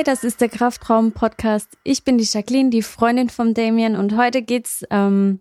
Hi, 0.00 0.04
das 0.04 0.24
ist 0.24 0.40
der 0.40 0.48
Kraftraum 0.48 1.12
Podcast. 1.12 1.76
Ich 1.84 2.04
bin 2.04 2.16
die 2.16 2.24
Jacqueline, 2.24 2.70
die 2.70 2.80
Freundin 2.80 3.28
von 3.28 3.52
Damien 3.52 3.96
und 3.96 4.16
heute 4.16 4.40
geht's 4.40 4.82
ähm, 4.88 5.40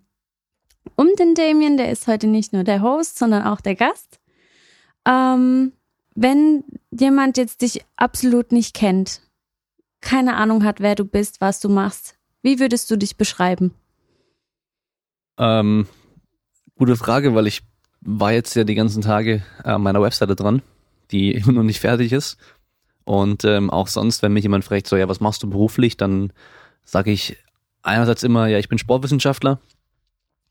um 0.97 1.07
den 1.17 1.33
Damien. 1.33 1.77
Der 1.77 1.89
ist 1.89 2.07
heute 2.07 2.27
nicht 2.27 2.51
nur 2.51 2.65
der 2.65 2.81
Host, 2.81 3.17
sondern 3.17 3.43
auch 3.43 3.61
der 3.61 3.75
Gast. 3.75 4.19
Ähm, 5.07 5.71
wenn 6.13 6.65
jemand 6.91 7.37
jetzt 7.37 7.61
dich 7.61 7.85
absolut 7.95 8.51
nicht 8.51 8.75
kennt, 8.75 9.21
keine 10.01 10.35
Ahnung 10.35 10.65
hat, 10.65 10.81
wer 10.81 10.95
du 10.95 11.05
bist, 11.05 11.39
was 11.39 11.61
du 11.61 11.69
machst, 11.69 12.17
wie 12.41 12.59
würdest 12.59 12.91
du 12.91 12.97
dich 12.97 13.15
beschreiben? 13.15 13.73
Ähm, 15.37 15.87
gute 16.77 16.97
Frage, 16.97 17.33
weil 17.33 17.47
ich 17.47 17.61
war 18.01 18.33
jetzt 18.33 18.55
ja 18.57 18.65
die 18.65 18.75
ganzen 18.75 19.03
Tage 19.03 19.41
an 19.63 19.81
meiner 19.81 20.01
Webseite 20.01 20.35
dran, 20.35 20.61
die 21.11 21.31
immer 21.35 21.53
noch 21.53 21.63
nicht 21.63 21.79
fertig 21.79 22.11
ist. 22.11 22.37
Und 23.09 23.43
ähm, 23.43 23.71
auch 23.71 23.87
sonst, 23.87 24.21
wenn 24.21 24.33
mich 24.33 24.43
jemand 24.43 24.63
fragt, 24.63 24.85
so, 24.85 24.95
ja, 24.95 25.09
was 25.09 25.19
machst 25.19 25.41
du 25.41 25.49
beruflich, 25.49 25.97
dann 25.97 26.31
sage 26.83 27.09
ich 27.09 27.37
einerseits 27.81 28.21
immer, 28.21 28.45
ja, 28.45 28.59
ich 28.59 28.69
bin 28.69 28.77
Sportwissenschaftler. 28.77 29.57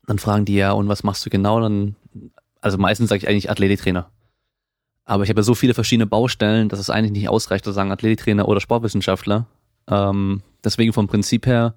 Dann 0.05 0.19
fragen 0.19 0.43
die, 0.43 0.55
ja, 0.55 0.73
und 0.73 0.89
was 0.89 1.03
machst 1.03 1.25
du 1.25 1.29
genau? 1.29 1.61
Dann, 1.61 1.95
also 2.59 2.77
meistens 2.77 3.07
sage 3.07 3.19
ich 3.19 3.29
eigentlich 3.29 3.49
Athletiktrainer. 3.49 4.11
Aber 5.05 5.23
ich 5.23 5.29
habe 5.29 5.39
ja 5.39 5.43
so 5.43 5.55
viele 5.55 5.73
verschiedene 5.73 6.05
Baustellen, 6.05 6.67
dass 6.67 6.81
es 6.81 6.89
eigentlich 6.89 7.13
nicht 7.13 7.29
ausreicht 7.29 7.63
zu 7.63 7.71
sagen 7.71 7.93
Athletiktrainer 7.93 8.45
oder 8.45 8.59
Sportwissenschaftler. 8.59 9.45
Ähm, 9.87 10.41
deswegen 10.61 10.91
vom 10.91 11.07
Prinzip 11.07 11.45
her, 11.45 11.75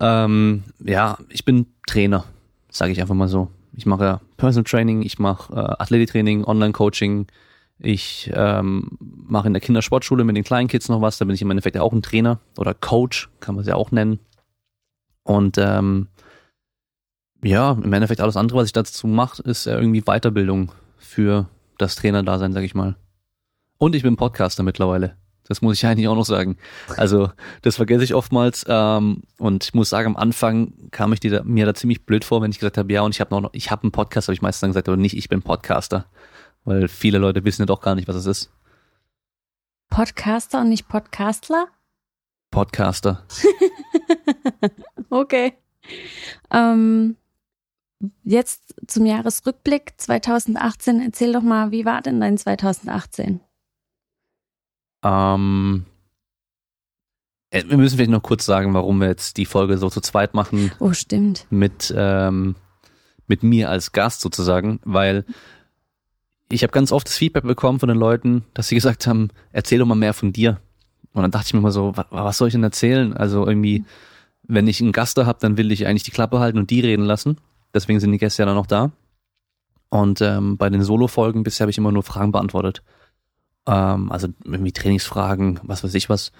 ähm, 0.00 0.64
ja, 0.84 1.16
ich 1.30 1.46
bin 1.46 1.64
Trainer, 1.86 2.26
sage 2.68 2.92
ich 2.92 3.00
einfach 3.00 3.14
mal 3.14 3.28
so. 3.28 3.48
Ich 3.72 3.86
mache 3.86 4.20
Personal 4.36 4.64
Training, 4.64 5.00
ich 5.00 5.18
mache 5.18 5.54
äh, 5.54 5.82
Athletiktraining, 5.82 6.44
Online-Coaching, 6.44 7.28
ich 7.78 8.30
ähm, 8.34 8.96
mache 9.00 9.46
in 9.46 9.52
der 9.52 9.60
Kindersportschule 9.60 10.24
mit 10.24 10.36
den 10.36 10.44
kleinen 10.44 10.68
Kids 10.68 10.88
noch 10.88 11.02
was, 11.02 11.18
da 11.18 11.24
bin 11.24 11.34
ich 11.34 11.42
im 11.42 11.50
Endeffekt 11.50 11.76
auch 11.76 11.92
ein 11.92 12.02
Trainer 12.02 12.40
oder 12.56 12.74
Coach, 12.74 13.28
kann 13.40 13.54
man 13.54 13.62
es 13.62 13.68
ja 13.68 13.74
auch 13.74 13.90
nennen. 13.90 14.18
Und 15.22 15.58
ähm, 15.58 16.08
ja, 17.42 17.72
im 17.72 17.92
Endeffekt 17.92 18.20
alles 18.20 18.36
andere, 18.36 18.58
was 18.58 18.66
ich 18.66 18.72
dazu 18.72 19.06
mache, 19.06 19.42
ist 19.42 19.66
irgendwie 19.66 20.02
Weiterbildung 20.02 20.72
für 20.96 21.48
das 21.78 21.96
Trainerdasein, 21.96 22.52
sag 22.52 22.62
ich 22.62 22.74
mal. 22.74 22.96
Und 23.78 23.94
ich 23.94 24.02
bin 24.02 24.16
Podcaster 24.16 24.62
mittlerweile. 24.62 25.16
Das 25.48 25.62
muss 25.62 25.76
ich 25.76 25.86
eigentlich 25.86 26.08
auch 26.08 26.16
noch 26.16 26.24
sagen. 26.24 26.56
Also 26.96 27.30
das 27.62 27.76
vergesse 27.76 28.02
ich 28.02 28.14
oftmals. 28.14 28.64
Ähm, 28.68 29.22
und 29.38 29.64
ich 29.64 29.74
muss 29.74 29.90
sagen, 29.90 30.08
am 30.08 30.16
Anfang 30.16 30.72
kam 30.90 31.12
ich 31.12 31.20
da, 31.20 31.42
mir 31.44 31.66
da 31.66 31.74
ziemlich 31.74 32.04
blöd 32.04 32.24
vor, 32.24 32.42
wenn 32.42 32.50
ich 32.50 32.58
gesagt 32.58 32.78
habe, 32.78 32.92
ja, 32.92 33.02
und 33.02 33.14
ich 33.14 33.20
habe 33.20 33.40
noch, 33.40 33.50
ich 33.52 33.70
habe 33.70 33.82
einen 33.82 33.92
Podcast, 33.92 34.28
habe 34.28 34.34
ich 34.34 34.42
meistens 34.42 34.60
dann 34.60 34.70
gesagt, 34.70 34.88
aber 34.88 34.96
nicht, 34.96 35.16
ich 35.16 35.28
bin 35.28 35.42
Podcaster. 35.42 36.06
Weil 36.66 36.88
viele 36.88 37.18
Leute 37.18 37.44
wissen 37.44 37.62
ja 37.62 37.66
doch 37.66 37.80
gar 37.80 37.94
nicht, 37.94 38.08
was 38.08 38.16
es 38.16 38.26
ist. 38.26 38.52
Podcaster 39.88 40.60
und 40.60 40.68
nicht 40.68 40.88
Podcastler? 40.88 41.68
Podcaster. 42.50 43.24
okay. 45.10 45.54
Ähm, 46.50 47.16
jetzt 48.24 48.74
zum 48.88 49.06
Jahresrückblick 49.06 49.94
2018. 49.96 51.00
Erzähl 51.00 51.32
doch 51.32 51.42
mal, 51.42 51.70
wie 51.70 51.84
war 51.84 52.02
denn 52.02 52.20
dein 52.20 52.36
2018? 52.36 53.40
Ähm, 55.04 55.86
äh, 57.50 57.62
wir 57.68 57.76
müssen 57.76 57.96
vielleicht 57.96 58.10
noch 58.10 58.24
kurz 58.24 58.44
sagen, 58.44 58.74
warum 58.74 59.00
wir 59.00 59.06
jetzt 59.06 59.36
die 59.36 59.46
Folge 59.46 59.78
so 59.78 59.88
zu 59.88 60.00
zweit 60.00 60.34
machen. 60.34 60.72
Oh, 60.80 60.92
stimmt. 60.92 61.46
Mit, 61.50 61.94
ähm, 61.96 62.56
mit 63.28 63.44
mir 63.44 63.70
als 63.70 63.92
Gast 63.92 64.20
sozusagen, 64.20 64.80
weil 64.84 65.24
ich 66.50 66.62
habe 66.62 66.72
ganz 66.72 66.92
oft 66.92 67.06
das 67.06 67.16
Feedback 67.16 67.44
bekommen 67.44 67.80
von 67.80 67.88
den 67.88 67.98
Leuten, 67.98 68.44
dass 68.54 68.68
sie 68.68 68.74
gesagt 68.74 69.06
haben, 69.06 69.30
erzähl 69.52 69.78
doch 69.78 69.86
mal 69.86 69.94
mehr 69.94 70.14
von 70.14 70.32
dir. 70.32 70.60
Und 71.12 71.22
dann 71.22 71.30
dachte 71.30 71.46
ich 71.48 71.54
mir 71.54 71.60
mal 71.60 71.72
so, 71.72 71.96
was, 71.96 72.06
was 72.10 72.38
soll 72.38 72.48
ich 72.48 72.52
denn 72.52 72.62
erzählen? 72.62 73.14
Also 73.14 73.46
irgendwie, 73.46 73.84
wenn 74.42 74.68
ich 74.68 74.80
einen 74.80 74.92
Gast 74.92 75.18
da 75.18 75.26
habe, 75.26 75.38
dann 75.40 75.56
will 75.56 75.72
ich 75.72 75.86
eigentlich 75.86 76.04
die 76.04 76.10
Klappe 76.10 76.38
halten 76.38 76.58
und 76.58 76.70
die 76.70 76.80
reden 76.80 77.04
lassen. 77.04 77.38
Deswegen 77.74 78.00
sind 78.00 78.12
die 78.12 78.18
Gäste 78.18 78.42
ja 78.42 78.46
dann 78.46 78.54
noch 78.54 78.66
da. 78.66 78.92
Und 79.88 80.20
ähm, 80.20 80.56
bei 80.56 80.68
den 80.68 80.82
Solo-Folgen 80.82 81.42
bisher 81.42 81.64
habe 81.64 81.70
ich 81.70 81.78
immer 81.78 81.92
nur 81.92 82.02
Fragen 82.02 82.32
beantwortet. 82.32 82.82
Ähm, 83.66 84.12
also 84.12 84.28
irgendwie 84.44 84.72
Trainingsfragen, 84.72 85.60
was 85.62 85.82
weiß 85.82 85.94
ich 85.94 86.08
was. 86.08 86.32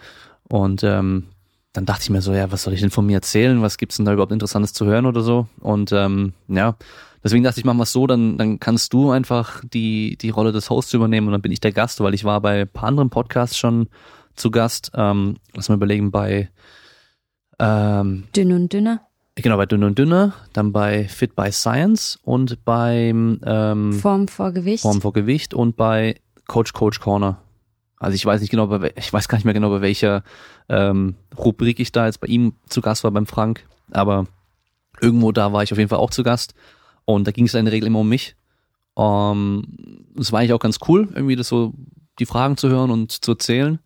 Und 0.49 0.85
ähm, 0.85 1.25
dann 1.73 1.87
dachte 1.87 2.03
ich 2.03 2.11
mir 2.11 2.23
so, 2.23 2.33
ja, 2.33 2.51
was 2.53 2.63
soll 2.63 2.75
ich 2.75 2.81
denn 2.81 2.91
von 2.91 3.07
mir 3.07 3.17
erzählen? 3.17 3.63
Was 3.63 3.79
gibt's 3.79 3.97
denn 3.97 4.07
da 4.07 4.13
überhaupt 4.13 4.33
Interessantes 4.33 4.73
zu 4.73 4.87
hören 4.87 5.07
oder 5.07 5.21
so? 5.21 5.47
Und 5.61 5.93
ähm, 5.93 6.33
ja, 6.49 6.77
deswegen 7.27 7.43
dachte 7.43 7.59
ich, 7.59 7.65
machen 7.65 7.79
wir 7.79 7.83
es 7.83 7.93
so, 7.93 8.07
dann, 8.07 8.39
dann 8.39 8.61
kannst 8.61 8.93
du 8.93 9.11
einfach 9.11 9.63
die, 9.65 10.17
die 10.17 10.31
Rolle 10.31 10.53
des 10.53 10.71
Hosts 10.71 10.95
übernehmen 10.95 11.27
und 11.27 11.33
dann 11.33 11.43
bin 11.43 11.51
ich 11.51 11.61
der 11.61 11.73
Gast, 11.73 12.01
weil 12.01 12.15
ich 12.15 12.25
war 12.25 12.41
bei 12.41 12.63
ein 12.63 12.69
paar 12.69 12.89
anderen 12.89 13.11
Podcasts 13.11 13.59
schon 13.59 13.89
zu 14.37 14.53
Gast. 14.53 14.93
Ähm, 14.95 15.37
lass 15.55 15.69
mal 15.69 15.75
überlegen, 15.75 16.13
bei 16.13 16.51
ähm, 17.59 18.25
Dünn 18.35 18.53
und 18.53 18.73
Dünner. 18.73 19.01
Genau, 19.35 19.57
bei 19.57 19.67
Dünn 19.67 19.83
und 19.83 19.99
Dünner, 19.99 20.35
dann 20.53 20.73
bei 20.73 21.09
Fit 21.09 21.35
by 21.35 21.51
Science 21.51 22.19
und 22.23 22.65
beim 22.65 23.41
ähm, 23.45 23.93
Form 23.93 24.29
vor 24.29 24.53
Gewicht. 24.53 24.83
Form 24.83 25.01
vor 25.01 25.13
Gewicht 25.13 25.53
und 25.53 25.77
bei 25.77 26.21
Coach 26.47 26.73
Coach 26.73 27.01
Corner. 27.01 27.43
Also 27.99 28.15
ich 28.15 28.25
weiß 28.25 28.41
nicht 28.41 28.51
genau, 28.51 28.69
bei, 28.69 28.93
ich 28.97 29.13
weiß 29.13 29.27
gar 29.27 29.37
nicht 29.37 29.45
mehr 29.45 29.55
genau, 29.55 29.71
bei 29.71 29.81
welcher 29.81 30.23
ähm, 30.69 31.17
Rubrik 31.37 31.81
ich 31.81 31.93
da 31.93 32.07
jetzt 32.07 32.21
bei 32.21 32.29
ihm 32.29 32.55
zu 32.69 32.81
Gast 32.81 33.05
war, 33.05 33.11
beim 33.11 33.27
Frank. 33.27 33.67
Aber 33.91 34.27
irgendwo 35.01 35.33
da 35.33 35.53
war 35.53 35.63
ich 35.63 35.73
auf 35.73 35.79
jeden 35.79 35.89
Fall 35.89 35.99
auch 35.99 36.11
zu 36.11 36.23
Gast. 36.23 36.55
Und 37.07 37.27
da 37.27 37.31
ging 37.31 37.47
es 37.47 37.55
in 37.55 37.65
der 37.65 37.73
Regel 37.73 37.87
immer 37.87 38.01
um 38.01 38.09
mich. 38.09 38.37
Ähm, 38.99 39.65
das 40.15 40.33
war 40.33 40.41
eigentlich 40.41 40.53
auch 40.53 40.61
ganz 40.61 40.79
cool, 40.87 41.09
irgendwie 41.15 41.37
das 41.37 41.49
so, 41.49 41.73
die 42.19 42.27
Fragen 42.27 42.59
zu 42.59 42.69
hören 42.69 42.91
und 42.91 43.13
zu 43.13 43.33
erzählen. 43.33 43.79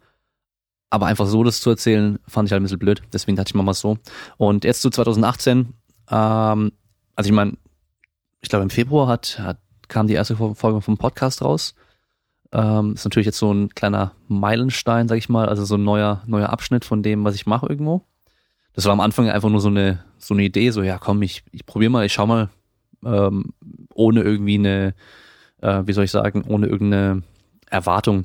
Aber 0.89 1.07
einfach 1.07 1.27
so 1.27 1.45
das 1.45 1.61
zu 1.61 1.71
erzählen, 1.71 2.19
fand 2.27 2.49
ich 2.49 2.53
halt 2.53 2.61
ein 2.61 2.65
bisschen 2.65 2.81
blöd. 2.81 3.03
Deswegen 3.13 3.37
dachte 3.37 3.51
ich 3.51 3.55
mal 3.55 3.63
mal 3.63 3.75
so. 3.75 3.99
Und 4.39 4.65
jetzt 4.65 4.83
zu 4.83 4.91
2018, 4.91 5.75
ähm, 6.11 6.73
also 7.15 7.29
ich 7.29 7.33
meine, 7.33 7.57
ich 8.41 8.49
glaube 8.49 8.65
im 8.65 8.71
Februar 8.71 9.07
hat, 9.07 9.39
hat 9.39 9.59
kam 9.91 10.07
die 10.07 10.15
erste 10.15 10.37
Folge 10.37 10.81
vom 10.81 10.97
Podcast 10.97 11.43
raus. 11.43 11.75
Ähm, 12.53 12.95
ist 12.95 13.05
natürlich 13.05 13.27
jetzt 13.27 13.39
so 13.39 13.53
ein 13.53 13.69
kleiner 13.75 14.13
Meilenstein, 14.29 15.07
sag 15.07 15.19
ich 15.19 15.29
mal, 15.29 15.49
also 15.49 15.65
so 15.65 15.77
ein 15.77 15.85
neuer, 15.85 16.23
neuer 16.27 16.49
Abschnitt 16.49 16.85
von 16.85 17.03
dem, 17.03 17.25
was 17.25 17.35
ich 17.35 17.47
mache 17.47 17.67
irgendwo. 17.67 18.03
Das 18.73 18.87
war 18.87 18.93
am 18.93 19.01
Anfang 19.01 19.29
einfach 19.29 19.51
nur 19.51 19.61
so 19.61 19.69
eine, 19.69 20.05
so 20.19 20.35
eine 20.35 20.45
Idee, 20.45 20.71
so 20.71 20.83
ja 20.83 20.99
komm, 20.99 21.23
ich, 21.23 21.45
ich 21.53 21.67
probiere 21.67 21.91
mal, 21.91 22.07
ich 22.07 22.13
schau 22.13 22.27
mal, 22.27 22.49
ähm, 23.05 23.53
ohne 23.95 24.23
irgendwie 24.23 24.55
eine, 24.55 24.95
äh, 25.61 25.83
wie 25.87 25.93
soll 25.93 26.05
ich 26.05 26.11
sagen, 26.11 26.45
ohne 26.47 26.67
irgendeine 26.67 27.23
Erwartung. 27.69 28.25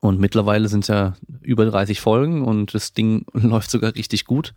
Und 0.00 0.18
mittlerweile 0.18 0.68
sind 0.68 0.80
es 0.80 0.88
ja 0.88 1.14
über 1.40 1.64
30 1.64 2.00
Folgen 2.00 2.42
und 2.42 2.74
das 2.74 2.92
Ding 2.92 3.24
läuft 3.32 3.70
sogar 3.70 3.94
richtig 3.94 4.24
gut. 4.24 4.54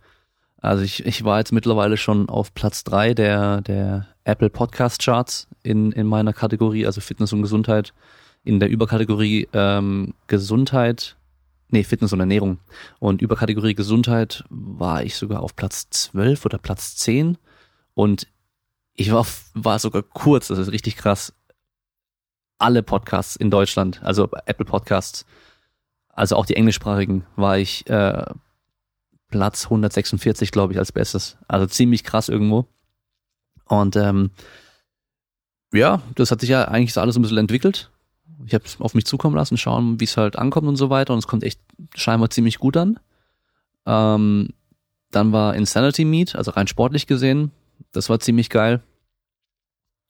Also 0.60 0.82
ich, 0.82 1.06
ich 1.06 1.24
war 1.24 1.38
jetzt 1.38 1.52
mittlerweile 1.52 1.96
schon 1.96 2.28
auf 2.28 2.54
Platz 2.54 2.82
drei 2.82 3.14
der, 3.14 3.60
der 3.60 4.08
Apple 4.24 4.50
Podcast 4.50 5.02
Charts 5.02 5.46
in, 5.62 5.92
in 5.92 6.06
meiner 6.06 6.32
Kategorie, 6.32 6.86
also 6.86 7.00
Fitness 7.00 7.32
und 7.32 7.42
Gesundheit 7.42 7.92
in 8.42 8.60
der 8.60 8.68
Überkategorie 8.68 9.48
ähm, 9.52 10.14
Gesundheit, 10.28 11.16
nee, 11.68 11.82
Fitness 11.82 12.12
und 12.12 12.20
Ernährung. 12.20 12.58
Und 13.00 13.20
Überkategorie 13.20 13.74
Gesundheit 13.74 14.44
war 14.48 15.02
ich 15.02 15.16
sogar 15.16 15.42
auf 15.42 15.56
Platz 15.56 15.90
12 15.90 16.44
oder 16.46 16.58
Platz 16.58 16.96
10. 16.96 17.38
Und 17.94 18.28
ich 18.96 19.12
war, 19.12 19.26
war 19.54 19.78
sogar 19.78 20.02
kurz, 20.02 20.48
das 20.48 20.58
ist 20.58 20.72
richtig 20.72 20.96
krass, 20.96 21.32
alle 22.58 22.82
Podcasts 22.82 23.36
in 23.36 23.50
Deutschland, 23.50 24.02
also 24.02 24.28
Apple 24.46 24.64
Podcasts, 24.64 25.26
also 26.08 26.36
auch 26.36 26.46
die 26.46 26.56
englischsprachigen, 26.56 27.26
war 27.36 27.58
ich 27.58 27.88
äh, 27.88 28.24
Platz 29.28 29.64
146, 29.64 30.50
glaube 30.50 30.72
ich, 30.72 30.78
als 30.78 30.92
Bestes. 30.92 31.36
Also 31.46 31.66
ziemlich 31.66 32.04
krass 32.04 32.28
irgendwo. 32.30 32.66
Und 33.66 33.96
ähm, 33.96 34.30
ja, 35.72 36.00
das 36.14 36.30
hat 36.30 36.40
sich 36.40 36.48
ja 36.48 36.66
eigentlich 36.68 36.94
so 36.94 37.00
alles 37.00 37.16
ein 37.16 37.22
bisschen 37.22 37.38
entwickelt 37.38 37.90
ich 38.44 38.54
habe 38.54 38.64
es 38.64 38.80
auf 38.80 38.94
mich 38.94 39.06
zukommen 39.06 39.36
lassen, 39.36 39.56
schauen, 39.56 40.00
wie 40.00 40.04
es 40.04 40.16
halt 40.16 40.36
ankommt 40.36 40.68
und 40.68 40.76
so 40.76 40.90
weiter. 40.90 41.12
Und 41.12 41.20
es 41.20 41.26
kommt 41.26 41.44
echt 41.44 41.60
scheinbar 41.94 42.30
ziemlich 42.30 42.58
gut 42.58 42.76
an. 42.76 42.98
Ähm, 43.86 44.50
dann 45.10 45.32
war 45.32 45.54
Insanity 45.54 46.04
Meet, 46.04 46.36
also 46.36 46.50
rein 46.50 46.66
sportlich 46.66 47.06
gesehen. 47.06 47.50
Das 47.92 48.08
war 48.08 48.20
ziemlich 48.20 48.50
geil. 48.50 48.82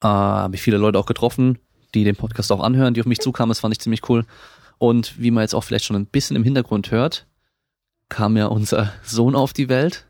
Äh, 0.02 0.08
habe 0.08 0.56
ich 0.56 0.62
viele 0.62 0.76
Leute 0.76 0.98
auch 0.98 1.06
getroffen, 1.06 1.58
die 1.94 2.04
den 2.04 2.16
Podcast 2.16 2.52
auch 2.52 2.62
anhören, 2.62 2.94
die 2.94 3.00
auf 3.00 3.06
mich 3.06 3.20
zukamen. 3.20 3.50
Das 3.50 3.60
fand 3.60 3.72
ich 3.74 3.80
ziemlich 3.80 4.08
cool. 4.08 4.24
Und 4.78 5.18
wie 5.20 5.30
man 5.30 5.42
jetzt 5.42 5.54
auch 5.54 5.64
vielleicht 5.64 5.84
schon 5.84 5.96
ein 5.96 6.06
bisschen 6.06 6.36
im 6.36 6.44
Hintergrund 6.44 6.90
hört, 6.90 7.26
kam 8.08 8.36
ja 8.36 8.46
unser 8.46 8.92
Sohn 9.04 9.34
auf 9.34 9.52
die 9.52 9.68
Welt 9.68 10.06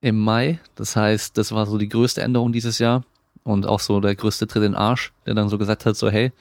im 0.00 0.20
Mai. 0.20 0.60
Das 0.74 0.96
heißt, 0.96 1.38
das 1.38 1.52
war 1.52 1.66
so 1.66 1.78
die 1.78 1.88
größte 1.88 2.22
Änderung 2.22 2.52
dieses 2.52 2.78
Jahr 2.78 3.04
und 3.42 3.66
auch 3.66 3.80
so 3.80 4.00
der 4.00 4.14
größte 4.14 4.46
Tritt 4.46 4.62
in 4.62 4.72
den 4.72 4.74
Arsch, 4.74 5.12
der 5.26 5.34
dann 5.34 5.48
so 5.48 5.58
gesagt 5.58 5.86
hat, 5.86 5.96
so 5.96 6.10
hey, 6.10 6.32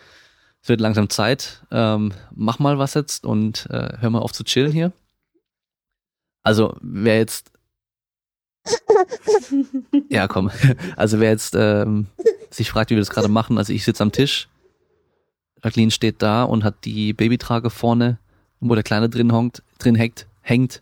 es 0.62 0.70
wird 0.70 0.82
langsam 0.82 1.10
Zeit, 1.10 1.66
ähm, 1.72 2.14
mach 2.34 2.60
mal 2.60 2.78
was 2.78 2.94
jetzt 2.94 3.26
und 3.26 3.68
äh, 3.70 3.98
hör 4.00 4.10
mal 4.10 4.20
auf 4.20 4.34
zu 4.34 4.44
chillen 4.44 4.72
hier. 4.72 4.92
Also 6.42 6.76
wer 6.82 7.18
jetzt 7.18 7.53
ja, 10.10 10.28
komm. 10.28 10.50
Also 10.96 11.20
wer 11.20 11.30
jetzt 11.32 11.56
ähm, 11.58 12.08
sich 12.50 12.70
fragt, 12.70 12.90
wie 12.90 12.96
wir 12.96 13.02
das 13.02 13.10
gerade 13.10 13.28
machen, 13.28 13.58
also 13.58 13.74
ich 13.74 13.84
sitze 13.84 14.04
am 14.04 14.12
Tisch, 14.12 14.48
Jacqueline 15.64 15.92
steht 15.92 16.22
da 16.22 16.44
und 16.44 16.64
hat 16.64 16.86
die 16.86 17.14
Babytrage 17.14 17.70
vorne 17.70 18.20
wo 18.70 18.76
der 18.76 18.84
Kleine 18.84 19.10
drin 19.10 19.32
honkt, 19.32 19.64
drin 19.80 19.96
hängt, 19.96 20.28
hängt, 20.42 20.82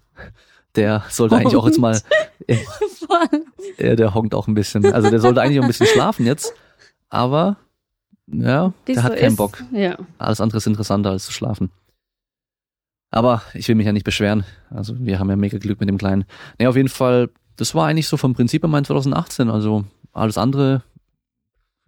der 0.76 1.04
sollte 1.10 1.36
eigentlich 1.36 1.56
auch 1.56 1.66
jetzt 1.66 1.80
mal, 1.80 2.00
äh, 3.78 3.96
der 3.96 4.14
honkt 4.14 4.34
auch 4.36 4.48
ein 4.48 4.54
bisschen. 4.54 4.86
Also 4.94 5.10
der 5.10 5.20
sollte 5.20 5.42
eigentlich 5.42 5.60
auch 5.60 5.64
ein 5.64 5.68
bisschen 5.68 5.88
schlafen 5.88 6.26
jetzt, 6.26 6.54
aber 7.10 7.58
ja, 8.28 8.74
Wie 8.86 8.94
der 8.94 9.02
so 9.02 9.04
hat 9.04 9.18
keinen 9.18 9.32
ist. 9.32 9.38
Bock. 9.38 9.64
Ja. 9.72 9.98
Alles 10.18 10.40
andere 10.40 10.58
ist 10.58 10.68
interessanter 10.68 11.10
als 11.10 11.26
zu 11.26 11.34
schlafen. 11.34 11.72
Aber 13.10 13.42
ich 13.54 13.68
will 13.68 13.76
mich 13.76 13.86
ja 13.86 13.92
nicht 13.92 14.06
beschweren. 14.06 14.46
Also 14.70 14.96
wir 14.98 15.20
haben 15.20 15.30
ja 15.30 15.36
mega 15.36 15.58
Glück 15.58 15.82
mit 15.82 15.90
dem 15.90 15.98
Kleinen. 15.98 16.24
Nee, 16.58 16.68
auf 16.68 16.78
jeden 16.78 16.88
Fall, 16.88 17.30
das 17.58 17.76
war 17.76 17.88
eigentlich 17.88 18.08
so 18.08 18.18
vom 18.18 18.34
Prinzip 18.34 18.64
her 18.64 18.70
mein 18.70 18.86
2018. 18.86 19.50
Also 19.50 19.86
alles 20.14 20.38
andere, 20.38 20.84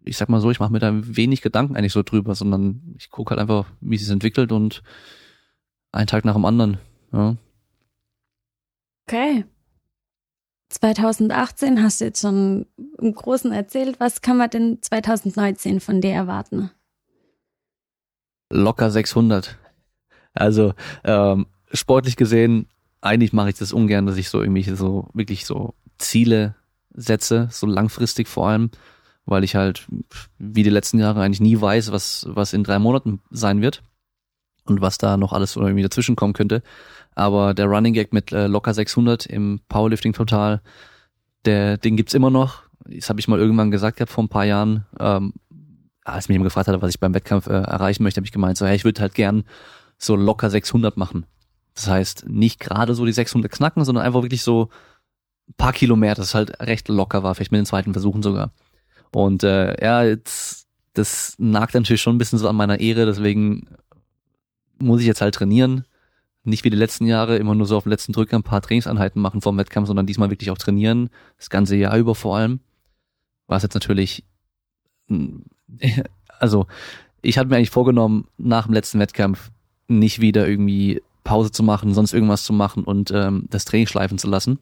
ich 0.04 0.18
sag 0.18 0.30
mal 0.30 0.42
so, 0.42 0.51
ich 0.51 0.60
mache 0.60 0.71
mir 0.71 0.80
da 0.80 0.92
wenig 0.94 1.42
Gedanken 1.42 1.75
eigentlich 1.75 1.94
so 1.94 2.04
drüber, 2.04 2.36
sondern 2.36 2.95
ich 2.98 3.10
gucke 3.10 3.31
halt 3.31 3.42
einfach, 3.42 3.65
wie 3.81 3.95
es 3.95 4.10
entwickelt 4.10 4.51
und 4.51 4.83
einen 5.92 6.07
Tag 6.07 6.25
nach 6.25 6.33
dem 6.33 6.45
anderen. 6.45 6.77
Ja. 7.12 7.36
Okay. 9.07 9.45
2018 10.69 11.83
hast 11.83 12.01
du 12.01 12.06
jetzt 12.06 12.21
schon 12.21 12.65
im 12.98 13.13
Großen 13.13 13.51
erzählt. 13.51 14.00
Was 14.00 14.21
kann 14.21 14.38
man 14.38 14.50
denn 14.50 14.80
2019 14.81 15.80
von 15.80 16.01
dir 16.01 16.13
erwarten? 16.13 16.71
Locker 18.50 18.89
600. 18.89 19.57
Also 20.33 20.74
ähm, 21.04 21.45
sportlich 21.71 22.15
gesehen, 22.15 22.68
eigentlich 23.04 23.34
mache 23.34 23.50
ich 23.50 23.56
das 23.56 23.74
ungern, 23.74 24.06
dass 24.06 24.18
ich 24.18 24.30
so 24.30 24.42
irgendwie 24.42 24.64
so 24.64 25.10
wirklich 25.14 25.46
so 25.46 25.76
Ziele 25.98 26.56
setze, 26.94 27.50
so 27.52 27.68
langfristig 27.68 28.28
vor 28.28 28.48
allem, 28.48 28.72
weil 29.26 29.44
ich 29.44 29.56
halt 29.56 29.88
wie 30.38 30.64
die 30.64 30.70
letzten 30.70 31.00
Jahre 31.00 31.22
eigentlich 31.22 31.42
nie 31.42 31.60
weiß, 31.60 31.92
was 31.92 32.26
was 32.30 32.54
in 32.54 32.64
drei 32.64 32.80
Monaten 32.80 33.22
sein 33.30 33.62
wird 33.62 33.84
und 34.66 34.82
was 34.82 34.98
da 34.98 35.18
noch 35.18 35.34
alles 35.34 35.56
irgendwie 35.56 35.84
dazwischen 35.84 36.16
kommen 36.16 36.34
könnte. 36.34 36.64
Aber 37.14 37.54
der 37.54 37.66
Running 37.66 37.94
Gag 37.94 38.14
mit 38.14 38.32
äh, 38.32 38.48
locker 38.48 38.74
600 38.74 39.26
im 39.26 39.60
Powerlifting 39.68 40.14
Total, 40.14 40.62
der 41.46 41.78
den 41.78 41.98
gibt's 41.98 42.14
immer 42.14 42.30
noch. 42.30 42.64
Das 42.86 43.10
habe 43.10 43.20
ich 43.20 43.28
mal 43.28 43.40
irgendwann 43.40 43.72
gesagt 43.72 43.98
gehabt 43.98 44.12
vor 44.12 44.24
ein 44.24 44.30
paar 44.30 44.46
Jahren. 44.46 44.86
Ähm, 45.00 45.34
als 46.06 46.28
mich 46.28 46.36
jemand 46.36 46.48
gefragt 46.48 46.68
hat, 46.68 46.82
was 46.82 46.90
ich 46.90 47.00
beim 47.00 47.14
Wettkampf 47.14 47.48
äh, 47.48 47.54
erreichen 47.54 48.04
möchte, 48.04 48.18
habe 48.18 48.26
ich 48.26 48.34
gemeint, 48.34 48.58
so, 48.58 48.66
hey, 48.66 48.76
ich 48.76 48.84
würde 48.84 49.02
halt 49.02 49.14
gern 49.14 49.44
so 49.98 50.16
locker 50.16 50.50
600 50.50 50.98
machen. 50.98 51.26
Das 51.74 51.88
heißt, 51.88 52.25
nicht 52.28 52.60
gerade 52.60 52.96
so 52.96 53.06
die 53.06 53.12
600 53.12 53.52
knacken, 53.52 53.84
sondern 53.84 54.06
einfach 54.06 54.22
wirklich 54.22 54.44
so 54.44 54.70
ein 55.50 55.56
paar 55.58 55.74
Kilo 55.74 55.96
mehr, 55.96 56.16
das 56.16 56.36
halt 56.36 56.60
recht 56.62 56.88
locker 56.88 57.24
war, 57.24 57.36
vielleicht 57.36 57.52
mit 57.52 57.60
den 57.60 57.66
zweiten 57.66 57.94
Versuchen 57.94 58.24
sogar. 58.24 58.52
Und 59.12 59.44
äh, 59.44 59.81
ja, 59.84 60.04
jetzt, 60.04 60.68
das 60.94 61.36
nagt 61.38 61.74
natürlich 61.74 62.02
schon 62.02 62.16
ein 62.16 62.20
bisschen 62.20 62.40
so 62.40 62.48
an 62.48 62.56
meiner 62.56 62.80
Ehre, 62.80 63.06
deswegen 63.06 63.68
muss 64.80 65.02
ich 65.02 65.08
jetzt 65.08 65.22
halt 65.22 65.36
trainieren. 65.36 65.86
Nicht 66.44 66.64
wie 66.66 66.70
die 66.70 66.78
letzten 66.78 67.06
Jahre 67.06 67.38
immer 67.38 67.56
nur 67.56 67.66
so 67.66 67.78
auf 67.78 67.84
den 67.84 67.92
letzten 67.92 68.12
Drücker 68.12 68.36
ein 68.36 68.44
paar 68.44 68.62
Trainingseinheiten 68.62 69.22
machen 69.22 69.42
vom 69.42 69.58
Wettkampf, 69.58 69.88
sondern 69.88 70.06
diesmal 70.06 70.30
wirklich 70.30 70.52
auch 70.52 70.58
trainieren, 70.58 71.10
das 71.38 71.50
ganze 71.50 71.75
Jahr 71.75 71.98
über 71.98 72.16
vor 72.16 72.38
allem. 72.38 72.60
Was 73.48 73.64
jetzt 73.64 73.75
natürlich, 73.75 74.25
also 76.40 76.68
ich 77.22 77.38
hatte 77.38 77.50
mir 77.50 77.56
eigentlich 77.56 77.70
vorgenommen, 77.70 78.28
nach 78.38 78.66
dem 78.66 78.74
letzten 78.74 79.00
Wettkampf 79.00 79.52
nicht 79.88 80.20
wieder 80.20 80.48
irgendwie 80.48 81.02
Pause 81.24 81.52
zu 81.52 81.64
machen, 81.64 81.94
sonst 81.94 82.14
irgendwas 82.14 82.44
zu 82.44 82.54
machen 82.54 82.84
und 82.84 83.12
ähm, 83.12 83.46
das 83.50 83.66
Training 83.66 83.88
schleifen 83.88 84.18
zu 84.18 84.28
lassen, 84.28 84.60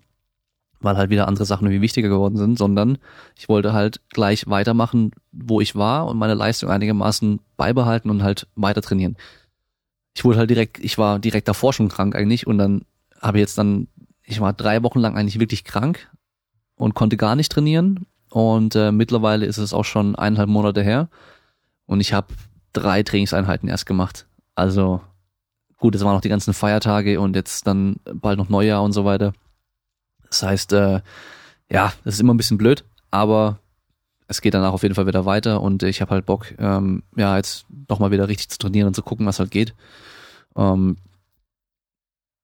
weil 0.79 0.97
halt 0.97 1.09
wieder 1.09 1.27
andere 1.27 1.45
Sachen 1.45 1.65
irgendwie 1.65 1.81
wichtiger 1.81 2.09
geworden 2.09 2.37
sind, 2.37 2.57
sondern 2.57 2.97
ich 3.35 3.49
wollte 3.49 3.73
halt 3.73 4.01
gleich 4.09 4.47
weitermachen, 4.47 5.11
wo 5.31 5.61
ich 5.61 5.75
war 5.75 6.07
und 6.07 6.17
meine 6.17 6.33
Leistung 6.33 6.69
einigermaßen 6.69 7.39
beibehalten 7.57 8.09
und 8.09 8.23
halt 8.23 8.47
weiter 8.55 8.81
trainieren. 8.81 9.17
Ich 10.15 10.23
wurde 10.23 10.39
halt 10.39 10.49
direkt, 10.49 10.79
ich 10.79 10.97
war 10.97 11.19
direkt 11.19 11.47
davor 11.47 11.73
schon 11.73 11.89
krank 11.89 12.15
eigentlich 12.15 12.45
und 12.45 12.57
dann 12.57 12.85
habe 13.19 13.37
ich 13.37 13.41
jetzt 13.41 13.57
dann, 13.57 13.87
ich 14.23 14.39
war 14.39 14.53
drei 14.53 14.83
Wochen 14.83 14.99
lang 14.99 15.15
eigentlich 15.15 15.39
wirklich 15.39 15.63
krank 15.63 16.09
und 16.75 16.95
konnte 16.95 17.17
gar 17.17 17.35
nicht 17.35 17.51
trainieren 17.51 18.05
und 18.29 18.75
äh, 18.75 18.91
mittlerweile 18.91 19.45
ist 19.45 19.57
es 19.57 19.73
auch 19.73 19.85
schon 19.85 20.15
eineinhalb 20.15 20.49
Monate 20.49 20.83
her 20.83 21.09
und 21.85 22.01
ich 22.01 22.13
habe 22.13 22.33
drei 22.73 23.03
Trainingseinheiten 23.03 23.67
erst 23.69 23.85
gemacht. 23.85 24.27
Also 24.55 25.01
gut, 25.81 25.95
es 25.95 26.03
waren 26.05 26.13
noch 26.13 26.21
die 26.21 26.29
ganzen 26.29 26.53
Feiertage 26.53 27.19
und 27.19 27.35
jetzt 27.35 27.65
dann 27.67 27.97
bald 28.05 28.37
noch 28.37 28.49
Neujahr 28.49 28.83
und 28.83 28.93
so 28.93 29.03
weiter. 29.03 29.33
Das 30.29 30.43
heißt, 30.43 30.71
äh, 30.73 31.01
ja, 31.69 31.91
das 32.05 32.13
ist 32.13 32.19
immer 32.19 32.33
ein 32.33 32.37
bisschen 32.37 32.59
blöd, 32.59 32.85
aber 33.09 33.59
es 34.27 34.41
geht 34.41 34.53
danach 34.53 34.73
auf 34.73 34.83
jeden 34.83 34.95
Fall 34.95 35.07
wieder 35.07 35.25
weiter 35.25 35.59
und 35.59 35.83
ich 35.83 35.99
habe 35.99 36.11
halt 36.11 36.25
Bock, 36.25 36.53
ähm, 36.59 37.03
ja, 37.17 37.35
jetzt 37.35 37.65
nochmal 37.89 38.11
wieder 38.11 38.29
richtig 38.29 38.49
zu 38.49 38.59
trainieren 38.59 38.87
und 38.87 38.93
zu 38.93 39.01
gucken, 39.01 39.25
was 39.25 39.39
halt 39.39 39.49
geht. 39.49 39.73
Ähm, 40.55 40.97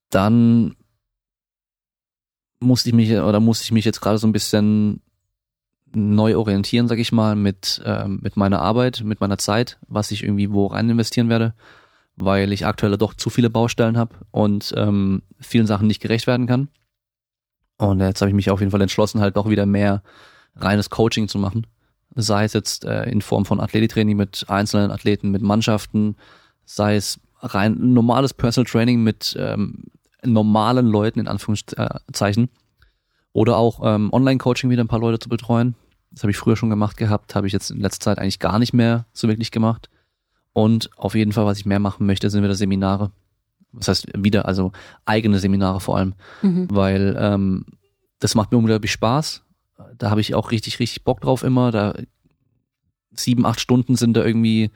dann 0.09 0.75
musste 2.59 2.89
ich 2.89 2.95
mich 2.95 3.11
oder 3.11 3.39
musste 3.39 3.65
ich 3.65 3.71
mich 3.71 3.85
jetzt 3.85 4.01
gerade 4.01 4.17
so 4.17 4.27
ein 4.27 4.33
bisschen 4.33 5.01
neu 5.93 6.35
orientieren, 6.37 6.87
sag 6.87 6.97
ich 6.97 7.11
mal, 7.11 7.35
mit, 7.35 7.81
ähm, 7.85 8.19
mit 8.23 8.35
meiner 8.35 8.61
Arbeit, 8.61 9.03
mit 9.03 9.21
meiner 9.21 9.37
Zeit, 9.37 9.77
was 9.87 10.09
ich 10.09 10.23
irgendwie 10.23 10.51
wo 10.51 10.65
rein 10.65 10.89
investieren 10.89 11.29
werde, 11.29 11.53
weil 12.17 12.51
ich 12.51 12.65
aktuell 12.65 12.97
doch 12.97 13.13
zu 13.13 13.29
viele 13.29 13.49
Baustellen 13.49 13.97
habe 13.97 14.15
und 14.31 14.73
ähm, 14.75 15.21
vielen 15.39 15.67
Sachen 15.67 15.87
nicht 15.87 16.01
gerecht 16.01 16.27
werden 16.27 16.47
kann. 16.47 16.67
Und 17.77 17.99
jetzt 17.99 18.21
habe 18.21 18.29
ich 18.29 18.35
mich 18.35 18.49
auf 18.49 18.59
jeden 18.59 18.71
Fall 18.71 18.81
entschlossen, 18.81 19.21
halt 19.21 19.37
doch 19.37 19.49
wieder 19.49 19.67
mehr 19.67 20.01
reines 20.55 20.89
Coaching 20.89 21.27
zu 21.27 21.37
machen. 21.37 21.67
Sei 22.15 22.43
es 22.43 22.53
jetzt 22.53 22.85
äh, 22.85 23.03
in 23.03 23.21
Form 23.21 23.45
von 23.45 23.59
Athletiktraining 23.59 24.17
mit 24.17 24.45
einzelnen 24.47 24.89
Athleten, 24.89 25.29
mit 25.29 25.43
Mannschaften, 25.43 26.15
sei 26.65 26.95
es 26.95 27.19
rein 27.41 27.93
normales 27.93 28.33
Personal 28.33 28.69
Training 28.69 29.03
mit 29.03 29.37
ähm, 29.39 29.83
normalen 30.23 30.87
Leuten 30.87 31.19
in 31.19 31.27
Anführungszeichen 31.27 32.49
oder 33.31 33.57
auch 33.57 33.81
ähm, 33.83 34.11
Online-Coaching 34.11 34.71
wieder 34.71 34.83
ein 34.83 34.87
paar 34.87 34.99
Leute 34.99 35.19
zu 35.19 35.29
betreuen. 35.29 35.75
Das 36.09 36.23
habe 36.23 36.31
ich 36.31 36.37
früher 36.37 36.55
schon 36.55 36.71
gemacht 36.71 36.97
gehabt, 36.97 37.35
habe 37.35 37.45
ich 37.45 37.53
jetzt 37.53 37.69
in 37.69 37.79
letzter 37.79 38.05
Zeit 38.05 38.19
eigentlich 38.19 38.39
gar 38.39 38.57
nicht 38.57 38.73
mehr 38.73 39.05
so 39.13 39.27
wirklich 39.27 39.51
gemacht. 39.51 39.89
Und 40.57 40.89
auf 40.97 41.13
jeden 41.13 41.33
Fall, 41.33 41.45
was 41.45 41.59
ich 41.59 41.67
mehr 41.67 41.77
machen 41.77 42.07
möchte, 42.07 42.31
sind 42.31 42.41
wieder 42.43 42.55
Seminare. 42.55 43.11
Das 43.73 43.89
heißt 43.89 44.07
wieder, 44.17 44.47
also 44.47 44.71
eigene 45.05 45.37
Seminare 45.37 45.79
vor 45.79 45.97
allem, 45.97 46.15
Mhm. 46.41 46.67
weil 46.71 47.15
ähm, 47.19 47.65
das 48.17 48.33
macht 48.33 48.51
mir 48.51 48.57
unglaublich 48.57 48.91
Spaß. 48.91 49.43
Da 49.99 50.09
habe 50.09 50.19
ich 50.21 50.33
auch 50.33 50.49
richtig, 50.49 50.79
richtig 50.79 51.03
Bock 51.03 51.21
drauf 51.21 51.43
immer. 51.43 51.69
Da 51.69 51.93
sieben, 53.11 53.45
acht 53.45 53.59
Stunden 53.59 53.95
sind 53.95 54.17
da 54.17 54.25
irgendwie 54.25 54.71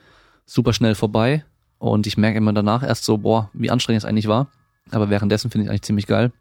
super 0.46 0.74
schnell 0.74 0.94
vorbei. 0.94 1.44
Und 1.80 2.06
ich 2.06 2.16
merke 2.16 2.38
immer 2.38 2.54
danach 2.54 2.84
erst 2.84 3.04
so, 3.06 3.18
boah, 3.18 3.50
wie 3.54 3.72
anstrengend 3.72 4.04
es 4.04 4.08
eigentlich 4.08 4.28
war. 4.28 4.50
Aber 4.92 5.10
währenddessen 5.10 5.50
finde 5.50 5.64
ich 5.66 5.70
eigentlich 5.72 5.82
ziemlich 5.82 6.06
geil. 6.06 6.32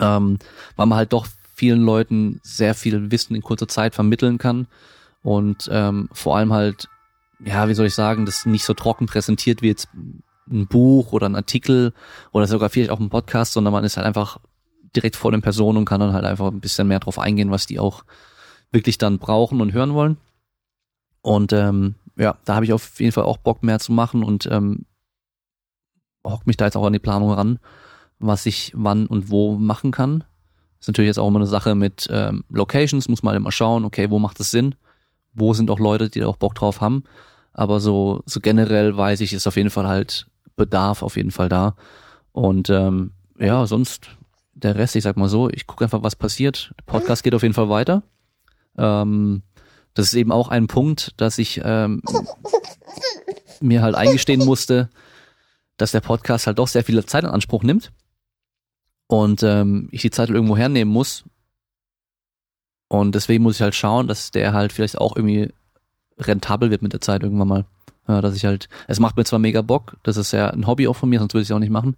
Ähm, 0.00 0.38
weil 0.76 0.84
man 0.86 0.98
halt 0.98 1.14
doch 1.14 1.26
vielen 1.54 1.80
Leuten 1.82 2.40
sehr 2.42 2.74
viel 2.74 3.10
Wissen 3.10 3.34
in 3.34 3.40
kurzer 3.40 3.68
Zeit 3.68 3.94
vermitteln 3.94 4.36
kann. 4.36 4.66
Und 5.22 5.66
ähm, 5.72 6.10
vor 6.12 6.36
allem 6.36 6.52
halt, 6.52 6.88
ja, 7.44 7.68
wie 7.68 7.74
soll 7.74 7.86
ich 7.86 7.94
sagen, 7.94 8.26
das 8.26 8.46
nicht 8.46 8.64
so 8.64 8.74
trocken 8.74 9.06
präsentiert 9.06 9.62
wie 9.62 9.68
jetzt 9.68 9.88
ein 10.50 10.66
Buch 10.66 11.12
oder 11.12 11.28
ein 11.28 11.36
Artikel 11.36 11.92
oder 12.32 12.46
sogar 12.46 12.70
vielleicht 12.70 12.90
auch 12.90 13.00
ein 13.00 13.10
Podcast, 13.10 13.52
sondern 13.52 13.72
man 13.72 13.84
ist 13.84 13.96
halt 13.96 14.06
einfach 14.06 14.38
direkt 14.94 15.16
vor 15.16 15.30
den 15.30 15.42
Personen 15.42 15.78
und 15.78 15.84
kann 15.84 16.00
dann 16.00 16.12
halt 16.12 16.24
einfach 16.24 16.48
ein 16.48 16.60
bisschen 16.60 16.88
mehr 16.88 16.98
drauf 16.98 17.18
eingehen, 17.18 17.50
was 17.50 17.66
die 17.66 17.78
auch 17.78 18.04
wirklich 18.72 18.98
dann 18.98 19.18
brauchen 19.18 19.60
und 19.60 19.72
hören 19.72 19.94
wollen. 19.94 20.16
Und 21.22 21.52
ähm, 21.52 21.94
ja, 22.16 22.38
da 22.44 22.54
habe 22.56 22.64
ich 22.64 22.72
auf 22.72 22.98
jeden 22.98 23.12
Fall 23.12 23.24
auch 23.24 23.38
Bock 23.38 23.62
mehr 23.62 23.78
zu 23.78 23.92
machen 23.92 24.22
und 24.22 24.46
ähm, 24.50 24.86
hock 26.24 26.46
mich 26.46 26.56
da 26.56 26.66
jetzt 26.66 26.76
auch 26.76 26.86
an 26.86 26.92
die 26.92 26.98
Planung 26.98 27.32
ran, 27.32 27.58
was 28.18 28.46
ich 28.46 28.72
wann 28.74 29.06
und 29.06 29.30
wo 29.30 29.56
machen 29.56 29.92
kann. 29.92 30.24
Ist 30.80 30.88
natürlich 30.88 31.08
jetzt 31.08 31.18
auch 31.18 31.28
immer 31.28 31.38
eine 31.38 31.46
Sache 31.46 31.74
mit 31.74 32.08
ähm, 32.10 32.44
Locations, 32.48 33.08
muss 33.08 33.22
man 33.22 33.32
halt 33.32 33.40
immer 33.40 33.52
schauen, 33.52 33.84
okay, 33.84 34.10
wo 34.10 34.18
macht 34.18 34.40
es 34.40 34.50
Sinn? 34.50 34.74
Wo 35.32 35.54
sind 35.54 35.70
auch 35.70 35.78
Leute, 35.78 36.08
die 36.08 36.24
auch 36.24 36.36
Bock 36.36 36.54
drauf 36.54 36.80
haben? 36.80 37.04
Aber 37.52 37.80
so, 37.80 38.22
so 38.26 38.40
generell 38.40 38.96
weiß 38.96 39.20
ich, 39.20 39.32
ist 39.32 39.46
auf 39.46 39.56
jeden 39.56 39.70
Fall 39.70 39.88
halt 39.88 40.26
Bedarf 40.56 41.02
auf 41.02 41.16
jeden 41.16 41.30
Fall 41.30 41.48
da. 41.48 41.76
Und 42.32 42.70
ähm, 42.70 43.12
ja, 43.38 43.66
sonst 43.66 44.08
der 44.54 44.76
Rest, 44.76 44.96
ich 44.96 45.02
sag 45.02 45.16
mal 45.16 45.28
so, 45.28 45.48
ich 45.48 45.66
gucke 45.66 45.84
einfach, 45.84 46.02
was 46.02 46.16
passiert. 46.16 46.72
Der 46.78 46.84
Podcast 46.84 47.22
geht 47.22 47.34
auf 47.34 47.42
jeden 47.42 47.54
Fall 47.54 47.68
weiter. 47.68 48.02
Ähm, 48.76 49.42
das 49.94 50.06
ist 50.06 50.14
eben 50.14 50.32
auch 50.32 50.48
ein 50.48 50.66
Punkt, 50.66 51.14
dass 51.16 51.38
ich 51.38 51.60
ähm, 51.64 52.02
mir 53.60 53.82
halt 53.82 53.94
eingestehen 53.94 54.44
musste, 54.44 54.90
dass 55.76 55.92
der 55.92 56.00
Podcast 56.00 56.46
halt 56.46 56.58
doch 56.58 56.68
sehr 56.68 56.84
viel 56.84 57.04
Zeit 57.06 57.24
in 57.24 57.30
Anspruch 57.30 57.62
nimmt 57.62 57.92
und 59.06 59.42
ähm, 59.42 59.88
ich 59.90 60.02
die 60.02 60.10
Zeit 60.10 60.30
irgendwo 60.30 60.56
hernehmen 60.56 60.92
muss. 60.92 61.24
Und 62.90 63.14
deswegen 63.14 63.44
muss 63.44 63.54
ich 63.54 63.62
halt 63.62 63.76
schauen, 63.76 64.08
dass 64.08 64.32
der 64.32 64.52
halt 64.52 64.72
vielleicht 64.72 64.98
auch 64.98 65.14
irgendwie 65.14 65.52
rentabel 66.18 66.72
wird 66.72 66.82
mit 66.82 66.92
der 66.92 67.00
Zeit 67.00 67.22
irgendwann 67.22 67.46
mal. 67.46 67.64
Ja, 68.08 68.20
dass 68.20 68.34
ich 68.34 68.44
halt, 68.44 68.68
es 68.88 68.98
macht 68.98 69.16
mir 69.16 69.24
zwar 69.24 69.38
mega 69.38 69.62
Bock, 69.62 69.96
das 70.02 70.16
ist 70.16 70.32
ja 70.32 70.50
ein 70.50 70.66
Hobby 70.66 70.88
auch 70.88 70.96
von 70.96 71.08
mir, 71.08 71.20
sonst 71.20 71.32
würde 71.32 71.42
ich 71.42 71.48
es 71.48 71.54
auch 71.54 71.60
nicht 71.60 71.70
machen. 71.70 71.96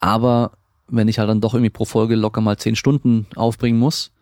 Aber 0.00 0.52
wenn 0.88 1.08
ich 1.08 1.18
halt 1.18 1.28
dann 1.28 1.42
doch 1.42 1.52
irgendwie 1.52 1.70
pro 1.70 1.84
Folge 1.84 2.14
locker 2.14 2.40
mal 2.40 2.56
zehn 2.56 2.76
Stunden 2.76 3.26
aufbringen 3.36 3.78
muss, 3.78 4.12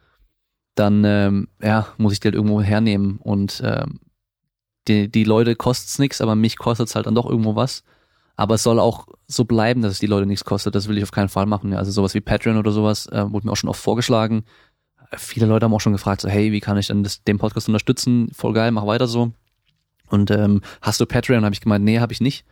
dann 0.74 1.04
ähm, 1.04 1.46
ja, 1.62 1.86
muss 1.96 2.12
ich 2.12 2.18
die 2.18 2.26
halt 2.26 2.34
irgendwo 2.34 2.60
hernehmen. 2.60 3.18
Und 3.18 3.62
ähm, 3.64 4.00
die, 4.88 5.08
die 5.08 5.22
Leute 5.22 5.54
kostet's 5.54 6.00
nix, 6.00 6.20
aber 6.20 6.34
mich 6.34 6.58
kostet's 6.58 6.96
halt 6.96 7.06
dann 7.06 7.14
doch 7.14 7.30
irgendwo 7.30 7.54
was. 7.54 7.84
Aber 8.34 8.56
es 8.56 8.64
soll 8.64 8.80
auch 8.80 9.06
so 9.28 9.44
bleiben, 9.44 9.82
dass 9.82 9.92
es 9.92 9.98
die 10.00 10.06
Leute 10.06 10.26
nichts 10.26 10.44
kostet. 10.44 10.74
Das 10.74 10.88
will 10.88 10.98
ich 10.98 11.04
auf 11.04 11.12
keinen 11.12 11.28
Fall 11.28 11.46
machen. 11.46 11.72
Also 11.72 11.92
sowas 11.92 12.14
wie 12.14 12.20
Patreon 12.20 12.56
oder 12.56 12.72
sowas 12.72 13.06
äh, 13.06 13.30
wurde 13.30 13.46
mir 13.46 13.52
auch 13.52 13.56
schon 13.56 13.70
oft 13.70 13.80
vorgeschlagen. 13.80 14.44
Viele 15.18 15.46
Leute 15.46 15.64
haben 15.64 15.74
auch 15.74 15.80
schon 15.80 15.92
gefragt, 15.92 16.20
so, 16.20 16.28
hey, 16.28 16.52
wie 16.52 16.60
kann 16.60 16.76
ich 16.76 16.88
denn 16.88 17.02
das, 17.02 17.22
den 17.24 17.38
Podcast 17.38 17.68
unterstützen? 17.68 18.30
Voll 18.32 18.52
geil, 18.52 18.70
mach 18.70 18.86
weiter 18.86 19.06
so. 19.06 19.32
Und 20.08 20.30
ähm, 20.30 20.62
hast 20.82 21.00
du 21.00 21.06
Patreon? 21.06 21.44
Habe 21.44 21.54
ich 21.54 21.60
gemeint, 21.60 21.84
nee, 21.84 22.00
habe 22.00 22.12
ich 22.12 22.20
nicht. 22.20 22.44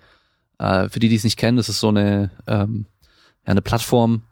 Äh, 0.59 0.88
für 0.88 1.00
die, 1.00 1.09
die 1.09 1.16
es 1.16 1.25
nicht 1.25 1.37
kennen, 1.37 1.57
das 1.57 1.69
ist 1.69 1.81
so 1.81 1.88
eine, 1.88 2.31
ähm, 2.47 2.87
ja, 3.47 3.50
eine 3.50 3.62
Plattform. 3.62 4.23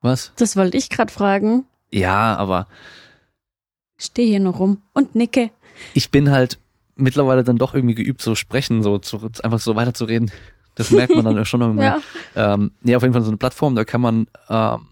Was? 0.00 0.32
Das 0.36 0.56
wollte 0.56 0.76
ich 0.76 0.90
gerade 0.90 1.12
fragen. 1.12 1.64
Ja, 1.90 2.36
aber 2.36 2.66
Stehe 3.96 4.28
hier 4.28 4.40
noch 4.40 4.60
rum 4.60 4.82
und 4.92 5.14
nicke. 5.16 5.50
ich 5.92 6.10
bin 6.10 6.30
halt 6.30 6.58
mittlerweile 6.94 7.42
dann 7.42 7.58
doch 7.58 7.74
irgendwie 7.74 7.94
geübt, 7.94 8.22
so 8.22 8.34
sprechen, 8.34 8.82
so 8.82 8.98
zu, 8.98 9.30
einfach 9.42 9.58
so 9.58 9.74
weiterzureden. 9.74 10.30
Das 10.76 10.90
merkt 10.92 11.14
man 11.14 11.24
dann 11.24 11.44
schon 11.44 11.60
irgendwie. 11.60 11.84
Ja. 11.84 12.00
Ähm, 12.36 12.72
nee, 12.82 12.94
auf 12.94 13.02
jeden 13.02 13.12
Fall 13.12 13.22
so 13.22 13.30
eine 13.30 13.38
Plattform, 13.38 13.74
da 13.74 13.84
kann 13.84 14.00
man 14.00 14.26
ähm, 14.48 14.86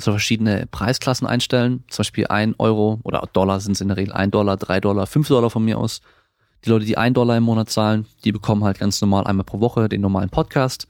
so 0.00 0.12
verschiedene 0.12 0.66
Preisklassen 0.70 1.26
einstellen. 1.26 1.84
Zum 1.88 2.02
Beispiel 2.02 2.26
ein 2.28 2.54
Euro 2.58 3.00
oder 3.02 3.22
Dollar 3.32 3.60
sind 3.60 3.72
es 3.72 3.80
in 3.80 3.88
der 3.88 3.96
Regel 3.96 4.12
ein 4.12 4.30
Dollar, 4.30 4.56
drei 4.56 4.80
Dollar, 4.80 5.06
fünf 5.06 5.28
Dollar 5.28 5.50
von 5.50 5.64
mir 5.64 5.78
aus. 5.78 6.00
Die 6.64 6.70
Leute, 6.70 6.84
die 6.84 6.98
ein 6.98 7.14
Dollar 7.14 7.36
im 7.36 7.44
Monat 7.44 7.70
zahlen, 7.70 8.06
die 8.24 8.32
bekommen 8.32 8.64
halt 8.64 8.78
ganz 8.78 9.00
normal 9.00 9.24
einmal 9.24 9.44
pro 9.44 9.60
Woche 9.60 9.88
den 9.88 10.00
normalen 10.00 10.30
Podcast. 10.30 10.88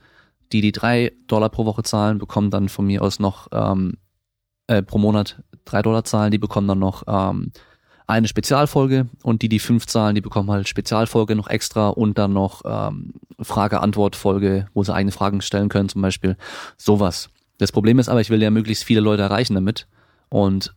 Die, 0.52 0.62
die 0.62 0.72
drei 0.72 1.12
Dollar 1.26 1.50
pro 1.50 1.66
Woche 1.66 1.82
zahlen, 1.82 2.18
bekommen 2.18 2.50
dann 2.50 2.68
von 2.68 2.86
mir 2.86 3.02
aus 3.02 3.18
noch 3.18 3.48
ähm, 3.52 3.98
äh, 4.66 4.82
pro 4.82 4.98
Monat 4.98 5.42
drei 5.64 5.82
Dollar 5.82 6.04
zahlen, 6.04 6.30
die 6.30 6.38
bekommen 6.38 6.68
dann 6.68 6.78
noch 6.78 7.02
ähm, 7.06 7.52
eine 8.06 8.26
Spezialfolge 8.26 9.08
und 9.22 9.42
die, 9.42 9.50
die 9.50 9.58
fünf 9.58 9.86
zahlen, 9.86 10.14
die 10.14 10.22
bekommen 10.22 10.50
halt 10.50 10.66
Spezialfolge 10.66 11.36
noch 11.36 11.48
extra 11.48 11.90
und 11.90 12.16
dann 12.16 12.32
noch 12.32 12.62
ähm, 12.64 13.12
Frage-Antwort-Folge, 13.40 14.68
wo 14.72 14.82
sie 14.82 14.94
eigene 14.94 15.12
Fragen 15.12 15.42
stellen 15.42 15.68
können, 15.68 15.90
zum 15.90 16.00
Beispiel. 16.00 16.36
Sowas. 16.78 17.28
Das 17.58 17.72
Problem 17.72 17.98
ist 17.98 18.08
aber, 18.08 18.20
ich 18.20 18.30
will 18.30 18.42
ja 18.42 18.50
möglichst 18.50 18.84
viele 18.84 19.00
Leute 19.00 19.22
erreichen 19.22 19.54
damit. 19.54 19.86
Und 20.28 20.74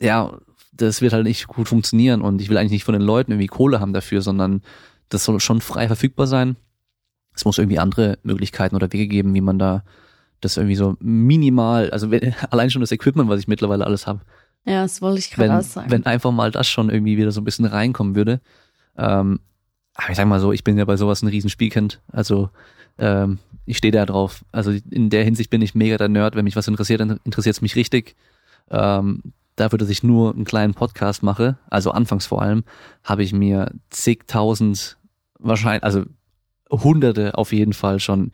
ja, 0.00 0.38
das 0.72 1.00
wird 1.02 1.12
halt 1.12 1.24
nicht 1.24 1.46
gut 1.46 1.68
funktionieren 1.68 2.22
und 2.22 2.40
ich 2.40 2.48
will 2.48 2.56
eigentlich 2.56 2.72
nicht 2.72 2.84
von 2.84 2.94
den 2.94 3.02
Leuten 3.02 3.32
irgendwie 3.32 3.46
Kohle 3.46 3.78
haben 3.78 3.92
dafür, 3.92 4.22
sondern 4.22 4.62
das 5.10 5.24
soll 5.24 5.38
schon 5.40 5.60
frei 5.60 5.86
verfügbar 5.86 6.26
sein. 6.26 6.56
Es 7.34 7.44
muss 7.44 7.58
irgendwie 7.58 7.78
andere 7.78 8.18
Möglichkeiten 8.22 8.74
oder 8.74 8.92
Wege 8.92 9.06
geben, 9.06 9.34
wie 9.34 9.40
man 9.40 9.58
da 9.58 9.84
das 10.40 10.56
irgendwie 10.56 10.74
so 10.74 10.96
minimal, 11.00 11.90
also 11.90 12.10
wenn, 12.10 12.34
allein 12.50 12.70
schon 12.70 12.80
das 12.80 12.92
Equipment, 12.92 13.28
was 13.28 13.40
ich 13.40 13.48
mittlerweile 13.48 13.84
alles 13.86 14.06
habe, 14.06 14.20
Ja, 14.64 14.82
das 14.82 15.00
wollte 15.02 15.18
ich 15.18 15.30
gerade 15.30 15.50
wenn, 15.50 15.56
auch 15.56 15.62
sagen. 15.62 15.90
wenn 15.90 16.06
einfach 16.06 16.32
mal 16.32 16.50
das 16.50 16.68
schon 16.68 16.90
irgendwie 16.90 17.16
wieder 17.16 17.32
so 17.32 17.40
ein 17.40 17.44
bisschen 17.44 17.64
reinkommen 17.66 18.14
würde. 18.16 18.40
Ähm, 18.96 19.40
aber 19.94 20.10
ich 20.10 20.16
sag 20.16 20.26
mal 20.26 20.40
so, 20.40 20.52
ich 20.52 20.64
bin 20.64 20.78
ja 20.78 20.84
bei 20.84 20.96
sowas 20.96 21.22
ein 21.22 21.28
Riesenspielkind. 21.28 22.00
Also 22.08 22.50
ähm, 22.98 23.38
ich 23.66 23.78
stehe 23.78 23.92
da 23.92 24.06
drauf. 24.06 24.44
Also 24.52 24.72
in 24.90 25.10
der 25.10 25.24
Hinsicht 25.24 25.50
bin 25.50 25.62
ich 25.62 25.74
mega 25.74 25.96
der 25.96 26.08
Nerd. 26.08 26.34
Wenn 26.34 26.44
mich 26.44 26.56
was 26.56 26.68
interessiert, 26.68 27.00
dann 27.00 27.20
interessiert 27.24 27.56
es 27.56 27.62
mich 27.62 27.76
richtig. 27.76 28.16
Ähm, 28.70 29.22
dafür, 29.56 29.78
dass 29.78 29.88
ich 29.90 30.02
nur 30.02 30.34
einen 30.34 30.44
kleinen 30.44 30.74
Podcast 30.74 31.22
mache, 31.22 31.58
also 31.68 31.90
anfangs 31.90 32.26
vor 32.26 32.42
allem, 32.42 32.64
habe 33.04 33.22
ich 33.22 33.32
mir 33.32 33.70
zigtausend, 33.90 34.96
wahrscheinlich, 35.38 35.84
also 35.84 36.04
hunderte 36.70 37.36
auf 37.36 37.52
jeden 37.52 37.74
Fall 37.74 38.00
schon 38.00 38.32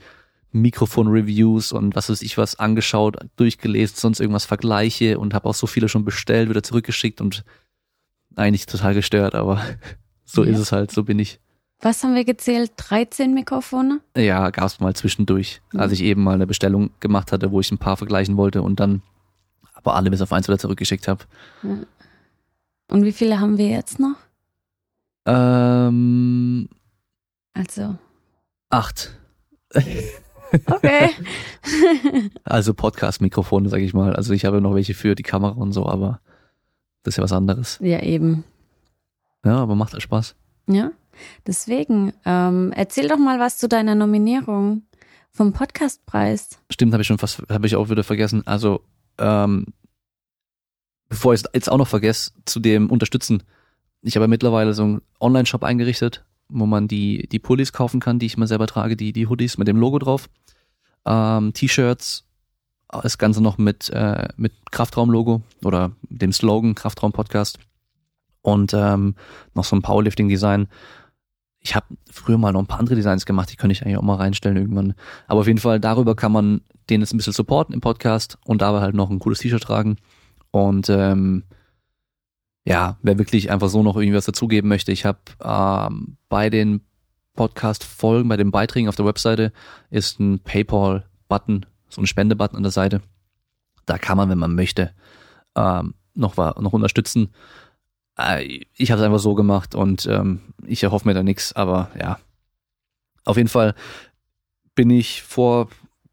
Mikrofon-Reviews 0.53 1.73
und 1.73 1.97
was 1.97 2.09
weiß 2.09 2.23
ich 2.23 2.39
was 2.39 2.59
angeschaut, 2.59 3.17
durchgelesen, 3.37 3.97
sonst 3.97 4.21
irgendwas 4.21 4.45
Vergleiche 4.45 5.19
und 5.19 5.35
habe 5.35 5.49
auch 5.49 5.55
so 5.55 5.67
viele 5.67 5.89
schon 5.89 6.05
bestellt, 6.05 6.49
wieder 6.49 6.63
zurückgeschickt 6.63 7.21
und 7.21 7.45
eigentlich 8.37 8.67
total 8.67 8.95
gestört, 8.95 9.35
aber 9.35 9.61
so 10.25 10.45
Ja. 10.45 10.51
ist 10.53 10.59
es 10.59 10.73
halt, 10.73 10.91
so 10.93 11.05
bin 11.05 11.19
ich. 11.19 11.41
Was 11.81 12.03
haben 12.03 12.15
wir 12.15 12.25
gezählt? 12.25 12.73
13 12.77 13.35
Mikrofone? 13.35 14.01
Ja, 14.17 14.51
gab's 14.51 14.81
mal 14.81 14.95
zwischendurch, 14.97 15.61
als 15.77 15.93
ich 15.93 16.03
eben 16.03 16.25
mal 16.25 16.35
eine 16.35 16.47
Bestellung 16.47 16.91
gemacht 17.01 17.31
hatte, 17.31 17.53
wo 17.53 17.61
ich 17.61 17.71
ein 17.71 17.79
paar 17.79 17.97
vergleichen 17.97 18.37
wollte 18.37 18.63
und 18.63 18.81
dann 18.81 19.03
aber 19.75 19.95
alle 19.95 20.11
bis 20.11 20.21
auf 20.21 20.33
eins 20.33 20.49
wieder 20.49 20.59
zurückgeschickt 20.59 21.07
habe. 21.07 21.25
Und 21.63 23.05
wie 23.05 23.13
viele 23.13 23.39
haben 23.39 23.59
wir 23.59 23.69
jetzt 23.69 24.01
noch? 24.01 24.17
Ähm, 25.27 26.69
Also, 27.55 27.97
acht. 28.71 29.17
okay. 30.67 31.11
Also 32.43 32.75
Podcast-Mikrofone, 32.75 33.69
sag 33.69 33.81
ich 33.83 33.95
mal. 33.95 34.17
Also 34.17 34.33
ich 34.33 34.45
habe 34.47 34.61
noch 34.61 34.75
welche 34.75 34.95
für 34.95 35.15
die 35.15 35.23
Kamera 35.23 35.53
und 35.53 35.73
so, 35.73 35.87
aber 35.87 36.21
das 37.05 37.13
ist 37.13 37.19
ja 37.19 37.25
was 37.25 37.33
anderes. 37.33 37.79
ja, 37.81 38.03
eben. 38.03 38.43
Ja, 39.45 39.59
aber 39.59 39.77
macht 39.77 39.93
halt 39.93 40.03
Spaß. 40.03 40.35
Ja. 40.67 40.91
Deswegen, 41.47 42.13
ähm, 42.25 42.73
erzähl 42.75 43.09
doch 43.09 43.19
mal 43.19 43.39
was 43.39 43.59
zu 43.59 43.69
deiner 43.69 43.95
Nominierung 43.95 44.83
vom 45.31 45.53
Podcastpreis. 45.53 46.59
Stimmt, 46.71 46.93
habe 46.93 47.03
ich 47.03 47.07
schon 47.07 47.19
fast, 47.19 47.43
habe 47.49 47.67
ich 47.67 47.77
auch 47.77 47.91
wieder 47.91 48.05
vergessen. 48.05 48.47
Also, 48.47 48.83
ähm, 49.19 49.67
bevor 51.09 51.35
ich 51.35 51.43
es 51.43 51.51
jetzt 51.55 51.71
auch 51.71 51.79
noch 51.79 51.89
vergesse, 51.89 52.33
zu 52.45 52.61
dem 52.61 52.91
Unterstützen. 52.91 53.43
Ich 54.03 54.17
habe 54.17 54.29
mittlerweile 54.29 54.75
so 54.75 54.83
einen 54.85 55.03
Online-Shop 55.21 55.65
eingerichtet, 55.65 56.25
wo 56.49 56.67
man 56.67 56.89
die, 56.89 57.29
die 57.29 57.39
Pullis 57.39 57.73
kaufen 57.73 58.01
kann, 58.01 58.19
die 58.19 58.27
ich 58.27 58.37
mal 58.37 58.47
selber 58.47 58.67
trage, 58.67 58.97
die, 58.97 59.13
die 59.13 59.27
Hoodies 59.27 59.59
mit 59.59 59.69
dem 59.69 59.77
Logo 59.77 59.99
drauf. 59.99 60.29
Ähm, 61.05 61.53
T-Shirts, 61.53 62.25
das 62.89 63.19
Ganze 63.19 63.43
noch 63.43 63.59
mit, 63.59 63.91
äh, 63.91 64.29
mit 64.37 64.53
Kraftraum-Logo 64.71 65.43
oder 65.65 65.93
dem 66.03 66.33
Slogan 66.33 66.75
Kraftraum-Podcast. 66.75 67.59
Und 68.43 68.73
ähm, 68.73 69.15
noch 69.55 69.65
so 69.65 69.77
ein 69.77 69.83
Powerlifting-Design. 69.83 70.69
Ich 71.69 71.75
habe 71.75 71.85
früher 72.11 72.39
mal 72.39 72.51
noch 72.51 72.61
ein 72.61 72.67
paar 72.67 72.79
andere 72.79 72.97
Designs 72.97 73.27
gemacht, 73.27 73.53
die 73.53 73.57
könnte 73.57 73.73
ich 73.73 73.83
eigentlich 73.83 73.99
auch 73.99 74.03
mal 74.03 74.15
reinstellen 74.15 74.57
irgendwann. 74.57 74.95
Aber 75.27 75.41
auf 75.41 75.47
jeden 75.47 75.59
Fall 75.59 75.79
darüber 75.79 76.17
kann 76.17 76.33
man 76.33 76.63
den 76.89 77.03
jetzt 77.03 77.13
ein 77.13 77.19
bisschen 77.19 77.35
supporten 77.35 77.75
im 77.75 77.83
Podcast 77.83 78.39
und 78.47 78.63
dabei 78.63 78.81
halt 78.81 78.95
noch 78.95 79.11
ein 79.11 79.19
cooles 79.19 79.41
T-Shirt 79.41 79.63
tragen. 79.63 79.99
Und 80.51 80.89
ähm, 80.89 81.45
ja, 82.65 82.97
wer 83.03 83.19
wirklich 83.19 83.51
einfach 83.51 83.69
so 83.69 83.83
noch 83.83 83.99
irgendwas 83.99 84.25
dazugeben 84.25 84.71
möchte, 84.71 84.93
ich 84.93 85.05
habe 85.05 85.19
ähm, 85.45 86.17
bei 86.31 86.49
den 86.49 86.81
Podcast-Folgen, 87.37 88.31
bei 88.31 88.39
den 88.39 88.51
Beiträgen 88.51 88.89
auf 88.89 88.97
der 88.97 89.05
Webseite 89.05 89.53
ist 89.91 90.21
ein 90.21 90.39
PayPal-Button, 90.39 91.67
so 91.91 92.01
ein 92.01 92.07
Spende-Button 92.07 92.57
an 92.57 92.63
der 92.63 92.73
Seite. 92.73 93.03
Da 93.85 93.99
kann 93.99 94.17
man, 94.17 94.31
wenn 94.31 94.39
man 94.39 94.55
möchte, 94.55 94.95
ähm, 95.55 95.93
noch, 96.15 96.35
noch 96.39 96.73
unterstützen. 96.73 97.29
Äh, 98.21 98.65
ich 98.77 98.91
habe 98.91 99.01
es 99.01 99.07
einfach 99.07 99.19
so 99.19 99.35
gemacht 99.35 99.75
und 99.75 100.07
ähm, 100.07 100.41
ich 100.67 100.83
erhoffe 100.83 101.07
mir 101.07 101.15
da 101.15 101.23
nichts, 101.23 101.55
aber 101.55 101.91
ja. 101.99 102.19
Auf 103.25 103.37
jeden 103.37 103.49
Fall 103.49 103.75
bin 104.75 104.91
ich 104.91 105.23
vor, 105.23 105.69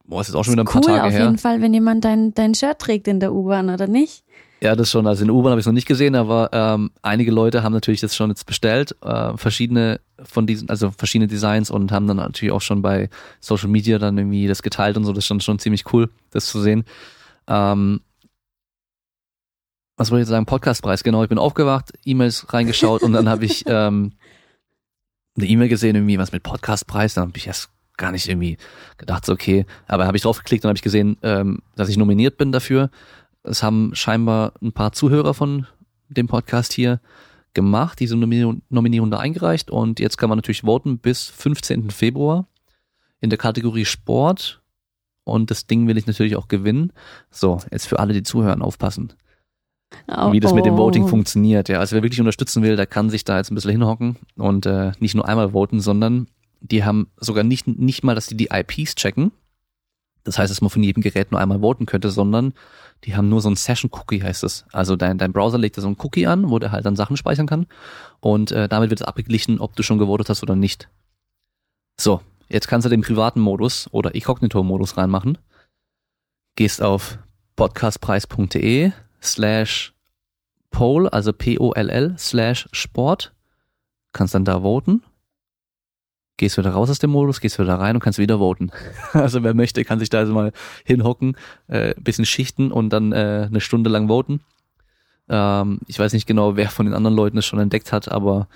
boah, 0.06 0.22
es 0.22 0.30
ist 0.30 0.36
auch 0.36 0.44
schon 0.44 0.54
wieder 0.54 0.64
ein 0.64 0.68
cool 0.68 0.82
paar 0.82 0.96
Tage 0.96 1.04
auf 1.04 1.14
her. 1.14 1.26
jeden 1.26 1.38
Fall, 1.38 1.62
wenn 1.62 1.74
jemand 1.74 2.04
dein, 2.04 2.34
dein 2.34 2.54
Shirt 2.54 2.80
trägt 2.80 3.08
in 3.08 3.20
der 3.20 3.34
U-Bahn, 3.34 3.70
oder 3.70 3.88
nicht? 3.88 4.24
Ja, 4.62 4.76
das 4.76 4.90
schon. 4.90 5.06
Also 5.06 5.22
in 5.22 5.28
der 5.28 5.36
U-Bahn 5.36 5.52
habe 5.52 5.60
ich 5.60 5.64
es 5.64 5.68
noch 5.68 5.74
nicht 5.74 5.88
gesehen, 5.88 6.16
aber 6.16 6.50
ähm, 6.52 6.92
einige 7.02 7.32
Leute 7.32 7.62
haben 7.62 7.74
natürlich 7.74 8.02
das 8.02 8.16
schon 8.16 8.30
jetzt 8.30 8.46
bestellt, 8.46 8.96
äh, 9.02 9.38
verschiedene 9.38 10.00
von 10.24 10.48
diesen, 10.48 10.70
also 10.70 10.92
verschiedene 10.92 11.28
Designs 11.28 11.70
und 11.70 11.92
haben 11.92 12.08
dann 12.08 12.18
natürlich 12.18 12.52
auch 12.52 12.62
schon 12.62 12.82
bei 12.82 13.10
Social 13.40 13.68
Media 13.68 14.00
dann 14.00 14.18
irgendwie 14.18 14.48
das 14.48 14.64
geteilt 14.64 14.98
und 14.98 15.04
so. 15.04 15.12
Das 15.12 15.24
ist 15.24 15.28
schon, 15.28 15.42
schon 15.42 15.60
ziemlich 15.60 15.94
cool, 15.94 16.10
das 16.32 16.48
zu 16.48 16.62
sehen. 16.62 16.86
Ähm, 17.48 18.02
was 19.98 20.12
wollte 20.12 20.22
ich 20.22 20.26
jetzt 20.26 20.30
sagen? 20.30 20.46
Podcastpreis, 20.46 21.04
genau. 21.04 21.24
Ich 21.24 21.30
bin 21.30 21.38
aufgewacht, 21.38 21.94
E-Mails 22.04 22.52
reingeschaut 22.54 23.02
und 23.02 23.14
dann 23.14 23.30
habe 23.30 23.46
ich 23.46 23.64
ähm, 23.68 24.14
eine 25.38 25.48
E-Mail 25.48 25.70
gesehen, 25.70 25.96
irgendwie 25.96 26.18
was 26.18 26.32
mit 26.32 26.44
Podcastpreis. 26.44 27.14
Dann 27.14 27.30
habe 27.30 27.38
ich 27.38 27.48
erst 27.48 27.70
gar 27.98 28.12
nicht 28.12 28.28
irgendwie 28.28 28.58
gedacht, 28.98 29.30
okay. 29.30 29.66
Aber 29.88 30.06
habe 30.06 30.18
ich 30.18 30.24
draufgeklickt 30.24 30.66
und 30.66 30.70
habe 30.70 30.78
ich 30.78 30.84
gesehen, 30.84 31.18
ähm, 31.22 31.60
dass 31.76 31.90
ich 31.90 31.98
nominiert 31.98 32.38
bin 32.38 32.52
dafür. 32.52 32.90
Es 33.44 33.64
haben 33.64 33.92
scheinbar 33.94 34.54
ein 34.62 34.74
paar 34.74 34.92
Zuhörer 34.92 35.34
von 35.34 35.68
dem 36.10 36.28
Podcast 36.28 36.74
hier 36.74 37.00
gemacht, 37.54 38.00
diese 38.00 38.16
Nominierung, 38.16 38.62
Nominierung 38.70 39.12
da 39.12 39.20
eingereicht 39.20 39.72
und 39.72 40.00
jetzt 40.00 40.18
kann 40.18 40.30
man 40.30 40.38
natürlich 40.38 40.62
voten 40.62 41.00
bis 41.00 41.26
15. 41.30 41.90
Februar 41.90 42.48
in 43.22 43.30
der 43.30 43.40
Kategorie 43.40 43.86
Sport 43.86 44.62
und 45.24 45.50
das 45.52 45.66
Ding 45.66 45.88
will 45.88 45.98
ich 45.98 46.06
natürlich 46.06 46.36
auch 46.36 46.48
gewinnen. 46.48 46.92
So, 47.32 47.62
jetzt 47.72 47.88
für 47.88 48.00
alle, 48.00 48.14
die 48.14 48.24
zuhören, 48.24 48.62
aufpassen, 48.62 49.14
Oh, 50.08 50.32
wie 50.32 50.40
das 50.40 50.54
mit 50.54 50.66
dem 50.66 50.76
oh. 50.76 50.78
Voting 50.78 51.08
funktioniert. 51.08 51.70
Ja, 51.70 51.80
also 51.80 51.96
wer 51.96 52.04
wirklich 52.04 52.20
unterstützen 52.20 52.64
will, 52.64 52.76
der 52.76 52.86
kann 52.86 53.10
sich 53.10 53.24
da 53.24 53.38
jetzt 53.38 53.52
ein 53.52 53.56
bisschen 53.56 53.72
hinhocken 53.72 54.18
und 54.36 54.66
äh, 54.66 54.92
nicht 55.00 55.16
nur 55.16 55.28
einmal 55.28 55.52
voten, 55.52 55.80
sondern 55.80 56.28
die 56.62 56.84
haben 56.84 57.08
sogar 57.18 57.44
nicht, 57.44 57.68
nicht 57.68 58.04
mal, 58.04 58.16
dass 58.16 58.28
die 58.28 58.38
die 58.38 58.50
IPs 58.52 58.96
checken. 58.96 59.32
Das 60.24 60.40
heißt, 60.40 60.50
dass 60.50 60.62
man 60.62 60.72
von 60.72 60.84
jedem 60.84 61.04
Gerät 61.04 61.32
nur 61.32 61.40
einmal 61.40 61.60
voten 61.60 61.86
könnte, 61.86 62.10
sondern 62.10 62.54
die 63.04 63.16
haben 63.16 63.30
nur 63.30 63.42
so 63.42 63.50
ein 63.50 63.56
Session-Cookie, 63.56 64.24
heißt 64.24 64.44
es. 64.44 64.66
Also 64.72 64.96
dein, 64.96 65.20
dein 65.20 65.32
Browser 65.32 65.60
legt 65.60 65.78
da 65.78 65.82
so 65.82 65.88
ein 65.88 65.98
Cookie 66.00 66.26
an, 66.26 66.50
wo 66.50 66.58
der 66.58 66.72
halt 66.72 66.86
dann 66.86 66.96
Sachen 66.96 67.18
speichern 67.18 67.46
kann. 67.46 67.68
Und 68.22 68.52
äh, 68.52 68.68
damit 68.68 68.90
wird 68.90 69.02
es 69.02 69.08
abgeglichen, 69.08 69.60
ob 69.60 69.76
du 69.76 69.84
schon 69.84 70.00
gewotet 70.00 70.30
hast 70.30 70.42
oder 70.42 70.56
nicht. 70.56 70.90
So, 72.00 72.22
jetzt 72.50 72.68
kannst 72.68 72.86
du 72.86 72.90
den 72.90 73.02
privaten 73.02 73.40
Modus 73.40 73.88
oder 73.92 74.16
Inkognito-Modus 74.16 74.98
reinmachen. 74.98 75.38
Gehst 76.56 76.82
auf 76.82 77.20
podcastpreis.de 77.56 78.92
slash 79.22 79.94
poll, 80.72 81.08
also 81.10 81.34
P-O-L-L 81.34 82.16
slash 82.18 82.68
Sport. 82.72 83.34
Kannst 84.14 84.36
dann 84.36 84.46
da 84.46 84.62
voten. 84.62 85.04
gehst 86.38 86.58
wieder 86.58 86.72
raus 86.72 86.90
aus 86.90 87.00
dem 87.00 87.12
Modus, 87.12 87.40
gehst 87.40 87.60
wieder 87.60 87.76
rein 87.76 87.96
und 87.96 88.02
kannst 88.02 88.20
wieder 88.20 88.40
voten. 88.40 88.72
Also 89.14 89.44
wer 89.44 89.54
möchte, 89.54 89.84
kann 89.86 90.00
sich 90.00 90.10
da 90.10 90.20
also 90.20 90.34
mal 90.34 90.52
hinhocken, 90.84 91.38
äh, 91.68 91.94
bisschen 92.00 92.26
schichten 92.26 92.72
und 92.72 92.90
dann 92.90 93.14
äh, 93.14 93.48
eine 93.50 93.62
Stunde 93.62 93.90
lang 93.90 94.08
voten. 94.10 94.42
Ähm, 95.30 95.80
ich 95.88 95.98
weiß 95.98 96.14
nicht 96.14 96.28
genau, 96.28 96.56
wer 96.56 96.70
von 96.70 96.86
den 96.86 96.94
anderen 96.96 97.16
Leuten 97.16 97.38
es 97.38 97.46
schon 97.46 97.60
entdeckt 97.60 97.92
hat, 97.92 98.10
aber 98.10 98.48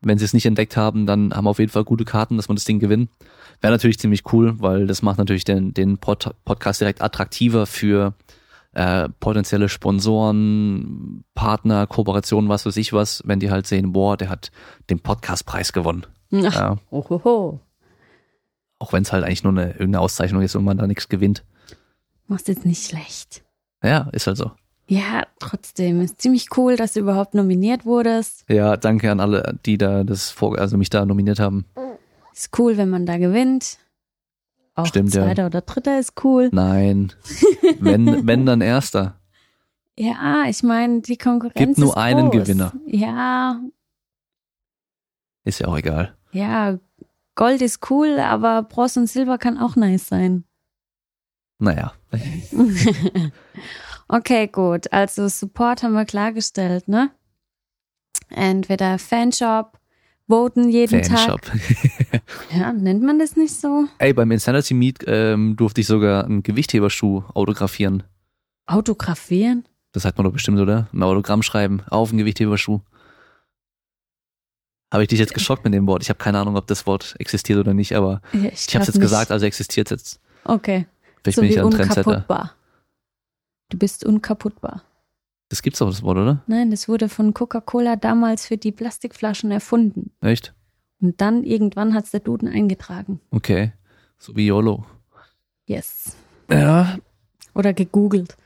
wenn 0.00 0.18
sie 0.18 0.24
es 0.24 0.34
nicht 0.34 0.46
entdeckt 0.46 0.76
haben, 0.76 1.06
dann 1.06 1.34
haben 1.34 1.44
wir 1.44 1.50
auf 1.50 1.58
jeden 1.58 1.72
Fall 1.72 1.84
gute 1.84 2.04
Karten, 2.04 2.36
dass 2.36 2.48
wir 2.48 2.54
das 2.54 2.64
Ding 2.64 2.78
gewinnen. 2.78 3.08
Wäre 3.60 3.72
natürlich 3.72 3.98
ziemlich 3.98 4.32
cool, 4.32 4.60
weil 4.60 4.86
das 4.86 5.02
macht 5.02 5.18
natürlich 5.18 5.44
den, 5.44 5.74
den 5.74 5.98
Pod 5.98 6.30
Podcast 6.44 6.80
direkt 6.80 7.02
attraktiver 7.02 7.66
für 7.66 8.14
äh, 8.78 9.08
potenzielle 9.20 9.68
Sponsoren, 9.68 11.24
Partner, 11.34 11.86
Kooperationen, 11.86 12.48
was 12.48 12.64
weiß 12.64 12.76
ich 12.76 12.92
was, 12.92 13.22
wenn 13.26 13.40
die 13.40 13.50
halt 13.50 13.66
sehen, 13.66 13.92
boah, 13.92 14.16
der 14.16 14.28
hat 14.28 14.50
den 14.88 15.00
Podcastpreis 15.00 15.72
gewonnen. 15.72 16.06
Ach, 16.32 16.54
Ja. 16.54 16.76
ohoho. 16.90 17.60
Auch 18.78 18.92
wenn 18.92 19.02
es 19.02 19.12
halt 19.12 19.24
eigentlich 19.24 19.42
nur 19.42 19.52
eine 19.52 19.70
irgendeine 19.72 20.00
Auszeichnung 20.00 20.42
ist 20.42 20.54
und 20.54 20.62
man 20.64 20.78
da 20.78 20.86
nichts 20.86 21.08
gewinnt. 21.08 21.44
Machst 22.28 22.46
jetzt 22.46 22.64
nicht 22.64 22.86
schlecht. 22.86 23.42
Ja, 23.82 24.08
ist 24.12 24.26
halt 24.28 24.36
so. 24.36 24.52
Ja, 24.86 25.24
trotzdem. 25.40 26.00
Ist 26.00 26.20
ziemlich 26.22 26.46
cool, 26.56 26.76
dass 26.76 26.92
du 26.92 27.00
überhaupt 27.00 27.34
nominiert 27.34 27.84
wurdest. 27.84 28.44
Ja, 28.48 28.76
danke 28.76 29.10
an 29.10 29.18
alle, 29.20 29.58
die 29.66 29.76
da 29.76 30.04
das 30.04 30.30
vor, 30.30 30.56
also 30.58 30.76
mich 30.78 30.90
da 30.90 31.04
nominiert 31.04 31.40
haben. 31.40 31.64
Ist 32.32 32.56
cool, 32.58 32.76
wenn 32.76 32.88
man 32.90 33.04
da 33.06 33.18
gewinnt. 33.18 33.78
Auch 34.78 34.86
Stimmt, 34.86 35.12
ja. 35.12 35.24
Zweiter 35.24 35.46
oder 35.46 35.60
Dritter 35.60 35.98
ist 35.98 36.12
cool. 36.22 36.50
Nein. 36.52 37.12
wenn, 37.80 38.26
wenn 38.28 38.46
dann 38.46 38.60
erster. 38.60 39.18
Ja, 39.98 40.44
ich 40.48 40.62
meine, 40.62 41.00
die 41.00 41.16
Konkurrenz 41.16 41.56
Gibt 41.56 41.78
nur 41.78 41.88
ist 41.88 41.96
einen 41.96 42.30
groß. 42.30 42.42
Gewinner. 42.42 42.72
Ja, 42.86 43.60
Ist 45.44 45.58
ja 45.60 45.66
auch 45.68 45.76
egal. 45.76 46.16
ja. 46.32 46.78
Gold 47.34 47.62
ist 47.62 47.88
cool, 47.88 48.18
aber 48.18 48.64
Bronze 48.64 48.98
und 48.98 49.06
Silber 49.06 49.38
kann 49.38 49.58
auch 49.58 49.76
nice 49.76 50.08
sein. 50.08 50.42
Naja. 51.60 51.92
okay, 54.08 54.48
gut. 54.48 54.92
Also 54.92 55.28
Support 55.28 55.84
haben 55.84 55.92
wir 55.92 56.04
klargestellt, 56.04 56.88
ne? 56.88 57.12
Entweder 58.28 58.98
Fanshop, 58.98 59.77
voten 60.28 60.68
jeden 60.68 61.02
Fanshop. 61.04 61.42
Tag. 61.42 61.58
Ja, 62.54 62.72
nennt 62.72 63.02
man 63.02 63.18
das 63.18 63.36
nicht 63.36 63.54
so? 63.54 63.86
Ey, 63.98 64.12
beim 64.12 64.30
Insanity 64.30 64.72
Meet 64.74 65.04
ähm, 65.06 65.56
durfte 65.56 65.80
ich 65.80 65.86
sogar 65.86 66.24
einen 66.24 66.42
Gewichtheberschuh 66.42 67.22
autografieren. 67.34 68.02
Autografieren? 68.66 69.64
Das 69.92 70.04
hat 70.04 70.16
man 70.16 70.24
doch 70.24 70.32
bestimmt, 70.32 70.58
oder? 70.58 70.88
Ein 70.92 71.02
Autogramm 71.02 71.42
schreiben 71.42 71.82
auf 71.90 72.10
einen 72.10 72.18
Gewichtheberschuh. 72.18 72.80
Habe 74.92 75.02
ich 75.02 75.08
dich 75.08 75.18
jetzt 75.18 75.34
geschockt 75.34 75.64
mit 75.64 75.74
dem 75.74 75.86
Wort? 75.86 76.02
Ich 76.02 76.08
habe 76.08 76.18
keine 76.18 76.38
Ahnung, 76.38 76.56
ob 76.56 76.66
das 76.66 76.86
Wort 76.86 77.14
existiert 77.18 77.58
oder 77.58 77.74
nicht, 77.74 77.94
aber 77.94 78.22
Ja, 78.32 78.40
ich 78.40 78.42
habe 78.44 78.48
glaub 78.48 78.54
es 78.54 78.70
jetzt 78.72 78.88
nicht. 78.88 79.00
gesagt, 79.00 79.30
also 79.30 79.44
existiert 79.46 79.90
jetzt. 79.90 80.20
Okay. 80.44 80.86
Vielleicht 81.22 81.36
so 81.36 81.40
bin 81.42 81.50
ich 81.50 81.56
wie 81.56 81.58
ja 81.60 81.64
ein 81.66 81.70
Trendsetter. 81.70 82.06
unkaputtbar. 82.08 82.54
Du 83.70 83.78
bist 83.78 84.04
unkaputtbar. 84.06 84.82
Das 85.48 85.62
gibt's 85.62 85.78
doch, 85.78 85.88
das 85.88 86.02
Wort, 86.02 86.18
oder? 86.18 86.42
Nein, 86.46 86.70
das 86.70 86.88
wurde 86.88 87.08
von 87.08 87.32
Coca-Cola 87.32 87.96
damals 87.96 88.46
für 88.46 88.56
die 88.58 88.72
Plastikflaschen 88.72 89.50
erfunden. 89.50 90.10
Echt? 90.20 90.54
Und 91.00 91.20
dann 91.20 91.44
irgendwann 91.44 91.94
hat's 91.94 92.10
der 92.10 92.20
Duden 92.20 92.48
eingetragen. 92.48 93.20
Okay. 93.30 93.72
So 94.18 94.36
wie 94.36 94.46
YOLO. 94.46 94.84
Yes. 95.66 96.16
Ja, 96.50 96.98
Oder 97.54 97.72
gegoogelt. 97.72 98.36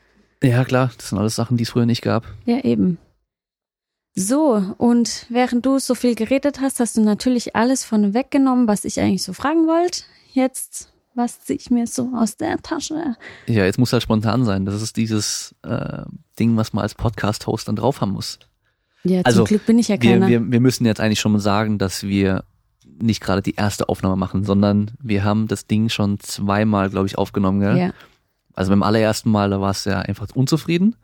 ja 0.43 0.63
klar, 0.65 0.91
das 0.97 1.09
sind 1.09 1.17
alles 1.17 1.35
Sachen, 1.35 1.57
die 1.57 1.63
es 1.63 1.69
früher 1.71 1.85
nicht 1.85 2.01
gab. 2.01 2.25
Ja, 2.45 2.59
eben. 2.63 2.97
So, 4.15 4.75
und 4.77 5.25
während 5.29 5.65
du 5.65 5.79
so 5.79 5.95
viel 5.95 6.13
geredet 6.15 6.61
hast, 6.61 6.79
hast 6.79 6.97
du 6.97 7.01
natürlich 7.01 7.55
alles 7.55 7.83
von 7.83 8.13
weggenommen, 8.13 8.67
was 8.67 8.85
ich 8.85 8.99
eigentlich 8.99 9.23
so 9.23 9.33
fragen 9.33 9.65
wollte. 9.65 10.03
Jetzt, 10.33 10.92
was 11.15 11.41
ziehe 11.41 11.57
ich 11.59 11.69
mir 11.69 11.87
so 11.87 12.11
aus 12.15 12.37
der 12.37 12.57
Tasche? 12.61 13.15
Ja, 13.47 13.65
jetzt 13.65 13.77
muss 13.79 13.93
halt 13.93 14.03
spontan 14.03 14.45
sein. 14.45 14.65
Das 14.65 14.81
ist 14.81 14.97
dieses 14.97 15.55
äh, 15.63 16.03
Ding, 16.39 16.57
was 16.57 16.73
man 16.73 16.83
als 16.83 16.95
Podcast-Host 16.95 17.67
dann 17.67 17.75
drauf 17.75 18.01
haben 18.01 18.11
muss. 18.11 18.39
Ja, 19.03 19.21
Also, 19.23 19.39
zum 19.39 19.47
Glück 19.47 19.65
bin 19.65 19.79
ich 19.79 19.89
ja 19.89 20.01
Wir, 20.01 20.11
keiner. 20.13 20.27
wir, 20.27 20.51
wir 20.51 20.59
müssen 20.59 20.85
jetzt 20.85 20.99
eigentlich 21.01 21.19
schon 21.19 21.33
mal 21.33 21.39
sagen, 21.39 21.77
dass 21.77 22.03
wir 22.03 22.43
nicht 22.85 23.21
gerade 23.21 23.41
die 23.41 23.55
erste 23.55 23.89
Aufnahme 23.89 24.15
machen, 24.15 24.43
sondern 24.43 24.91
wir 25.01 25.23
haben 25.23 25.47
das 25.47 25.67
Ding 25.67 25.89
schon 25.89 26.19
zweimal, 26.19 26.89
glaube 26.89 27.07
ich, 27.07 27.17
aufgenommen. 27.17 27.59
Gell? 27.59 27.77
ja. 27.77 27.93
Also 28.53 28.69
beim 28.69 28.83
allerersten 28.83 29.31
Mal, 29.31 29.49
da 29.49 29.59
warst 29.59 29.85
du 29.85 29.89
ja 29.89 29.99
einfach 29.99 30.27
unzufrieden. 30.35 30.95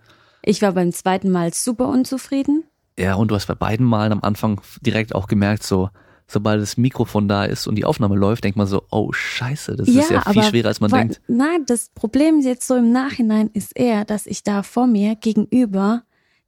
Ich 0.44 0.62
war 0.62 0.72
beim 0.74 0.92
zweiten 0.92 1.32
Mal 1.32 1.54
super 1.54 1.88
unzufrieden. 1.90 2.64
Ja, 2.98 3.16
und 3.16 3.32
du 3.32 3.36
hast 3.36 3.48
bei 3.48 3.56
beiden 3.56 3.86
Malen 3.86 4.12
am 4.12 4.22
Anfang 4.22 4.62
direkt 4.82 5.16
auch 5.16 5.28
gemerkt, 5.28 5.64
so, 5.64 5.90
sobald 6.30 6.62
das 6.62 6.78
Mikrofon 6.78 7.28
da 7.28 7.44
ist 7.44 7.68
und 7.68 7.76
die 7.76 7.86
Aufnahme 7.86 8.16
läuft, 8.16 8.44
denkt 8.44 8.58
man 8.58 8.68
so, 8.68 8.84
oh 8.92 9.12
scheiße, 9.12 9.76
das 9.76 9.88
ist 9.88 10.10
ja 10.12 10.22
viel 10.32 10.44
schwerer, 10.44 10.68
als 10.70 10.80
man 10.80 10.92
wa- 10.92 10.98
denkt. 11.00 11.22
Nein, 11.28 11.66
das 11.66 11.90
Problem 11.90 12.40
jetzt 12.40 12.68
so 12.68 12.76
im 12.76 12.92
Nachhinein 12.92 13.50
ist 13.54 13.76
eher, 13.76 14.06
dass 14.06 14.26
ich 14.28 14.44
da 14.44 14.64
vor 14.64 14.88
mir 14.88 15.16
gegenüber 15.16 16.04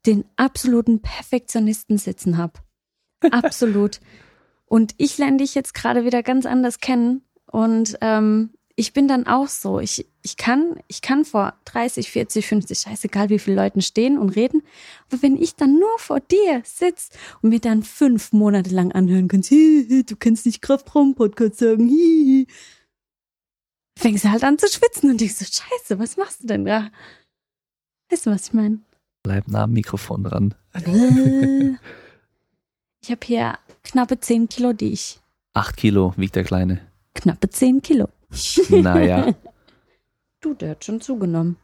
den 0.06 0.24
absoluten 0.36 1.02
Perfektionisten 1.02 1.98
sitzen 1.98 2.38
habe. 2.38 2.54
Absolut. 3.32 4.00
Und 4.66 4.94
ich 4.98 5.18
lerne 5.18 5.38
dich 5.38 5.54
jetzt 5.56 5.74
gerade 5.74 6.06
wieder 6.06 6.24
ganz 6.24 6.46
anders 6.46 6.80
kennen. 6.80 7.24
Und 7.52 7.98
ähm, 8.02 8.52
ich 8.76 8.94
bin 8.94 9.08
dann 9.08 9.28
auch 9.28 9.48
so. 9.48 9.80
Ich, 9.80 10.06
ich 10.22 10.38
kann, 10.38 10.76
ich 10.88 11.02
kann 11.02 11.26
vor 11.26 11.54
30, 11.66 12.10
40, 12.10 12.48
50, 12.48 12.80
scheißegal 12.80 13.30
wie 13.30 13.40
viele 13.40 13.56
Leuten 13.58 13.82
stehen 13.82 14.18
und 14.18 14.30
reden. 14.30 14.62
Aber 15.10 15.22
wenn 15.22 15.38
ich 15.38 15.56
dann 15.56 15.80
nur 15.80 15.98
vor 15.98 16.20
dir 16.20 16.62
sitz 16.66 17.10
und 17.42 17.50
mir 17.50 17.60
dann 17.60 17.84
fünf 17.84 18.34
Monate 18.34 18.70
lang 18.70 18.92
anhören 18.92 19.28
kannst, 19.28 19.52
"Hi, 19.52 19.86
hi, 19.90 20.04
du 20.04 20.16
kannst 20.16 20.46
nicht 20.46 20.62
Kraftraum-Podcast 20.62 21.58
sagen, 21.58 21.90
hi, 21.90 22.46
hi, 22.48 22.48
fängst 23.98 24.26
du 24.26 24.32
halt 24.32 24.44
an 24.44 24.58
zu 24.58 24.68
schwitzen 24.68 25.12
und 25.12 25.22
denkst 25.22 25.36
so, 25.36 25.46
scheiße, 25.46 26.00
was 26.00 26.18
machst 26.18 26.44
du 26.44 26.48
denn 26.48 26.66
da? 26.66 26.90
Weißt 28.10 28.26
du, 28.26 28.32
was 28.32 28.48
ich 28.48 28.54
meine? 28.54 28.80
Bleib 29.24 29.48
nah 29.48 29.64
am 29.64 29.74
Mikrofon 29.74 30.24
dran. 30.24 30.56
Äh, 30.74 30.80
ich 33.02 33.12
habe 33.12 33.26
hier 33.26 33.58
knappe 33.84 34.20
10 34.20 34.50
Kilo, 34.50 34.74
die 34.74 34.94
ich. 34.94 35.20
Acht 35.54 35.78
Kilo 35.78 36.14
wiegt 36.18 36.36
der 36.36 36.44
Kleine. 36.44 36.82
Knappe 37.14 37.50
10 37.50 37.82
Kilo. 37.82 38.10
Naja. 38.70 39.34
Du, 40.40 40.54
der 40.54 40.72
hat 40.72 40.86
schon 40.86 41.02
zugenommen. 41.02 41.58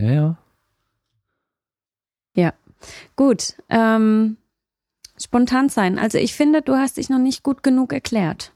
Ja, 0.00 0.12
ja. 0.12 0.38
Gut, 3.16 3.54
ähm, 3.68 4.36
spontan 5.20 5.68
sein. 5.68 5.98
Also 5.98 6.18
ich 6.18 6.34
finde, 6.34 6.62
du 6.62 6.76
hast 6.76 6.96
dich 6.96 7.08
noch 7.08 7.18
nicht 7.18 7.42
gut 7.42 7.62
genug 7.62 7.92
erklärt. 7.92 8.52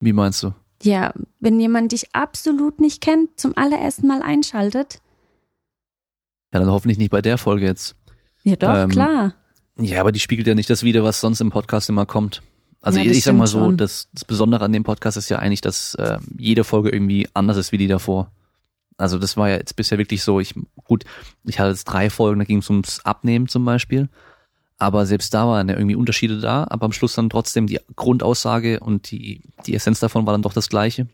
Wie 0.00 0.12
meinst 0.12 0.42
du? 0.42 0.54
Ja, 0.82 1.12
wenn 1.40 1.58
jemand 1.58 1.90
dich 1.92 2.14
absolut 2.14 2.80
nicht 2.80 3.00
kennt, 3.00 3.38
zum 3.40 3.56
allerersten 3.56 4.06
Mal 4.06 4.22
einschaltet. 4.22 5.02
Ja, 6.52 6.60
dann 6.60 6.70
hoffentlich 6.70 6.98
nicht 6.98 7.10
bei 7.10 7.20
der 7.20 7.36
Folge 7.36 7.66
jetzt. 7.66 7.96
Ja, 8.44 8.56
doch, 8.56 8.74
Ähm, 8.74 8.90
klar. 8.90 9.34
Ja, 9.76 10.00
aber 10.00 10.12
die 10.12 10.20
spiegelt 10.20 10.46
ja 10.46 10.54
nicht 10.54 10.70
das 10.70 10.82
wider, 10.84 11.02
was 11.02 11.20
sonst 11.20 11.40
im 11.40 11.50
Podcast 11.50 11.88
immer 11.88 12.06
kommt. 12.06 12.42
Also 12.80 13.00
Ja, 13.00 13.10
ich, 13.10 13.24
sag 13.24 13.34
mal 13.34 13.46
so, 13.46 13.58
schon. 13.58 13.76
das, 13.76 14.08
das 14.12 14.24
Besondere 14.24 14.64
an 14.64 14.72
dem 14.72 14.84
Podcast 14.84 15.16
ist 15.16 15.28
ja 15.28 15.38
eigentlich, 15.38 15.60
dass 15.60 15.94
äh, 15.96 16.18
jede 16.36 16.64
Folge 16.64 16.90
irgendwie 16.90 17.28
anders 17.34 17.56
ist 17.56 17.72
wie 17.72 17.78
die 17.78 17.88
davor. 17.88 18.30
Also 18.96 19.18
das 19.18 19.36
war 19.36 19.48
ja 19.48 19.56
jetzt 19.56 19.76
bisher 19.76 19.98
wirklich 19.98 20.22
so, 20.22 20.40
ich, 20.40 20.54
gut, 20.84 21.04
ich 21.44 21.58
hatte 21.58 21.70
jetzt 21.70 21.84
drei 21.84 22.10
Folgen, 22.10 22.40
da 22.40 22.44
ging 22.44 22.58
es 22.58 22.70
ums 22.70 23.00
Abnehmen 23.04 23.48
zum 23.48 23.64
Beispiel. 23.64 24.08
Aber 24.76 25.06
selbst 25.06 25.34
da 25.34 25.46
waren 25.46 25.68
ja 25.68 25.76
irgendwie 25.76 25.96
Unterschiede 25.96 26.40
da, 26.40 26.66
aber 26.70 26.86
am 26.86 26.92
Schluss 26.92 27.14
dann 27.14 27.30
trotzdem 27.30 27.66
die 27.66 27.80
Grundaussage 27.96 28.78
und 28.78 29.10
die, 29.10 29.42
die 29.66 29.74
Essenz 29.74 29.98
davon 29.98 30.24
war 30.24 30.32
dann 30.32 30.42
doch 30.42 30.52
das 30.52 30.68
gleiche. 30.68 31.08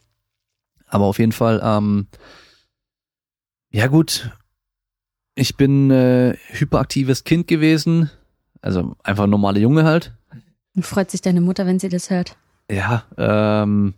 Aber 0.86 1.06
auf 1.06 1.18
jeden 1.18 1.32
Fall, 1.32 1.60
ähm, 1.64 2.08
ja 3.70 3.86
gut, 3.86 4.30
ich 5.34 5.56
bin 5.56 5.90
äh, 5.90 6.36
hyperaktives 6.48 7.24
Kind 7.24 7.46
gewesen, 7.48 8.10
also 8.60 8.96
einfach 9.02 9.24
ein 9.24 9.30
normaler 9.30 9.58
Junge 9.58 9.84
halt. 9.84 10.12
Freut 10.80 11.10
sich 11.10 11.22
deine 11.22 11.40
Mutter, 11.40 11.66
wenn 11.66 11.78
sie 11.78 11.88
das 11.88 12.10
hört. 12.10 12.36
Ja, 12.70 13.04
ähm, 13.16 13.94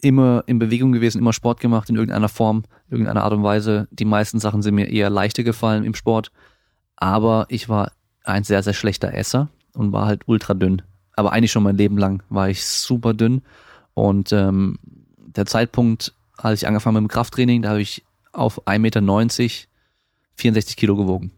immer 0.00 0.44
in 0.46 0.58
Bewegung 0.58 0.92
gewesen, 0.92 1.18
immer 1.18 1.32
Sport 1.32 1.60
gemacht 1.60 1.90
in 1.90 1.96
irgendeiner 1.96 2.28
Form, 2.28 2.64
irgendeiner 2.90 3.24
Art 3.24 3.32
und 3.32 3.42
Weise. 3.42 3.88
Die 3.90 4.04
meisten 4.04 4.40
Sachen 4.40 4.62
sind 4.62 4.74
mir 4.74 4.88
eher 4.88 5.10
leichter 5.10 5.42
gefallen 5.42 5.84
im 5.84 5.94
Sport, 5.94 6.32
aber 6.96 7.46
ich 7.48 7.68
war 7.68 7.92
ein 8.24 8.44
sehr, 8.44 8.62
sehr 8.62 8.74
schlechter 8.74 9.12
Esser 9.14 9.48
und 9.74 9.92
war 9.92 10.06
halt 10.06 10.22
ultra 10.26 10.54
dünn. 10.54 10.82
Aber 11.14 11.32
eigentlich 11.32 11.52
schon 11.52 11.62
mein 11.62 11.76
Leben 11.76 11.98
lang 11.98 12.22
war 12.30 12.48
ich 12.48 12.64
super 12.64 13.14
dünn 13.14 13.42
und 13.94 14.32
ähm, 14.32 14.78
der 15.18 15.46
Zeitpunkt, 15.46 16.14
als 16.36 16.62
ich 16.62 16.68
angefangen 16.68 17.02
mit 17.02 17.10
dem 17.10 17.12
Krafttraining, 17.12 17.62
da 17.62 17.70
habe 17.70 17.82
ich 17.82 18.04
auf 18.32 18.66
1,90 18.66 18.78
Meter 18.78 19.68
64 20.36 20.76
Kilo 20.76 20.96
gewogen. 20.96 21.32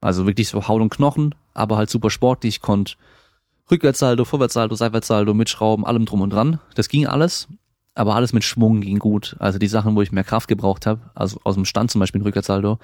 Also 0.00 0.26
wirklich 0.26 0.48
so 0.48 0.66
Haut 0.68 0.82
und 0.82 0.90
Knochen, 0.90 1.34
aber 1.52 1.76
halt 1.76 1.90
super 1.90 2.10
sportlich, 2.10 2.56
ich 2.56 2.60
konnte 2.60 2.94
Rückwärtssaldo, 3.70 4.24
Vorwärtssaldo, 4.24 4.74
Seitwärtssaldo, 4.74 5.34
mitschrauben, 5.34 5.86
allem 5.86 6.04
drum 6.04 6.20
und 6.20 6.30
dran. 6.30 6.60
Das 6.74 6.88
ging 6.88 7.06
alles, 7.06 7.48
aber 7.94 8.14
alles 8.14 8.32
mit 8.32 8.44
Schwung 8.44 8.80
ging 8.80 8.98
gut. 8.98 9.36
Also 9.38 9.58
die 9.58 9.68
Sachen, 9.68 9.96
wo 9.96 10.02
ich 10.02 10.12
mehr 10.12 10.24
Kraft 10.24 10.48
gebraucht 10.48 10.86
habe, 10.86 11.10
also 11.14 11.40
aus 11.44 11.54
dem 11.54 11.64
Stand 11.64 11.90
zum 11.90 12.00
Beispiel 12.00 12.20
ein 12.20 12.24
Rückwärtssaldo, 12.24 12.78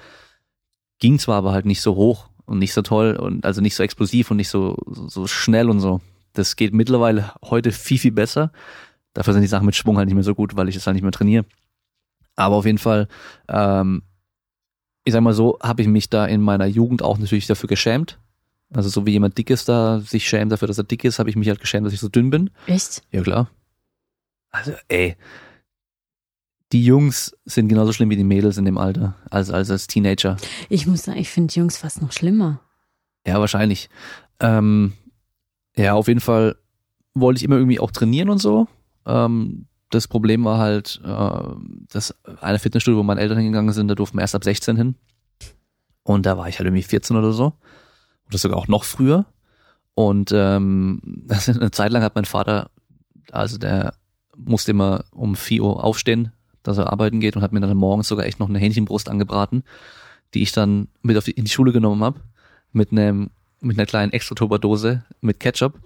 ging 0.99 1.19
zwar 1.19 1.37
aber 1.37 1.51
halt 1.51 1.65
nicht 1.65 1.81
so 1.81 1.95
hoch 1.95 2.29
und 2.45 2.59
nicht 2.59 2.73
so 2.73 2.81
toll 2.81 3.15
und 3.15 3.45
also 3.45 3.61
nicht 3.61 3.75
so 3.75 3.83
explosiv 3.83 4.31
und 4.31 4.37
nicht 4.37 4.49
so, 4.49 4.75
so, 4.87 5.27
schnell 5.27 5.69
und 5.69 5.79
so. 5.79 6.01
Das 6.33 6.55
geht 6.55 6.73
mittlerweile 6.73 7.33
heute 7.43 7.71
viel, 7.71 7.99
viel 7.99 8.11
besser. 8.11 8.51
Dafür 9.13 9.33
sind 9.33 9.41
die 9.41 9.47
Sachen 9.47 9.65
mit 9.65 9.75
Schwung 9.75 9.97
halt 9.97 10.07
nicht 10.07 10.15
mehr 10.15 10.23
so 10.23 10.35
gut, 10.35 10.55
weil 10.55 10.69
ich 10.69 10.75
es 10.75 10.87
halt 10.87 10.95
nicht 10.95 11.03
mehr 11.03 11.11
trainiere. 11.11 11.45
Aber 12.35 12.55
auf 12.55 12.65
jeden 12.65 12.77
Fall, 12.77 13.07
ähm, 13.49 14.03
ich 15.03 15.13
sag 15.13 15.21
mal 15.21 15.33
so, 15.33 15.59
habe 15.61 15.81
ich 15.81 15.87
mich 15.87 16.09
da 16.09 16.25
in 16.25 16.41
meiner 16.41 16.65
Jugend 16.65 17.03
auch 17.03 17.17
natürlich 17.17 17.47
dafür 17.47 17.67
geschämt. 17.67 18.19
Also 18.73 18.89
so 18.89 19.05
wie 19.05 19.11
jemand 19.11 19.37
dick 19.37 19.49
ist 19.49 19.67
da, 19.67 19.99
sich 19.99 20.27
schämt 20.27 20.51
dafür, 20.51 20.67
dass 20.67 20.77
er 20.77 20.85
dick 20.85 21.03
ist, 21.03 21.19
habe 21.19 21.29
ich 21.29 21.35
mich 21.35 21.49
halt 21.49 21.59
geschämt, 21.59 21.85
dass 21.85 21.93
ich 21.93 21.99
so 21.99 22.09
dünn 22.09 22.29
bin. 22.29 22.49
Echt? 22.67 23.03
Ja, 23.11 23.21
klar. 23.21 23.49
Also, 24.51 24.73
ey, 24.87 25.15
die 26.71 26.83
Jungs 26.83 27.37
sind 27.45 27.67
genauso 27.67 27.91
schlimm 27.91 28.09
wie 28.09 28.15
die 28.15 28.23
Mädels 28.23 28.57
in 28.57 28.65
dem 28.65 28.77
Alter, 28.77 29.15
als, 29.29 29.49
als 29.49 29.69
als 29.69 29.87
Teenager. 29.87 30.37
Ich 30.69 30.87
muss 30.87 31.03
sagen, 31.03 31.19
ich 31.19 31.29
finde 31.29 31.53
Jungs 31.53 31.77
fast 31.77 32.01
noch 32.01 32.11
schlimmer. 32.11 32.61
Ja, 33.27 33.39
wahrscheinlich. 33.39 33.89
Ähm, 34.39 34.93
ja, 35.75 35.93
auf 35.93 36.07
jeden 36.07 36.21
Fall 36.21 36.55
wollte 37.13 37.39
ich 37.39 37.43
immer 37.43 37.57
irgendwie 37.57 37.79
auch 37.79 37.91
trainieren 37.91 38.29
und 38.29 38.39
so. 38.39 38.67
Ähm, 39.05 39.67
das 39.89 40.07
Problem 40.07 40.45
war 40.45 40.59
halt, 40.59 41.01
äh, 41.03 41.43
dass 41.89 42.15
eine 42.39 42.59
Fitnessstudio, 42.59 42.99
wo 42.99 43.03
meine 43.03 43.19
Eltern 43.19 43.37
hingegangen 43.37 43.73
sind, 43.73 43.89
da 43.89 43.95
durften 43.95 44.17
wir 44.17 44.21
erst 44.21 44.35
ab 44.35 44.43
16 44.43 44.77
hin. 44.77 44.95
Und 46.03 46.25
da 46.25 46.37
war 46.37 46.47
ich 46.47 46.57
halt 46.57 46.67
irgendwie 46.67 46.83
14 46.83 47.17
oder 47.17 47.33
so. 47.33 47.53
Oder 48.31 48.37
sogar 48.37 48.57
auch 48.57 48.67
noch 48.69 48.85
früher. 48.85 49.25
Und 49.93 50.31
ähm, 50.33 51.01
eine 51.47 51.71
Zeit 51.71 51.91
lang 51.91 52.01
hat 52.01 52.15
mein 52.15 52.25
Vater, 52.25 52.71
also 53.31 53.57
der 53.57 53.93
musste 54.37 54.71
immer 54.71 55.03
um 55.11 55.35
4 55.35 55.61
Uhr 55.61 55.83
aufstehen, 55.83 56.31
dass 56.63 56.77
er 56.77 56.91
arbeiten 56.91 57.19
geht 57.19 57.35
und 57.35 57.41
hat 57.41 57.51
mir 57.51 57.59
dann 57.59 57.75
morgens 57.75 58.07
sogar 58.07 58.25
echt 58.25 58.39
noch 58.39 58.49
eine 58.49 58.59
Hähnchenbrust 58.59 59.09
angebraten, 59.09 59.63
die 60.33 60.41
ich 60.41 60.53
dann 60.53 60.87
mit 61.01 61.17
auf 61.17 61.25
die, 61.25 61.31
in 61.31 61.43
die 61.43 61.51
Schule 61.51 61.73
genommen 61.73 62.03
habe, 62.03 62.21
mit 62.71 62.91
einem 62.91 63.31
mit 63.59 63.77
einer 63.77 63.85
kleinen 63.85 64.11
Extra-Turberdose 64.11 65.03
mit 65.19 65.39
Ketchup. 65.39 65.79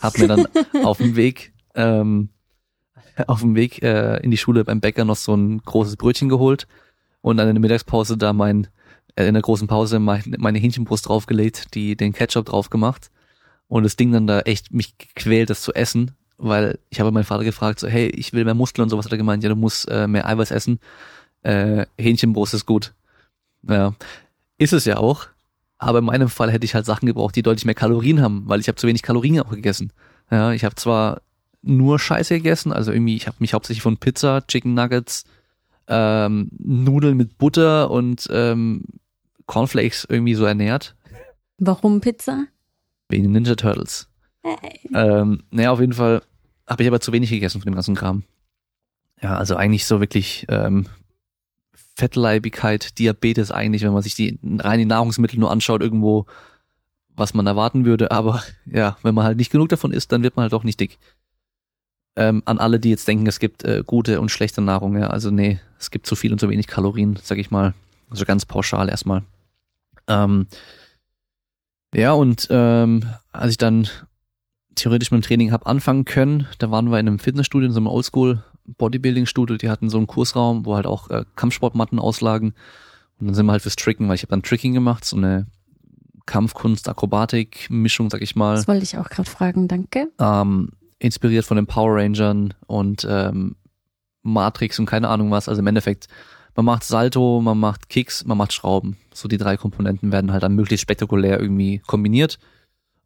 Hab 0.00 0.16
mir 0.16 0.28
dann 0.28 0.46
auf 0.84 0.96
dem 0.96 1.16
Weg 1.16 1.52
ähm, 1.74 2.30
auf 3.26 3.40
dem 3.40 3.54
Weg 3.54 3.82
äh, 3.82 4.16
in 4.22 4.30
die 4.30 4.36
Schule 4.36 4.64
beim 4.64 4.80
Bäcker 4.80 5.04
noch 5.04 5.16
so 5.16 5.34
ein 5.34 5.60
großes 5.62 5.96
Brötchen 5.96 6.28
geholt 6.28 6.66
und 7.20 7.36
dann 7.36 7.48
in 7.48 7.54
der 7.54 7.60
Mittagspause 7.60 8.16
da 8.16 8.32
mein 8.32 8.68
in 9.16 9.34
der 9.34 9.42
großen 9.42 9.66
Pause 9.66 9.98
mein, 9.98 10.22
meine 10.38 10.58
Hähnchenbrust 10.58 11.08
draufgelegt, 11.08 11.74
die 11.74 11.96
den 11.96 12.12
Ketchup 12.12 12.46
drauf 12.46 12.70
gemacht 12.70 13.10
und 13.68 13.84
das 13.84 13.96
Ding 13.96 14.12
dann 14.12 14.26
da 14.26 14.40
echt 14.40 14.72
mich 14.72 14.98
gequält, 14.98 15.50
das 15.50 15.62
zu 15.62 15.72
essen, 15.74 16.12
weil 16.38 16.78
ich 16.90 17.00
habe 17.00 17.12
meinen 17.12 17.24
Vater 17.24 17.44
gefragt, 17.44 17.80
so 17.80 17.88
hey, 17.88 18.08
ich 18.08 18.32
will 18.32 18.44
mehr 18.44 18.54
Muskeln 18.54 18.82
und 18.82 18.90
sowas, 18.90 19.04
hat 19.04 19.12
er 19.12 19.18
gemeint, 19.18 19.42
ja, 19.42 19.48
du 19.48 19.56
musst 19.56 19.88
äh, 19.88 20.06
mehr 20.06 20.26
Eiweiß 20.26 20.50
essen, 20.50 20.80
äh, 21.42 21.86
Hähnchenbrust 21.98 22.54
ist 22.54 22.66
gut. 22.66 22.94
Ja, 23.62 23.94
ist 24.58 24.72
es 24.72 24.84
ja 24.86 24.96
auch, 24.96 25.26
aber 25.78 25.98
in 25.98 26.04
meinem 26.04 26.28
Fall 26.28 26.50
hätte 26.50 26.64
ich 26.64 26.74
halt 26.74 26.86
Sachen 26.86 27.06
gebraucht, 27.06 27.36
die 27.36 27.42
deutlich 27.42 27.64
mehr 27.64 27.74
Kalorien 27.74 28.20
haben, 28.20 28.42
weil 28.46 28.60
ich 28.60 28.68
habe 28.68 28.76
zu 28.76 28.86
wenig 28.86 29.02
Kalorien 29.02 29.40
auch 29.40 29.50
gegessen. 29.50 29.92
Ja, 30.30 30.52
ich 30.52 30.64
habe 30.64 30.74
zwar 30.74 31.22
nur 31.62 31.98
Scheiße 31.98 32.36
gegessen, 32.36 32.72
also 32.72 32.92
irgendwie, 32.92 33.16
ich 33.16 33.26
habe 33.26 33.36
mich 33.40 33.54
hauptsächlich 33.54 33.82
von 33.82 33.98
Pizza, 33.98 34.46
Chicken 34.46 34.74
Nuggets, 34.74 35.24
ähm, 35.88 36.50
Nudeln 36.58 37.16
mit 37.16 37.38
Butter 37.38 37.90
und 37.90 38.28
ähm, 38.30 38.84
Cornflakes 39.50 40.06
irgendwie 40.08 40.34
so 40.34 40.44
ernährt. 40.44 40.94
Warum 41.58 42.00
Pizza? 42.00 42.46
Wegen 43.08 43.32
Ninja 43.32 43.56
Turtles. 43.56 44.08
Ähm, 44.94 45.42
naja, 45.50 45.72
auf 45.72 45.80
jeden 45.80 45.92
Fall 45.92 46.22
habe 46.68 46.84
ich 46.84 46.88
aber 46.88 47.00
zu 47.00 47.12
wenig 47.12 47.30
gegessen 47.30 47.60
von 47.60 47.68
dem 47.70 47.74
ganzen 47.74 47.96
Kram. 47.96 48.22
Ja, 49.20 49.36
also 49.36 49.56
eigentlich 49.56 49.86
so 49.86 49.98
wirklich 50.00 50.46
ähm, 50.48 50.86
Fettleibigkeit, 51.96 52.96
Diabetes 53.00 53.50
eigentlich, 53.50 53.82
wenn 53.82 53.92
man 53.92 54.02
sich 54.02 54.14
die 54.14 54.38
rein 54.58 54.86
Nahrungsmittel 54.86 55.40
nur 55.40 55.50
anschaut, 55.50 55.82
irgendwo, 55.82 56.26
was 57.16 57.34
man 57.34 57.46
erwarten 57.48 57.84
würde. 57.84 58.12
Aber 58.12 58.44
ja, 58.66 58.98
wenn 59.02 59.16
man 59.16 59.24
halt 59.24 59.36
nicht 59.36 59.50
genug 59.50 59.68
davon 59.68 59.92
isst, 59.92 60.12
dann 60.12 60.22
wird 60.22 60.36
man 60.36 60.44
halt 60.44 60.54
auch 60.54 60.64
nicht 60.64 60.78
dick. 60.78 60.96
Ähm, 62.14 62.42
an 62.44 62.60
alle, 62.60 62.78
die 62.78 62.90
jetzt 62.90 63.08
denken, 63.08 63.26
es 63.26 63.40
gibt 63.40 63.64
äh, 63.64 63.82
gute 63.84 64.20
und 64.20 64.30
schlechte 64.30 64.60
Nahrung, 64.60 64.96
ja, 64.96 65.08
also 65.08 65.32
nee, 65.32 65.58
es 65.78 65.90
gibt 65.90 66.06
zu 66.06 66.14
viel 66.14 66.32
und 66.32 66.38
zu 66.38 66.48
wenig 66.48 66.68
Kalorien, 66.68 67.18
sag 67.20 67.38
ich 67.38 67.50
mal. 67.50 67.74
Also 68.10 68.24
ganz 68.24 68.44
pauschal 68.44 68.88
erstmal. 68.88 69.24
Ähm, 70.10 70.46
ja, 71.94 72.12
und 72.12 72.46
ähm, 72.50 73.04
als 73.32 73.52
ich 73.52 73.58
dann 73.58 73.88
theoretisch 74.74 75.10
mit 75.10 75.22
dem 75.22 75.26
Training 75.26 75.52
hab 75.52 75.66
anfangen 75.66 76.04
können, 76.04 76.46
da 76.58 76.70
waren 76.70 76.90
wir 76.90 76.98
in 76.98 77.08
einem 77.08 77.18
Fitnessstudio, 77.18 77.66
in 77.66 77.72
so 77.72 77.80
einem 77.80 77.86
Oldschool 77.86 78.44
Bodybuilding-Studio, 78.76 79.56
die 79.56 79.68
hatten 79.68 79.90
so 79.90 79.98
einen 79.98 80.06
Kursraum, 80.06 80.64
wo 80.64 80.76
halt 80.76 80.86
auch 80.86 81.10
äh, 81.10 81.24
Kampfsportmatten 81.36 81.98
auslagen. 81.98 82.54
Und 83.18 83.26
dann 83.26 83.34
sind 83.34 83.46
wir 83.46 83.52
halt 83.52 83.62
fürs 83.62 83.76
Tricken, 83.76 84.08
weil 84.08 84.14
ich 84.14 84.22
habe 84.22 84.30
dann 84.30 84.42
Tricking 84.42 84.72
gemacht, 84.72 85.04
so 85.04 85.16
eine 85.16 85.46
Kampfkunst, 86.26 86.88
Akrobatik, 86.88 87.68
Mischung, 87.70 88.10
sag 88.10 88.22
ich 88.22 88.36
mal. 88.36 88.54
Das 88.54 88.68
wollte 88.68 88.84
ich 88.84 88.96
auch 88.96 89.08
gerade 89.08 89.28
fragen, 89.28 89.68
danke. 89.68 90.08
Ähm, 90.18 90.70
inspiriert 90.98 91.44
von 91.44 91.56
den 91.56 91.66
Power 91.66 91.96
Rangern 91.96 92.54
und 92.66 93.06
ähm, 93.08 93.56
Matrix 94.22 94.78
und 94.78 94.86
keine 94.86 95.08
Ahnung 95.08 95.30
was. 95.30 95.48
Also 95.48 95.60
im 95.60 95.66
Endeffekt, 95.66 96.06
man 96.54 96.64
macht 96.64 96.84
Salto, 96.84 97.40
man 97.40 97.58
macht 97.58 97.88
Kicks, 97.88 98.24
man 98.24 98.38
macht 98.38 98.52
Schrauben. 98.52 98.96
So 99.14 99.28
die 99.28 99.38
drei 99.38 99.56
Komponenten 99.56 100.12
werden 100.12 100.32
halt 100.32 100.42
dann 100.42 100.54
möglichst 100.54 100.82
spektakulär 100.82 101.40
irgendwie 101.40 101.78
kombiniert. 101.78 102.38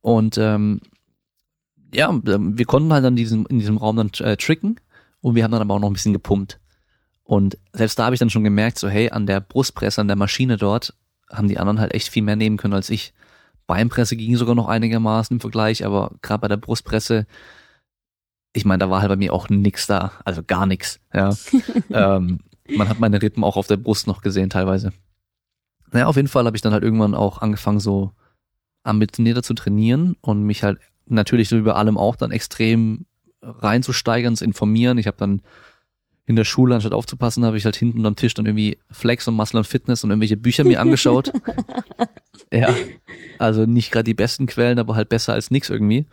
Und 0.00 0.38
ähm, 0.38 0.80
ja, 1.94 2.12
wir 2.22 2.66
konnten 2.66 2.92
halt 2.92 3.04
dann 3.04 3.16
diesen, 3.16 3.46
in 3.46 3.58
diesem 3.58 3.78
Raum 3.78 3.96
dann 3.96 4.10
äh, 4.20 4.36
tricken 4.36 4.80
und 5.20 5.34
wir 5.34 5.44
haben 5.44 5.52
dann 5.52 5.62
aber 5.62 5.74
auch 5.74 5.80
noch 5.80 5.88
ein 5.88 5.94
bisschen 5.94 6.12
gepumpt. 6.12 6.60
Und 7.22 7.56
selbst 7.72 7.98
da 7.98 8.04
habe 8.04 8.14
ich 8.14 8.18
dann 8.18 8.30
schon 8.30 8.44
gemerkt, 8.44 8.78
so 8.78 8.88
hey, 8.88 9.10
an 9.10 9.26
der 9.26 9.40
Brustpresse, 9.40 10.00
an 10.00 10.08
der 10.08 10.16
Maschine 10.16 10.56
dort, 10.56 10.94
haben 11.30 11.48
die 11.48 11.58
anderen 11.58 11.80
halt 11.80 11.94
echt 11.94 12.08
viel 12.08 12.22
mehr 12.22 12.36
nehmen 12.36 12.56
können 12.56 12.74
als 12.74 12.90
ich. 12.90 13.14
Beinpresse 13.66 14.16
ging 14.16 14.36
sogar 14.36 14.54
noch 14.54 14.68
einigermaßen 14.68 15.36
im 15.36 15.40
Vergleich, 15.40 15.86
aber 15.86 16.12
gerade 16.20 16.42
bei 16.42 16.48
der 16.48 16.58
Brustpresse, 16.58 17.26
ich 18.52 18.66
meine, 18.66 18.78
da 18.78 18.90
war 18.90 19.00
halt 19.00 19.08
bei 19.08 19.16
mir 19.16 19.32
auch 19.32 19.48
nix 19.48 19.86
da, 19.86 20.12
also 20.24 20.42
gar 20.46 20.66
nix. 20.66 21.00
Ja. 21.14 21.30
ähm, 21.90 22.40
man 22.68 22.88
hat 22.88 23.00
meine 23.00 23.20
Rippen 23.20 23.44
auch 23.44 23.56
auf 23.56 23.66
der 23.66 23.76
Brust 23.76 24.06
noch 24.06 24.22
gesehen 24.22 24.50
teilweise. 24.50 24.92
Naja, 25.92 26.06
auf 26.06 26.16
jeden 26.16 26.28
Fall 26.28 26.46
habe 26.46 26.56
ich 26.56 26.62
dann 26.62 26.72
halt 26.72 26.82
irgendwann 26.82 27.14
auch 27.14 27.38
angefangen, 27.38 27.80
so 27.80 28.12
ambitionierter 28.82 29.42
zu 29.42 29.54
trainieren 29.54 30.16
und 30.20 30.42
mich 30.42 30.62
halt 30.62 30.78
natürlich 31.06 31.48
so 31.48 31.56
über 31.56 31.76
allem 31.76 31.98
auch 31.98 32.16
dann 32.16 32.30
extrem 32.30 33.06
reinzusteigern, 33.42 34.36
zu 34.36 34.44
informieren. 34.44 34.98
Ich 34.98 35.06
habe 35.06 35.16
dann 35.16 35.42
in 36.26 36.36
der 36.36 36.44
Schule, 36.44 36.74
anstatt 36.74 36.94
aufzupassen, 36.94 37.44
habe 37.44 37.58
ich 37.58 37.66
halt 37.66 37.76
hinten 37.76 38.04
am 38.06 38.16
Tisch 38.16 38.32
dann 38.32 38.46
irgendwie 38.46 38.78
Flex 38.90 39.28
und 39.28 39.34
Muscle 39.34 39.58
und 39.58 39.66
Fitness 39.66 40.04
und 40.04 40.10
irgendwelche 40.10 40.38
Bücher 40.38 40.64
mir 40.64 40.80
angeschaut. 40.80 41.32
ja, 42.52 42.74
also 43.38 43.66
nicht 43.66 43.90
gerade 43.90 44.04
die 44.04 44.14
besten 44.14 44.46
Quellen, 44.46 44.78
aber 44.78 44.94
halt 44.94 45.10
besser 45.10 45.34
als 45.34 45.50
nix 45.50 45.68
irgendwie. 45.68 46.06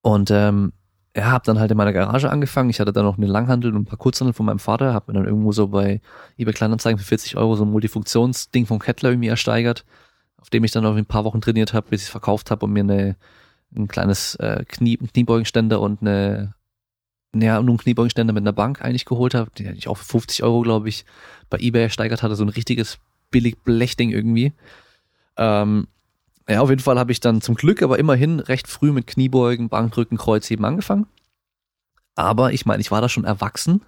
Und 0.00 0.30
ähm, 0.30 0.72
ja, 1.18 1.30
habe 1.30 1.44
dann 1.44 1.58
halt 1.58 1.70
in 1.70 1.76
meiner 1.76 1.92
Garage 1.92 2.30
angefangen. 2.30 2.70
Ich 2.70 2.80
hatte 2.80 2.92
dann 2.92 3.04
noch 3.04 3.18
eine 3.18 3.26
Langhandel 3.26 3.72
und 3.74 3.82
ein 3.82 3.84
paar 3.84 3.98
Kurzhandel 3.98 4.32
von 4.34 4.46
meinem 4.46 4.58
Vater, 4.58 4.94
habe 4.94 5.12
mir 5.12 5.18
dann 5.18 5.26
irgendwo 5.26 5.52
so 5.52 5.68
bei 5.68 6.00
eBay 6.36 6.54
Kleinanzeigen 6.54 6.98
für 6.98 7.04
40 7.04 7.36
Euro 7.36 7.56
so 7.56 7.64
ein 7.64 7.70
Multifunktionsding 7.70 8.66
von 8.66 8.78
Kettler 8.78 9.10
irgendwie 9.10 9.28
ersteigert, 9.28 9.84
auf 10.36 10.50
dem 10.50 10.64
ich 10.64 10.70
dann 10.70 10.84
noch 10.84 10.96
ein 10.96 11.06
paar 11.06 11.24
Wochen 11.24 11.40
trainiert 11.40 11.72
habe, 11.72 11.88
bis 11.90 12.02
ich 12.02 12.06
es 12.06 12.10
verkauft 12.10 12.50
habe 12.50 12.66
und 12.66 12.72
mir 12.72 12.80
eine 12.80 13.16
ein 13.76 13.88
kleines 13.88 14.34
äh, 14.36 14.64
Knie, 14.66 14.96
Kniebeugenständer 14.96 15.80
und 15.80 16.00
eine, 16.00 16.54
naja, 17.32 17.60
nur 17.62 17.74
ein 17.74 17.78
Kniebeugenständer 17.78 18.32
mit 18.32 18.42
einer 18.42 18.52
Bank 18.52 18.82
eigentlich 18.82 19.04
geholt 19.04 19.34
habe, 19.34 19.50
die 19.56 19.68
ich 19.68 19.88
auch 19.88 19.96
für 19.96 20.04
50 20.04 20.42
Euro, 20.42 20.62
glaube 20.62 20.88
ich, 20.88 21.04
bei 21.50 21.58
eBay 21.58 21.84
ersteigert 21.84 22.22
hatte, 22.22 22.36
so 22.36 22.44
ein 22.44 22.48
richtiges 22.48 22.98
billig 23.30 23.58
Blechding 23.64 24.10
irgendwie. 24.10 24.52
Ähm, 25.36 25.88
ja, 26.48 26.60
auf 26.60 26.70
jeden 26.70 26.82
Fall 26.82 26.98
habe 26.98 27.12
ich 27.12 27.20
dann 27.20 27.40
zum 27.40 27.54
Glück 27.54 27.82
aber 27.82 27.98
immerhin 27.98 28.40
recht 28.40 28.68
früh 28.68 28.92
mit 28.92 29.06
Kniebeugen, 29.06 29.68
Bankdrücken, 29.68 30.16
Kreuzheben 30.16 30.64
angefangen. 30.64 31.06
Aber 32.14 32.52
ich 32.52 32.66
meine, 32.66 32.80
ich 32.80 32.90
war 32.90 33.00
da 33.00 33.08
schon 33.08 33.24
erwachsen. 33.24 33.82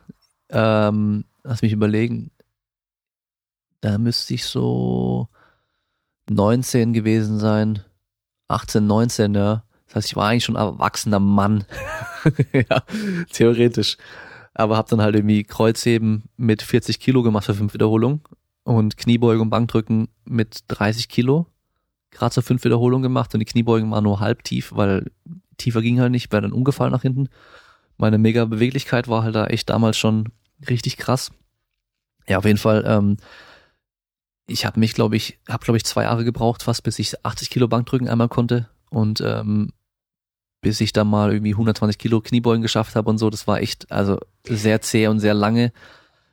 Ähm, 0.50 1.24
lass 1.42 1.62
mich 1.62 1.72
überlegen. 1.72 2.30
Da 3.80 3.98
müsste 3.98 4.34
ich 4.34 4.44
so 4.44 5.28
19 6.28 6.92
gewesen 6.92 7.38
sein. 7.38 7.82
18, 8.48 8.86
19, 8.86 9.34
ja. 9.34 9.64
Das 9.86 9.96
heißt, 9.96 10.08
ich 10.08 10.16
war 10.16 10.28
eigentlich 10.28 10.44
schon 10.44 10.56
ein 10.56 10.66
erwachsener 10.66 11.18
Mann. 11.18 11.64
ja, 12.52 12.82
theoretisch. 13.32 13.96
Aber 14.54 14.76
habe 14.76 14.88
dann 14.88 15.00
halt 15.00 15.14
irgendwie 15.14 15.44
Kreuzheben 15.44 16.24
mit 16.36 16.62
40 16.62 17.00
Kilo 17.00 17.22
gemacht 17.22 17.46
für 17.46 17.54
fünf 17.54 17.72
Wiederholungen 17.72 18.20
und 18.64 18.96
Kniebeugen 18.96 19.42
und 19.42 19.50
Bankdrücken 19.50 20.08
mit 20.24 20.60
30 20.68 21.08
Kilo. 21.08 21.46
Gerade 22.10 22.32
zur 22.32 22.42
fünf 22.42 22.64
Wiederholungen 22.64 23.02
gemacht 23.02 23.32
und 23.34 23.40
die 23.40 23.46
Kniebeugen 23.46 23.90
waren 23.90 24.04
nur 24.04 24.20
halb 24.20 24.44
tief, 24.44 24.72
weil 24.74 25.10
tiefer 25.58 25.82
ging 25.82 26.00
halt 26.00 26.10
nicht, 26.10 26.32
wäre 26.32 26.42
dann 26.42 26.52
umgefallen 26.52 26.92
nach 26.92 27.02
hinten. 27.02 27.28
Meine 27.96 28.18
mega 28.18 28.44
Beweglichkeit 28.44 29.08
war 29.08 29.22
halt 29.22 29.34
da 29.34 29.46
echt 29.46 29.70
damals 29.70 29.96
schon 29.96 30.30
richtig 30.68 30.96
krass. 30.96 31.30
Ja, 32.26 32.38
auf 32.38 32.44
jeden 32.44 32.58
Fall. 32.58 32.84
Ähm, 32.86 33.16
ich 34.46 34.66
habe 34.66 34.80
mich, 34.80 34.94
glaube 34.94 35.16
ich, 35.16 35.38
habe 35.48 35.64
glaube 35.64 35.76
ich 35.76 35.84
zwei 35.84 36.04
Jahre 36.04 36.24
gebraucht, 36.24 36.62
fast 36.62 36.82
bis 36.82 36.98
ich 36.98 37.24
80 37.24 37.50
Kilo 37.50 37.68
Bankdrücken 37.68 38.08
einmal 38.08 38.28
konnte 38.28 38.68
und 38.90 39.20
ähm, 39.20 39.72
bis 40.60 40.80
ich 40.80 40.92
dann 40.92 41.08
mal 41.08 41.32
irgendwie 41.32 41.52
120 41.52 41.98
Kilo 41.98 42.20
Kniebeugen 42.20 42.62
geschafft 42.62 42.96
habe 42.96 43.08
und 43.08 43.18
so. 43.18 43.30
Das 43.30 43.46
war 43.46 43.60
echt 43.60 43.90
also 43.90 44.18
sehr 44.44 44.80
zäh 44.80 45.06
und 45.06 45.20
sehr 45.20 45.34
lange. 45.34 45.72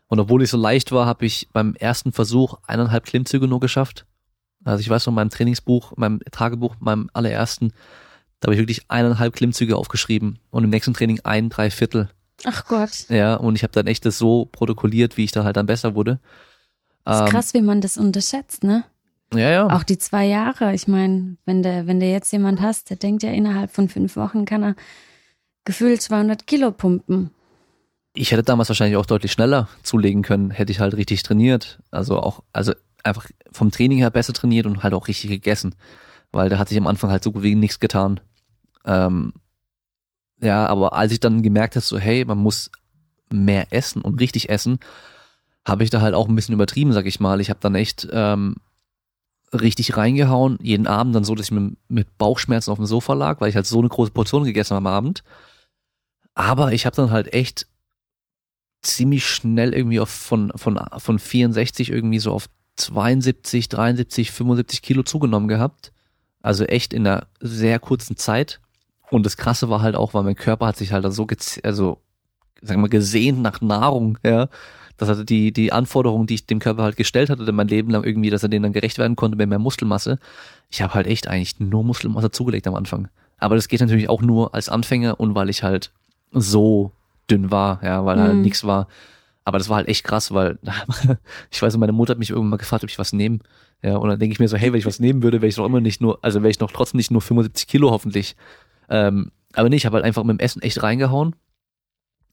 Und 0.07 0.19
obwohl 0.19 0.41
ich 0.41 0.49
so 0.49 0.57
leicht 0.57 0.91
war, 0.91 1.05
habe 1.05 1.25
ich 1.25 1.49
beim 1.53 1.75
ersten 1.75 2.11
Versuch 2.11 2.57
eineinhalb 2.65 3.05
Klimmzüge 3.05 3.47
nur 3.47 3.59
geschafft. 3.59 4.05
Also 4.63 4.81
ich 4.81 4.89
weiß 4.89 5.05
noch, 5.05 5.11
in 5.11 5.15
meinem 5.15 5.29
Trainingsbuch, 5.29 5.95
meinem 5.97 6.19
Tagebuch, 6.31 6.75
meinem 6.79 7.09
allerersten, 7.13 7.71
Da 8.39 8.47
habe 8.47 8.53
ich 8.55 8.59
wirklich 8.59 8.81
eineinhalb 8.89 9.33
Klimmzüge 9.33 9.75
aufgeschrieben 9.77 10.39
und 10.51 10.63
im 10.63 10.69
nächsten 10.69 10.93
Training 10.93 11.19
ein 11.23 11.49
Dreiviertel. 11.49 12.09
Ach 12.43 12.65
Gott. 12.65 13.09
Ja, 13.09 13.35
und 13.35 13.55
ich 13.55 13.63
habe 13.63 13.73
dann 13.73 13.87
echt 13.87 14.05
das 14.05 14.17
so 14.19 14.45
protokolliert, 14.45 15.17
wie 15.17 15.23
ich 15.23 15.31
da 15.31 15.43
halt 15.43 15.57
dann 15.57 15.65
besser 15.65 15.95
wurde. 15.95 16.19
Das 17.03 17.17
ist 17.17 17.21
Ähm, 17.23 17.29
krass, 17.29 17.53
wie 17.53 17.61
man 17.61 17.81
das 17.81 17.97
unterschätzt, 17.97 18.63
ne? 18.63 18.83
Ja, 19.33 19.49
ja. 19.49 19.67
Auch 19.75 19.83
die 19.83 19.97
zwei 19.97 20.25
Jahre. 20.25 20.73
Ich 20.73 20.87
meine, 20.87 21.37
wenn 21.45 21.63
du, 21.63 21.87
wenn 21.87 21.99
du 21.99 22.05
jetzt 22.05 22.31
jemand 22.31 22.61
hast, 22.61 22.89
der 22.89 22.97
denkt 22.97 23.23
ja 23.23 23.31
innerhalb 23.31 23.71
von 23.71 23.89
fünf 23.89 24.15
Wochen 24.15 24.45
kann 24.45 24.63
er 24.63 24.75
gefühlt 25.65 26.01
200 26.01 26.45
Kilo 26.47 26.71
pumpen. 26.71 27.31
ich 28.13 28.31
hätte 28.31 28.43
damals 28.43 28.69
wahrscheinlich 28.69 28.97
auch 28.97 29.05
deutlich 29.05 29.31
schneller 29.31 29.67
zulegen 29.83 30.21
können, 30.21 30.49
hätte 30.51 30.71
ich 30.71 30.79
halt 30.79 30.95
richtig 30.95 31.23
trainiert. 31.23 31.79
Also 31.91 32.19
auch, 32.19 32.43
also 32.53 32.73
einfach 33.03 33.29
vom 33.51 33.71
Training 33.71 33.99
her 33.99 34.09
besser 34.09 34.33
trainiert 34.33 34.65
und 34.65 34.83
halt 34.83 34.93
auch 34.93 35.07
richtig 35.07 35.29
gegessen. 35.29 35.75
Weil 36.31 36.49
da 36.49 36.57
hat 36.57 36.69
sich 36.69 36.77
am 36.77 36.87
Anfang 36.87 37.09
halt 37.09 37.23
so 37.23 37.31
gut 37.31 37.43
wie 37.43 37.55
nichts 37.55 37.79
getan. 37.79 38.19
Ähm, 38.85 39.33
ja, 40.41 40.67
aber 40.67 40.93
als 40.93 41.11
ich 41.11 41.19
dann 41.19 41.41
gemerkt 41.41 41.75
habe, 41.75 41.85
so, 41.85 41.97
hey, 41.97 42.25
man 42.25 42.37
muss 42.37 42.71
mehr 43.31 43.67
essen 43.71 44.01
und 44.01 44.19
richtig 44.19 44.49
essen, 44.49 44.79
habe 45.65 45.83
ich 45.83 45.89
da 45.89 46.01
halt 46.01 46.13
auch 46.13 46.27
ein 46.27 46.35
bisschen 46.35 46.53
übertrieben, 46.53 46.93
sag 46.93 47.05
ich 47.05 47.19
mal. 47.19 47.41
Ich 47.41 47.49
habe 47.49 47.59
dann 47.61 47.75
echt 47.75 48.07
ähm, 48.11 48.55
richtig 49.53 49.97
reingehauen, 49.97 50.57
jeden 50.61 50.87
Abend 50.87 51.15
dann 51.15 51.23
so, 51.23 51.35
dass 51.35 51.47
ich 51.47 51.51
mit, 51.51 51.77
mit 51.89 52.17
Bauchschmerzen 52.17 52.71
auf 52.71 52.77
dem 52.77 52.85
Sofa 52.85 53.13
lag, 53.13 53.41
weil 53.41 53.49
ich 53.49 53.55
halt 53.55 53.65
so 53.65 53.79
eine 53.79 53.89
große 53.89 54.11
Portion 54.11 54.43
gegessen 54.43 54.75
habe 54.75 54.87
am 54.87 54.93
Abend. 54.93 55.23
Aber 56.35 56.71
ich 56.71 56.85
habe 56.85 56.95
dann 56.95 57.11
halt 57.11 57.33
echt 57.33 57.67
ziemlich 58.81 59.25
schnell 59.27 59.73
irgendwie 59.73 59.99
auf 59.99 60.09
von, 60.09 60.51
von, 60.55 60.79
von 60.97 61.19
64 61.19 61.89
irgendwie 61.89 62.19
so 62.19 62.31
auf 62.31 62.47
72, 62.77 63.69
73, 63.69 64.31
75 64.31 64.81
Kilo 64.81 65.03
zugenommen 65.03 65.47
gehabt. 65.47 65.91
Also 66.41 66.63
echt 66.65 66.93
in 66.93 67.05
einer 67.05 67.27
sehr 67.41 67.79
kurzen 67.79 68.15
Zeit. 68.15 68.59
Und 69.09 69.25
das 69.25 69.37
Krasse 69.37 69.69
war 69.69 69.81
halt 69.81 69.95
auch, 69.95 70.13
weil 70.13 70.23
mein 70.23 70.35
Körper 70.35 70.67
hat 70.67 70.77
sich 70.77 70.91
halt 70.93 71.11
so, 71.13 71.23
gez- 71.23 71.63
also, 71.63 71.99
sagen 72.61 72.79
wir 72.79 72.83
mal, 72.83 72.89
gesehnt 72.89 73.41
nach 73.41 73.61
Nahrung, 73.61 74.17
ja. 74.23 74.47
Das 74.97 75.09
hatte 75.09 75.25
die, 75.25 75.51
die 75.51 75.71
Anforderungen, 75.71 76.25
die 76.25 76.33
ich 76.35 76.47
dem 76.47 76.57
Körper 76.59 76.81
halt 76.83 76.97
gestellt 76.97 77.29
hatte, 77.29 77.51
mein 77.51 77.67
Leben 77.67 77.91
lang 77.91 78.03
irgendwie, 78.03 78.31
dass 78.31 78.41
er 78.43 78.49
denen 78.49 78.63
dann 78.63 78.73
gerecht 78.73 78.97
werden 78.97 79.15
konnte 79.15 79.37
mit 79.37 79.47
mehr 79.47 79.59
Muskelmasse. 79.59 80.17
Ich 80.71 80.81
habe 80.81 80.95
halt 80.95 81.05
echt 81.05 81.27
eigentlich 81.27 81.59
nur 81.59 81.83
Muskelmasse 81.83 82.31
zugelegt 82.31 82.65
am 82.67 82.73
Anfang. 82.75 83.07
Aber 83.37 83.53
das 83.55 83.67
geht 83.67 83.79
natürlich 83.81 84.09
auch 84.09 84.21
nur 84.23 84.55
als 84.55 84.69
Anfänger 84.69 85.19
und 85.19 85.35
weil 85.35 85.49
ich 85.49 85.61
halt 85.61 85.91
so 86.31 86.91
dünn 87.29 87.51
war, 87.51 87.79
ja, 87.83 88.05
weil 88.05 88.19
halt 88.19 88.35
Mhm. 88.37 88.41
nichts 88.41 88.63
war. 88.63 88.87
Aber 89.47 89.59
das 89.59 89.69
war 89.69 89.77
halt 89.77 89.87
echt 89.87 90.03
krass, 90.03 90.33
weil 90.33 90.59
ich 91.51 91.61
weiß, 91.61 91.77
meine 91.77 91.93
Mutter 91.93 92.11
hat 92.11 92.19
mich 92.19 92.31
irgendwann 92.31 92.49
mal 92.49 92.57
gefragt, 92.57 92.83
ob 92.83 92.89
ich 92.89 92.99
was 92.99 93.13
nehme. 93.13 93.39
Ja, 93.81 93.95
und 93.95 94.09
dann 94.09 94.19
denke 94.19 94.33
ich 94.33 94.39
mir 94.39 94.49
so, 94.49 94.57
hey, 94.57 94.73
wenn 94.73 94.79
ich 94.79 94.85
was 94.85 94.99
nehmen 94.99 95.23
würde, 95.23 95.41
wäre 95.41 95.47
ich 95.47 95.55
noch 95.55 95.65
immer 95.65 95.79
nicht 95.79 96.01
nur, 96.01 96.21
also 96.21 96.41
wäre 96.41 96.49
ich 96.49 96.59
noch 96.59 96.69
trotzdem 96.69 96.97
nicht 96.97 97.11
nur 97.11 97.21
75 97.21 97.65
Kilo 97.65 97.91
hoffentlich. 97.91 98.35
Ähm, 98.89 99.31
aber 99.53 99.69
nee, 99.69 99.77
ich 99.77 99.85
habe 99.85 99.95
halt 99.95 100.03
einfach 100.03 100.25
mit 100.25 100.37
dem 100.37 100.43
Essen 100.43 100.61
echt 100.61 100.83
reingehauen. 100.83 101.33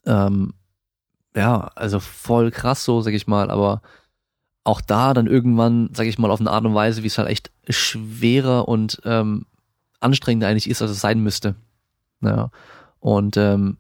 Ähm, 0.07 0.55
ja, 1.37 1.71
also 1.77 2.01
voll 2.01 2.51
krass 2.51 2.85
so, 2.85 3.01
sag 3.01 3.15
ich 3.15 3.29
mal, 3.29 3.49
aber 3.49 3.81
auch 4.65 4.81
da 4.81 5.15
dann 5.15 5.29
irgendwann, 5.29 5.91
sag 5.93 6.09
ich 6.09 6.19
mal, 6.19 6.33
auf 6.33 6.41
eine 6.41 6.51
Art 6.51 6.65
und 6.65 6.75
Weise, 6.75 7.05
wie 7.05 7.07
es 7.07 7.19
halt 7.19 7.29
echt 7.29 7.53
schwerer 7.69 8.67
und 8.67 9.01
ähm, 9.05 9.47
anstrengender 10.01 10.49
eigentlich 10.49 10.69
ist, 10.69 10.83
als 10.83 10.91
es 10.91 11.01
sein 11.01 11.21
müsste. 11.21 11.55
Ja. 12.23 12.51
Und 12.99 13.37
ähm, 13.37 13.77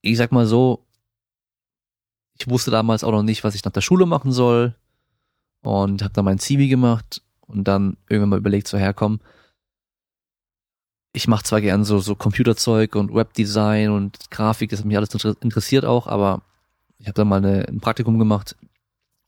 ich 0.00 0.16
sag 0.16 0.32
mal 0.32 0.46
so, 0.46 0.86
ich 2.40 2.48
wusste 2.48 2.70
damals 2.70 3.04
auch 3.04 3.12
noch 3.12 3.22
nicht, 3.22 3.44
was 3.44 3.54
ich 3.54 3.64
nach 3.64 3.72
der 3.72 3.82
Schule 3.82 4.06
machen 4.06 4.32
soll 4.32 4.74
und 5.62 6.02
habe 6.02 6.14
dann 6.14 6.24
mein 6.24 6.38
Zivi 6.38 6.68
gemacht 6.68 7.20
und 7.42 7.64
dann 7.64 7.98
irgendwann 8.08 8.30
mal 8.30 8.38
überlegt, 8.38 8.66
so 8.66 8.78
herkommen. 8.78 9.20
Ich 11.12 11.28
mache 11.28 11.42
zwar 11.44 11.60
gern 11.60 11.84
so 11.84 11.98
so 11.98 12.14
Computerzeug 12.14 12.94
und 12.94 13.12
Webdesign 13.14 13.90
und 13.90 14.30
Grafik, 14.30 14.70
das 14.70 14.78
hat 14.78 14.86
mich 14.86 14.96
alles 14.96 15.12
inter- 15.12 15.36
interessiert 15.42 15.84
auch, 15.84 16.06
aber 16.06 16.42
ich 16.98 17.06
habe 17.06 17.14
dann 17.14 17.28
mal 17.28 17.36
eine, 17.44 17.68
ein 17.68 17.80
Praktikum 17.80 18.18
gemacht 18.18 18.56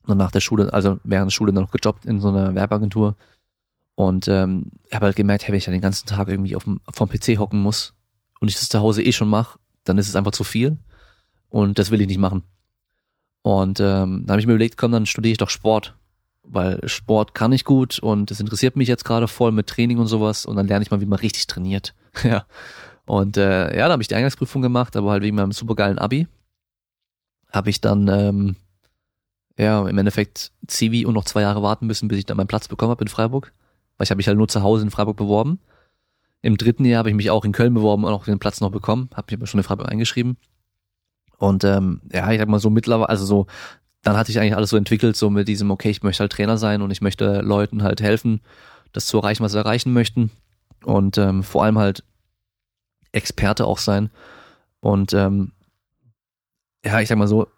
und 0.07 0.17
nach 0.17 0.31
der 0.31 0.41
Schule, 0.41 0.73
also 0.73 0.99
während 1.05 1.31
der 1.31 1.35
Schule 1.35 1.53
dann 1.53 1.65
noch 1.65 1.71
gejobbt 1.71 2.07
in 2.07 2.21
so 2.21 2.29
einer 2.29 2.55
Werbeagentur 2.55 3.17
und 3.95 4.27
ähm, 4.29 4.71
habe 4.93 5.07
halt 5.07 5.17
gemerkt, 5.17 5.43
hey, 5.45 5.51
wenn 5.53 5.59
ich 5.59 5.65
dann 5.65 5.73
den 5.73 5.81
ganzen 5.83 6.07
Tag 6.07 6.29
irgendwie 6.29 6.57
auf 6.57 6.65
dem 6.65 6.81
vom 6.91 7.09
PC 7.11 7.39
hocken 7.39 7.61
muss 7.61 7.93
und 8.41 8.49
ich 8.49 8.55
das 8.55 8.69
zu 8.69 8.79
Hause 8.81 9.03
eh 9.03 9.13
schon 9.13 9.29
mache, 9.29 9.59
dann 9.85 9.99
ist 9.99 10.09
es 10.09 10.17
einfach 10.17 10.33
zu 10.33 10.45
viel 10.45 10.79
und 11.51 11.79
das 11.79 11.91
will 11.91 12.01
ich 12.01 12.07
nicht 12.07 12.19
machen. 12.19 12.45
Und 13.43 13.81
ähm, 13.81 14.25
dann 14.25 14.31
habe 14.31 14.41
ich 14.41 14.47
mir 14.47 14.55
überlegt, 14.55 14.77
komm, 14.77 14.93
dann 14.93 15.07
studiere 15.07 15.33
ich 15.33 15.39
doch 15.39 15.51
Sport, 15.51 15.95
weil 16.45 16.81
Sport 16.89 17.35
kann 17.35 17.53
ich 17.53 17.65
gut 17.65 17.99
und 17.99 18.31
das 18.31 18.41
interessiert 18.41 18.77
mich 18.77 18.89
jetzt 18.89 19.05
gerade 19.05 19.29
voll 19.29 19.53
mit 19.53 19.67
Training 19.67 19.99
und 19.99 20.07
sowas 20.07 20.47
und 20.47 20.57
dann 20.57 20.69
lerne 20.69 20.85
ich 20.85 20.91
mal, 20.91 21.01
wie 21.01 21.07
man 21.07 21.19
richtig 21.19 21.47
trainiert. 21.47 21.95
ja. 22.23 22.47
Und 23.05 23.37
äh, 23.37 23.77
ja, 23.77 23.87
da 23.87 23.93
habe 23.93 24.03
ich 24.03 24.09
die 24.09 24.15
Eingangsprüfung 24.15 24.63
gemacht, 24.63 24.97
aber 24.97 25.11
halt 25.11 25.23
wegen 25.23 25.37
meinem 25.37 25.53
supergeilen 25.53 25.99
Abi 25.99 26.29
habe 27.53 27.71
ich 27.71 27.81
dann 27.81 28.09
ähm, 28.09 28.57
ja 29.59 29.87
im 29.87 29.99
Endeffekt 29.99 30.53
Zivi 30.67 31.05
und 31.05 31.15
noch 31.15 31.25
zwei 31.25 31.43
Jahre 31.43 31.63
warten 31.63 31.87
müssen, 31.87 32.09
bis 32.09 32.19
ich 32.19 32.27
dann 32.27 32.37
meinen 32.37 32.47
Platz 32.47 32.69
bekommen 32.69 32.91
habe 32.91 33.05
in 33.05 33.09
Freiburg, 33.09 33.53
weil 33.97 34.05
ich 34.05 34.11
habe 34.11 34.17
mich 34.17 34.29
halt 34.29 34.39
nur 34.39 34.49
zu 34.49 34.63
Hause 34.63 34.85
in 34.85 34.91
Freiburg 34.91 35.17
beworben. 35.17 35.61
Im 36.41 36.57
dritten 36.57 36.85
Jahr 36.85 37.01
habe 37.01 37.11
ich 37.11 37.15
mich 37.15 37.31
auch 37.31 37.45
in 37.45 37.53
Köln 37.53 37.75
beworben 37.75 38.05
und 38.05 38.13
auch 38.13 38.25
den 38.25 38.39
Platz 38.39 38.61
noch 38.61 38.71
bekommen, 38.71 39.11
habe 39.15 39.27
mich 39.29 39.39
aber 39.39 39.47
schon 39.47 39.61
in 39.61 39.65
Freiburg 39.65 39.91
eingeschrieben. 39.91 40.37
Und 41.43 41.65
ähm, 41.65 42.01
ja, 42.13 42.31
ich 42.31 42.39
sag 42.39 42.47
mal 42.47 42.61
so 42.61 42.71
mittlerweile, 42.71 43.09
also 43.09 43.27
so, 43.27 43.47
dann 44.03 44.17
hatte 44.17 44.31
ich 44.31 44.39
eigentlich 44.39 44.55
alles 44.55 44.71
so 44.71 44.77
entwickelt, 44.77 45.17
so 45.17 45.29
mit 45.29 45.49
diesem, 45.49 45.73
okay, 45.73 45.91
ich 45.91 46.05
möchte 46.05 46.21
halt 46.21 46.31
Trainer 46.31 46.57
sein 46.57 46.83
und 46.83 46.93
ich 46.93 47.01
möchte 47.01 47.41
Leuten 47.41 47.83
halt 47.83 48.01
helfen, 48.01 48.43
das 48.93 49.09
zu 49.09 49.19
erreichen, 49.19 49.43
was 49.43 49.51
sie 49.51 49.59
erreichen 49.59 49.93
möchten. 49.93 50.31
Und 50.85 51.19
ähm, 51.19 51.43
vor 51.43 51.65
allem 51.65 51.79
halt 51.79 52.05
Experte 53.11 53.67
auch 53.67 53.79
sein. 53.79 54.11
Und 54.79 55.15
ähm, 55.15 55.51
ja, 56.85 57.01
ich 57.01 57.09
sag 57.09 57.19
mal 57.19 57.27
so, 57.27 57.49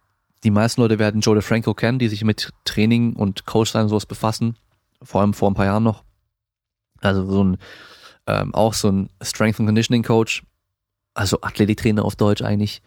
die 0.44 0.51
meisten 0.51 0.81
Leute 0.81 0.99
werden 0.99 1.20
Joe 1.20 1.35
DeFranco 1.35 1.75
kennen, 1.75 1.99
die 1.99 2.09
sich 2.09 2.25
mit 2.25 2.55
Training 2.64 3.12
und 3.12 3.44
Coach 3.44 3.73
sein 3.73 3.83
und 3.83 3.88
sowas 3.90 4.07
befassen. 4.07 4.57
Vor 5.03 5.20
allem 5.20 5.35
vor 5.35 5.51
ein 5.51 5.55
paar 5.55 5.66
Jahren 5.66 5.83
noch. 5.83 6.05
Also 7.03 7.31
so 7.31 7.44
ein, 7.44 7.59
ähm, 8.29 8.55
auch 8.55 8.73
so 8.73 8.88
ein 8.88 9.11
Strength 9.20 9.61
and 9.61 9.68
Conditioning 9.68 10.03
Coach, 10.03 10.42
also 11.12 11.42
Athletiktrainer 11.42 12.03
auf 12.03 12.16
Deutsch 12.16 12.40
eigentlich, 12.40 12.81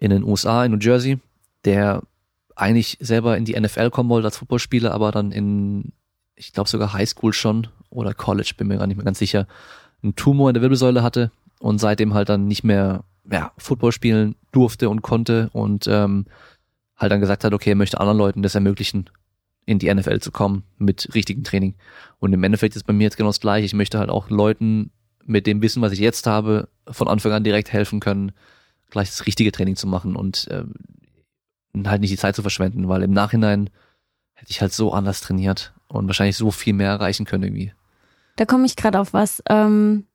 in 0.00 0.10
den 0.10 0.24
USA, 0.24 0.64
in 0.64 0.72
New 0.72 0.78
Jersey, 0.78 1.18
der 1.64 2.02
eigentlich 2.56 2.98
selber 3.00 3.36
in 3.36 3.44
die 3.44 3.58
NFL 3.58 3.90
kommen 3.90 4.10
wollte 4.10 4.26
als 4.26 4.38
Footballspieler, 4.38 4.92
aber 4.92 5.12
dann 5.12 5.30
in, 5.30 5.92
ich 6.34 6.52
glaube 6.52 6.68
sogar 6.68 6.92
Highschool 6.92 7.32
schon 7.32 7.68
oder 7.90 8.12
College, 8.14 8.52
bin 8.56 8.66
mir 8.66 8.78
gar 8.78 8.86
nicht 8.86 8.96
mehr 8.96 9.04
ganz 9.04 9.18
sicher, 9.18 9.46
einen 10.02 10.16
Tumor 10.16 10.50
in 10.50 10.54
der 10.54 10.62
Wirbelsäule 10.62 11.02
hatte 11.02 11.30
und 11.60 11.78
seitdem 11.78 12.14
halt 12.14 12.28
dann 12.28 12.48
nicht 12.48 12.64
mehr 12.64 13.04
ja, 13.30 13.52
Football 13.58 13.92
spielen 13.92 14.34
durfte 14.50 14.88
und 14.88 15.02
konnte 15.02 15.50
und 15.52 15.86
ähm, 15.86 16.26
halt 16.96 17.12
dann 17.12 17.20
gesagt 17.20 17.44
hat, 17.44 17.52
okay, 17.52 17.70
er 17.70 17.76
möchte 17.76 18.00
anderen 18.00 18.18
Leuten 18.18 18.42
das 18.42 18.54
ermöglichen, 18.54 19.08
in 19.66 19.78
die 19.78 19.92
NFL 19.92 20.20
zu 20.20 20.32
kommen 20.32 20.64
mit 20.78 21.08
richtigem 21.14 21.44
Training. 21.44 21.74
Und 22.18 22.32
im 22.32 22.42
Endeffekt 22.42 22.76
ist 22.76 22.86
bei 22.86 22.92
mir 22.92 23.04
jetzt 23.04 23.16
genau 23.16 23.28
das 23.28 23.40
gleiche. 23.40 23.66
Ich 23.66 23.74
möchte 23.74 23.98
halt 23.98 24.10
auch 24.10 24.30
Leuten 24.30 24.90
mit 25.24 25.46
dem 25.46 25.62
Wissen, 25.62 25.82
was 25.82 25.92
ich 25.92 26.00
jetzt 26.00 26.26
habe, 26.26 26.68
von 26.88 27.08
Anfang 27.08 27.32
an 27.32 27.44
direkt 27.44 27.72
helfen 27.72 28.00
können, 28.00 28.32
gleich 28.90 29.08
das 29.08 29.26
richtige 29.26 29.52
Training 29.52 29.76
zu 29.76 29.86
machen 29.86 30.16
und 30.16 30.48
ähm, 30.50 30.74
halt 31.86 32.00
nicht 32.00 32.12
die 32.12 32.18
Zeit 32.18 32.36
zu 32.36 32.42
verschwenden, 32.42 32.88
weil 32.88 33.02
im 33.02 33.12
Nachhinein 33.12 33.70
hätte 34.34 34.50
ich 34.50 34.60
halt 34.60 34.72
so 34.72 34.92
anders 34.92 35.20
trainiert 35.20 35.72
und 35.88 36.06
wahrscheinlich 36.06 36.36
so 36.36 36.50
viel 36.50 36.72
mehr 36.72 36.90
erreichen 36.90 37.26
können 37.26 37.44
irgendwie. 37.44 37.72
Da 38.36 38.44
komme 38.46 38.66
ich 38.66 38.76
gerade 38.76 38.98
auf 38.98 39.12
was. 39.12 39.42
Ähm, 39.48 40.06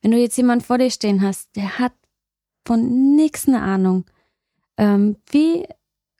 wenn 0.00 0.10
du 0.10 0.18
jetzt 0.18 0.36
jemand 0.36 0.62
vor 0.62 0.78
dir 0.78 0.90
stehen 0.90 1.22
hast, 1.22 1.54
der 1.56 1.78
hat 1.78 1.92
von 2.64 3.16
nix 3.16 3.48
eine 3.48 3.62
Ahnung, 3.62 4.04
ähm, 4.76 5.16
wie 5.30 5.66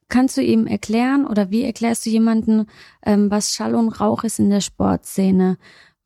kannst 0.08 0.36
du 0.36 0.42
ihm 0.42 0.66
erklären 0.66 1.26
oder 1.26 1.50
wie 1.50 1.64
erklärst 1.64 2.06
du 2.06 2.10
jemanden, 2.10 2.66
ähm, 3.04 3.30
was 3.30 3.54
Schall 3.54 3.74
und 3.74 4.00
Rauch 4.00 4.24
ist 4.24 4.38
in 4.38 4.50
der 4.50 4.60
Sportszene, 4.60 5.58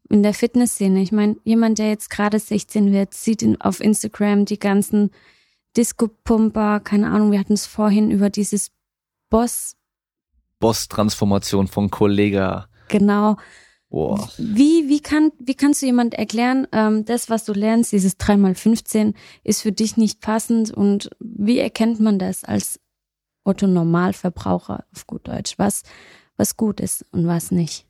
in 0.08 0.22
der 0.22 0.34
Fitnessszene? 0.34 1.00
Ich 1.02 1.12
meine, 1.12 1.36
jemand, 1.44 1.78
der 1.78 1.88
jetzt 1.88 2.10
gerade 2.10 2.38
16 2.38 2.92
wird, 2.92 3.14
sieht 3.14 3.42
in, 3.42 3.60
auf 3.60 3.80
Instagram 3.80 4.44
die 4.44 4.58
ganzen 4.58 5.10
Disco-Pumper, 5.78 6.80
keine 6.80 7.10
Ahnung, 7.10 7.30
wir 7.30 7.38
hatten 7.38 7.54
es 7.54 7.64
vorhin 7.66 8.10
über 8.10 8.28
dieses 8.28 8.70
Boss, 9.30 9.76
Boss-Transformation 10.58 11.68
von 11.68 11.90
Kollega. 11.90 12.68
genau. 12.88 13.36
Boah. 13.90 14.28
Wie, 14.36 14.86
wie, 14.88 15.00
kann, 15.00 15.32
wie 15.38 15.54
kannst 15.54 15.80
du 15.80 15.86
jemand 15.86 16.12
erklären, 16.12 16.66
ähm, 16.72 17.06
das, 17.06 17.30
was 17.30 17.46
du 17.46 17.54
lernst, 17.54 17.92
dieses 17.92 18.18
3x15, 18.18 19.14
ist 19.44 19.62
für 19.62 19.72
dich 19.72 19.96
nicht 19.96 20.20
passend 20.20 20.70
und 20.70 21.08
wie 21.20 21.58
erkennt 21.58 21.98
man 21.98 22.18
das 22.18 22.44
als 22.44 22.80
Otto 23.44 23.66
Normalverbraucher 23.66 24.84
auf 24.94 25.06
gut 25.06 25.26
Deutsch, 25.26 25.54
was, 25.56 25.84
was 26.36 26.58
gut 26.58 26.80
ist 26.80 27.06
und 27.12 27.26
was 27.26 27.50
nicht? 27.50 27.86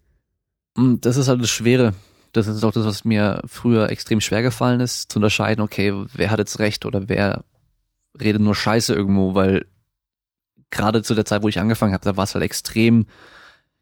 Mm, 0.77 0.97
Das 1.01 1.17
ist 1.17 1.27
halt 1.27 1.43
das 1.43 1.51
Schwere. 1.51 1.95
Das 2.31 2.47
ist 2.47 2.63
auch 2.63 2.73
das, 2.73 2.85
was 2.85 3.05
mir 3.05 3.43
früher 3.47 3.91
extrem 3.91 4.21
schwer 4.21 4.43
gefallen 4.43 4.79
ist, 4.79 5.11
zu 5.11 5.19
unterscheiden, 5.19 5.63
okay, 5.63 5.93
wer 6.15 6.31
hat 6.31 6.39
jetzt 6.39 6.61
recht 6.61 6.87
oder 6.87 7.09
wer 7.09 7.43
redet 8.21 8.43
nur 8.43 8.55
Scheiße 8.55 8.95
irgendwo, 8.95 9.35
weil 9.35 9.67
gerade 10.71 11.03
zu 11.03 11.15
der 11.15 11.25
Zeit, 11.25 11.43
wo 11.43 11.49
ich 11.49 11.61
angefangen 11.61 11.95
habe, 11.95 12.05
da 12.05 12.17
war 12.17 12.25
es 12.25 12.35
halt 12.35 12.45
extrem 12.45 13.07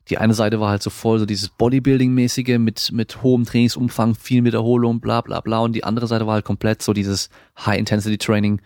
die 0.08 0.18
eine 0.18 0.34
Seite 0.34 0.60
war 0.60 0.70
halt 0.70 0.82
so 0.82 0.90
voll, 0.90 1.18
so 1.18 1.26
dieses 1.26 1.50
Bodybuilding-mäßige 1.50 2.58
mit, 2.58 2.92
mit 2.92 3.22
hohem 3.22 3.44
Trainingsumfang, 3.44 4.14
viel 4.14 4.44
Wiederholung, 4.44 5.00
bla 5.00 5.20
bla 5.20 5.40
bla. 5.40 5.58
Und 5.58 5.72
die 5.72 5.84
andere 5.84 6.06
Seite 6.06 6.26
war 6.26 6.34
halt 6.34 6.44
komplett 6.44 6.82
so 6.82 6.92
dieses 6.92 7.28
High-Intensity-Training, 7.58 8.60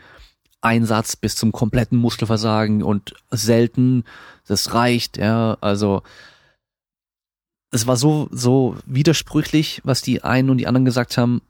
Einsatz 0.60 1.16
bis 1.16 1.36
zum 1.36 1.52
kompletten 1.52 1.98
Muskelversagen 1.98 2.82
und 2.82 3.14
selten, 3.30 4.04
das 4.46 4.74
reicht, 4.74 5.16
ja, 5.16 5.56
also 5.62 6.02
es 7.70 7.86
war 7.86 7.96
so, 7.96 8.28
so 8.30 8.76
widersprüchlich, 8.84 9.80
was 9.84 10.02
die 10.02 10.22
einen 10.22 10.50
und 10.50 10.58
die 10.58 10.66
anderen 10.66 10.84
gesagt 10.84 11.16
haben. 11.16 11.40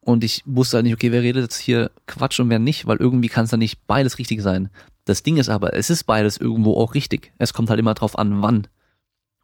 Und 0.00 0.24
ich 0.24 0.42
wusste 0.46 0.78
halt 0.78 0.84
nicht, 0.84 0.94
okay, 0.94 1.12
wer 1.12 1.22
redet 1.22 1.42
jetzt 1.42 1.58
hier 1.58 1.90
Quatsch 2.06 2.40
und 2.40 2.48
wer 2.48 2.58
nicht, 2.58 2.86
weil 2.86 2.96
irgendwie 2.96 3.28
kann 3.28 3.44
es 3.44 3.50
da 3.50 3.56
nicht 3.56 3.86
beides 3.86 4.18
richtig 4.18 4.42
sein. 4.42 4.70
Das 5.04 5.22
Ding 5.22 5.36
ist 5.36 5.48
aber, 5.48 5.74
es 5.74 5.90
ist 5.90 6.04
beides 6.04 6.38
irgendwo 6.38 6.74
auch 6.76 6.94
richtig. 6.94 7.32
Es 7.38 7.52
kommt 7.52 7.68
halt 7.68 7.78
immer 7.78 7.94
drauf 7.94 8.18
an, 8.18 8.42
wann. 8.42 8.66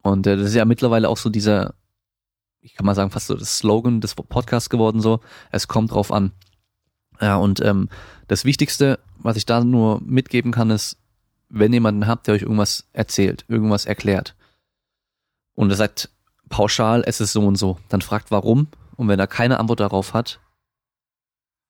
Und 0.01 0.25
äh, 0.25 0.37
das 0.37 0.49
ist 0.49 0.55
ja 0.55 0.65
mittlerweile 0.65 1.09
auch 1.09 1.17
so 1.17 1.29
dieser, 1.29 1.75
ich 2.61 2.73
kann 2.73 2.85
mal 2.85 2.95
sagen, 2.95 3.11
fast 3.11 3.27
so 3.27 3.35
das 3.35 3.59
Slogan 3.59 4.01
des 4.01 4.15
Podcasts 4.15 4.69
geworden, 4.69 4.99
so, 4.99 5.19
es 5.51 5.67
kommt 5.67 5.91
drauf 5.91 6.11
an. 6.11 6.31
Ja, 7.21 7.37
und 7.37 7.61
ähm, 7.63 7.89
das 8.27 8.45
Wichtigste, 8.45 8.99
was 9.17 9.37
ich 9.37 9.45
da 9.45 9.63
nur 9.63 10.01
mitgeben 10.01 10.51
kann, 10.51 10.69
ist, 10.69 10.97
wenn 11.49 11.73
jemanden 11.73 12.07
habt, 12.07 12.27
der 12.27 12.35
euch 12.35 12.41
irgendwas 12.41 12.87
erzählt, 12.93 13.45
irgendwas 13.47 13.85
erklärt, 13.85 14.35
und 15.55 15.71
er 15.71 15.75
sagt 15.75 16.11
pauschal, 16.49 17.03
es 17.07 17.19
ist 17.19 17.33
so 17.33 17.41
und 17.41 17.55
so, 17.55 17.79
dann 17.89 18.01
fragt 18.01 18.29
warum, 18.29 18.67
und 18.95 19.07
wenn 19.07 19.19
er 19.19 19.27
keine 19.27 19.59
Antwort 19.59 19.79
darauf 19.79 20.13
hat, 20.13 20.39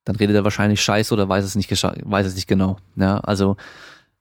dann 0.07 0.15
redet 0.15 0.37
er 0.37 0.45
wahrscheinlich 0.45 0.81
scheiße 0.81 1.13
oder 1.13 1.27
weiß 1.27 1.43
es 1.43 1.55
nicht, 1.55 1.69
weiß 1.69 2.25
es 2.25 2.35
nicht 2.35 2.47
genau. 2.47 2.77
Ja, 2.95 3.19
also 3.19 3.57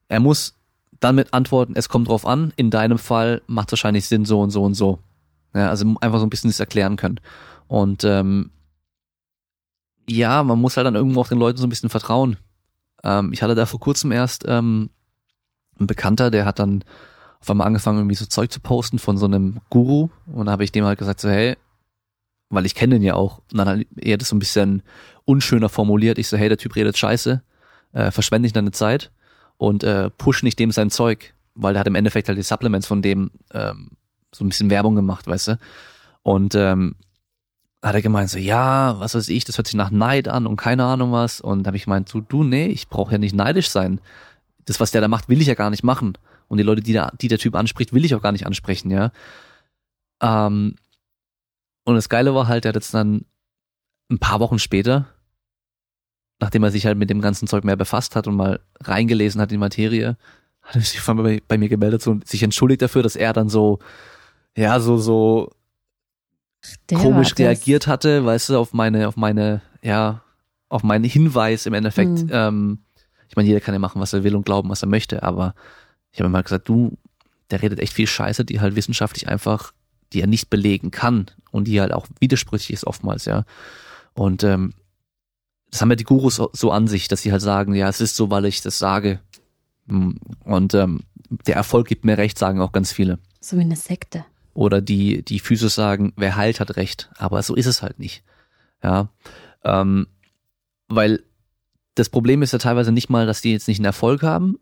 er 0.09 0.19
muss 0.19 0.55
dann 0.99 1.15
mit 1.15 1.33
antworten, 1.33 1.75
es 1.77 1.89
kommt 1.89 2.09
drauf 2.09 2.27
an, 2.27 2.53
in 2.57 2.71
deinem 2.71 2.99
Fall 2.99 3.41
macht 3.47 3.69
es 3.69 3.73
wahrscheinlich 3.73 4.07
Sinn 4.07 4.25
so 4.25 4.41
und 4.41 4.51
so 4.51 4.65
und 4.65 4.75
so. 4.75 4.99
Ja, 5.55 5.71
also 5.71 5.95
einfach 6.01 6.19
so 6.19 6.27
ein 6.27 6.31
bisschen 6.31 6.51
das 6.51 6.59
erklären 6.59 6.97
können. 6.97 7.21
Und 7.69 8.03
ähm, 8.03 8.51
ja, 10.09 10.43
man 10.43 10.61
muss 10.61 10.77
halt 10.77 10.89
dann 10.89 10.97
irgendwo 10.97 11.21
auch 11.21 11.29
den 11.29 11.39
Leuten 11.39 11.59
so 11.59 11.67
ein 11.67 11.71
bisschen 11.71 11.89
vertrauen. 11.89 12.37
Ähm, 13.05 13.33
ich 13.33 13.43
hatte 13.43 13.55
da 13.55 13.65
vor 13.65 13.79
kurzem 13.79 14.11
erst 14.11 14.45
ähm, 14.49 14.91
ein 15.79 15.87
Bekannter, 15.87 16.33
der 16.33 16.47
hat 16.47 16.59
dann 16.59 16.83
auf 17.41 17.49
einmal 17.49 17.69
angefangen, 17.69 17.99
irgendwie 17.99 18.17
so 18.17 18.27
Zeug 18.27 18.51
zu 18.51 18.59
posten 18.59 18.99
von 18.99 19.19
so 19.19 19.27
einem 19.27 19.59
Guru. 19.71 20.09
Und 20.27 20.47
da 20.47 20.53
habe 20.53 20.65
ich 20.65 20.73
dem 20.73 20.85
halt 20.85 20.99
gesagt, 20.99 21.21
so, 21.21 21.29
hey, 21.29 21.57
weil 22.49 22.67
ich 22.67 22.75
kenne 22.75 22.97
den 22.97 23.03
ja 23.03 23.15
auch. 23.15 23.39
Und 23.53 23.59
dann 23.59 23.69
hat 23.69 23.87
er 23.97 24.19
das 24.19 24.31
so 24.31 24.37
ein 24.37 24.41
bisschen 24.41 24.83
unschöner 25.27 25.69
formuliert. 25.69 26.19
Ich 26.19 26.29
so, 26.29 26.39
hey, 26.39 26.49
der 26.49 26.57
Typ 26.57 26.75
redet 26.75 26.97
scheiße, 26.97 27.43
äh, 27.93 28.11
verschwende 28.11 28.47
nicht 28.47 28.57
deine 28.57 28.71
Zeit 28.71 29.11
und 29.59 29.85
äh, 29.85 30.09
push 30.09 30.43
nicht 30.43 30.59
dem 30.59 30.71
sein 30.71 30.91
Zeug, 30.91 31.35
weil 31.55 31.75
der 31.75 31.81
hat 31.81 31.87
im 31.87 31.95
Endeffekt 31.95 32.29
halt 32.29 32.39
die 32.39 32.43
Supplements 32.43 32.87
von 32.87 33.03
dem 33.03 33.31
ähm, 33.53 33.91
so 34.35 34.45
ein 34.45 34.49
bisschen 34.49 34.71
Werbung 34.71 34.95
gemacht, 34.95 35.27
weißt 35.27 35.49
du. 35.49 35.59
Und 36.23 36.55
ähm, 36.55 36.97
hat 37.83 37.95
er 37.95 38.03
gemeint, 38.03 38.31
so, 38.31 38.39
ja, 38.39 38.99
was 38.99 39.15
weiß 39.15 39.29
ich, 39.29 39.45
das 39.45 39.59
hört 39.59 39.67
sich 39.67 39.77
nach 39.77 39.91
Neid 39.91 40.29
an 40.29 40.47
und 40.47 40.57
keine 40.57 40.85
Ahnung 40.85 41.13
was. 41.13 41.41
Und 41.41 41.65
da 41.65 41.69
habe 41.69 41.77
ich 41.77 41.85
gemeint, 41.85 42.09
so, 42.09 42.21
du, 42.21 42.43
nee, 42.43 42.67
ich 42.67 42.89
brauche 42.89 43.13
ja 43.13 43.19
nicht 43.19 43.35
neidisch 43.35 43.69
sein. 43.69 44.01
Das, 44.65 44.81
was 44.81 44.91
der 44.91 45.01
da 45.01 45.09
macht, 45.09 45.29
will 45.29 45.41
ich 45.41 45.47
ja 45.47 45.55
gar 45.55 45.71
nicht 45.71 45.85
machen. 45.85 46.19
Und 46.49 46.59
die 46.59 46.65
Leute, 46.65 46.83
die, 46.83 46.93
da, 46.93 47.13
die 47.21 47.29
der 47.29 47.39
Typ 47.39 47.55
anspricht, 47.55 47.93
will 47.93 48.05
ich 48.05 48.15
auch 48.15 48.23
gar 48.23 48.33
nicht 48.33 48.47
ansprechen, 48.47 48.91
ja. 48.91 49.13
Ähm, 50.21 50.77
und 51.85 51.95
das 51.95 52.09
Geile 52.09 52.35
war 52.35 52.49
halt, 52.49 52.65
er 52.65 52.71
hat 52.71 52.77
jetzt 52.77 52.95
dann 52.95 53.25
ein 54.11 54.19
paar 54.19 54.41
Wochen 54.41 54.59
später, 54.59 55.07
nachdem 56.41 56.65
er 56.65 56.71
sich 56.71 56.87
halt 56.87 56.99
mit 56.99 57.11
dem 57.11 57.21
ganzen 57.21 57.49
Zeug 57.49 57.65
mehr 57.65 57.77
befasst 57.77 58.17
hat 58.17 58.27
und 58.27 58.37
mal 58.37 58.61
reingelesen 58.81 59.41
hat 59.41 59.51
in 59.51 59.55
die 59.55 59.61
Materie, 59.61 60.17
hat 60.63 60.75
er 60.75 60.81
sich 60.83 61.03
bei, 61.03 61.43
bei 61.47 61.59
mir 61.59 61.69
gemeldet 61.69 62.07
und 62.07 62.27
sich 62.27 62.43
entschuldigt 62.43 62.83
dafür, 62.83 63.03
dass 63.03 63.17
er 63.17 63.33
dann 63.33 63.49
so, 63.49 63.79
ja, 64.57 64.81
so, 64.81 64.99
so 64.99 65.53
der 66.91 66.99
komisch 66.99 67.35
reagiert 67.39 67.87
hatte, 67.87 68.25
weißt 68.25 68.51
du, 68.51 68.59
auf 68.59 68.73
meine, 68.73 69.09
auf 69.09 69.17
meine, 69.17 69.63
ja, 69.83 70.23
auf 70.69 70.83
meinen 70.83 71.05
Hinweis 71.05 71.67
im 71.67 71.75
Endeffekt. 71.75 72.25
Mhm. 72.25 72.31
Ähm, 72.33 72.79
ich 73.29 73.37
meine, 73.37 73.49
jeder 73.49 73.61
kann 73.61 73.75
ja 73.75 73.79
machen, 73.79 74.01
was 74.01 74.13
er 74.13 74.25
will 74.25 74.35
und 74.35 74.45
glauben, 74.45 74.69
was 74.69 74.83
er 74.83 74.89
möchte, 74.89 75.23
aber 75.23 75.55
ich 76.13 76.21
habe 76.21 76.31
ihm 76.31 76.35
halt 76.35 76.47
gesagt, 76.47 76.69
du, 76.69 76.97
der 77.51 77.63
redet 77.63 77.81
echt 77.81 77.93
viel 77.93 78.07
Scheiße, 78.07 78.45
die 78.45 78.61
halt 78.61 78.77
wissenschaftlich 78.77 79.29
einfach, 79.29 79.73
die 80.13 80.21
er 80.21 80.27
nicht 80.27 80.51
belegen 80.51 80.91
kann 80.91 81.27
und 81.51 81.65
die 81.65 81.81
halt 81.81 81.93
auch 81.93 82.07
widersprüchlich 82.21 82.73
ist 82.73 82.87
oftmals, 82.87 83.25
ja. 83.25 83.45
Und 84.15 84.43
ähm, 84.45 84.73
das 85.77 85.83
haben 85.83 85.91
ja 85.91 85.97
die 85.97 86.05
Gurus 86.05 86.41
so 86.53 86.71
an 86.71 86.89
sich, 86.89 87.07
dass 87.07 87.21
sie 87.21 87.33
halt 87.33 87.43
sagen, 87.43 87.75
ja, 87.75 87.87
es 87.87 88.01
ist 88.01 88.17
so, 88.17 88.31
weil 88.31 88.47
ich 88.47 88.63
das 88.63 88.79
sage. 88.79 89.21
Hm. 89.89 90.19
Und 90.43 90.73
ähm, 90.73 91.01
der 91.29 91.57
Erfolg 91.57 91.87
gibt 91.87 92.07
mir 92.07 92.17
recht, 92.17 92.39
sagen 92.39 92.63
auch 92.63 92.73
ganz 92.73 92.93
viele. 92.93 93.19
So 93.43 93.59
wie 93.59 93.61
eine 93.61 93.77
Sekte. 93.77 94.25
Oder 94.55 94.81
die, 94.81 95.23
die 95.23 95.39
Physios 95.39 95.75
sagen, 95.75 96.15
wer 96.17 96.35
heilt, 96.35 96.61
hat 96.61 96.77
recht. 96.77 97.11
Aber 97.19 97.43
so 97.43 97.55
ist 97.55 97.67
es 97.67 97.83
halt 97.83 97.99
nicht. 97.99 98.25
Ja. 98.83 99.11
Ähm, 99.65 100.07
weil 100.89 101.23
das 101.95 102.09
Problem 102.09 102.41
ist 102.41 102.55
ja 102.55 102.59
teilweise 102.59 102.91
nicht 102.91 103.11
mal, 103.11 103.27
dass 103.27 103.43
die 103.43 103.53
jetzt 103.53 103.69
nicht 103.69 103.79
einen 103.79 103.85
Erfolg 103.85 104.23
haben, 104.23 104.59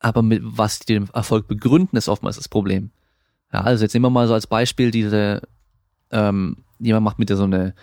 aber 0.00 0.20
mit 0.20 0.42
was 0.44 0.80
die 0.80 0.92
den 0.92 1.08
Erfolg 1.14 1.48
begründen, 1.48 1.96
ist 1.96 2.10
oftmals 2.10 2.36
das 2.36 2.48
Problem. 2.48 2.90
Ja, 3.54 3.62
also 3.62 3.82
jetzt 3.82 3.94
nehmen 3.94 4.04
wir 4.04 4.10
mal 4.10 4.28
so 4.28 4.34
als 4.34 4.46
Beispiel 4.46 4.90
diese, 4.90 5.40
ähm, 6.10 6.58
jemand 6.78 7.04
macht 7.04 7.18
mit 7.18 7.30
dir 7.30 7.36
so 7.36 7.44
eine 7.44 7.74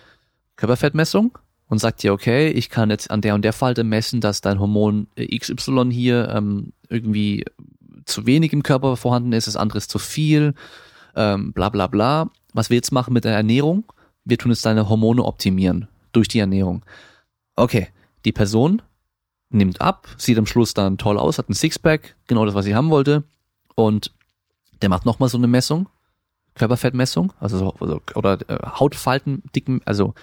Körperfettmessung 0.55 1.39
und 1.73 1.79
sagt 1.79 2.03
dir, 2.03 2.13
okay, 2.13 2.49
ich 2.49 2.69
kann 2.69 2.91
jetzt 2.91 3.09
an 3.09 3.21
der 3.21 3.33
und 3.33 3.43
der 3.43 3.51
Falte 3.51 3.83
messen, 3.83 4.21
dass 4.21 4.41
dein 4.41 4.59
Hormon 4.59 5.07
XY 5.17 5.89
hier 5.91 6.29
ähm, 6.29 6.71
irgendwie 6.87 7.45
zu 8.05 8.27
wenig 8.27 8.53
im 8.53 8.61
Körper 8.61 8.95
vorhanden 8.95 9.33
ist, 9.33 9.47
das 9.47 9.55
andere 9.55 9.79
ist 9.79 9.89
zu 9.89 9.97
viel 9.97 10.53
ähm, 11.15 11.51
bla 11.51 11.69
bla 11.69 11.87
bla. 11.87 12.29
Was 12.53 12.69
wir 12.69 12.75
jetzt 12.75 12.91
machen 12.91 13.13
mit 13.13 13.25
der 13.25 13.33
Ernährung, 13.33 13.91
wir 14.23 14.37
tun 14.37 14.51
jetzt 14.51 14.67
deine 14.67 14.87
Hormone 14.87 15.23
optimieren 15.23 15.87
durch 16.11 16.27
die 16.27 16.37
Ernährung. 16.37 16.85
Okay, 17.55 17.87
die 18.23 18.31
Person 18.31 18.83
nimmt 19.49 19.81
ab, 19.81 20.07
sieht 20.17 20.37
am 20.37 20.45
Schluss 20.45 20.75
dann 20.75 20.99
toll 20.99 21.17
aus, 21.17 21.39
hat 21.39 21.49
ein 21.49 21.55
Sixpack, 21.55 22.15
genau 22.27 22.45
das, 22.45 22.53
was 22.53 22.65
sie 22.65 22.75
haben 22.75 22.91
wollte. 22.91 23.23
Und 23.73 24.11
der 24.83 24.89
macht 24.89 25.07
nochmal 25.07 25.29
so 25.29 25.39
eine 25.39 25.47
Messung, 25.47 25.89
Körperfettmessung, 26.53 27.33
also 27.39 27.57
so, 27.57 27.73
also, 27.79 27.99
oder 28.13 28.37
äh, 28.47 28.59
Hautfalten, 28.79 29.41
dicken, 29.55 29.81
also 29.85 30.13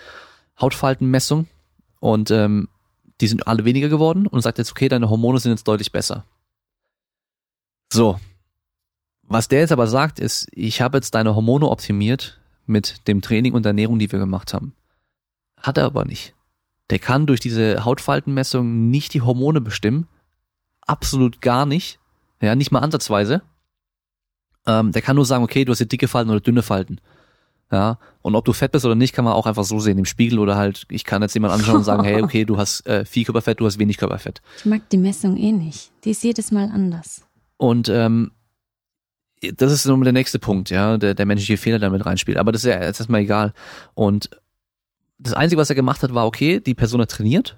Hautfaltenmessung. 0.60 1.48
Und 2.00 2.30
ähm, 2.30 2.68
die 3.20 3.28
sind 3.28 3.46
alle 3.46 3.64
weniger 3.64 3.88
geworden 3.88 4.26
und 4.26 4.40
sagt 4.40 4.58
jetzt, 4.58 4.70
okay, 4.70 4.88
deine 4.88 5.10
Hormone 5.10 5.38
sind 5.38 5.52
jetzt 5.52 5.68
deutlich 5.68 5.92
besser. 5.92 6.24
So, 7.92 8.18
was 9.30 9.46
der 9.46 9.60
jetzt 9.60 9.70
aber 9.70 9.86
sagt, 9.86 10.18
ist, 10.18 10.48
ich 10.50 10.80
habe 10.80 10.98
jetzt 10.98 11.14
deine 11.14 11.36
Hormone 11.36 11.68
optimiert 11.68 12.40
mit 12.66 13.06
dem 13.06 13.20
Training 13.20 13.52
und 13.52 13.64
Ernährung, 13.64 14.00
die 14.00 14.10
wir 14.10 14.18
gemacht 14.18 14.52
haben. 14.52 14.74
Hat 15.56 15.78
er 15.78 15.84
aber 15.84 16.04
nicht. 16.04 16.34
Der 16.90 16.98
kann 16.98 17.26
durch 17.26 17.38
diese 17.38 17.84
Hautfaltenmessung 17.84 18.90
nicht 18.90 19.14
die 19.14 19.22
Hormone 19.22 19.60
bestimmen. 19.60 20.08
Absolut 20.84 21.40
gar 21.40 21.64
nicht. 21.64 22.00
Ja, 22.42 22.56
nicht 22.56 22.72
mal 22.72 22.80
ansatzweise. 22.80 23.42
Ähm, 24.66 24.90
der 24.90 25.00
kann 25.00 25.14
nur 25.14 25.26
sagen, 25.26 25.44
okay, 25.44 25.64
du 25.64 25.70
hast 25.70 25.78
hier 25.78 25.86
dicke 25.86 26.08
Falten 26.08 26.30
oder 26.30 26.40
dünne 26.40 26.62
Falten. 26.62 27.00
Ja, 27.72 27.98
und 28.22 28.34
ob 28.34 28.44
du 28.44 28.52
fett 28.52 28.72
bist 28.72 28.84
oder 28.84 28.96
nicht, 28.96 29.14
kann 29.14 29.24
man 29.24 29.34
auch 29.34 29.46
einfach 29.46 29.62
so 29.62 29.78
sehen 29.78 29.96
im 29.96 30.04
Spiegel 30.04 30.40
oder 30.40 30.56
halt, 30.56 30.86
ich 30.90 31.04
kann 31.04 31.22
jetzt 31.22 31.34
jemand 31.34 31.54
anschauen 31.54 31.76
und 31.76 31.84
sagen, 31.84 32.02
hey, 32.02 32.20
okay, 32.20 32.44
du 32.44 32.56
hast 32.56 32.84
äh, 32.86 33.04
viel 33.04 33.24
Körperfett, 33.24 33.60
du 33.60 33.66
hast 33.66 33.78
wenig 33.78 33.96
Körperfett. 33.96 34.42
Ich 34.58 34.64
mag 34.64 34.88
die 34.90 34.98
Messung 34.98 35.36
eh 35.36 35.52
nicht. 35.52 35.92
Die 36.04 36.10
ist 36.10 36.24
jedes 36.24 36.50
Mal 36.50 36.64
anders. 36.64 37.22
Und 37.56 37.88
ähm, 37.88 38.32
das 39.54 39.72
ist 39.72 39.86
nur 39.86 40.02
der 40.02 40.12
nächste 40.12 40.38
Punkt, 40.38 40.70
ja, 40.70 40.98
der, 40.98 41.14
der 41.14 41.26
menschliche 41.26 41.56
Fehler 41.56 41.78
damit 41.78 42.04
reinspielt. 42.04 42.38
Aber 42.38 42.52
das 42.52 42.64
ist 42.64 42.70
ja 42.70 42.82
jetzt 42.82 43.00
erstmal 43.00 43.20
egal. 43.20 43.52
Und 43.94 44.30
das 45.18 45.34
Einzige, 45.34 45.60
was 45.60 45.70
er 45.70 45.76
gemacht 45.76 46.02
hat, 46.02 46.14
war, 46.14 46.26
okay, 46.26 46.60
die 46.60 46.74
Person 46.74 47.00
hat 47.00 47.10
trainiert, 47.10 47.56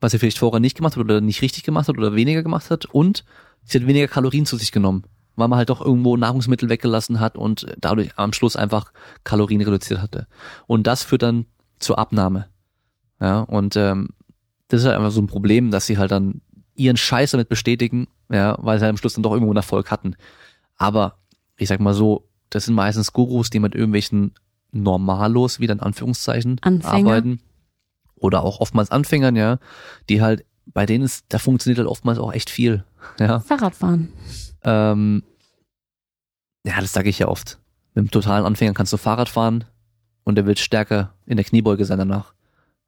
was 0.00 0.12
er 0.12 0.20
vielleicht 0.20 0.38
vorher 0.38 0.60
nicht 0.60 0.76
gemacht 0.76 0.96
hat 0.96 1.04
oder 1.04 1.20
nicht 1.20 1.42
richtig 1.42 1.64
gemacht 1.64 1.88
hat 1.88 1.98
oder 1.98 2.14
weniger 2.14 2.42
gemacht 2.42 2.70
hat 2.70 2.86
und 2.86 3.24
sie 3.64 3.78
hat 3.78 3.86
weniger 3.86 4.08
Kalorien 4.08 4.46
zu 4.46 4.56
sich 4.56 4.72
genommen, 4.72 5.04
weil 5.36 5.48
man 5.48 5.58
halt 5.58 5.70
doch 5.70 5.80
irgendwo 5.80 6.16
Nahrungsmittel 6.16 6.68
weggelassen 6.68 7.20
hat 7.20 7.36
und 7.36 7.66
dadurch 7.78 8.10
am 8.16 8.32
Schluss 8.32 8.56
einfach 8.56 8.92
Kalorien 9.24 9.60
reduziert 9.60 10.00
hatte. 10.00 10.26
Und 10.66 10.86
das 10.86 11.02
führt 11.02 11.22
dann 11.22 11.46
zur 11.78 11.98
Abnahme. 11.98 12.46
Ja, 13.20 13.40
und 13.40 13.76
ähm, 13.76 14.10
das 14.68 14.80
ist 14.80 14.86
halt 14.86 14.96
einfach 14.96 15.10
so 15.10 15.20
ein 15.20 15.26
Problem, 15.26 15.70
dass 15.70 15.86
sie 15.86 15.98
halt 15.98 16.10
dann 16.10 16.40
ihren 16.74 16.96
Scheiß 16.96 17.32
damit 17.32 17.48
bestätigen, 17.48 18.08
ja, 18.30 18.56
weil 18.60 18.78
sie 18.78 18.84
halt 18.84 18.90
am 18.90 18.96
Schluss 18.96 19.14
dann 19.14 19.22
doch 19.22 19.32
irgendwo 19.32 19.50
einen 19.50 19.58
Erfolg 19.58 19.90
hatten. 19.90 20.16
Aber 20.76 21.18
ich 21.56 21.68
sag 21.68 21.80
mal 21.80 21.94
so, 21.94 22.28
das 22.50 22.64
sind 22.64 22.74
meistens 22.74 23.12
Gurus, 23.12 23.50
die 23.50 23.60
mit 23.60 23.74
irgendwelchen 23.74 24.34
Normalos, 24.72 25.60
wieder 25.60 25.72
in 25.72 25.80
Anführungszeichen, 25.80 26.58
Anfänger. 26.62 27.10
arbeiten. 27.10 27.40
Oder 28.16 28.42
auch 28.42 28.60
oftmals 28.60 28.90
Anfängern, 28.90 29.36
ja, 29.36 29.58
die 30.08 30.22
halt, 30.22 30.44
bei 30.66 30.86
denen 30.86 31.04
ist, 31.04 31.26
da 31.28 31.38
funktioniert 31.38 31.78
halt 31.78 31.88
oftmals 31.88 32.18
auch 32.18 32.32
echt 32.32 32.50
viel. 32.50 32.84
Ja. 33.20 33.40
Fahrradfahren. 33.40 34.12
Ähm, 34.64 35.22
ja, 36.64 36.80
das 36.80 36.92
sage 36.92 37.08
ich 37.08 37.18
ja 37.18 37.28
oft. 37.28 37.58
Mit 37.94 38.02
einem 38.02 38.10
totalen 38.10 38.44
Anfänger 38.44 38.74
kannst 38.74 38.92
du 38.92 38.96
Fahrrad 38.96 39.28
fahren 39.28 39.64
und 40.24 40.36
der 40.36 40.46
wird 40.46 40.58
stärker 40.58 41.14
in 41.26 41.36
der 41.36 41.44
Kniebeuge 41.44 41.84
sein 41.84 41.98
danach. 41.98 42.34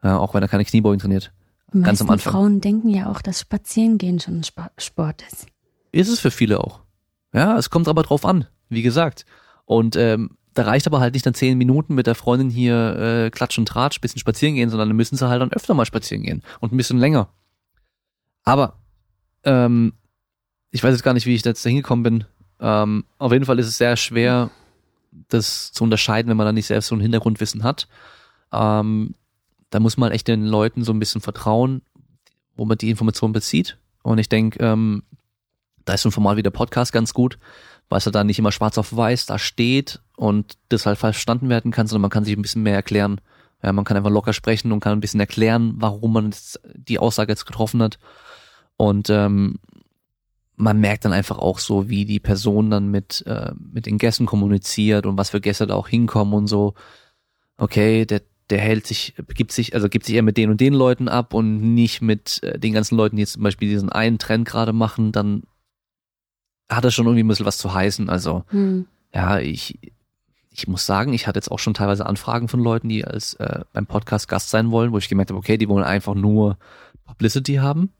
Ja, 0.02 0.18
auch 0.18 0.34
wenn 0.34 0.42
er 0.42 0.48
keine 0.48 0.64
Kniebeugen 0.64 0.98
trainiert. 0.98 1.32
Die 1.72 1.82
Ganz 1.82 2.00
am 2.00 2.10
Anfang. 2.10 2.32
Frauen 2.32 2.60
denken 2.60 2.88
ja 2.88 3.10
auch, 3.10 3.20
dass 3.22 3.40
Spazierengehen 3.40 4.20
schon 4.20 4.40
ein 4.40 4.44
Sport 4.78 5.22
ist. 5.30 5.46
Ist 5.92 6.08
es 6.08 6.20
für 6.20 6.30
viele 6.30 6.60
auch. 6.60 6.80
Ja, 7.32 7.58
es 7.58 7.70
kommt 7.70 7.88
aber 7.88 8.02
drauf 8.02 8.24
an. 8.24 8.46
wie 8.68 8.82
gesagt. 8.82 9.26
Und 9.64 9.96
ähm, 9.96 10.36
da 10.54 10.62
reicht 10.62 10.86
aber 10.86 11.00
halt 11.00 11.14
nicht 11.14 11.26
dann 11.26 11.34
zehn 11.34 11.58
Minuten 11.58 11.94
mit 11.94 12.06
der 12.06 12.14
Freundin 12.14 12.50
hier 12.50 12.96
äh, 13.26 13.30
Klatsch 13.30 13.58
und 13.58 13.68
Tratsch, 13.68 14.00
bisschen 14.00 14.18
spazieren 14.20 14.54
gehen, 14.54 14.70
sondern 14.70 14.88
dann 14.88 14.96
müssen 14.96 15.16
sie 15.16 15.28
halt 15.28 15.42
dann 15.42 15.52
öfter 15.52 15.74
mal 15.74 15.84
spazieren 15.84 16.22
gehen 16.22 16.42
und 16.60 16.72
ein 16.72 16.76
bisschen 16.76 16.98
länger. 16.98 17.28
Aber 18.44 18.78
ähm, 19.44 19.92
ich 20.70 20.82
weiß 20.82 20.92
jetzt 20.92 21.02
gar 21.02 21.14
nicht, 21.14 21.26
wie 21.26 21.34
ich 21.34 21.42
da 21.42 21.50
jetzt 21.50 21.62
hingekommen 21.62 22.02
bin. 22.02 22.24
Ähm, 22.60 23.04
auf 23.18 23.32
jeden 23.32 23.44
Fall 23.44 23.58
ist 23.58 23.66
es 23.66 23.78
sehr 23.78 23.96
schwer, 23.96 24.50
das 25.28 25.72
zu 25.72 25.84
unterscheiden, 25.84 26.28
wenn 26.28 26.36
man 26.36 26.46
da 26.46 26.52
nicht 26.52 26.66
selbst 26.66 26.88
so 26.88 26.94
ein 26.94 27.00
Hintergrundwissen 27.00 27.62
hat. 27.62 27.88
Ähm, 28.52 29.14
da 29.70 29.80
muss 29.80 29.96
man 29.96 30.12
echt 30.12 30.28
den 30.28 30.44
Leuten 30.44 30.84
so 30.84 30.92
ein 30.92 30.98
bisschen 30.98 31.20
vertrauen, 31.20 31.82
wo 32.56 32.64
man 32.64 32.78
die 32.78 32.90
Informationen 32.90 33.32
bezieht. 33.32 33.78
Und 34.02 34.18
ich 34.18 34.28
denke, 34.28 34.62
ähm, 34.64 35.02
da 35.84 35.94
ist 35.94 36.02
so 36.02 36.08
ein 36.08 36.12
Format 36.12 36.36
wie 36.36 36.42
der 36.42 36.50
Podcast 36.50 36.92
ganz 36.92 37.14
gut, 37.14 37.38
weil 37.88 37.98
es 37.98 38.06
halt 38.06 38.14
da 38.14 38.24
nicht 38.24 38.38
immer 38.38 38.52
schwarz 38.52 38.78
auf 38.78 38.96
weiß 38.96 39.26
da 39.26 39.38
steht 39.38 40.00
und 40.16 40.56
das 40.68 40.86
halt 40.86 40.98
verstanden 40.98 41.48
werden 41.48 41.72
kann, 41.72 41.86
sondern 41.86 42.02
man 42.02 42.10
kann 42.10 42.24
sich 42.24 42.36
ein 42.36 42.42
bisschen 42.42 42.62
mehr 42.62 42.74
erklären. 42.74 43.20
Ja, 43.62 43.72
man 43.72 43.84
kann 43.84 43.96
einfach 43.96 44.10
locker 44.10 44.32
sprechen 44.32 44.72
und 44.72 44.80
kann 44.80 44.92
ein 44.92 45.00
bisschen 45.00 45.20
erklären, 45.20 45.74
warum 45.78 46.12
man 46.12 46.34
die 46.74 46.98
Aussage 46.98 47.32
jetzt 47.32 47.46
getroffen 47.46 47.82
hat. 47.82 47.98
Und 48.76 49.08
ähm, 49.10 49.58
man 50.56 50.80
merkt 50.80 51.04
dann 51.04 51.12
einfach 51.12 51.38
auch 51.38 51.58
so, 51.58 51.88
wie 51.88 52.04
die 52.04 52.20
Person 52.20 52.70
dann 52.70 52.90
mit, 52.90 53.22
äh, 53.26 53.52
mit 53.58 53.86
den 53.86 53.98
Gästen 53.98 54.26
kommuniziert 54.26 55.06
und 55.06 55.18
was 55.18 55.30
für 55.30 55.40
Gäste 55.40 55.66
da 55.66 55.74
auch 55.74 55.88
hinkommen 55.88 56.34
und 56.34 56.46
so. 56.46 56.74
Okay, 57.58 58.06
der, 58.06 58.22
der 58.50 58.58
hält 58.58 58.86
sich, 58.86 59.14
gibt 59.34 59.52
sich, 59.52 59.74
also 59.74 59.88
gibt 59.88 60.06
sich 60.06 60.14
eher 60.16 60.22
mit 60.22 60.36
den 60.36 60.50
und 60.50 60.60
den 60.60 60.74
Leuten 60.74 61.08
ab 61.08 61.34
und 61.34 61.74
nicht 61.74 62.00
mit 62.00 62.42
äh, 62.42 62.58
den 62.58 62.72
ganzen 62.72 62.96
Leuten, 62.96 63.16
die 63.16 63.22
jetzt 63.22 63.34
zum 63.34 63.42
Beispiel 63.42 63.68
diesen 63.68 63.90
einen 63.90 64.18
Trend 64.18 64.48
gerade 64.48 64.72
machen, 64.72 65.12
dann 65.12 65.42
hat 66.70 66.84
das 66.84 66.94
schon 66.94 67.06
irgendwie 67.06 67.24
ein 67.24 67.28
bisschen 67.28 67.46
was 67.46 67.58
zu 67.58 67.74
heißen. 67.74 68.08
Also, 68.08 68.44
hm. 68.48 68.86
ja, 69.14 69.38
ich, 69.38 69.78
ich 70.50 70.66
muss 70.68 70.86
sagen, 70.86 71.12
ich 71.12 71.26
hatte 71.26 71.38
jetzt 71.38 71.50
auch 71.50 71.58
schon 71.58 71.74
teilweise 71.74 72.06
Anfragen 72.06 72.48
von 72.48 72.60
Leuten, 72.60 72.88
die 72.88 73.04
als 73.04 73.34
äh, 73.34 73.60
beim 73.72 73.86
Podcast 73.86 74.26
Gast 74.26 74.48
sein 74.48 74.70
wollen, 74.70 74.92
wo 74.92 74.98
ich 74.98 75.08
gemerkt 75.08 75.30
habe, 75.30 75.38
okay, 75.38 75.58
die 75.58 75.68
wollen 75.68 75.84
einfach 75.84 76.14
nur 76.14 76.56
Publicity 77.04 77.56
haben. 77.56 77.92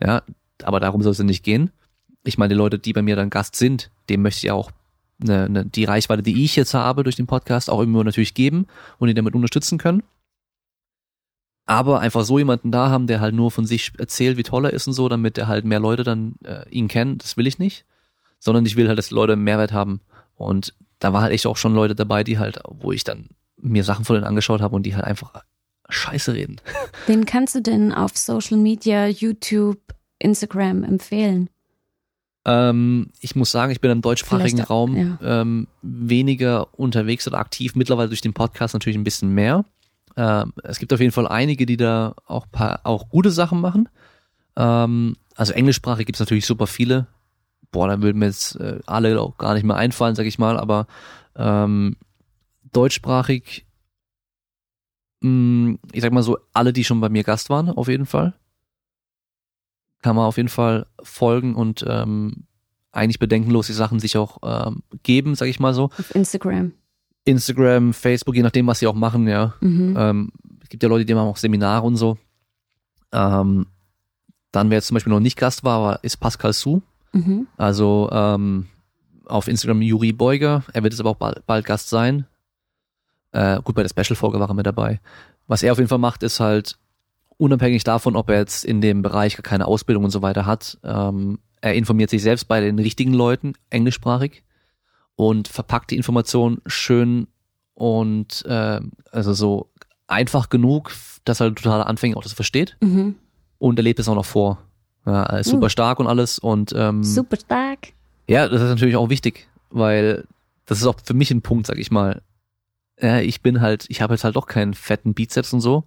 Ja, 0.00 0.22
aber 0.62 0.78
darum 0.78 1.02
soll 1.02 1.12
es 1.12 1.18
ja 1.18 1.24
nicht 1.24 1.44
gehen. 1.44 1.70
Ich 2.24 2.38
meine, 2.38 2.54
die 2.54 2.58
Leute, 2.58 2.78
die 2.78 2.92
bei 2.92 3.02
mir 3.02 3.16
dann 3.16 3.30
Gast 3.30 3.56
sind, 3.56 3.90
dem 4.08 4.22
möchte 4.22 4.46
ich 4.46 4.50
auch 4.52 4.70
eine, 5.20 5.44
eine, 5.44 5.64
die 5.64 5.84
Reichweite, 5.84 6.22
die 6.22 6.44
ich 6.44 6.56
jetzt 6.56 6.74
habe 6.74 7.02
durch 7.02 7.16
den 7.16 7.26
Podcast, 7.26 7.70
auch 7.70 7.80
immer 7.80 8.04
natürlich 8.04 8.34
geben 8.34 8.66
und 8.98 9.08
ihn 9.08 9.16
damit 9.16 9.34
unterstützen 9.34 9.78
können. 9.78 10.02
Aber 11.64 12.00
einfach 12.00 12.24
so 12.24 12.38
jemanden 12.38 12.72
da 12.72 12.90
haben, 12.90 13.06
der 13.06 13.20
halt 13.20 13.34
nur 13.34 13.50
von 13.50 13.66
sich 13.66 13.92
erzählt, 13.98 14.36
wie 14.36 14.42
toll 14.42 14.64
er 14.64 14.72
ist 14.72 14.86
und 14.86 14.92
so, 14.94 15.08
damit 15.08 15.38
er 15.38 15.46
halt 15.46 15.64
mehr 15.64 15.80
Leute 15.80 16.02
dann 16.02 16.34
äh, 16.44 16.68
ihn 16.70 16.88
kennen, 16.88 17.18
das 17.18 17.36
will 17.36 17.46
ich 17.46 17.58
nicht. 17.58 17.84
Sondern 18.40 18.66
ich 18.66 18.76
will 18.76 18.88
halt, 18.88 18.98
dass 18.98 19.08
die 19.08 19.14
Leute 19.14 19.36
Mehrwert 19.36 19.72
haben. 19.72 20.00
Und 20.34 20.74
da 20.98 21.12
war 21.12 21.22
halt 21.22 21.32
echt 21.32 21.46
auch 21.46 21.56
schon 21.56 21.74
Leute 21.74 21.94
dabei, 21.94 22.24
die 22.24 22.38
halt, 22.38 22.58
wo 22.68 22.90
ich 22.90 23.04
dann 23.04 23.28
mir 23.56 23.84
Sachen 23.84 24.04
von 24.04 24.14
denen 24.14 24.26
angeschaut 24.26 24.60
habe 24.60 24.74
und 24.74 24.84
die 24.84 24.96
halt 24.96 25.04
einfach 25.04 25.44
Scheiße 25.88 26.34
reden. 26.34 26.60
Wen 27.06 27.26
kannst 27.26 27.54
du 27.54 27.62
denn 27.62 27.92
auf 27.92 28.16
Social 28.16 28.56
Media, 28.56 29.06
YouTube, 29.06 29.78
Instagram 30.18 30.82
empfehlen? 30.82 31.48
Ähm, 32.44 33.10
ich 33.20 33.36
muss 33.36 33.52
sagen, 33.52 33.70
ich 33.70 33.80
bin 33.80 33.90
im 33.90 34.02
deutschsprachigen 34.02 34.56
Vielleicht, 34.56 34.70
Raum 34.70 34.96
ja. 34.96 35.18
ähm, 35.22 35.68
weniger 35.82 36.78
unterwegs 36.78 37.26
oder 37.28 37.38
aktiv. 37.38 37.74
Mittlerweile 37.76 38.08
durch 38.08 38.20
den 38.20 38.32
Podcast 38.32 38.74
natürlich 38.74 38.98
ein 38.98 39.04
bisschen 39.04 39.32
mehr. 39.32 39.64
Ähm, 40.16 40.52
es 40.64 40.78
gibt 40.78 40.92
auf 40.92 41.00
jeden 41.00 41.12
Fall 41.12 41.28
einige, 41.28 41.66
die 41.66 41.76
da 41.76 42.14
auch 42.26 42.46
paar, 42.50 42.80
auch 42.84 43.08
gute 43.08 43.30
Sachen 43.30 43.60
machen. 43.60 43.88
Ähm, 44.56 45.16
also 45.36 45.52
englischsprachig 45.52 46.04
gibt 46.04 46.16
es 46.16 46.20
natürlich 46.20 46.46
super 46.46 46.66
viele. 46.66 47.06
Boah, 47.70 47.88
da 47.88 48.02
würden 48.02 48.18
mir 48.18 48.26
jetzt 48.26 48.56
äh, 48.56 48.80
alle 48.86 49.20
auch 49.20 49.38
gar 49.38 49.54
nicht 49.54 49.64
mehr 49.64 49.76
einfallen, 49.76 50.16
sag 50.16 50.26
ich 50.26 50.38
mal. 50.38 50.58
Aber 50.58 50.86
ähm, 51.36 51.96
deutschsprachig, 52.72 53.66
mh, 55.20 55.30
mm, 55.30 55.78
ich 55.92 56.02
sag 56.02 56.12
mal 56.12 56.22
so, 56.22 56.38
alle, 56.52 56.72
die 56.72 56.84
schon 56.84 57.00
bei 57.00 57.08
mir 57.08 57.22
Gast 57.22 57.50
waren, 57.50 57.70
auf 57.70 57.88
jeden 57.88 58.06
Fall 58.06 58.34
kann 60.02 60.16
man 60.16 60.26
auf 60.26 60.36
jeden 60.36 60.48
Fall 60.48 60.86
folgen 61.02 61.54
und 61.54 61.84
ähm, 61.88 62.44
eigentlich 62.92 63.18
bedenkenlos 63.18 63.68
die 63.68 63.72
Sachen 63.72 64.00
sich 64.00 64.16
auch 64.16 64.38
ähm, 64.42 64.82
geben, 65.02 65.34
sag 65.34 65.46
ich 65.46 65.60
mal 65.60 65.72
so. 65.74 65.84
Auf 65.84 66.14
Instagram. 66.14 66.72
Instagram, 67.24 67.94
Facebook, 67.94 68.34
je 68.34 68.42
nachdem, 68.42 68.66
was 68.66 68.80
sie 68.80 68.86
auch 68.86 68.94
machen, 68.94 69.28
ja. 69.28 69.54
Mhm. 69.60 69.96
Ähm, 69.96 70.32
es 70.62 70.68
gibt 70.68 70.82
ja 70.82 70.88
Leute, 70.88 71.04
die 71.04 71.14
machen 71.14 71.28
auch 71.28 71.36
Seminare 71.36 71.86
und 71.86 71.96
so. 71.96 72.18
Ähm, 73.12 73.66
dann, 74.50 74.70
wer 74.70 74.78
jetzt 74.78 74.88
zum 74.88 74.94
Beispiel 74.94 75.12
noch 75.12 75.20
nicht 75.20 75.38
Gast 75.38 75.64
war, 75.64 75.82
war 75.82 76.04
ist 76.04 76.18
Pascal 76.18 76.52
Su. 76.52 76.82
Mhm. 77.12 77.46
Also 77.56 78.08
ähm, 78.12 78.66
auf 79.26 79.48
Instagram 79.48 79.82
Juri 79.82 80.12
Beuger. 80.12 80.64
Er 80.72 80.82
wird 80.82 80.92
jetzt 80.92 81.00
aber 81.00 81.10
auch 81.10 81.16
bald, 81.16 81.46
bald 81.46 81.64
Gast 81.64 81.88
sein. 81.88 82.26
Äh, 83.32 83.60
gut, 83.62 83.74
bei 83.74 83.82
der 83.82 83.88
Special-Folge 83.88 84.38
war 84.40 84.48
er 84.48 84.54
mit 84.54 84.66
dabei. 84.66 85.00
Was 85.46 85.62
er 85.62 85.72
auf 85.72 85.78
jeden 85.78 85.88
Fall 85.88 85.98
macht, 85.98 86.22
ist 86.22 86.40
halt 86.40 86.78
unabhängig 87.42 87.82
davon, 87.82 88.14
ob 88.14 88.30
er 88.30 88.38
jetzt 88.38 88.64
in 88.64 88.80
dem 88.80 89.02
Bereich 89.02 89.36
gar 89.36 89.42
keine 89.42 89.66
Ausbildung 89.66 90.04
und 90.04 90.10
so 90.10 90.22
weiter 90.22 90.46
hat, 90.46 90.78
ähm, 90.84 91.40
er 91.60 91.74
informiert 91.74 92.08
sich 92.08 92.22
selbst 92.22 92.46
bei 92.46 92.60
den 92.60 92.78
richtigen 92.78 93.12
Leuten, 93.12 93.54
englischsprachig, 93.68 94.44
und 95.16 95.48
verpackt 95.48 95.90
die 95.90 95.96
Information 95.96 96.62
schön 96.66 97.26
und 97.74 98.44
äh, 98.46 98.80
also 99.10 99.32
so 99.32 99.70
einfach 100.06 100.50
genug, 100.50 100.92
dass 101.24 101.40
er 101.40 101.52
totaler 101.52 101.88
Anfänger 101.88 102.16
auch 102.16 102.22
das 102.22 102.32
versteht. 102.32 102.76
Mhm. 102.80 103.16
Und 103.58 103.78
er 103.78 103.82
lebt 103.82 103.98
es 103.98 104.08
auch 104.08 104.14
noch 104.14 104.24
vor. 104.24 104.58
Ja, 105.04 105.24
er 105.24 105.40
ist 105.40 105.48
mhm. 105.48 105.56
super 105.56 105.70
stark 105.70 105.98
und 105.98 106.06
alles 106.06 106.38
und 106.38 106.72
ähm, 106.76 107.02
super 107.02 107.36
stark. 107.36 107.88
Ja, 108.28 108.48
das 108.48 108.62
ist 108.62 108.68
natürlich 108.68 108.96
auch 108.96 109.08
wichtig, 109.08 109.48
weil 109.70 110.26
das 110.66 110.78
ist 110.78 110.86
auch 110.86 110.96
für 111.02 111.14
mich 111.14 111.32
ein 111.32 111.42
Punkt, 111.42 111.66
sag 111.66 111.78
ich 111.78 111.90
mal. 111.90 112.22
Ja, 113.00 113.18
ich 113.18 113.42
bin 113.42 113.60
halt, 113.60 113.86
ich 113.88 114.00
habe 114.00 114.14
jetzt 114.14 114.22
halt 114.22 114.36
doch 114.36 114.46
keinen 114.46 114.74
fetten 114.74 115.12
Bizeps 115.12 115.52
und 115.52 115.60
so. 115.60 115.84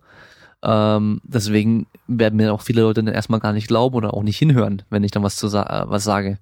Ähm, 0.65 1.21
deswegen 1.23 1.85
werden 2.07 2.37
mir 2.37 2.51
auch 2.51 2.61
viele 2.61 2.81
Leute 2.81 3.03
dann 3.03 3.13
erstmal 3.13 3.39
gar 3.39 3.53
nicht 3.53 3.67
glauben 3.67 3.95
oder 3.95 4.15
auch 4.15 4.23
nicht 4.23 4.37
hinhören, 4.37 4.81
wenn 4.89 5.03
ich 5.03 5.11
dann 5.11 5.21
was 5.21 5.35
zu 5.35 5.47
sa 5.47 5.63
äh, 5.63 5.89
was 5.89 6.03
sage. 6.03 6.39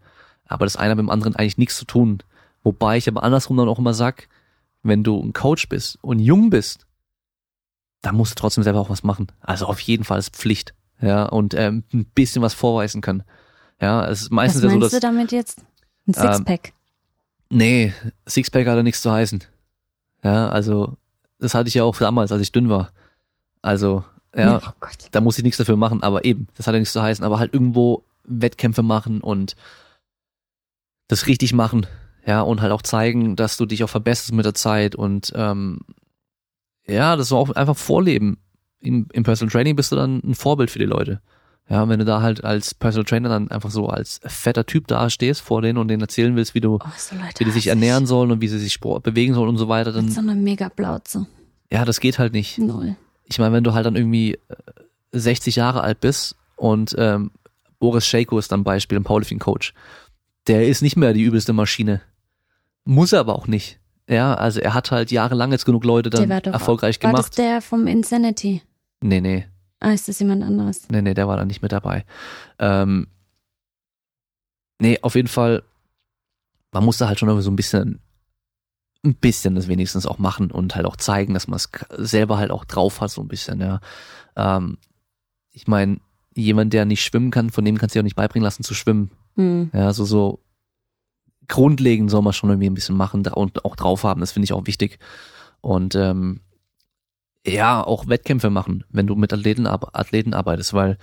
Aber 0.48 0.66
das 0.66 0.78
eine 0.78 0.96
mit 0.96 1.04
dem 1.04 1.10
anderen 1.10 1.36
eigentlich 1.36 1.58
nichts 1.58 1.78
zu 1.78 1.86
tun. 1.86 2.20
Wobei 2.64 2.96
ich 2.96 3.10
aber 3.10 3.24
andersrum 3.24 3.58
dann 3.58 3.68
auch 3.68 3.80
immer 3.80 3.94
sag, 3.94 4.30
wenn 4.82 5.04
du 5.04 5.22
ein 5.22 5.34
Coach 5.34 5.68
bist 5.68 5.98
und 6.02 6.20
jung 6.20 6.50
bist, 6.50 6.88
dann 8.02 8.16
musst 8.16 8.32
du 8.32 8.36
trotzdem 8.36 8.64
selber 8.64 8.80
auch 8.80 8.90
was 8.90 9.04
machen. 9.04 9.28
Also 9.42 9.66
auf 9.66 9.80
jeden 9.82 10.06
Fall 10.06 10.20
ist 10.20 10.36
Pflicht. 10.36 10.74
Ja, 11.02 11.26
und 11.26 11.54
ähm, 11.54 11.84
ein 11.94 12.06
bisschen 12.06 12.42
was 12.42 12.54
vorweisen 12.54 13.02
können. 13.02 13.24
Ja, 13.82 14.08
es 14.08 14.22
ist 14.22 14.32
meistens 14.32 14.64
was 14.64 14.72
ja 14.72 14.74
so, 14.76 14.80
dass. 14.80 14.94
Was 14.94 15.00
du 15.00 15.06
damit 15.06 15.32
jetzt? 15.34 15.60
Ein 16.08 16.14
ähm, 16.16 16.34
Sixpack? 16.34 16.68
Ähm, 16.70 17.58
nee, 17.58 17.94
Sixpack 18.28 18.68
hat 18.68 18.78
ja 18.78 18.84
nichts 18.84 19.02
zu 19.02 19.12
heißen. 19.12 19.44
Ja, 20.24 20.48
also, 20.48 20.96
das 21.40 21.54
hatte 21.54 21.68
ich 21.68 21.74
ja 21.74 21.84
auch 21.84 21.98
damals, 21.98 22.32
als 22.32 22.42
ich 22.42 22.54
dünn 22.54 22.70
war. 22.70 22.92
Also, 23.62 24.06
ja, 24.36 24.62
oh 24.64 24.88
da 25.12 25.22
muss 25.22 25.38
ich 25.38 25.44
nichts 25.44 25.58
dafür 25.58 25.78
machen, 25.78 26.02
aber 26.02 26.26
eben, 26.26 26.48
das 26.56 26.68
hat 26.68 26.74
ja 26.74 26.80
nichts 26.80 26.94
zu 26.94 27.02
heißen, 27.02 27.24
aber 27.24 27.40
halt 27.40 27.54
irgendwo 27.54 28.04
Wettkämpfe 28.24 28.84
machen 28.84 29.22
und 29.22 29.56
das 31.08 31.28
richtig 31.28 31.54
machen, 31.54 31.86
ja, 32.26 32.42
und 32.42 32.62
halt 32.62 32.72
auch 32.72 32.82
zeigen, 32.82 33.36
dass 33.36 33.58
du 33.58 33.66
dich 33.66 33.84
auch 33.84 33.90
verbesserst 33.90 34.34
mit 34.34 34.46
der 34.46 34.54
Zeit 34.54 34.96
und 34.96 35.34
ähm, 35.36 35.82
ja, 36.88 37.16
das 37.16 37.30
so 37.30 37.38
auch 37.38 37.50
einfach 37.52 37.78
vorleben. 37.78 38.38
Im, 38.80 39.08
Im 39.14 39.24
Personal 39.24 39.52
Training 39.52 39.76
bist 39.76 39.92
du 39.92 39.96
dann 39.96 40.20
ein 40.24 40.36
Vorbild 40.36 40.70
für 40.70 40.80
die 40.80 40.86
Leute. 40.86 41.22
Ja, 41.70 41.88
wenn 41.88 42.00
du 42.00 42.06
da 42.06 42.22
halt 42.22 42.44
als 42.44 42.74
Personal 42.74 43.06
Trainer 43.06 43.30
dann 43.30 43.50
einfach 43.50 43.72
so 43.72 43.88
als 43.88 44.20
fetter 44.26 44.66
Typ 44.66 44.88
da 44.88 45.10
stehst 45.10 45.40
vor 45.40 45.62
denen 45.62 45.78
und 45.78 45.88
denen 45.88 46.02
erzählen 46.02 46.36
willst, 46.36 46.56
wie 46.56 46.60
du, 46.60 46.76
oh, 46.76 46.88
so 46.98 47.16
wie 47.16 47.46
die 47.46 47.52
sich 47.52 47.68
ernähren 47.68 48.06
sollen 48.06 48.32
und 48.32 48.42
wie 48.42 48.50
sie 48.50 48.60
sich 48.60 48.74
Sport 48.74 49.04
bewegen 49.04 49.34
sollen 49.34 49.48
und 49.48 49.58
so 49.58 49.70
weiter, 49.70 49.94
dann. 49.94 50.06
Mit 50.06 50.14
so 50.14 50.20
eine 50.20 50.36
mega 50.36 50.68
Blauze. 50.68 51.28
Ja, 51.72 51.86
das 51.86 52.02
geht 52.02 52.20
halt 52.20 52.34
nicht. 52.34 52.58
Null 52.58 52.98
ich 53.26 53.40
meine, 53.40 53.54
wenn 53.54 53.64
du 53.64 53.74
halt 53.74 53.86
dann 53.86 53.96
irgendwie 53.96 54.38
60 55.12 55.56
äh, 55.56 55.60
Jahre 55.60 55.82
alt 55.82 56.00
bist 56.00 56.36
und 56.56 56.96
ähm, 56.98 57.32
Boris 57.80 58.06
Scheiko 58.06 58.38
ist 58.40 58.52
dann 58.52 58.64
Beispiel, 58.64 58.98
ein 58.98 59.04
Powerlifting-Coach, 59.04 59.74
der 60.48 60.68
ist 60.68 60.82
nicht 60.82 60.96
mehr 60.96 61.14
die 61.14 61.24
übelste 61.24 61.54
Maschine. 61.54 62.02
Muss 62.86 63.14
er 63.14 63.22
aber 63.22 63.36
auch 63.36 63.48
nicht. 63.48 63.80
Ja, 64.08 64.34
also 64.34 64.60
er 64.60 64.74
hat 64.74 64.92
halt 64.92 65.12
jahrelang 65.12 65.52
jetzt 65.52 65.66
genug 65.66 65.86
Leute 65.86 66.10
dann 66.10 66.30
erfolgreich 66.30 67.02
war 67.02 67.12
gemacht. 67.12 67.24
War 67.24 67.30
das 67.30 67.36
der 67.36 67.62
vom 67.62 67.88
Insanity? 67.88 68.62
Nee, 69.02 69.22
nee. 69.22 69.46
Ah, 69.80 69.92
ist 69.92 70.08
das 70.08 70.20
jemand 70.20 70.44
anderes? 70.44 70.88
Nee, 70.90 71.02
nee, 71.02 71.14
der 71.14 71.28
war 71.28 71.38
dann 71.38 71.48
nicht 71.48 71.62
mit 71.62 71.72
dabei. 71.72 72.06
Ähm, 72.60 73.08
nee, 74.80 75.00
auf 75.02 75.16
jeden 75.16 75.28
Fall, 75.28 75.64
man 76.72 76.86
muss 76.86 76.98
da 76.98 77.08
halt 77.08 77.20
schon 77.20 77.30
irgendwie 77.30 77.44
so 77.44 77.52
ein 77.52 77.56
bisschen 77.56 78.00
ein 79.04 79.16
bisschen 79.16 79.56
das 79.56 79.68
wenigstens 79.68 80.06
auch 80.06 80.18
machen 80.18 80.50
und 80.52 80.76
halt 80.76 80.86
auch 80.86 80.96
zeigen, 80.96 81.34
dass 81.34 81.48
man 81.48 81.58
es 81.58 81.70
selber 81.98 82.38
halt 82.38 82.52
auch 82.52 82.66
drauf 82.66 83.02
hat, 83.02 83.12
so 83.12 83.22
ein 83.22 83.28
bisschen, 83.28 83.60
ja. 83.60 83.82
Ähm, 84.36 84.78
ich 85.52 85.68
meine, 85.68 86.00
jemand, 86.36 86.74
der 86.74 86.86
nicht 86.86 87.04
schwimmen 87.04 87.30
kann, 87.30 87.50
von 87.50 87.66
dem 87.66 87.78
kannst 87.78 87.94
du 87.94 88.00
ja 88.00 88.02
auch 88.02 88.06
nicht 88.06 88.16
beibringen 88.16 88.44
lassen 88.44 88.64
zu 88.64 88.74
schwimmen. 88.74 89.12
Mhm. 89.36 89.72
Ja, 89.74 89.94
so, 89.94 90.06
so 90.06 90.40
grundlegend 91.48 92.10
soll 92.10 92.22
man 92.22 92.34
schon 92.34 92.50
irgendwie 92.50 92.70
ein 92.70 92.74
bisschen 92.74 92.96
machen 92.96 93.28
und 93.28 93.66
auch 93.66 93.76
drauf 93.76 94.04
haben, 94.04 94.22
das 94.22 94.32
finde 94.32 94.46
ich 94.46 94.54
auch 94.54 94.66
wichtig. 94.66 95.00
Und 95.62 95.96
ähm, 95.96 96.40
ja, 97.46 97.84
auch 97.86 98.08
Wettkämpfe 98.08 98.50
machen, 98.50 98.86
wenn 98.90 99.08
du 99.08 99.16
mit 99.16 99.34
Athleten, 99.34 99.68
Athleten 99.68 100.34
arbeitest, 100.34 100.74
weil 100.74 100.98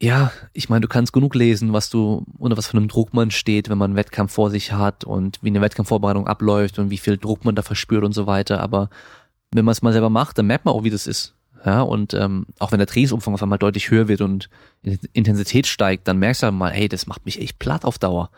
ja, 0.00 0.30
ich 0.52 0.68
meine, 0.68 0.82
du 0.82 0.88
kannst 0.88 1.12
genug 1.12 1.34
lesen, 1.34 1.72
was 1.72 1.88
du, 1.88 2.26
unter 2.38 2.56
was 2.56 2.66
für 2.66 2.76
einem 2.76 2.88
Druck 2.88 3.14
man 3.14 3.30
steht, 3.30 3.70
wenn 3.70 3.78
man 3.78 3.92
einen 3.92 3.96
Wettkampf 3.96 4.32
vor 4.32 4.50
sich 4.50 4.72
hat 4.72 5.04
und 5.04 5.38
wie 5.42 5.48
eine 5.48 5.62
Wettkampfvorbereitung 5.62 6.26
abläuft 6.26 6.78
und 6.78 6.90
wie 6.90 6.98
viel 6.98 7.16
Druck 7.16 7.44
man 7.44 7.54
da 7.54 7.62
verspürt 7.62 8.04
und 8.04 8.12
so 8.12 8.26
weiter. 8.26 8.60
Aber 8.60 8.90
wenn 9.52 9.64
man 9.64 9.72
es 9.72 9.82
mal 9.82 9.92
selber 9.92 10.10
macht, 10.10 10.36
dann 10.36 10.46
merkt 10.46 10.66
man 10.66 10.74
auch, 10.74 10.84
wie 10.84 10.90
das 10.90 11.06
ist. 11.06 11.34
Ja, 11.64 11.80
und 11.80 12.12
ähm, 12.14 12.46
auch 12.58 12.72
wenn 12.72 12.78
der 12.78 12.86
Trainingsumfang 12.86 13.34
auf 13.34 13.42
einmal 13.42 13.58
deutlich 13.58 13.90
höher 13.90 14.06
wird 14.06 14.20
und 14.20 14.50
Intensität 15.14 15.66
steigt, 15.66 16.06
dann 16.06 16.18
merkst 16.18 16.42
du 16.42 16.46
halt 16.46 16.54
mal, 16.54 16.70
hey, 16.70 16.88
das 16.88 17.06
macht 17.06 17.24
mich 17.24 17.40
echt 17.40 17.58
platt 17.58 17.84
auf 17.84 17.98
Dauer. 17.98 18.30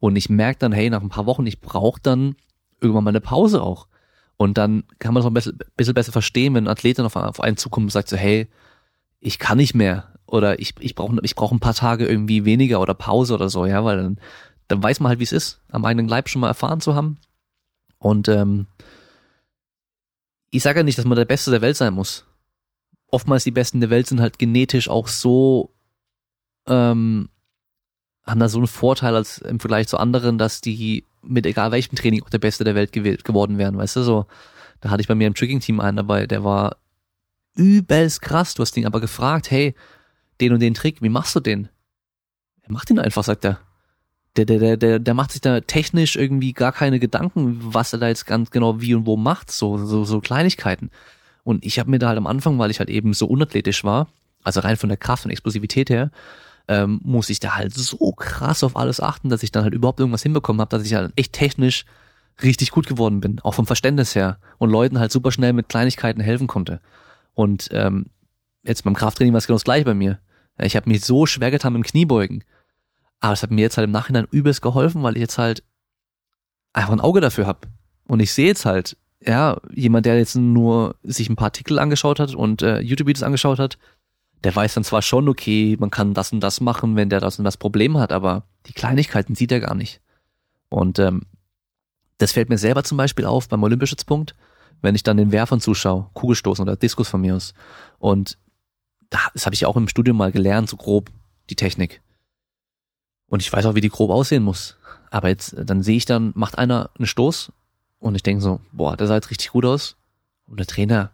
Und 0.00 0.16
ich 0.16 0.28
merke 0.28 0.58
dann, 0.58 0.72
hey, 0.72 0.90
nach 0.90 1.00
ein 1.00 1.08
paar 1.08 1.26
Wochen, 1.26 1.46
ich 1.46 1.60
brauche 1.60 2.00
dann 2.02 2.34
irgendwann 2.80 3.04
mal 3.04 3.10
eine 3.10 3.20
Pause 3.20 3.62
auch. 3.62 3.86
Und 4.36 4.58
dann 4.58 4.82
kann 4.98 5.14
man 5.14 5.20
es 5.20 5.24
auch 5.24 5.30
ein 5.30 5.34
bisschen, 5.34 5.58
bisschen 5.76 5.94
besser 5.94 6.12
verstehen, 6.12 6.54
wenn 6.54 6.64
ein 6.64 6.68
Athlet 6.68 6.98
dann 6.98 7.06
auf, 7.06 7.40
einen 7.40 7.56
zukommt 7.56 7.84
und 7.84 7.90
sagt 7.90 8.08
so, 8.08 8.16
hey, 8.16 8.48
ich 9.24 9.38
kann 9.38 9.58
nicht 9.58 9.74
mehr 9.74 10.12
oder 10.26 10.58
ich, 10.58 10.74
ich 10.80 10.94
brauche 10.94 11.16
ich 11.22 11.34
brauch 11.34 11.52
ein 11.52 11.60
paar 11.60 11.74
Tage 11.74 12.06
irgendwie 12.06 12.44
weniger 12.44 12.80
oder 12.80 12.94
Pause 12.94 13.34
oder 13.34 13.48
so, 13.48 13.66
ja, 13.66 13.84
weil 13.84 13.96
dann, 13.96 14.20
dann 14.68 14.82
weiß 14.82 15.00
man 15.00 15.10
halt, 15.10 15.18
wie 15.18 15.24
es 15.24 15.32
ist, 15.32 15.60
am 15.70 15.84
eigenen 15.84 16.08
Leib 16.08 16.28
schon 16.28 16.40
mal 16.40 16.48
erfahren 16.48 16.80
zu 16.80 16.94
haben. 16.94 17.18
Und 17.98 18.28
ähm, 18.28 18.66
ich 20.50 20.62
sage 20.62 20.80
ja 20.80 20.82
nicht, 20.82 20.98
dass 20.98 21.04
man 21.04 21.16
der 21.16 21.24
Beste 21.24 21.50
der 21.50 21.62
Welt 21.62 21.76
sein 21.76 21.94
muss 21.94 22.26
oftmals 23.14 23.44
die 23.44 23.52
Besten 23.52 23.80
der 23.80 23.90
Welt 23.90 24.08
sind 24.08 24.20
halt 24.20 24.38
genetisch 24.38 24.88
auch 24.88 25.06
so, 25.06 25.72
ähm, 26.66 27.28
haben 28.26 28.40
da 28.40 28.48
so 28.48 28.58
einen 28.58 28.66
Vorteil 28.66 29.14
als 29.14 29.38
im 29.38 29.60
Vergleich 29.60 29.86
zu 29.86 29.98
anderen, 29.98 30.36
dass 30.36 30.60
die 30.60 31.04
mit 31.22 31.46
egal 31.46 31.70
welchem 31.70 31.96
Training 31.96 32.22
auch 32.22 32.30
der 32.30 32.38
Beste 32.38 32.64
der 32.64 32.74
Welt 32.74 32.92
gewählt, 32.92 33.24
geworden 33.24 33.56
wären, 33.56 33.78
weißt 33.78 33.96
du, 33.96 34.02
so. 34.02 34.26
Da 34.80 34.90
hatte 34.90 35.00
ich 35.00 35.08
bei 35.08 35.14
mir 35.14 35.28
im 35.28 35.34
Tricking-Team 35.34 35.80
einen 35.80 35.96
dabei, 35.96 36.26
der 36.26 36.44
war 36.44 36.76
übelst 37.54 38.22
krass. 38.22 38.54
Du 38.54 38.62
hast 38.62 38.76
ihn 38.76 38.86
aber 38.86 39.00
gefragt, 39.00 39.50
hey, 39.50 39.74
den 40.40 40.52
und 40.52 40.60
den 40.60 40.74
Trick, 40.74 41.02
wie 41.02 41.08
machst 41.08 41.34
du 41.36 41.40
den? 41.40 41.68
Er 42.62 42.72
macht 42.72 42.90
ihn 42.90 42.98
einfach, 42.98 43.24
sagt 43.24 43.44
er. 43.44 43.60
Der, 44.36 44.46
der, 44.46 44.58
der, 44.58 44.76
der, 44.76 44.98
der 44.98 45.14
macht 45.14 45.30
sich 45.30 45.40
da 45.40 45.60
technisch 45.60 46.16
irgendwie 46.16 46.52
gar 46.52 46.72
keine 46.72 46.98
Gedanken, 46.98 47.58
was 47.60 47.92
er 47.92 48.00
da 48.00 48.08
jetzt 48.08 48.26
ganz 48.26 48.50
genau 48.50 48.80
wie 48.80 48.94
und 48.94 49.06
wo 49.06 49.16
macht, 49.16 49.50
so, 49.52 49.78
so, 49.78 50.04
so 50.04 50.20
Kleinigkeiten. 50.20 50.90
Und 51.44 51.64
ich 51.64 51.78
habe 51.78 51.90
mir 51.90 52.00
da 52.00 52.08
halt 52.08 52.18
am 52.18 52.26
Anfang, 52.26 52.58
weil 52.58 52.70
ich 52.70 52.80
halt 52.80 52.90
eben 52.90 53.12
so 53.12 53.26
unathletisch 53.26 53.84
war, 53.84 54.08
also 54.42 54.60
rein 54.60 54.76
von 54.76 54.88
der 54.88 54.98
Kraft 54.98 55.24
und 55.24 55.30
Explosivität 55.30 55.88
her, 55.88 56.10
ähm, 56.66 57.00
muss 57.04 57.30
ich 57.30 57.38
da 57.38 57.54
halt 57.54 57.74
so 57.74 58.12
krass 58.12 58.64
auf 58.64 58.76
alles 58.76 58.98
achten, 58.98 59.28
dass 59.28 59.42
ich 59.42 59.52
dann 59.52 59.62
halt 59.62 59.74
überhaupt 59.74 60.00
irgendwas 60.00 60.22
hinbekommen 60.22 60.60
habe, 60.60 60.70
dass 60.70 60.86
ich 60.86 60.94
halt 60.94 61.12
echt 61.14 61.32
technisch 61.32 61.84
richtig 62.42 62.70
gut 62.70 62.86
geworden 62.86 63.20
bin, 63.20 63.38
auch 63.40 63.54
vom 63.54 63.66
Verständnis 63.66 64.14
her 64.14 64.38
und 64.58 64.70
Leuten 64.70 64.98
halt 64.98 65.12
super 65.12 65.30
schnell 65.30 65.52
mit 65.52 65.68
Kleinigkeiten 65.68 66.20
helfen 66.20 66.46
konnte. 66.46 66.80
Und 67.34 67.68
ähm, 67.72 68.06
jetzt 68.62 68.84
beim 68.84 68.94
Krafttraining 68.94 69.32
war 69.32 69.38
es 69.38 69.46
genau 69.46 69.56
das 69.56 69.64
gleiche 69.64 69.84
bei 69.84 69.94
mir. 69.94 70.18
Ich 70.58 70.76
habe 70.76 70.88
mich 70.88 71.04
so 71.04 71.26
schwer 71.26 71.50
getan 71.50 71.72
mit 71.72 71.82
dem 71.82 71.90
Kniebeugen, 71.90 72.44
aber 73.20 73.32
es 73.32 73.42
hat 73.42 73.50
mir 73.50 73.62
jetzt 73.62 73.76
halt 73.76 73.86
im 73.86 73.90
Nachhinein 73.90 74.28
übelst 74.30 74.62
geholfen, 74.62 75.02
weil 75.02 75.16
ich 75.16 75.20
jetzt 75.20 75.38
halt 75.38 75.64
einfach 76.72 76.92
ein 76.92 77.00
Auge 77.00 77.20
dafür 77.20 77.46
habe. 77.46 77.68
Und 78.06 78.20
ich 78.20 78.32
sehe 78.32 78.46
jetzt 78.46 78.64
halt, 78.64 78.96
ja, 79.20 79.56
jemand, 79.72 80.06
der 80.06 80.18
jetzt 80.18 80.36
nur 80.36 80.96
sich 81.02 81.28
ein 81.28 81.36
paar 81.36 81.46
Artikel 81.46 81.78
angeschaut 81.78 82.20
hat 82.20 82.34
und 82.34 82.62
äh, 82.62 82.80
YouTube-Videos 82.80 83.22
angeschaut 83.22 83.58
hat, 83.58 83.78
der 84.44 84.54
weiß 84.54 84.74
dann 84.74 84.84
zwar 84.84 85.02
schon, 85.02 85.28
okay, 85.28 85.76
man 85.80 85.90
kann 85.90 86.12
das 86.12 86.32
und 86.32 86.40
das 86.40 86.60
machen, 86.60 86.96
wenn 86.96 87.08
der 87.08 87.20
das 87.20 87.38
und 87.38 87.44
das 87.44 87.56
Problem 87.56 87.96
hat, 87.96 88.12
aber 88.12 88.44
die 88.66 88.74
Kleinigkeiten 88.74 89.34
sieht 89.34 89.50
er 89.50 89.60
gar 89.60 89.74
nicht. 89.74 90.02
Und 90.68 90.98
ähm, 90.98 91.22
das 92.18 92.32
fällt 92.32 92.50
mir 92.50 92.58
selber 92.58 92.84
zum 92.84 92.98
Beispiel 92.98 93.24
auf 93.24 93.48
beim 93.48 93.62
Olympischützpunkt, 93.62 94.34
wenn 94.82 94.94
ich 94.94 95.02
dann 95.02 95.16
den 95.16 95.32
Werfern 95.32 95.60
zuschaue, 95.60 96.08
Kugelstoßen 96.14 96.62
oder 96.62 96.76
Diskus 96.76 97.08
von 97.08 97.20
mir 97.20 97.36
aus. 97.36 97.54
Und 97.98 98.38
das 99.10 99.46
habe 99.46 99.54
ich 99.54 99.66
auch 99.66 99.76
im 99.76 99.88
Studium 99.88 100.16
mal 100.16 100.32
gelernt, 100.32 100.68
so 100.68 100.76
grob, 100.76 101.10
die 101.50 101.56
Technik. 101.56 102.02
Und 103.26 103.40
ich 103.40 103.52
weiß 103.52 103.66
auch, 103.66 103.74
wie 103.74 103.80
die 103.80 103.88
grob 103.88 104.10
aussehen 104.10 104.42
muss. 104.42 104.76
Aber 105.10 105.28
jetzt, 105.28 105.54
dann 105.58 105.82
sehe 105.82 105.96
ich 105.96 106.04
dann, 106.04 106.32
macht 106.34 106.58
einer 106.58 106.90
einen 106.96 107.06
Stoß 107.06 107.52
und 107.98 108.14
ich 108.14 108.22
denke 108.22 108.42
so, 108.42 108.60
boah, 108.72 108.96
der 108.96 109.06
sah 109.06 109.14
jetzt 109.14 109.30
richtig 109.30 109.50
gut 109.50 109.64
aus. 109.64 109.96
Und 110.46 110.58
der 110.58 110.66
Trainer 110.66 111.10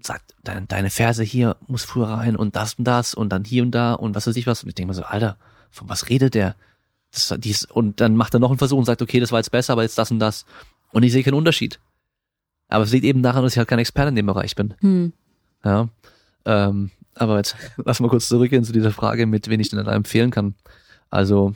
sagt, 0.00 0.34
deine, 0.42 0.66
deine 0.66 0.90
Ferse 0.90 1.22
hier 1.22 1.56
muss 1.66 1.84
früher 1.84 2.08
rein 2.08 2.36
und 2.36 2.56
das 2.56 2.74
und 2.74 2.84
das 2.84 3.14
und 3.14 3.30
dann 3.30 3.44
hier 3.44 3.62
und 3.62 3.72
da 3.72 3.94
und 3.94 4.14
was 4.14 4.26
weiß 4.26 4.36
ich 4.36 4.46
was. 4.46 4.62
Und 4.62 4.68
ich 4.68 4.74
denke 4.74 4.88
mir 4.88 4.94
so, 4.94 5.02
Alter, 5.02 5.36
von 5.70 5.88
was 5.88 6.08
redet 6.08 6.34
der? 6.34 6.54
Das, 7.10 7.34
dies, 7.38 7.64
und 7.64 8.00
dann 8.00 8.16
macht 8.16 8.34
er 8.34 8.40
noch 8.40 8.50
einen 8.50 8.58
Versuch 8.58 8.78
und 8.78 8.84
sagt, 8.84 9.02
okay, 9.02 9.20
das 9.20 9.32
war 9.32 9.38
jetzt 9.38 9.50
besser, 9.50 9.72
aber 9.72 9.82
jetzt 9.82 9.98
das 9.98 10.10
und 10.10 10.18
das. 10.18 10.44
Und 10.92 11.02
ich 11.02 11.12
sehe 11.12 11.22
keinen 11.22 11.34
Unterschied. 11.34 11.80
Aber 12.68 12.84
es 12.84 12.92
liegt 12.92 13.04
eben 13.04 13.22
daran, 13.22 13.42
dass 13.42 13.52
ich 13.52 13.58
halt 13.58 13.68
kein 13.68 13.78
Experte 13.78 14.10
in 14.10 14.16
dem 14.16 14.26
Bereich 14.26 14.54
bin. 14.54 14.74
Hm. 14.80 15.12
Ja. 15.64 15.88
Ähm, 16.44 16.90
aber 17.14 17.38
jetzt 17.38 17.56
lass 17.76 18.00
mal 18.00 18.08
kurz 18.08 18.28
zurückgehen 18.28 18.64
zu 18.64 18.72
dieser 18.72 18.92
Frage, 18.92 19.26
mit 19.26 19.48
wen 19.48 19.60
ich 19.60 19.70
denn 19.70 19.84
da 19.84 19.92
empfehlen 19.92 20.30
kann. 20.30 20.54
Also, 21.10 21.54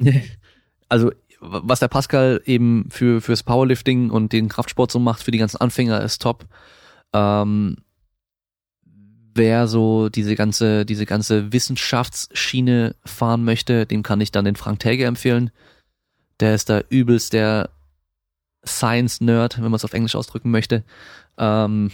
also 0.88 1.10
was 1.40 1.80
der 1.80 1.88
Pascal 1.88 2.40
eben 2.46 2.86
für 2.90 3.20
fürs 3.20 3.42
Powerlifting 3.42 4.10
und 4.10 4.32
den 4.32 4.48
Kraftsport 4.48 4.90
so 4.90 4.98
macht 4.98 5.22
für 5.22 5.30
die 5.30 5.38
ganzen 5.38 5.58
Anfänger 5.58 6.00
ist 6.02 6.22
top. 6.22 6.46
Ähm, 7.12 7.76
wer 9.34 9.66
so 9.66 10.08
diese 10.08 10.36
ganze 10.36 10.86
diese 10.86 11.06
ganze 11.06 11.52
Wissenschaftsschiene 11.52 12.94
fahren 13.04 13.44
möchte, 13.44 13.86
dem 13.86 14.02
kann 14.02 14.20
ich 14.20 14.32
dann 14.32 14.44
den 14.44 14.56
Frank 14.56 14.78
Täger 14.78 15.06
empfehlen. 15.06 15.50
Der 16.40 16.54
ist 16.54 16.68
da 16.68 16.80
übelst 16.88 17.32
der 17.32 17.70
Science 18.66 19.20
Nerd, 19.20 19.56
wenn 19.56 19.64
man 19.64 19.74
es 19.74 19.84
auf 19.84 19.92
Englisch 19.92 20.14
ausdrücken 20.14 20.50
möchte. 20.50 20.84
Ähm, 21.38 21.90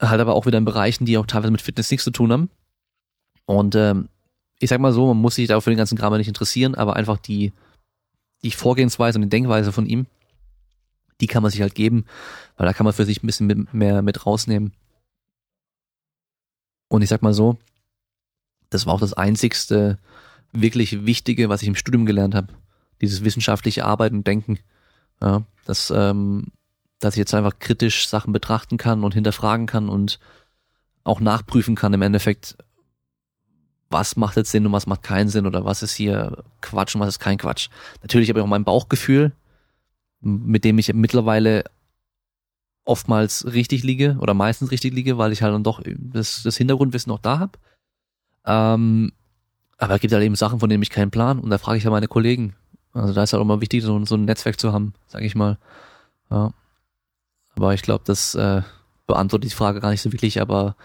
halt 0.00 0.20
aber 0.20 0.34
auch 0.34 0.46
wieder 0.46 0.58
in 0.58 0.64
Bereichen, 0.64 1.04
die 1.04 1.18
auch 1.18 1.26
teilweise 1.26 1.50
mit 1.50 1.62
Fitness 1.62 1.90
nichts 1.90 2.04
zu 2.04 2.10
tun 2.10 2.32
haben. 2.32 2.50
Und 3.46 3.74
ähm, 3.74 4.08
ich 4.58 4.70
sag 4.70 4.80
mal 4.80 4.92
so, 4.92 5.06
man 5.06 5.16
muss 5.16 5.36
sich 5.36 5.48
da 5.48 5.60
für 5.60 5.70
den 5.70 5.78
ganzen 5.78 5.98
Kram 5.98 6.16
nicht 6.16 6.28
interessieren, 6.28 6.74
aber 6.74 6.96
einfach 6.96 7.18
die 7.18 7.52
die 8.42 8.50
Vorgehensweise 8.50 9.18
und 9.18 9.22
die 9.22 9.28
Denkweise 9.28 9.72
von 9.72 9.86
ihm, 9.86 10.06
die 11.20 11.26
kann 11.26 11.42
man 11.42 11.50
sich 11.50 11.60
halt 11.60 11.74
geben, 11.74 12.04
weil 12.56 12.66
da 12.66 12.72
kann 12.72 12.84
man 12.84 12.92
für 12.92 13.04
sich 13.04 13.22
ein 13.22 13.26
bisschen 13.26 13.68
mehr 13.72 14.02
mit 14.02 14.26
rausnehmen. 14.26 14.72
Und 16.88 17.02
ich 17.02 17.08
sag 17.08 17.22
mal 17.22 17.34
so, 17.34 17.58
das 18.70 18.86
war 18.86 18.94
auch 18.94 19.00
das 19.00 19.14
einzigste 19.14 19.98
wirklich 20.52 21.04
Wichtige, 21.04 21.48
was 21.48 21.62
ich 21.62 21.68
im 21.68 21.74
Studium 21.74 22.06
gelernt 22.06 22.34
habe. 22.34 22.48
Dieses 23.00 23.24
wissenschaftliche 23.24 23.84
Arbeiten 23.84 24.18
und 24.18 24.26
Denken. 24.26 24.58
Ja, 25.20 25.42
dass, 25.64 25.92
ähm, 25.94 26.46
dass 27.00 27.14
ich 27.14 27.18
jetzt 27.18 27.34
einfach 27.34 27.58
kritisch 27.58 28.08
Sachen 28.08 28.32
betrachten 28.32 28.76
kann 28.76 29.04
und 29.04 29.14
hinterfragen 29.14 29.66
kann 29.66 29.88
und 29.88 30.18
auch 31.04 31.20
nachprüfen 31.20 31.74
kann 31.74 31.94
im 31.94 32.02
Endeffekt, 32.02 32.56
was 33.90 34.16
macht 34.16 34.36
jetzt 34.36 34.50
Sinn 34.50 34.66
und 34.66 34.72
was 34.72 34.86
macht 34.86 35.02
keinen 35.02 35.28
Sinn 35.28 35.46
oder 35.46 35.64
was 35.64 35.82
ist 35.82 35.94
hier 35.94 36.44
Quatsch 36.60 36.94
und 36.94 37.00
was 37.00 37.08
ist 37.08 37.18
kein 37.18 37.38
Quatsch. 37.38 37.68
Natürlich 38.02 38.28
habe 38.28 38.38
ich 38.38 38.44
auch 38.44 38.48
mein 38.48 38.64
Bauchgefühl, 38.64 39.32
mit 40.20 40.64
dem 40.64 40.78
ich 40.78 40.92
mittlerweile 40.92 41.64
oftmals 42.84 43.46
richtig 43.52 43.82
liege 43.82 44.16
oder 44.20 44.34
meistens 44.34 44.70
richtig 44.70 44.94
liege, 44.94 45.18
weil 45.18 45.32
ich 45.32 45.42
halt 45.42 45.54
dann 45.54 45.64
doch 45.64 45.82
das, 45.84 46.42
das 46.42 46.56
Hintergrundwissen 46.56 47.10
noch 47.10 47.18
da 47.18 47.38
habe. 47.38 47.58
Ähm, 48.44 49.12
aber 49.76 49.94
es 49.94 50.00
gibt 50.00 50.12
halt 50.12 50.24
eben 50.24 50.34
Sachen, 50.34 50.60
von 50.60 50.68
denen 50.68 50.82
ich 50.82 50.90
keinen 50.90 51.10
Plan 51.10 51.38
und 51.38 51.50
da 51.50 51.58
frage 51.58 51.78
ich 51.78 51.84
ja 51.84 51.90
meine 51.90 52.08
Kollegen. 52.08 52.54
Also 52.98 53.14
da 53.14 53.22
ist 53.22 53.32
halt 53.32 53.40
auch 53.40 53.46
mal 53.46 53.60
wichtig, 53.60 53.82
so, 53.82 54.04
so 54.04 54.16
ein 54.16 54.24
Netzwerk 54.24 54.58
zu 54.58 54.72
haben, 54.72 54.94
sage 55.06 55.24
ich 55.24 55.34
mal. 55.34 55.58
Ja. 56.30 56.52
Aber 57.54 57.74
ich 57.74 57.82
glaube, 57.82 58.04
das 58.06 58.34
äh, 58.34 58.62
beantwortet 59.06 59.50
die 59.50 59.54
Frage 59.54 59.80
gar 59.80 59.90
nicht 59.90 60.02
so 60.02 60.12
wirklich, 60.12 60.40
aber 60.40 60.76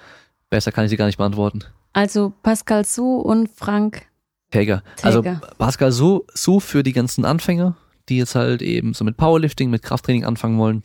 besser 0.49 0.71
kann 0.71 0.85
ich 0.85 0.89
sie 0.89 0.97
gar 0.97 1.07
nicht 1.07 1.17
beantworten. 1.17 1.63
Also 1.93 2.33
Pascal 2.43 2.85
Su 2.85 3.17
und 3.17 3.49
Frank 3.49 4.07
Täger. 4.51 4.83
Also 5.01 5.23
Pascal 5.57 5.91
Su, 5.91 6.21
Su 6.33 6.59
für 6.59 6.83
die 6.83 6.93
ganzen 6.93 7.25
Anfänger, 7.25 7.75
die 8.09 8.17
jetzt 8.17 8.35
halt 8.35 8.61
eben 8.61 8.93
so 8.93 9.03
mit 9.03 9.17
Powerlifting, 9.17 9.69
mit 9.69 9.81
Krafttraining 9.81 10.25
anfangen 10.25 10.59
wollen. 10.59 10.83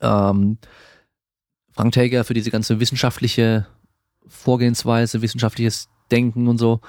Ähm, 0.00 0.58
Frank 1.72 1.92
Täger 1.92 2.24
für 2.24 2.34
diese 2.34 2.50
ganze 2.50 2.80
wissenschaftliche 2.80 3.66
Vorgehensweise, 4.26 5.22
wissenschaftliches 5.22 5.88
Denken 6.10 6.48
und 6.48 6.58
so. 6.58 6.80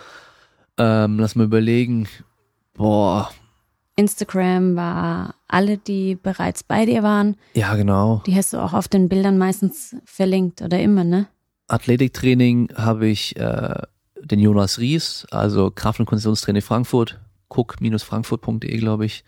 Ähm, 0.77 1.19
lass 1.19 1.35
mal 1.35 1.45
überlegen. 1.45 2.07
Boah. 2.73 3.31
Instagram 3.95 4.75
war 4.75 5.35
alle, 5.47 5.77
die 5.77 6.15
bereits 6.15 6.63
bei 6.63 6.85
dir 6.85 7.01
waren. 7.03 7.37
Ja, 7.53 7.75
genau. 7.75 8.21
Die 8.25 8.35
hast 8.35 8.53
du 8.53 8.57
auch 8.57 8.73
auf 8.73 8.87
den 8.87 9.07
Bildern 9.09 9.37
meistens 9.37 9.95
verlinkt 10.03 10.61
oder 10.61 10.79
immer, 10.79 11.03
ne? 11.03 11.27
Athletiktraining 11.67 12.73
habe 12.75 13.07
ich 13.07 13.37
äh, 13.37 13.81
den 14.21 14.39
Jonas 14.39 14.79
Ries, 14.79 15.25
also 15.31 15.71
Kraft- 15.71 15.99
und 15.99 16.05
Konditionstraining 16.05 16.61
Frankfurt, 16.61 17.19
cook-frankfurt.de, 17.49 18.77
glaube 18.77 19.05
ich. 19.05 19.23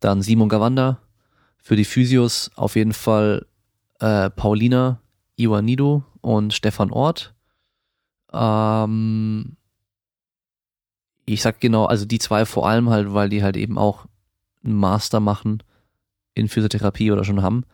Dann 0.00 0.22
Simon 0.22 0.48
Gawanda. 0.48 0.98
Für 1.64 1.76
die 1.76 1.84
Physios 1.84 2.50
auf 2.56 2.74
jeden 2.74 2.92
Fall 2.92 3.46
äh, 4.00 4.30
Paulina 4.30 5.00
Iwanido 5.36 6.02
und 6.20 6.52
Stefan 6.52 6.90
Ort. 6.90 7.34
Ähm, 8.32 9.56
ich 11.24 11.42
sag 11.42 11.60
genau, 11.60 11.86
also 11.86 12.04
die 12.04 12.18
zwei 12.18 12.44
vor 12.44 12.68
allem 12.68 12.90
halt, 12.90 13.12
weil 13.14 13.28
die 13.28 13.42
halt 13.42 13.56
eben 13.56 13.78
auch 13.78 14.06
einen 14.64 14.74
Master 14.74 15.20
machen 15.20 15.62
in 16.34 16.48
Physiotherapie 16.48 17.12
oder 17.12 17.24
schon 17.24 17.42
haben 17.42 17.64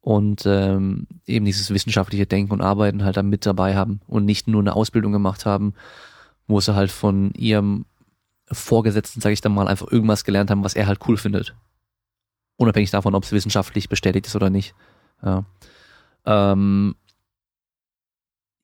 und 0.00 0.44
ähm, 0.46 1.06
eben 1.26 1.44
dieses 1.44 1.70
wissenschaftliche 1.70 2.26
Denken 2.26 2.52
und 2.52 2.60
Arbeiten 2.60 3.04
halt 3.04 3.16
da 3.16 3.22
mit 3.22 3.46
dabei 3.46 3.76
haben 3.76 4.00
und 4.06 4.24
nicht 4.24 4.48
nur 4.48 4.60
eine 4.60 4.74
Ausbildung 4.74 5.12
gemacht 5.12 5.46
haben 5.46 5.74
wo 6.50 6.60
sie 6.60 6.74
halt 6.74 6.90
von 6.90 7.32
ihrem 7.32 7.86
Vorgesetzten, 8.50 9.20
sage 9.20 9.32
ich 9.32 9.40
dann 9.40 9.54
mal, 9.54 9.68
einfach 9.68 9.90
irgendwas 9.90 10.24
gelernt 10.24 10.50
haben, 10.50 10.64
was 10.64 10.74
er 10.74 10.86
halt 10.86 10.98
cool 11.08 11.16
findet. 11.16 11.54
Unabhängig 12.56 12.90
davon, 12.90 13.14
ob 13.14 13.22
es 13.22 13.32
wissenschaftlich 13.32 13.88
bestätigt 13.88 14.26
ist 14.26 14.36
oder 14.36 14.50
nicht. 14.50 14.74
Ja. 15.22 15.44
Ähm, 16.26 16.96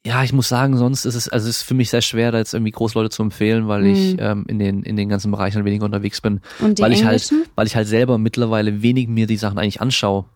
ja, 0.06 0.22
ich 0.22 0.32
muss 0.32 0.48
sagen, 0.48 0.76
sonst 0.76 1.04
ist 1.04 1.16
es, 1.16 1.28
also 1.28 1.48
es 1.48 1.56
ist 1.58 1.62
für 1.64 1.74
mich 1.74 1.90
sehr 1.90 2.00
schwer, 2.00 2.30
da 2.30 2.38
jetzt 2.38 2.54
irgendwie 2.54 2.70
Großleute 2.70 3.10
zu 3.10 3.22
empfehlen, 3.24 3.66
weil 3.66 3.86
ich 3.86 4.12
Mhm. 4.14 4.18
ähm, 4.20 4.44
in 4.46 4.58
den 4.60 4.82
in 4.84 4.96
den 4.96 5.08
ganzen 5.08 5.32
Bereichen 5.32 5.64
weniger 5.64 5.84
unterwegs 5.84 6.20
bin, 6.20 6.40
Und 6.60 6.78
die 6.78 6.82
weil 6.82 6.92
ich 6.92 7.04
halt, 7.04 7.32
weil 7.56 7.66
ich 7.66 7.74
halt 7.74 7.88
selber 7.88 8.16
mittlerweile 8.16 8.82
wenig 8.82 9.08
mir 9.08 9.26
die 9.26 9.36
Sachen 9.36 9.58
eigentlich 9.58 9.80
anschaue, 9.80 10.26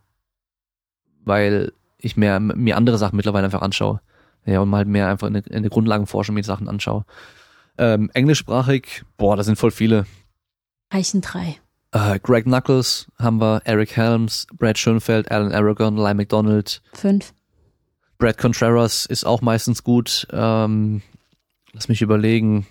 weil 1.25 1.73
ich 1.99 2.16
mehr 2.16 2.41
mir 2.41 2.77
andere 2.77 2.99
Sachen 2.99 3.16
mittlerweile 3.16 3.45
einfach 3.45 3.62
anschaue, 3.62 4.01
ja 4.45 4.61
und 4.61 4.68
mal 4.71 4.79
halt 4.79 4.89
mehr 4.89 5.09
einfach 5.09 5.29
in 5.29 5.35
der, 5.35 5.71
Grundlagenforschung 5.71 6.35
mir 6.35 6.43
die 6.43 6.47
Sachen 6.47 6.68
anschaue. 6.68 7.05
Ähm, 7.79 8.11
englischsprachig, 8.14 9.05
boah, 9.16 9.37
da 9.37 9.43
sind 9.45 9.57
voll 9.57 9.71
viele. 9.71 10.07
Reichen 10.93 11.21
drei. 11.21 11.59
Äh, 11.93 12.18
Greg 12.21 12.45
Knuckles 12.45 13.07
haben 13.18 13.41
wir, 13.41 13.62
Eric 13.64 13.97
Helms, 13.97 14.47
Brad 14.59 14.79
Schoenfeld, 14.79 15.31
Alan 15.31 15.53
Aragon, 15.53 15.97
Lyle 15.97 16.14
McDonald, 16.14 16.83
Fünf. 16.93 17.33
Brad 18.21 18.39
Contreras 18.39 19.07
ist 19.07 19.25
auch 19.25 19.41
meistens 19.41 19.83
gut. 19.83 20.29
Ähm, 20.31 21.03
lass 21.73 21.89
mich 21.89 22.03
überlegen. 22.03 22.66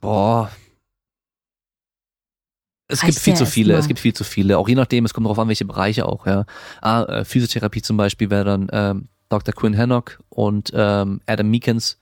Boah. 0.00 0.50
Es 2.86 3.02
Reicht 3.02 3.14
gibt 3.14 3.24
viel 3.24 3.34
zu 3.34 3.46
viele, 3.46 3.74
es 3.74 3.88
gibt 3.88 3.98
viel 3.98 4.12
zu 4.12 4.24
viele. 4.24 4.58
Auch 4.58 4.68
je 4.68 4.74
nachdem, 4.74 5.06
es 5.06 5.14
kommt 5.14 5.26
darauf 5.26 5.38
an, 5.38 5.48
welche 5.48 5.64
Bereiche 5.64 6.06
auch, 6.06 6.26
ja. 6.26 6.44
Ah, 6.82 7.02
äh, 7.04 7.24
Physiotherapie 7.24 7.80
zum 7.80 7.96
Beispiel 7.96 8.28
wäre 8.28 8.44
dann 8.44 8.68
ähm, 8.72 9.08
Dr. 9.30 9.54
Quinn 9.54 9.76
Hannock 9.76 10.22
und 10.28 10.70
ähm, 10.74 11.22
Adam 11.26 11.50
Meekins. 11.50 11.98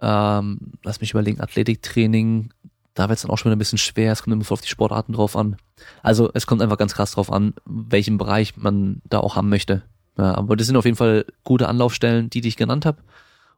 Ähm, 0.00 0.74
lass 0.84 1.00
mich 1.00 1.10
überlegen, 1.10 1.40
Athletiktraining, 1.40 2.52
da 2.94 3.08
wird 3.08 3.16
es 3.16 3.22
dann 3.22 3.32
auch 3.32 3.38
schon 3.38 3.50
wieder 3.50 3.56
ein 3.56 3.58
bisschen 3.58 3.78
schwer, 3.78 4.12
es 4.12 4.22
kommt 4.22 4.32
immer 4.32 4.44
voll 4.44 4.54
auf 4.54 4.60
die 4.60 4.68
Sportarten 4.68 5.12
drauf 5.12 5.36
an. 5.36 5.56
Also 6.02 6.30
es 6.34 6.46
kommt 6.46 6.62
einfach 6.62 6.78
ganz 6.78 6.94
krass 6.94 7.12
drauf 7.12 7.32
an, 7.32 7.54
welchen 7.64 8.16
Bereich 8.16 8.56
man 8.56 9.02
da 9.04 9.18
auch 9.18 9.34
haben 9.34 9.48
möchte. 9.48 9.82
Ja, 10.16 10.34
aber 10.34 10.56
das 10.56 10.66
sind 10.66 10.76
auf 10.76 10.84
jeden 10.84 10.96
Fall 10.96 11.24
gute 11.42 11.68
Anlaufstellen, 11.68 12.30
die, 12.30 12.40
die 12.40 12.48
ich 12.48 12.56
genannt 12.56 12.86
habe. 12.86 13.02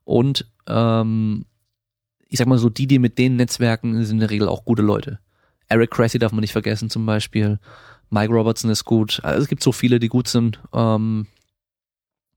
Und 0.05 0.47
ähm, 0.67 1.45
ich 2.29 2.39
sag 2.39 2.47
mal 2.47 2.59
so, 2.59 2.69
die, 2.69 2.87
die 2.87 2.99
mit 2.99 3.19
den 3.19 3.37
Netzwerken 3.37 4.05
sind 4.05 4.17
in 4.17 4.21
der 4.21 4.31
Regel 4.31 4.49
auch 4.49 4.65
gute 4.65 4.83
Leute. 4.83 5.19
Eric 5.69 5.91
Cressy 5.91 6.19
darf 6.19 6.33
man 6.33 6.41
nicht 6.41 6.53
vergessen 6.53 6.91
zum 6.91 7.07
Beispiel. 7.07 7.59
Mike 8.11 8.33
Robertson 8.33 8.71
ist 8.71 8.85
gut. 8.85 9.21
Also 9.23 9.43
es 9.43 9.49
gibt 9.49 9.63
so 9.63 9.73
viele, 9.73 9.99
die 9.99 10.09
gut 10.09 10.29
sind. 10.29 10.61
Ähm, 10.73 11.27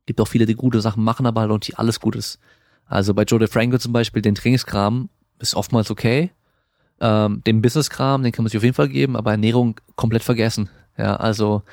gibt 0.05 0.19
auch 0.19 0.27
viele, 0.27 0.45
die 0.45 0.55
gute 0.55 0.81
Sachen 0.81 1.03
machen, 1.03 1.25
aber 1.25 1.41
halt 1.41 1.51
auch 1.51 1.59
nicht 1.59 1.77
alles 1.77 1.99
gut 1.99 2.15
ist. 2.15 2.39
Also 2.85 3.13
bei 3.13 3.23
Joe 3.23 3.39
DeFranco 3.39 3.77
zum 3.77 3.93
Beispiel, 3.93 4.23
den 4.23 4.35
Trainingskram 4.35 5.09
ist 5.37 5.55
oftmals 5.55 5.91
okay. 5.91 6.31
Ähm, 6.99 7.43
den 7.45 7.61
Businesskram, 7.61 8.23
den 8.23 8.31
kann 8.31 8.43
man 8.43 8.49
sich 8.49 8.57
auf 8.57 8.63
jeden 8.63 8.75
Fall 8.75 8.89
geben, 8.89 9.15
aber 9.15 9.31
Ernährung 9.31 9.79
komplett 9.95 10.23
vergessen. 10.23 10.69
Ja, 10.97 11.15
also 11.15 11.63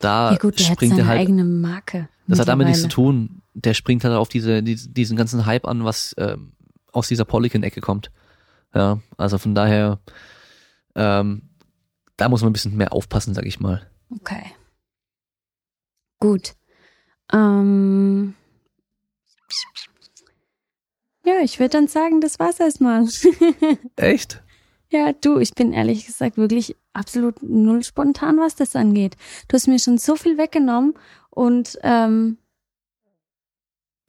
da 0.00 0.32
Ja 0.32 0.38
gut, 0.38 0.58
der 0.58 0.66
hat 0.66 0.74
springt 0.74 0.90
seine 0.96 1.02
er 1.02 1.08
halt 1.08 1.20
eigene 1.20 1.44
Marke. 1.44 2.08
das 2.26 2.40
hat 2.40 2.48
damit 2.48 2.66
nichts 2.66 2.82
zu 2.82 2.88
tun. 2.88 3.42
Der 3.54 3.74
springt 3.74 4.02
halt 4.04 4.14
auf 4.16 4.28
diese, 4.28 4.62
die- 4.62 4.74
diesen 4.92 5.16
ganzen 5.16 5.46
Hype 5.46 5.66
an, 5.68 5.84
was 5.84 6.14
ähm, 6.18 6.52
aus 6.92 7.06
dieser 7.08 7.24
Polykin-Ecke 7.24 7.80
kommt. 7.80 8.10
Ja, 8.74 9.00
also 9.16 9.38
von 9.38 9.54
daher, 9.54 10.00
ähm, 10.94 11.42
da 12.16 12.28
muss 12.28 12.42
man 12.42 12.50
ein 12.50 12.52
bisschen 12.52 12.76
mehr 12.76 12.92
aufpassen, 12.92 13.34
sag 13.34 13.46
ich 13.46 13.60
mal. 13.60 13.88
Okay. 14.10 14.44
Gut. 16.20 16.54
Ähm, 17.32 18.34
ja, 21.24 21.34
ich 21.42 21.58
würde 21.58 21.70
dann 21.70 21.88
sagen, 21.88 22.20
das 22.20 22.38
war's 22.38 22.60
erstmal. 22.60 23.06
Echt? 23.96 24.42
Ja, 24.90 25.12
du, 25.12 25.38
ich 25.38 25.54
bin 25.54 25.72
ehrlich 25.72 26.06
gesagt 26.06 26.36
wirklich 26.36 26.76
absolut 26.92 27.42
null 27.42 27.82
spontan, 27.84 28.38
was 28.38 28.56
das 28.56 28.74
angeht. 28.76 29.16
Du 29.48 29.54
hast 29.54 29.68
mir 29.68 29.78
schon 29.78 29.98
so 29.98 30.16
viel 30.16 30.36
weggenommen 30.36 30.94
und 31.30 31.78
ähm, 31.82 32.38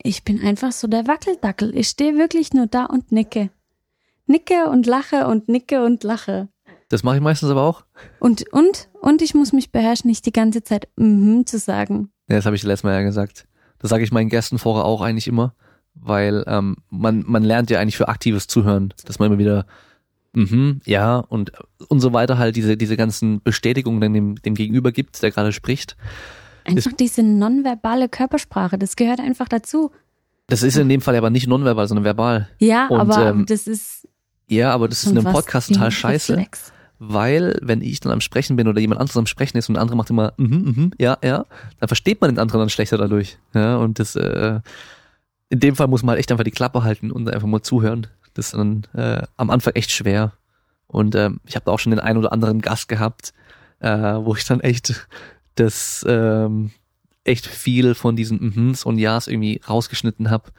ich 0.03 0.23
bin 0.23 0.41
einfach 0.41 0.71
so 0.71 0.87
der 0.87 1.07
Wackeldackel. 1.07 1.75
Ich 1.77 1.87
stehe 1.87 2.17
wirklich 2.17 2.53
nur 2.53 2.65
da 2.65 2.85
und 2.85 3.11
nicke. 3.11 3.51
Nicke 4.25 4.69
und 4.69 4.87
lache 4.87 5.27
und 5.27 5.47
nicke 5.47 5.83
und 5.83 6.03
lache. 6.03 6.47
Das 6.89 7.03
mache 7.03 7.17
ich 7.17 7.21
meistens 7.21 7.49
aber 7.49 7.61
auch. 7.61 7.83
Und, 8.19 8.51
und, 8.51 8.89
und 8.99 9.21
ich 9.21 9.33
muss 9.35 9.53
mich 9.53 9.71
beherrschen, 9.71 10.09
nicht 10.09 10.25
die 10.25 10.33
ganze 10.33 10.63
Zeit 10.63 10.87
mhm 10.95 11.45
zu 11.45 11.59
sagen. 11.59 12.11
Ja, 12.27 12.37
das 12.37 12.45
habe 12.45 12.55
ich 12.55 12.63
letztes 12.63 12.83
Mal 12.83 12.93
ja 12.93 13.01
gesagt. 13.03 13.47
Das 13.79 13.89
sage 13.89 14.03
ich 14.03 14.11
meinen 14.11 14.29
Gästen 14.29 14.57
vorher 14.57 14.85
auch 14.85 15.01
eigentlich 15.01 15.27
immer, 15.27 15.53
weil 15.93 16.43
ähm, 16.47 16.77
man, 16.89 17.23
man 17.27 17.43
lernt 17.43 17.69
ja 17.69 17.79
eigentlich 17.79 17.97
für 17.97 18.07
aktives 18.07 18.47
Zuhören, 18.47 18.93
dass 19.05 19.19
man 19.19 19.27
immer 19.27 19.39
wieder 19.39 19.65
mhm, 20.33 20.81
ja 20.85 21.17
und 21.17 21.51
und 21.87 21.99
so 21.99 22.13
weiter 22.13 22.37
halt 22.37 22.55
diese 22.55 22.77
diese 22.77 22.97
ganzen 22.97 23.41
Bestätigungen 23.41 24.01
dann 24.01 24.13
dem, 24.13 24.35
dem 24.35 24.55
Gegenüber 24.55 24.91
gibt, 24.91 25.21
der 25.21 25.31
gerade 25.31 25.51
spricht. 25.51 25.95
Einfach 26.63 26.93
diese 26.93 27.23
nonverbale 27.23 28.07
Körpersprache, 28.07 28.77
das 28.77 28.95
gehört 28.95 29.19
einfach 29.19 29.47
dazu. 29.47 29.91
Das 30.47 30.63
ist 30.63 30.77
in 30.77 30.89
dem 30.89 31.01
Fall 31.01 31.15
aber 31.15 31.29
nicht 31.29 31.47
nonverbal, 31.47 31.87
sondern 31.87 32.03
verbal. 32.03 32.49
Ja, 32.59 32.87
Und, 32.87 32.99
aber 32.99 33.29
ähm, 33.29 33.45
das 33.47 33.67
ist 33.67 34.07
Ja, 34.47 34.71
aber 34.73 34.87
das 34.87 35.03
ist 35.03 35.11
in 35.11 35.17
einem 35.17 35.31
Podcast 35.31 35.69
total 35.69 35.91
scheiße, 35.91 36.33
Reflex. 36.33 36.73
weil 36.99 37.57
wenn 37.61 37.81
ich 37.81 37.99
dann 38.01 38.11
am 38.11 38.21
Sprechen 38.21 38.57
bin 38.57 38.67
oder 38.67 38.81
jemand 38.81 38.99
anderes 38.99 39.17
am 39.17 39.25
Sprechen 39.27 39.57
ist 39.57 39.69
und 39.69 39.75
der 39.75 39.81
andere 39.81 39.95
macht 39.97 40.09
immer 40.09 40.33
mhm, 40.37 40.47
mhm, 40.75 40.91
ja, 40.99 41.17
ja, 41.23 41.45
dann 41.79 41.87
versteht 41.87 42.21
man 42.21 42.29
den 42.31 42.39
anderen 42.39 42.59
dann 42.59 42.69
schlechter 42.69 42.97
dadurch. 42.97 43.37
Ja, 43.53 43.77
und 43.77 43.97
das 43.97 44.15
äh, 44.15 44.59
in 45.49 45.59
dem 45.59 45.75
Fall 45.75 45.87
muss 45.87 46.03
man 46.03 46.11
halt 46.11 46.19
echt 46.19 46.31
einfach 46.31 46.43
die 46.43 46.51
Klappe 46.51 46.83
halten 46.83 47.11
und 47.11 47.29
einfach 47.29 47.47
mal 47.47 47.61
zuhören. 47.61 48.07
Das 48.33 48.47
ist 48.47 48.53
dann 48.53 48.87
äh, 48.93 49.23
am 49.37 49.49
Anfang 49.49 49.73
echt 49.73 49.91
schwer. 49.91 50.33
Und 50.87 51.15
ähm, 51.15 51.39
ich 51.45 51.55
habe 51.55 51.65
da 51.65 51.71
auch 51.71 51.79
schon 51.79 51.91
den 51.91 51.99
einen 51.99 52.19
oder 52.19 52.31
anderen 52.31 52.61
Gast 52.61 52.87
gehabt, 52.87 53.33
äh, 53.79 53.89
wo 53.89 54.35
ich 54.35 54.45
dann 54.45 54.59
echt 54.59 55.07
das 55.55 56.05
ähm, 56.07 56.71
echt 57.23 57.45
viel 57.45 57.95
von 57.95 58.15
diesen 58.15 58.39
Mhms 58.39 58.83
und 58.83 58.97
Ja's 58.97 59.27
irgendwie 59.27 59.61
rausgeschnitten 59.67 60.29
habe. 60.29 60.51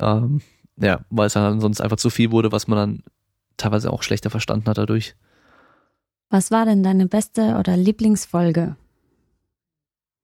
Ähm, 0.00 0.40
ja, 0.76 1.00
weil 1.10 1.26
es 1.26 1.32
dann 1.32 1.60
sonst 1.60 1.80
einfach 1.80 1.96
zu 1.96 2.10
viel 2.10 2.30
wurde, 2.30 2.52
was 2.52 2.68
man 2.68 2.78
dann 2.78 3.02
teilweise 3.56 3.92
auch 3.92 4.02
schlechter 4.02 4.30
verstanden 4.30 4.68
hat 4.68 4.78
dadurch. 4.78 5.14
Was 6.28 6.50
war 6.50 6.64
denn 6.64 6.82
deine 6.82 7.06
beste 7.06 7.56
oder 7.58 7.76
Lieblingsfolge? 7.76 8.76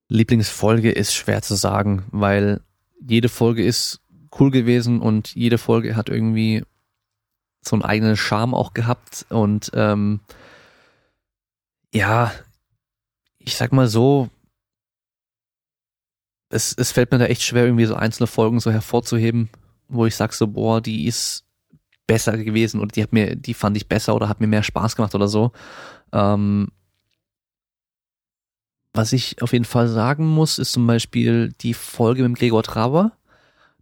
Lieblingsfolge 0.09 0.91
ist 0.91 1.15
schwer 1.15 1.43
zu 1.43 1.55
sagen, 1.55 2.05
weil 2.11 2.61
jede 3.01 3.29
Folge 3.29 3.65
ist 3.65 4.01
cool 4.39 4.51
gewesen 4.51 5.01
und 5.01 5.35
jede 5.35 5.59
Folge 5.59 5.97
hat 5.97 6.09
irgendwie 6.09 6.65
so 7.63 7.77
einen 7.77 7.85
eigenen 7.85 8.17
Charme 8.17 8.55
auch 8.55 8.75
gehabt 8.75 9.25
und 9.29 9.71
ähm, 9.75 10.21
ja, 11.95 12.33
ich 13.39 13.57
sag 13.57 13.73
mal 13.73 13.87
so, 13.87 14.29
es, 16.49 16.75
es 16.77 16.93
fällt 16.93 17.13
mir 17.13 17.19
da 17.19 17.27
echt 17.27 17.43
schwer, 17.43 17.65
irgendwie 17.65 17.87
so 17.87 17.95
einzelne 17.95 18.27
Folgen 18.27 18.61
so 18.61 18.71
hervorzuheben, 18.71 19.49
wo 19.89 20.07
ich 20.07 20.17
sag 20.17 20.33
so, 20.33 20.49
boah, 20.49 20.81
die 20.81 21.07
ist 21.07 21.45
besser 22.07 22.37
gewesen 22.37 22.81
oder 22.81 22.89
die 22.89 23.03
hat 23.03 23.13
mir, 23.13 23.37
die 23.37 23.55
fand 23.55 23.77
ich 23.77 23.89
besser 23.89 24.15
oder 24.15 24.29
hat 24.29 24.41
mir 24.41 24.49
mehr 24.49 24.63
Spaß 24.63 24.97
gemacht 24.97 25.15
oder 25.15 25.29
so. 25.29 25.53
Ähm, 26.13 26.69
was 28.93 29.13
ich 29.13 29.41
auf 29.41 29.53
jeden 29.53 29.65
Fall 29.65 29.89
sagen 29.89 30.27
muss, 30.27 30.59
ist 30.59 30.73
zum 30.73 30.87
Beispiel 30.87 31.53
die 31.61 31.75
Folge 31.75 32.29
mit 32.29 32.39
Gregor 32.39 32.63
Traber. 32.63 33.13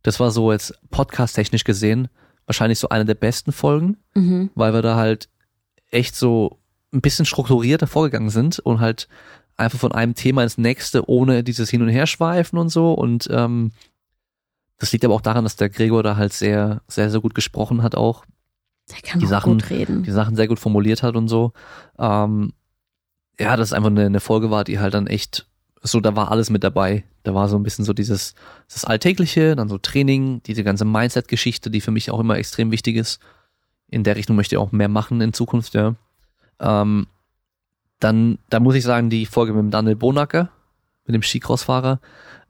Das 0.03 0.21
war 0.21 0.31
so 0.31 0.53
jetzt 0.53 0.79
podcast-technisch 0.91 1.65
gesehen 1.65 2.09
wahrscheinlich 2.51 2.79
so 2.81 2.89
eine 2.89 3.05
der 3.05 3.15
besten 3.15 3.53
Folgen, 3.53 3.97
Mhm. 4.15 4.51
weil 4.57 4.73
wir 4.75 4.83
da 4.83 4.97
halt 4.97 5.29
echt 5.91 6.17
so 6.17 6.59
ein 6.93 7.01
bisschen 7.01 7.25
strukturierter 7.25 7.87
vorgegangen 7.87 8.31
sind 8.31 8.59
und 8.59 8.81
halt 8.81 9.09
einfach 9.57 9.79
von 9.79 9.93
einem 9.93 10.15
Thema 10.15 10.43
ins 10.43 10.59
nächste 10.59 11.09
ohne 11.09 11.45
dieses 11.45 11.71
Hin- 11.71 11.83
und 11.83 11.89
Herschweifen 11.89 12.59
und 12.59 12.69
so. 12.71 12.93
Und 12.93 13.29
ähm, 13.31 13.71
das 14.79 14.91
liegt 14.93 15.05
aber 15.05 15.15
auch 15.15 15.21
daran, 15.21 15.45
dass 15.45 15.55
der 15.57 15.69
Gregor 15.69 16.03
da 16.03 16.17
halt 16.17 16.33
sehr, 16.33 16.83
sehr, 16.89 17.11
sehr 17.11 17.21
gut 17.21 17.35
gesprochen 17.35 17.83
hat 17.83 17.95
auch 17.95 18.25
Der 18.91 19.03
kann 19.03 19.21
Die 19.21 19.27
auch 19.27 19.31
Sachen- 19.31 19.53
gut 19.53 19.71
reden. 19.71 20.03
die 20.03 20.11
Sachen 20.11 20.35
sehr 20.35 20.49
gut 20.49 20.59
formuliert 20.59 21.03
hat 21.05 21.15
und 21.15 21.29
so. 21.29 21.53
Ähm, 21.99 22.53
ja, 23.39 23.57
das 23.57 23.73
einfach 23.73 23.91
eine, 23.91 24.07
eine 24.07 24.21
Folge 24.21 24.51
war, 24.51 24.65
die 24.65 24.79
halt 24.81 24.95
dann 24.95 25.07
echt, 25.07 25.47
so, 25.83 26.01
da 26.01 26.15
war 26.15 26.31
alles 26.31 26.51
mit 26.51 26.63
dabei. 26.63 27.05
Da 27.23 27.35
war 27.35 27.49
so 27.49 27.57
ein 27.57 27.63
bisschen 27.63 27.85
so 27.85 27.93
dieses, 27.93 28.35
das 28.73 28.85
Alltägliche, 28.85 29.57
dann 29.57 29.69
so 29.69 29.79
Training, 29.79 30.43
diese 30.43 30.65
ganze 30.65 30.85
Mindset-Geschichte, 30.85 31.71
die 31.71 31.81
für 31.81 31.91
mich 31.91 32.11
auch 32.11 32.21
immer 32.21 32.37
extrem 32.37 32.71
wichtig 32.71 32.97
ist. 32.97 33.21
In 33.89 34.05
der 34.05 34.17
Richtung 34.17 34.37
möchte 34.37 34.55
ich 34.55 34.59
auch 34.59 34.73
mehr 34.73 34.89
machen 34.89 35.21
in 35.21 35.33
Zukunft, 35.33 35.75
ja. 35.75 35.95
Ähm, 36.59 37.07
dann, 37.99 38.39
da 38.49 38.61
muss 38.61 38.75
ich 38.75 38.85
sagen, 38.85 39.11
die 39.11 39.27
Folge 39.27 39.53
mit 39.53 39.63
dem 39.63 39.71
Daniel 39.71 39.97
Bonacker, 39.97 40.51
mit 41.07 41.15
dem 41.15 41.23
Skicrossfahrer, 41.23 42.01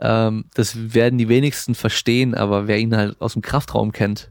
ähm, 0.01 0.47
das 0.55 0.95
werden 0.95 1.19
die 1.19 1.29
wenigsten 1.29 1.75
verstehen, 1.75 2.35
aber 2.35 2.67
wer 2.67 2.79
ihn 2.79 2.97
halt 2.97 3.21
aus 3.21 3.35
dem 3.35 3.43
Kraftraum 3.43 3.93
kennt, 3.93 4.31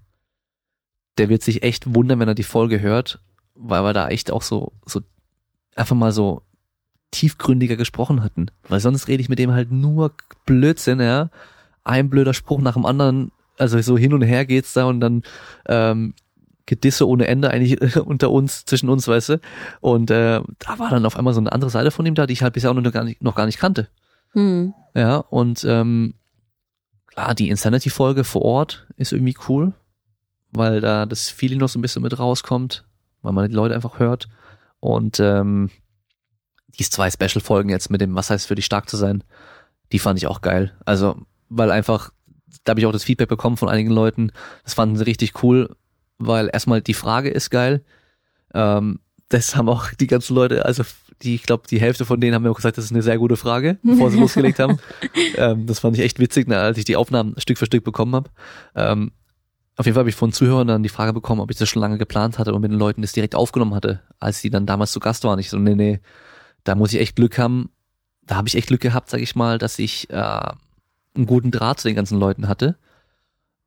der 1.17 1.29
wird 1.29 1.43
sich 1.43 1.63
echt 1.63 1.93
wundern, 1.93 2.19
wenn 2.19 2.27
er 2.27 2.35
die 2.35 2.43
Folge 2.43 2.81
hört, 2.81 3.19
weil 3.55 3.83
wir 3.83 3.93
da 3.93 4.07
echt 4.09 4.31
auch 4.31 4.41
so, 4.41 4.71
so 4.85 5.01
einfach 5.75 5.95
mal 5.95 6.11
so 6.11 6.43
tiefgründiger 7.11 7.75
gesprochen 7.75 8.23
hatten. 8.23 8.47
Weil 8.67 8.79
sonst 8.79 9.07
rede 9.07 9.21
ich 9.21 9.29
mit 9.29 9.39
dem 9.39 9.51
halt 9.51 9.71
nur 9.71 10.13
Blödsinn, 10.45 10.99
ja. 10.99 11.29
Ein 11.83 12.09
blöder 12.09 12.33
Spruch 12.33 12.61
nach 12.61 12.73
dem 12.73 12.85
anderen 12.85 13.31
also 13.59 13.79
so 13.81 13.97
hin 13.97 14.13
und 14.13 14.21
her 14.21 14.45
geht's 14.45 14.73
da 14.73 14.85
und 14.85 14.99
dann 15.01 15.23
ähm, 15.67 16.13
Gedisse 16.65 17.07
ohne 17.07 17.27
Ende 17.27 17.51
eigentlich 17.51 17.97
unter 18.05 18.31
uns, 18.31 18.65
zwischen 18.65 18.89
uns, 18.89 19.07
weißt 19.07 19.29
du. 19.29 19.41
Und 19.81 20.09
äh, 20.09 20.41
da 20.59 20.79
war 20.79 20.89
dann 20.89 21.05
auf 21.05 21.17
einmal 21.17 21.33
so 21.33 21.41
eine 21.41 21.51
andere 21.51 21.69
Seite 21.69 21.91
von 21.91 22.05
ihm 22.05 22.15
da, 22.15 22.25
die 22.25 22.33
ich 22.33 22.41
halt 22.41 22.53
bisher 22.53 22.71
auch 22.71 22.75
noch 22.75 22.91
gar 22.91 23.03
nicht, 23.03 23.21
noch 23.21 23.35
gar 23.35 23.45
nicht 23.45 23.59
kannte. 23.59 23.89
Hm. 24.31 24.73
Ja, 24.95 25.17
und 25.17 25.65
ähm, 25.67 26.13
klar, 27.07 27.35
die 27.35 27.49
Insanity-Folge 27.49 28.23
vor 28.23 28.43
Ort 28.43 28.87
ist 28.95 29.11
irgendwie 29.11 29.35
cool, 29.47 29.73
weil 30.51 30.81
da 30.81 31.05
das 31.05 31.29
Feeling 31.29 31.59
noch 31.59 31.69
so 31.69 31.79
ein 31.79 31.81
bisschen 31.81 32.03
mit 32.03 32.17
rauskommt, 32.17 32.85
weil 33.21 33.33
man 33.33 33.49
die 33.49 33.55
Leute 33.55 33.75
einfach 33.75 33.99
hört. 33.99 34.29
Und 34.79 35.19
ähm, 35.19 35.71
die 36.79 36.89
zwei 36.89 37.11
Special-Folgen 37.11 37.69
jetzt 37.69 37.89
mit 37.89 38.01
dem, 38.01 38.15
was 38.15 38.29
heißt 38.29 38.47
für 38.47 38.55
dich 38.55 38.65
stark 38.65 38.89
zu 38.89 38.97
sein, 38.97 39.23
die 39.91 39.99
fand 39.99 40.17
ich 40.17 40.27
auch 40.27 40.41
geil. 40.41 40.73
Also, 40.85 41.17
weil 41.49 41.71
einfach, 41.71 42.11
da 42.63 42.71
habe 42.71 42.79
ich 42.79 42.85
auch 42.85 42.91
das 42.91 43.03
Feedback 43.03 43.29
bekommen 43.29 43.57
von 43.57 43.69
einigen 43.69 43.91
Leuten, 43.91 44.31
das 44.63 44.73
fanden 44.73 44.95
sie 44.95 45.05
richtig 45.05 45.43
cool, 45.43 45.75
weil 46.17 46.49
erstmal 46.51 46.81
die 46.81 46.93
Frage 46.93 47.29
ist 47.29 47.49
geil. 47.49 47.83
Ähm, 48.53 48.99
das 49.29 49.55
haben 49.55 49.69
auch 49.69 49.91
die 49.93 50.07
ganzen 50.07 50.35
Leute, 50.35 50.65
also 50.65 50.83
die, 51.21 51.35
ich 51.35 51.43
glaube, 51.43 51.63
die 51.69 51.79
Hälfte 51.79 52.05
von 52.05 52.19
denen 52.19 52.33
haben 52.33 52.43
mir 52.43 52.51
auch 52.51 52.55
gesagt, 52.55 52.77
das 52.77 52.85
ist 52.85 52.91
eine 52.91 53.01
sehr 53.01 53.17
gute 53.17 53.35
Frage, 53.35 53.77
bevor 53.83 54.09
sie 54.09 54.19
losgelegt 54.19 54.59
haben. 54.59 54.79
Ähm, 55.35 55.65
das 55.65 55.79
fand 55.79 55.97
ich 55.97 56.03
echt 56.03 56.19
witzig, 56.19 56.47
ne, 56.47 56.59
als 56.59 56.77
ich 56.77 56.85
die 56.85 56.95
Aufnahmen 56.95 57.35
Stück 57.37 57.57
für 57.57 57.65
Stück 57.65 57.83
bekommen 57.83 58.15
habe. 58.15 58.29
Ähm, 58.75 59.11
auf 59.75 59.85
jeden 59.85 59.95
Fall 59.95 60.01
habe 60.01 60.09
ich 60.09 60.15
von 60.15 60.33
Zuhörern 60.33 60.67
dann 60.67 60.83
die 60.83 60.89
Frage 60.89 61.13
bekommen, 61.13 61.39
ob 61.41 61.51
ich 61.51 61.57
das 61.57 61.69
schon 61.69 61.81
lange 61.81 61.97
geplant 61.97 62.37
hatte 62.37 62.53
und 62.53 62.61
mit 62.61 62.71
den 62.71 62.77
Leuten 62.77 63.01
das 63.01 63.13
direkt 63.13 63.35
aufgenommen 63.35 63.73
hatte, 63.73 64.01
als 64.19 64.41
die 64.41 64.49
dann 64.49 64.65
damals 64.65 64.91
zu 64.91 64.99
Gast 64.99 65.23
waren. 65.23 65.39
Ich 65.39 65.49
so, 65.49 65.57
nee, 65.57 65.75
nee, 65.75 65.99
da 66.63 66.75
muss 66.75 66.93
ich 66.93 66.99
echt 66.99 67.15
Glück 67.15 67.37
haben. 67.37 67.69
Da 68.23 68.35
habe 68.35 68.47
ich 68.47 68.55
echt 68.55 68.67
Glück 68.67 68.81
gehabt, 68.81 69.09
sag 69.09 69.21
ich 69.21 69.35
mal, 69.35 69.57
dass 69.57 69.79
ich 69.79 70.09
äh, 70.09 70.15
einen 70.15 71.25
guten 71.25 71.51
Draht 71.51 71.79
zu 71.79 71.87
den 71.87 71.95
ganzen 71.95 72.19
Leuten 72.19 72.47
hatte. 72.47 72.77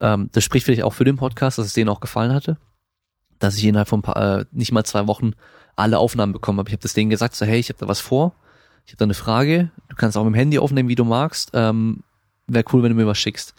Ähm, 0.01 0.28
das 0.32 0.45
spricht 0.45 0.66
vielleicht 0.66 0.84
auch 0.84 0.93
für 0.93 1.05
den 1.05 1.16
Podcast, 1.16 1.59
dass 1.59 1.66
es 1.66 1.72
denen 1.72 1.88
auch 1.88 2.01
gefallen 2.01 2.32
hatte. 2.32 2.59
Dass 3.38 3.57
ich 3.57 3.64
innerhalb 3.64 3.88
von 3.88 4.03
paar, 4.03 4.40
äh, 4.40 4.45
nicht 4.53 4.72
mal 4.72 4.84
zwei 4.84 5.07
Wochen 5.07 5.32
alle 5.76 5.99
Aufnahmen 5.99 6.32
bekommen 6.32 6.59
habe. 6.59 6.68
Ich 6.68 6.74
habe 6.74 6.82
das 6.82 6.95
denen 6.95 7.11
gesagt, 7.11 7.34
so 7.34 7.47
hey, 7.47 7.59
ich 7.59 7.68
habe 7.68 7.78
da 7.78 7.88
was 7.88 8.01
vor, 8.01 8.34
ich 8.84 8.93
habe 8.93 8.99
da 8.99 9.05
eine 9.05 9.14
Frage, 9.14 9.70
du 9.88 9.97
kannst 9.97 10.16
auch 10.16 10.24
mit 10.24 10.34
dem 10.34 10.38
Handy 10.38 10.59
aufnehmen, 10.59 10.88
wie 10.88 10.95
du 10.95 11.05
magst. 11.05 11.51
Ähm, 11.55 12.03
Wäre 12.47 12.64
cool, 12.72 12.82
wenn 12.82 12.90
du 12.90 12.97
mir 12.97 13.07
was 13.07 13.18
schickst. 13.18 13.55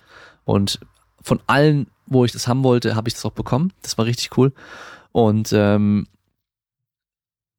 Und 0.45 0.79
von 1.21 1.39
allen, 1.47 1.87
wo 2.05 2.25
ich 2.25 2.33
das 2.33 2.47
haben 2.47 2.63
wollte, 2.63 2.95
habe 2.95 3.07
ich 3.07 3.13
das 3.13 3.25
auch 3.25 3.31
bekommen. 3.31 3.71
Das 3.81 3.97
war 3.97 4.05
richtig 4.05 4.37
cool. 4.37 4.51
Und 5.11 5.51
ähm, 5.53 6.07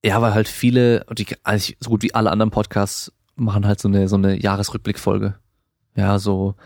ja, 0.05 0.21
weil 0.21 0.35
halt 0.35 0.49
viele, 0.49 1.07
die, 1.17 1.27
eigentlich 1.45 1.79
so 1.81 1.89
gut 1.89 2.03
wie 2.03 2.15
alle 2.15 2.31
anderen 2.31 2.51
Podcasts 2.51 3.11
machen 3.37 3.67
halt 3.67 3.81
so 3.81 3.89
eine 3.89 4.07
so 4.07 4.17
eine 4.17 4.39
Jahresrückblickfolge. 4.41 5.35
Ja, 5.97 6.19
so 6.19 6.57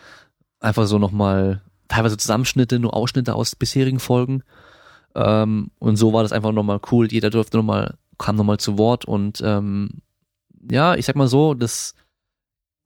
einfach 0.61 0.87
so 0.87 0.99
nochmal 0.99 1.63
teilweise 1.87 2.17
Zusammenschnitte, 2.17 2.81
nur 2.81 2.95
Ausschnitte 2.95 3.35
aus 3.35 3.55
bisherigen 3.55 4.01
Folgen. 4.01 4.43
Ähm, 5.15 5.71
und 5.79 5.97
so 5.97 6.13
war 6.13 6.25
das 6.25 6.33
einfach 6.33 6.51
nochmal 6.51 6.81
cool. 6.91 7.07
Jeder 7.11 7.31
durfte 7.31 7.57
nochmal, 7.59 7.97
kam 8.19 8.35
nochmal 8.35 8.59
zu 8.59 8.77
Wort 8.77 9.05
und 9.05 9.41
ähm, 9.45 10.03
ja, 10.69 10.97
ich 10.97 11.07
sag 11.07 11.15
mal 11.15 11.29
so, 11.29 11.55
das, 11.55 11.95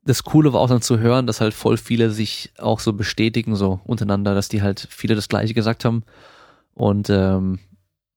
das 0.05 0.23
Coole 0.23 0.53
war 0.53 0.61
auch 0.61 0.69
dann 0.69 0.83
zu 0.83 0.99
hören, 0.99 1.27
dass 1.27 1.41
halt 1.41 1.55
voll 1.55 1.79
viele 1.79 2.11
sich 2.11 2.53
auch 2.59 2.81
so 2.81 2.93
bestätigen, 2.93 3.57
so 3.57 3.81
untereinander, 3.85 4.35
dass 4.35 4.51
die 4.51 4.61
halt 4.61 4.87
viele 4.91 5.15
das 5.15 5.29
Gleiche 5.29 5.55
gesagt 5.55 5.87
haben. 5.87 6.05
Und 6.75 7.09
ähm, 7.09 7.59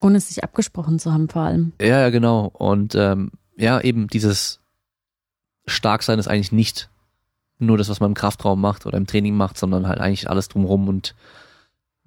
ohne 0.05 0.19
sich 0.19 0.43
abgesprochen 0.43 0.99
zu 0.99 1.11
haben, 1.11 1.27
vor 1.27 1.41
allem. 1.41 1.73
Ja, 1.81 2.01
ja, 2.01 2.09
genau. 2.09 2.45
Und 2.53 2.95
ähm, 2.95 3.31
ja, 3.57 3.81
eben 3.81 4.07
dieses 4.07 4.59
Starksein 5.65 6.19
ist 6.19 6.27
eigentlich 6.27 6.51
nicht 6.51 6.89
nur 7.57 7.77
das, 7.77 7.89
was 7.89 7.99
man 7.99 8.11
im 8.11 8.15
Kraftraum 8.15 8.61
macht 8.61 8.85
oder 8.85 8.97
im 8.97 9.07
Training 9.07 9.35
macht, 9.35 9.57
sondern 9.57 9.87
halt 9.87 9.99
eigentlich 9.99 10.29
alles 10.29 10.47
drumherum 10.47 10.87
und 10.87 11.15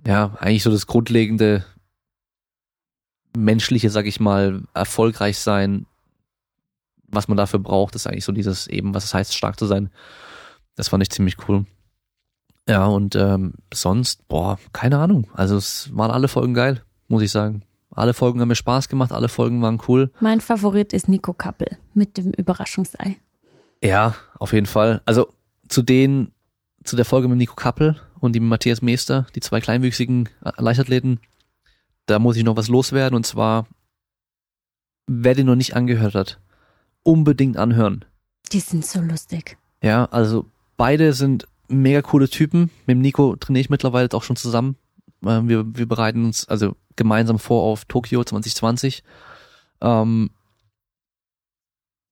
ja, 0.07 0.37
eigentlich 0.39 0.63
so 0.63 0.71
das 0.71 0.87
grundlegende 0.87 1.65
menschliche, 3.37 3.91
sag 3.91 4.07
ich 4.07 4.21
mal, 4.21 4.63
erfolgreich 4.75 5.39
sein, 5.39 5.87
was 7.09 7.29
man 7.29 7.37
dafür 7.37 7.59
braucht, 7.59 7.95
ist 7.95 8.07
eigentlich 8.07 8.25
so 8.25 8.33
dieses 8.33 8.67
eben, 8.67 8.95
was 8.95 9.05
es 9.05 9.15
heißt, 9.15 9.35
stark 9.35 9.59
zu 9.59 9.67
sein. 9.67 9.91
Das 10.77 10.89
fand 10.89 11.03
ich 11.03 11.11
ziemlich 11.11 11.37
cool. 11.49 11.67
Ja, 12.69 12.85
und 12.87 13.17
ähm, 13.17 13.55
sonst, 13.73 14.29
boah, 14.29 14.59
keine 14.73 14.99
Ahnung. 14.99 15.29
Also 15.33 15.57
es 15.57 15.91
waren 15.97 16.11
alle 16.11 16.29
Folgen 16.29 16.53
geil, 16.53 16.83
muss 17.09 17.23
ich 17.23 17.31
sagen. 17.31 17.63
Alle 17.99 18.15
Folgen 18.15 18.41
haben 18.41 18.49
mir 18.49 18.55
Spaß 18.55 18.89
gemacht, 18.89 19.11
alle 19.11 19.29
Folgen 19.29 19.61
waren 19.61 19.81
cool. 19.89 20.11
Mein 20.21 20.41
Favorit 20.41 20.93
ist 20.93 21.09
Nico 21.09 21.33
Kappel 21.33 21.79
mit 21.95 22.17
dem 22.17 22.31
Überraschungsei. 22.31 23.17
Ja, 23.83 24.15
auf 24.39 24.53
jeden 24.53 24.67
Fall. 24.67 25.03
Also 25.05 25.29
zu 25.69 25.83
den, 25.83 26.31
zu 26.85 26.95
der 26.95 27.05
Folge 27.05 27.27
mit 27.29 27.39
Nico 27.39 27.57
Kappel 27.57 28.01
und 28.21 28.35
dem 28.35 28.47
Matthias 28.47 28.83
Meester, 28.83 29.27
die 29.35 29.41
zwei 29.41 29.61
kleinwüchsigen 29.61 30.29
Leichtathleten, 30.57 31.21
da 32.07 32.19
muss 32.21 32.37
ich 32.37 32.45
noch 32.45 32.57
was 32.57 32.69
loswerden 32.69 33.17
und 33.17 33.27
zwar, 33.27 33.67
wer 35.09 35.35
den 35.35 35.47
noch 35.47 35.57
nicht 35.57 35.75
angehört 35.75 36.15
hat, 36.15 36.41
unbedingt 37.03 37.57
anhören. 37.57 38.05
Die 38.53 38.61
sind 38.61 38.87
so 38.87 39.01
lustig. 39.01 39.59
Ja, 39.83 40.05
also 40.07 40.47
beide 40.77 41.13
sind 41.13 41.49
mega 41.67 42.03
coole 42.03 42.29
Typen. 42.29 42.71
Mit 42.87 42.95
dem 42.95 43.01
Nico 43.01 43.35
trainiere 43.37 43.63
ich 43.63 43.71
mittlerweile 43.71 44.09
auch 44.13 44.23
schon 44.23 44.37
zusammen. 44.37 44.77
Ähm, 45.25 45.49
wir, 45.49 45.77
wir 45.77 45.87
bereiten 45.87 46.25
uns 46.25 46.49
also 46.49 46.77
gemeinsam 46.97 47.39
vor 47.39 47.63
auf 47.63 47.85
Tokio 47.85 48.25
2020. 48.25 49.03
Ähm, 49.81 50.31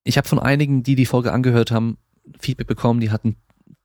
ich 0.04 0.16
habe 0.16 0.28
von 0.28 0.38
einigen, 0.38 0.82
die 0.82 0.94
die 0.94 1.06
Folge 1.06 1.32
angehört 1.32 1.70
haben, 1.70 1.98
Feedback 2.38 2.66
bekommen, 2.66 3.00
die 3.00 3.10
hatten 3.10 3.36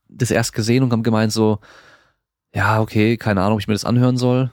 das 0.07 0.31
erst 0.31 0.53
gesehen 0.53 0.83
und 0.83 0.91
haben 0.91 1.03
gemeint 1.03 1.31
so, 1.31 1.59
ja, 2.53 2.81
okay, 2.81 3.17
keine 3.17 3.41
Ahnung, 3.41 3.53
ob 3.53 3.59
ich 3.61 3.67
mir 3.67 3.73
das 3.73 3.85
anhören 3.85 4.17
soll 4.17 4.51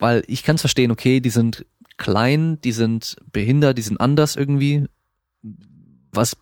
weil 0.00 0.24
ich 0.26 0.42
kann 0.42 0.56
es 0.56 0.62
verstehen, 0.62 0.90
okay, 0.90 1.20
die 1.20 1.30
sind 1.30 1.66
klein, 1.96 2.60
die 2.62 2.72
sind 2.72 3.16
behindert, 3.30 3.78
die 3.78 3.82
sind 3.82 4.00
anders 4.00 4.34
irgendwie. 4.34 4.86
Was, 6.10 6.36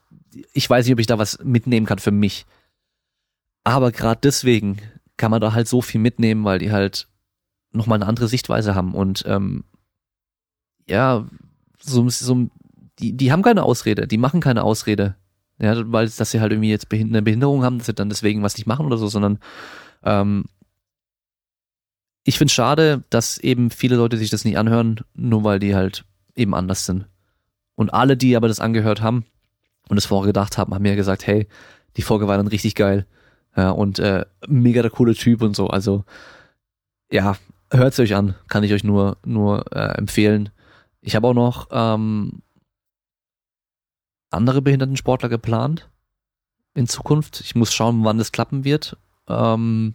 ich 0.52 0.70
weiß 0.70 0.86
nicht, 0.86 0.94
ob 0.94 1.00
ich 1.00 1.06
da 1.06 1.18
was 1.18 1.40
mitnehmen 1.42 1.84
kann 1.84 1.98
für 1.98 2.12
mich. 2.12 2.46
Aber 3.64 3.92
gerade 3.92 4.20
deswegen 4.22 4.78
kann 5.18 5.30
man 5.30 5.40
da 5.40 5.52
halt 5.52 5.68
so 5.68 5.82
viel 5.82 6.00
mitnehmen, 6.00 6.44
weil 6.44 6.58
die 6.58 6.72
halt 6.72 7.08
nochmal 7.72 7.98
eine 7.98 8.06
andere 8.06 8.28
Sichtweise 8.28 8.74
haben 8.74 8.94
und 8.94 9.24
ähm, 9.26 9.64
ja, 10.86 11.26
so, 11.78 12.08
so 12.08 12.48
die, 12.98 13.16
die 13.16 13.30
haben 13.30 13.42
keine 13.42 13.62
Ausrede, 13.62 14.06
die 14.06 14.18
machen 14.18 14.40
keine 14.40 14.64
Ausrede. 14.64 15.16
Ja, 15.60 15.74
weil 15.92 16.08
dass 16.08 16.30
sie 16.30 16.40
halt 16.40 16.52
irgendwie 16.52 16.70
jetzt 16.70 16.86
eine 16.92 17.20
Behinderung 17.20 17.64
haben, 17.64 17.78
dass 17.78 17.86
sie 17.86 17.94
dann 17.94 18.08
deswegen 18.08 18.42
was 18.42 18.56
nicht 18.56 18.66
machen 18.66 18.86
oder 18.86 18.96
so, 18.96 19.08
sondern 19.08 19.40
ähm, 20.04 20.44
ich 22.22 22.38
finde 22.38 22.50
es 22.50 22.54
schade, 22.54 23.04
dass 23.10 23.38
eben 23.38 23.70
viele 23.70 23.96
Leute 23.96 24.18
sich 24.18 24.30
das 24.30 24.44
nicht 24.44 24.56
anhören, 24.58 25.00
nur 25.14 25.44
weil 25.44 25.58
die 25.58 25.74
halt 25.74 26.04
eben 26.36 26.54
anders 26.54 26.86
sind. 26.86 27.06
Und 27.74 27.92
alle, 27.92 28.16
die 28.16 28.36
aber 28.36 28.48
das 28.48 28.60
angehört 28.60 29.00
haben 29.00 29.24
und 29.88 29.96
es 29.96 30.06
vorher 30.06 30.26
gedacht 30.26 30.58
haben, 30.58 30.74
haben 30.74 30.82
mir 30.82 30.94
gesagt, 30.94 31.26
hey, 31.26 31.48
die 31.96 32.02
Folge 32.02 32.28
war 32.28 32.36
dann 32.36 32.46
richtig 32.46 32.74
geil. 32.74 33.06
Ja, 33.58 33.70
und 33.70 33.98
äh, 33.98 34.24
mega 34.46 34.82
der 34.82 34.90
coole 34.92 35.16
Typ 35.16 35.42
und 35.42 35.56
so. 35.56 35.66
Also 35.66 36.04
ja, 37.10 37.36
hört's 37.72 37.98
euch 37.98 38.14
an, 38.14 38.36
kann 38.46 38.62
ich 38.62 38.72
euch 38.72 38.84
nur 38.84 39.16
nur 39.24 39.64
äh, 39.72 39.98
empfehlen. 39.98 40.50
Ich 41.00 41.16
habe 41.16 41.26
auch 41.26 41.34
noch 41.34 41.66
ähm, 41.72 42.40
andere 44.30 44.62
Behindertensportler 44.62 45.28
geplant 45.28 45.90
in 46.74 46.86
Zukunft. 46.86 47.40
Ich 47.40 47.56
muss 47.56 47.74
schauen, 47.74 48.04
wann 48.04 48.18
das 48.18 48.30
klappen 48.30 48.62
wird. 48.62 48.96
Ähm, 49.26 49.94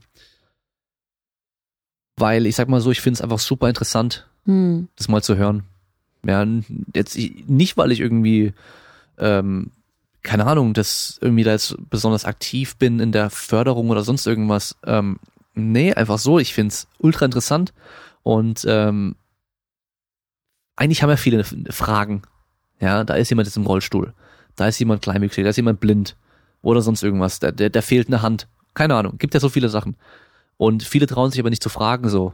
weil 2.18 2.46
ich 2.46 2.58
sag 2.58 2.68
mal 2.68 2.82
so, 2.82 2.92
ich 2.92 3.00
finde 3.00 3.16
es 3.16 3.22
einfach 3.22 3.40
super 3.40 3.70
interessant, 3.70 4.28
hm. 4.44 4.90
das 4.98 5.08
mal 5.08 5.24
zu 5.24 5.38
hören. 5.38 5.64
Ja, 6.26 6.46
jetzt 6.94 7.18
nicht, 7.48 7.78
weil 7.78 7.94
ich 7.94 8.02
irgendwie, 8.02 8.52
ähm, 9.18 9.72
keine 10.24 10.48
Ahnung, 10.48 10.74
dass 10.74 11.20
irgendwie 11.22 11.44
da 11.44 11.52
jetzt 11.52 11.76
besonders 11.90 12.26
aktiv 12.26 12.78
bin 12.78 13.00
in 13.00 13.12
der 13.12 13.30
Förderung 13.30 13.90
oder 13.90 14.04
sonst 14.04 14.26
irgendwas. 14.26 14.76
Ähm, 14.86 15.20
nee, 15.54 15.94
einfach 15.94 16.18
so. 16.18 16.40
Ich 16.40 16.54
finde 16.54 16.70
es 16.70 16.88
ultra 16.98 17.26
interessant 17.26 17.74
und 18.24 18.66
ähm, 18.68 19.16
eigentlich 20.76 21.04
haben 21.04 21.10
ja 21.10 21.18
viele 21.18 21.44
Fragen. 21.44 22.24
Ja, 22.80 23.04
da 23.04 23.16
ist 23.16 23.30
jemand 23.30 23.48
jetzt 23.48 23.58
im 23.58 23.66
Rollstuhl, 23.66 24.14
da 24.56 24.68
ist 24.68 24.80
jemand 24.80 25.02
kleinwüchsig, 25.02 25.44
da 25.44 25.50
ist 25.50 25.58
jemand 25.58 25.80
blind 25.80 26.18
oder 26.62 26.82
sonst 26.82 27.04
irgendwas. 27.04 27.40
Der, 27.40 27.52
der, 27.52 27.70
der 27.70 27.84
fehlt 27.84 28.08
eine 28.08 28.22
Hand. 28.22 28.48
Keine 28.74 28.96
Ahnung, 28.96 29.18
gibt 29.18 29.34
ja 29.34 29.40
so 29.40 29.50
viele 29.50 29.70
Sachen. 29.70 29.98
Und 30.58 30.84
viele 30.84 31.08
trauen 31.08 31.32
sich 31.32 31.40
aber 31.40 31.50
nicht 31.50 31.64
zu 31.64 31.70
fragen, 31.70 32.10
so, 32.10 32.34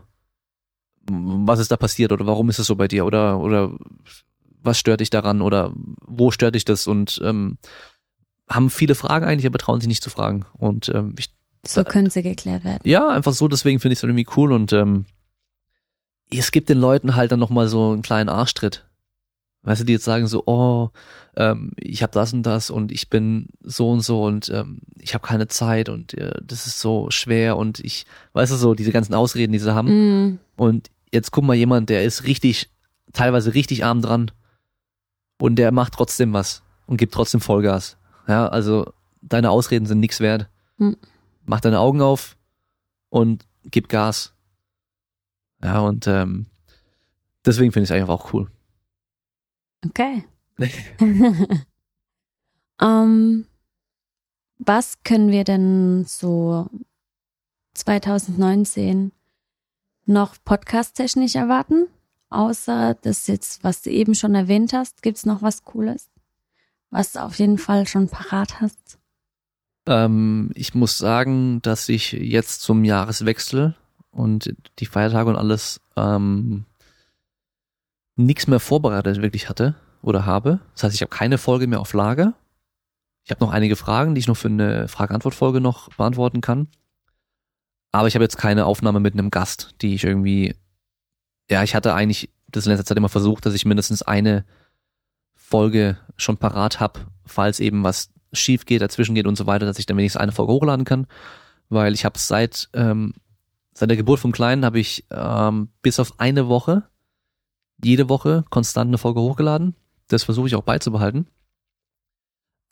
was 1.10 1.60
ist 1.60 1.72
da 1.72 1.78
passiert 1.78 2.12
oder 2.12 2.28
warum 2.28 2.50
ist 2.50 2.60
es 2.60 2.68
so 2.68 2.76
bei 2.76 2.88
dir 2.88 3.06
oder, 3.06 3.40
oder 3.40 3.72
was 4.62 4.78
stört 4.78 5.00
dich 5.00 5.10
daran 5.10 5.42
oder 5.42 5.74
wo 6.06 6.32
stört 6.32 6.56
dich 6.56 6.66
das 6.66 6.88
und 6.88 7.22
ähm, 7.24 7.58
haben 8.50 8.70
viele 8.70 8.96
Fragen 8.96 9.26
eigentlich, 9.26 9.46
aber 9.46 9.60
trauen 9.60 9.80
sich 9.80 9.88
nicht 9.88 10.04
zu 10.04 10.10
fragen. 10.10 10.46
Und 10.54 10.90
ähm, 10.90 11.16
ich, 11.18 11.30
so 11.66 11.84
können 11.84 12.10
sie 12.10 12.24
geklärt 12.24 12.64
werden. 12.64 12.82
Ja, 12.84 13.10
einfach 13.10 13.34
so, 13.34 13.48
deswegen 13.48 13.80
finde 13.80 13.94
ich 13.94 14.00
es 14.00 14.04
irgendwie 14.04 14.28
cool 14.36 14.52
und 14.52 14.74
ähm, 14.74 15.06
es 16.32 16.52
gibt 16.52 16.70
den 16.70 16.80
Leuten 16.80 17.16
halt 17.16 17.32
dann 17.32 17.40
nochmal 17.40 17.68
so 17.68 17.92
einen 17.92 18.02
kleinen 18.02 18.30
Arschtritt. 18.30 18.86
Weißt 19.64 19.82
du, 19.82 19.86
die 19.86 19.94
jetzt 19.94 20.06
sagen 20.06 20.26
so, 20.28 20.44
oh, 20.46 20.90
ähm, 21.36 21.72
ich 21.76 22.02
habe 22.02 22.14
das 22.14 22.32
und 22.34 22.44
das 22.44 22.70
und 22.70 22.92
ich 22.92 23.10
bin 23.10 23.50
so 23.62 23.90
und 23.90 24.00
so 24.02 24.24
und 24.24 24.50
ähm, 24.50 24.80
ich 24.98 25.14
habe 25.14 25.28
keine 25.28 25.48
Zeit 25.48 25.90
und 25.90 26.14
äh, 26.14 26.32
das 26.42 26.66
ist 26.66 26.80
so 26.80 27.12
schwer 27.12 27.58
und 27.58 27.80
ich, 27.80 28.06
weißt 28.34 28.54
du 28.54 28.56
so, 28.56 28.74
diese 28.74 28.92
ganzen 28.92 29.14
Ausreden, 29.14 29.52
die 29.52 29.60
sie 29.60 29.74
haben. 29.74 29.90
Mm. 30.28 30.40
Und 30.56 30.90
jetzt 31.12 31.32
guck 31.32 31.44
mal 31.44 31.56
jemand, 31.56 31.90
der 31.90 32.04
ist 32.04 32.24
richtig, 32.24 32.70
teilweise 33.12 33.54
richtig 33.54 33.84
arm 33.84 34.02
dran 34.02 34.32
und 35.42 35.56
der 35.56 35.72
macht 35.72 35.94
trotzdem 35.94 36.34
was 36.34 36.64
und 36.86 36.98
gibt 36.98 37.14
trotzdem 37.14 37.42
Vollgas. 37.42 37.98
Ja, 38.28 38.48
also 38.48 38.94
deine 39.22 39.52
Ausreden 39.52 39.86
sind 39.86 40.00
nichts 40.00 40.20
wert. 40.20 40.50
Hm. 40.78 40.98
Mach 41.46 41.62
deine 41.62 41.80
Augen 41.80 42.02
auf 42.02 42.38
und 43.10 43.48
gib 43.64 43.90
Gas. 43.90 44.34
Ja, 45.64 45.80
und 45.80 46.08
ähm, 46.08 46.48
deswegen 47.46 47.72
finde 47.72 47.86
ich 47.86 47.90
es 47.90 47.96
einfach 47.96 48.14
auch 48.14 48.34
cool. 48.34 48.50
Okay. 49.86 50.26
ähm, 52.82 53.46
was 54.58 55.04
können 55.04 55.32
wir 55.32 55.44
denn 55.46 56.06
so 56.06 56.70
2019 57.76 59.12
noch 60.06 60.36
podcast-technisch 60.44 61.36
erwarten? 61.36 61.88
Außer 62.30 62.96
das 63.02 63.28
jetzt, 63.28 63.64
was 63.64 63.82
du 63.82 63.90
eben 63.90 64.14
schon 64.16 64.36
erwähnt 64.36 64.74
hast, 64.74 65.02
gibt's 65.02 65.26
noch 65.26 65.42
was 65.42 65.64
Cooles, 65.64 66.10
was 66.92 67.14
du 67.14 67.24
auf 67.24 67.40
jeden 67.40 67.58
Fall 67.58 67.88
schon 67.88 68.08
parat 68.08 68.62
hast? 68.62 69.00
Ähm, 69.88 70.52
ich 70.54 70.76
muss 70.76 70.98
sagen, 70.98 71.62
dass 71.62 71.90
ich 71.90 72.12
jetzt 72.12 72.62
zum 72.62 72.84
Jahreswechsel 72.84 73.76
und 74.12 74.54
die 74.80 74.86
Feiertage 74.86 75.30
und 75.30 75.36
alles 75.36 75.82
ähm, 75.96 76.66
nichts 78.16 78.48
mehr 78.48 78.60
vorbereitet 78.60 79.22
wirklich 79.22 79.50
hatte 79.50 79.76
oder 80.02 80.26
habe. 80.26 80.60
Das 80.74 80.84
heißt, 80.84 80.96
ich 80.96 81.02
habe 81.02 81.10
keine 81.10 81.38
Folge 81.38 81.68
mehr 81.68 81.80
auf 81.80 81.94
Lager. 81.94 82.34
Ich 83.24 83.32
habe 83.32 83.44
noch 83.44 83.52
einige 83.52 83.76
Fragen, 83.76 84.16
die 84.16 84.20
ich 84.20 84.28
noch 84.28 84.38
für 84.38 84.48
eine 84.48 84.88
Frage-Antwort-Folge 84.88 85.62
noch 85.62 85.90
beantworten 85.90 86.42
kann. 86.42 86.68
Aber 87.92 88.08
ich 88.08 88.16
habe 88.16 88.24
jetzt 88.24 88.38
keine 88.38 88.66
Aufnahme 88.66 89.00
mit 89.00 89.14
einem 89.14 89.30
Gast, 89.30 89.76
die 89.82 89.96
ich 89.96 90.04
irgendwie, 90.04 90.56
ja, 91.50 91.64
ich 91.64 91.76
hatte 91.76 91.94
eigentlich 91.94 92.30
das 92.48 92.66
in 92.66 92.72
letzter 92.72 92.86
Zeit 92.86 92.98
immer 92.98 93.10
versucht, 93.10 93.46
dass 93.46 93.54
ich 93.54 93.66
mindestens 93.66 94.02
eine 94.02 94.46
Folge 95.36 95.98
schon 96.16 96.38
parat 96.38 96.80
habe, 96.80 97.02
falls 97.26 97.60
eben 97.60 97.84
was 97.84 98.12
schief 98.34 98.66
geht, 98.66 98.82
dazwischen 98.82 99.16
geht 99.16 99.28
und 99.28 99.38
so 99.38 99.48
weiter, 99.48 99.66
dass 99.66 99.80
ich 99.80 99.86
dann 99.86 99.98
wenigstens 99.98 100.22
eine 100.22 100.32
Folge 100.32 100.54
hochladen 100.54 100.86
kann. 100.86 101.08
Weil 101.70 101.94
ich 101.94 102.06
habe 102.06 102.18
seit, 102.18 102.70
ähm, 102.74 103.14
seit 103.74 103.90
der 103.90 103.98
Geburt 103.98 104.20
vom 104.20 104.32
Kleinen 104.32 104.66
habe 104.66 104.80
ich 104.80 105.06
ähm, 105.12 105.70
bis 105.82 106.00
auf 106.00 106.20
eine 106.20 106.48
Woche 106.48 106.84
jede 107.84 108.10
Woche 108.10 108.44
konstant 108.50 108.90
eine 108.90 108.98
Folge 108.98 109.22
hochgeladen. 109.22 109.76
Das 110.08 110.24
versuche 110.24 110.48
ich 110.48 110.56
auch 110.56 110.64
beizubehalten. 110.64 111.28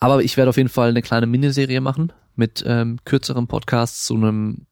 Aber 0.00 0.22
ich 0.22 0.36
werde 0.36 0.50
auf 0.50 0.56
jeden 0.56 0.68
Fall 0.68 0.90
eine 0.90 1.02
kleine 1.02 1.26
Miniserie 1.26 1.80
machen 1.80 2.12
mit 2.36 2.62
ähm, 2.66 2.98
kürzeren 3.04 3.48
Podcasts 3.48 4.06
zu 4.06 4.14
einem 4.14 4.66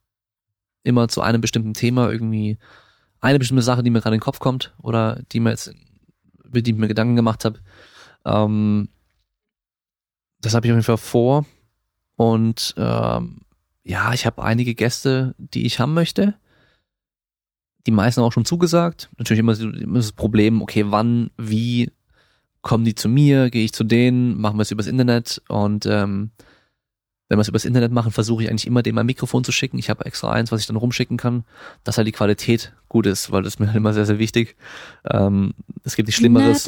immer 0.84 1.08
zu 1.08 1.20
einem 1.20 1.40
bestimmten 1.40 1.74
Thema 1.74 2.10
irgendwie 2.10 2.58
eine 3.26 3.38
bestimmte 3.38 3.62
Sache, 3.62 3.82
die 3.82 3.90
mir 3.90 4.00
gerade 4.00 4.14
in 4.14 4.20
den 4.20 4.24
Kopf 4.24 4.38
kommt 4.38 4.74
oder 4.80 5.22
die 5.32 5.40
mir 5.40 5.50
jetzt 5.50 5.72
über 6.44 6.62
die 6.62 6.70
ich 6.70 6.76
mir 6.76 6.88
Gedanken 6.88 7.16
gemacht 7.16 7.44
habe. 7.44 7.60
Ähm, 8.24 8.88
das 10.40 10.54
habe 10.54 10.66
ich 10.66 10.72
auf 10.72 10.76
jeden 10.76 10.84
Fall 10.84 10.96
vor 10.96 11.44
und 12.16 12.74
ähm, 12.76 13.40
ja, 13.82 14.12
ich 14.12 14.26
habe 14.26 14.42
einige 14.42 14.74
Gäste, 14.74 15.34
die 15.38 15.66
ich 15.66 15.80
haben 15.80 15.94
möchte 15.94 16.34
die 17.86 17.92
meisten 17.92 18.20
auch 18.20 18.32
schon 18.32 18.44
zugesagt. 18.44 19.08
Natürlich 19.16 19.40
immer, 19.40 19.58
immer 19.58 19.98
das 19.98 20.12
Problem, 20.12 20.60
okay, 20.60 20.84
wann, 20.88 21.30
wie 21.38 21.90
kommen 22.62 22.84
die 22.84 22.96
zu 22.96 23.08
mir, 23.08 23.48
gehe 23.50 23.64
ich 23.64 23.72
zu 23.72 23.84
denen, 23.84 24.40
machen 24.40 24.58
wir 24.58 24.62
es 24.62 24.72
übers 24.72 24.88
Internet 24.88 25.40
und 25.48 25.86
ähm, 25.86 26.32
wenn 27.28 27.38
wir 27.38 27.42
es 27.42 27.48
übers 27.48 27.64
Internet 27.64 27.92
machen, 27.92 28.12
versuche 28.12 28.44
ich 28.44 28.50
eigentlich 28.50 28.66
immer 28.66 28.82
dem 28.82 28.96
ein 28.98 29.06
Mikrofon 29.06 29.42
zu 29.44 29.52
schicken. 29.52 29.78
Ich 29.78 29.90
habe 29.90 30.04
extra 30.04 30.30
eins, 30.30 30.52
was 30.52 30.60
ich 30.60 30.66
dann 30.66 30.76
rumschicken 30.76 31.16
kann, 31.16 31.44
dass 31.84 31.96
halt 31.98 32.06
die 32.06 32.12
Qualität 32.12 32.72
gut 32.88 33.06
ist, 33.06 33.32
weil 33.32 33.42
das 33.42 33.54
ist 33.54 33.60
mir 33.60 33.66
halt 33.66 33.76
immer 33.76 33.92
sehr, 33.92 34.06
sehr 34.06 34.18
wichtig. 34.18 34.56
Ähm, 35.10 35.54
es 35.84 35.96
gibt 35.96 36.06
nichts 36.06 36.18
Schlimmeres. 36.20 36.66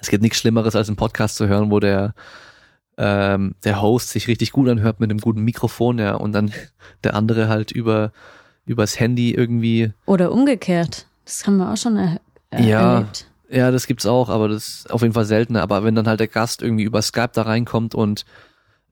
Es 0.00 0.08
gibt 0.08 0.22
nichts 0.22 0.38
Schlimmeres, 0.38 0.74
als 0.76 0.88
einen 0.88 0.96
Podcast 0.96 1.36
zu 1.36 1.46
hören, 1.48 1.70
wo 1.70 1.80
der 1.80 2.14
ähm, 2.96 3.54
der 3.64 3.82
Host 3.82 4.10
sich 4.10 4.28
richtig 4.28 4.52
gut 4.52 4.68
anhört 4.68 5.00
mit 5.00 5.10
einem 5.10 5.18
guten 5.20 5.42
Mikrofon, 5.42 5.98
ja, 5.98 6.14
und 6.14 6.32
dann 6.32 6.52
der 7.02 7.14
andere 7.14 7.48
halt 7.48 7.72
über 7.72 8.12
übers 8.66 8.98
Handy 9.00 9.32
irgendwie. 9.32 9.92
Oder 10.06 10.32
umgekehrt. 10.32 11.06
Das 11.24 11.46
haben 11.46 11.56
wir 11.58 11.72
auch 11.72 11.76
schon 11.76 11.96
er 11.96 12.18
äh, 12.50 12.62
Ja. 12.68 12.94
erlebt. 12.94 13.26
Ja, 13.50 13.70
das 13.70 13.86
gibt's 13.86 14.06
auch, 14.06 14.28
aber 14.30 14.48
das 14.48 14.68
ist 14.68 14.90
auf 14.90 15.02
jeden 15.02 15.14
Fall 15.14 15.24
seltener. 15.26 15.62
Aber 15.62 15.84
wenn 15.84 15.94
dann 15.94 16.06
halt 16.08 16.20
der 16.20 16.28
Gast 16.28 16.62
irgendwie 16.62 16.84
über 16.84 17.02
Skype 17.02 17.30
da 17.34 17.42
reinkommt 17.42 17.94
und 17.94 18.24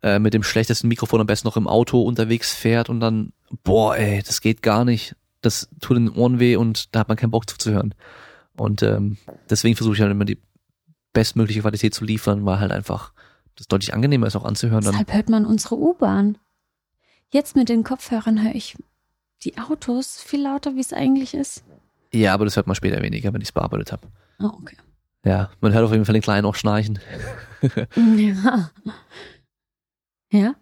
äh, 0.02 0.18
mit 0.18 0.34
dem 0.34 0.42
schlechtesten 0.42 0.88
Mikrofon 0.88 1.20
am 1.20 1.26
besten 1.26 1.46
noch 1.48 1.56
im 1.56 1.68
Auto 1.68 2.02
unterwegs 2.02 2.54
fährt 2.54 2.88
und 2.88 3.00
dann, 3.00 3.32
boah, 3.64 3.96
ey, 3.96 4.22
das 4.22 4.40
geht 4.40 4.62
gar 4.62 4.84
nicht. 4.84 5.14
Das 5.40 5.68
tut 5.80 5.96
in 5.96 6.06
den 6.06 6.14
Ohren 6.16 6.38
weh 6.38 6.56
und 6.56 6.94
da 6.94 7.00
hat 7.00 7.08
man 7.08 7.16
keinen 7.16 7.30
Bock 7.30 7.48
zuzuhören. 7.48 7.94
Und 8.56 8.82
ähm, 8.82 9.16
deswegen 9.50 9.76
versuche 9.76 9.94
ich 9.94 10.00
halt 10.00 10.10
immer 10.10 10.24
die 10.24 10.38
bestmögliche 11.12 11.60
Qualität 11.62 11.94
zu 11.94 12.04
liefern, 12.04 12.44
weil 12.46 12.60
halt 12.60 12.72
einfach 12.72 13.12
das 13.56 13.66
deutlich 13.68 13.92
angenehmer 13.94 14.26
ist 14.26 14.36
auch 14.36 14.44
anzuhören. 14.44 14.82
Dann, 14.84 14.92
Deshalb 14.92 15.12
hört 15.12 15.28
man 15.28 15.44
unsere 15.46 15.76
U-Bahn. 15.76 16.38
Jetzt 17.30 17.56
mit 17.56 17.68
den 17.68 17.82
Kopfhörern 17.84 18.42
höre 18.42 18.54
ich 18.54 18.76
die 19.42 19.58
Autos 19.58 20.20
viel 20.20 20.42
lauter, 20.42 20.74
wie 20.76 20.80
es 20.80 20.92
eigentlich 20.92 21.34
ist. 21.34 21.64
ja, 22.12 22.32
aber 22.34 22.44
das 22.44 22.56
hört 22.56 22.66
man 22.66 22.76
später 22.76 23.02
weniger, 23.02 23.32
wenn 23.32 23.40
ich 23.40 23.48
es 23.48 23.52
bearbeitet 23.52 23.92
habe. 23.92 24.06
Oh, 24.38 24.50
okay. 24.60 24.76
Ja, 25.24 25.50
man 25.60 25.72
hört 25.72 25.84
auf 25.84 25.92
jeden 25.92 26.04
Fall 26.04 26.14
den 26.14 26.22
Kleinen 26.22 26.46
auch 26.46 26.54
schnarchen. 26.54 26.98
Ja. 27.96 28.70
Ja? 30.32 30.54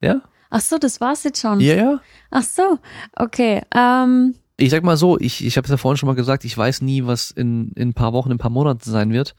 Ja? 0.00 0.22
Ach 0.50 0.60
so, 0.60 0.78
das 0.78 1.00
war's 1.00 1.24
jetzt 1.24 1.40
schon. 1.40 1.60
Ja, 1.60 1.74
ja. 1.74 2.00
Ach 2.30 2.42
so, 2.42 2.78
okay. 3.14 3.62
Ähm, 3.74 4.34
Ich 4.56 4.70
sag 4.70 4.82
mal 4.82 4.96
so, 4.96 5.18
ich, 5.18 5.44
ich 5.44 5.56
habe 5.56 5.66
es 5.66 5.70
ja 5.70 5.76
vorhin 5.76 5.98
schon 5.98 6.06
mal 6.06 6.16
gesagt, 6.16 6.44
ich 6.44 6.56
weiß 6.56 6.80
nie, 6.82 7.04
was 7.04 7.30
in, 7.30 7.72
in 7.72 7.90
ein 7.90 7.94
paar 7.94 8.12
Wochen, 8.12 8.30
in 8.30 8.36
ein 8.36 8.40
paar 8.40 8.50
Monaten 8.50 8.90
sein 8.90 9.12
wird. 9.12 9.34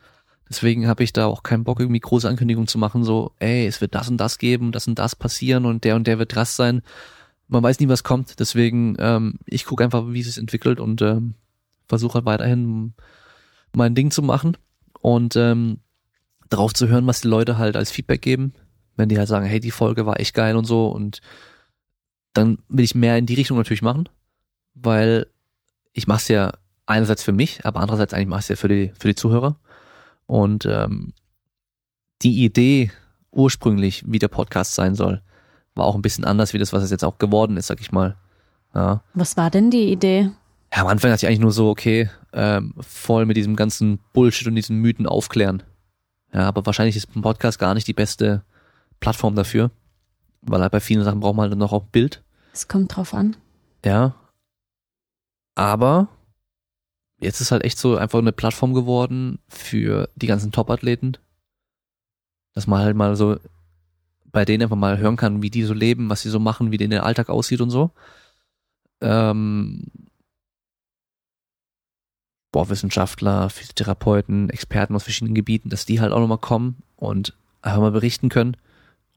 Deswegen 0.47 0.87
habe 0.87 1.03
ich 1.03 1.13
da 1.13 1.25
auch 1.25 1.43
keinen 1.43 1.63
Bock, 1.63 1.79
irgendwie 1.79 1.99
große 1.99 2.27
Ankündigungen 2.27 2.67
zu 2.67 2.77
machen, 2.77 3.03
so, 3.03 3.33
ey, 3.39 3.67
es 3.67 3.81
wird 3.81 3.93
das 3.95 4.09
und 4.09 4.17
das 4.17 4.37
geben, 4.37 4.71
das 4.71 4.87
und 4.87 4.97
das 4.97 5.15
passieren 5.15 5.65
und 5.65 5.83
der 5.83 5.95
und 5.95 6.07
der 6.07 6.19
wird 6.19 6.33
Gast 6.33 6.55
sein. 6.55 6.81
Man 7.47 7.63
weiß 7.63 7.79
nie, 7.79 7.87
was 7.87 8.03
kommt. 8.03 8.39
Deswegen, 8.39 8.95
ähm, 8.99 9.39
ich 9.45 9.65
gucke 9.65 9.83
einfach, 9.83 10.05
wie 10.09 10.19
es 10.21 10.27
sich 10.27 10.37
entwickelt 10.37 10.79
und 10.79 11.01
ähm, 11.01 11.33
versuche 11.87 12.15
halt 12.15 12.25
weiterhin 12.25 12.93
mein 13.73 13.95
Ding 13.95 14.11
zu 14.11 14.21
machen 14.21 14.57
und 15.01 15.35
ähm, 15.35 15.79
drauf 16.49 16.73
zu 16.73 16.87
hören, 16.87 17.07
was 17.07 17.21
die 17.21 17.27
Leute 17.27 17.57
halt 17.57 17.75
als 17.75 17.91
Feedback 17.91 18.21
geben. 18.21 18.53
Wenn 18.99 19.09
die 19.09 19.17
halt 19.17 19.29
sagen, 19.29 19.45
hey, 19.45 19.61
die 19.61 19.71
Folge 19.71 20.05
war 20.05 20.19
echt 20.19 20.33
geil 20.33 20.57
und 20.57 20.65
so 20.65 20.89
und 20.89 21.21
dann 22.33 22.59
will 22.67 22.83
ich 22.83 22.95
mehr 22.95 23.17
in 23.17 23.25
die 23.25 23.33
Richtung 23.33 23.57
natürlich 23.57 23.81
machen, 23.81 24.09
weil 24.73 25.27
ich 25.93 26.05
mache 26.05 26.17
es 26.17 26.27
ja 26.27 26.51
einerseits 26.85 27.23
für 27.23 27.31
mich, 27.31 27.65
aber 27.65 27.79
andererseits 27.79 28.13
eigentlich 28.13 28.27
mache 28.27 28.39
ich 28.39 28.45
es 28.45 28.49
ja 28.49 28.55
für 28.57 28.67
die, 28.67 28.91
für 28.99 29.07
die 29.07 29.15
Zuhörer. 29.15 29.55
Und 30.25 30.65
ähm, 30.65 31.13
die 32.21 32.43
Idee 32.43 32.91
ursprünglich, 33.31 34.03
wie 34.05 34.19
der 34.19 34.27
Podcast 34.27 34.75
sein 34.75 34.95
soll, 34.95 35.21
war 35.75 35.85
auch 35.85 35.95
ein 35.95 36.01
bisschen 36.01 36.25
anders, 36.25 36.53
wie 36.53 36.57
das, 36.57 36.73
was 36.73 36.83
es 36.83 36.91
jetzt 36.91 37.05
auch 37.05 37.19
geworden 37.19 37.57
ist, 37.57 37.67
sag 37.67 37.79
ich 37.79 37.91
mal. 37.91 38.17
Ja. 38.75 39.01
was 39.15 39.35
war 39.35 39.49
denn 39.49 39.71
die 39.71 39.91
Idee? 39.91 40.29
Ja, 40.71 40.81
am 40.81 40.87
Anfang 40.87 41.09
dachte 41.09 41.25
ich 41.25 41.27
eigentlich 41.27 41.39
nur 41.39 41.51
so, 41.51 41.69
okay, 41.69 42.09
ähm, 42.33 42.75
voll 42.79 43.25
mit 43.25 43.37
diesem 43.37 43.55
ganzen 43.55 43.99
Bullshit 44.13 44.47
und 44.47 44.55
diesen 44.55 44.77
Mythen 44.77 45.07
aufklären. 45.07 45.63
Ja, 46.31 46.41
aber 46.41 46.65
wahrscheinlich 46.65 46.95
ist 46.95 47.15
ein 47.15 47.23
Podcast 47.23 47.57
gar 47.57 47.73
nicht 47.73 47.87
die 47.87 47.93
beste 47.93 48.43
Plattform 48.99 49.35
dafür, 49.35 49.71
weil 50.41 50.61
halt 50.61 50.71
bei 50.71 50.79
vielen 50.79 51.03
Sachen 51.03 51.19
braucht 51.19 51.35
man 51.35 51.49
halt 51.49 51.57
noch 51.57 51.73
auch 51.73 51.85
Bild. 51.85 52.23
Es 52.53 52.67
kommt 52.67 52.95
drauf 52.95 53.13
an. 53.13 53.37
Ja. 53.85 54.15
Aber 55.55 56.07
jetzt 57.19 57.41
ist 57.41 57.51
halt 57.51 57.63
echt 57.63 57.77
so 57.77 57.97
einfach 57.97 58.19
eine 58.19 58.31
Plattform 58.31 58.73
geworden 58.73 59.39
für 59.47 60.09
die 60.15 60.27
ganzen 60.27 60.51
Top-Athleten, 60.51 61.17
dass 62.53 62.67
man 62.67 62.81
halt 62.81 62.95
mal 62.95 63.15
so 63.15 63.37
bei 64.31 64.45
denen 64.45 64.63
einfach 64.63 64.75
mal 64.75 64.99
hören 64.99 65.15
kann, 65.15 65.41
wie 65.41 65.49
die 65.49 65.63
so 65.63 65.73
leben, 65.73 66.09
was 66.09 66.21
sie 66.21 66.29
so 66.29 66.39
machen, 66.39 66.71
wie 66.71 66.77
denen 66.77 66.91
der 66.91 67.05
Alltag 67.05 67.29
aussieht 67.29 67.61
und 67.61 67.71
so. 67.71 67.91
Ähm, 69.01 69.87
boah, 72.51 72.69
Wissenschaftler, 72.69 73.49
Physiotherapeuten, 73.49 74.49
Experten 74.49 74.95
aus 74.95 75.03
verschiedenen 75.03 75.35
Gebieten, 75.35 75.69
dass 75.69 75.85
die 75.85 75.99
halt 75.99 76.11
auch 76.11 76.19
nochmal 76.19 76.37
kommen 76.37 76.83
und 76.95 77.33
einfach 77.61 77.81
mal 77.81 77.91
berichten 77.91 78.29
können 78.29 78.55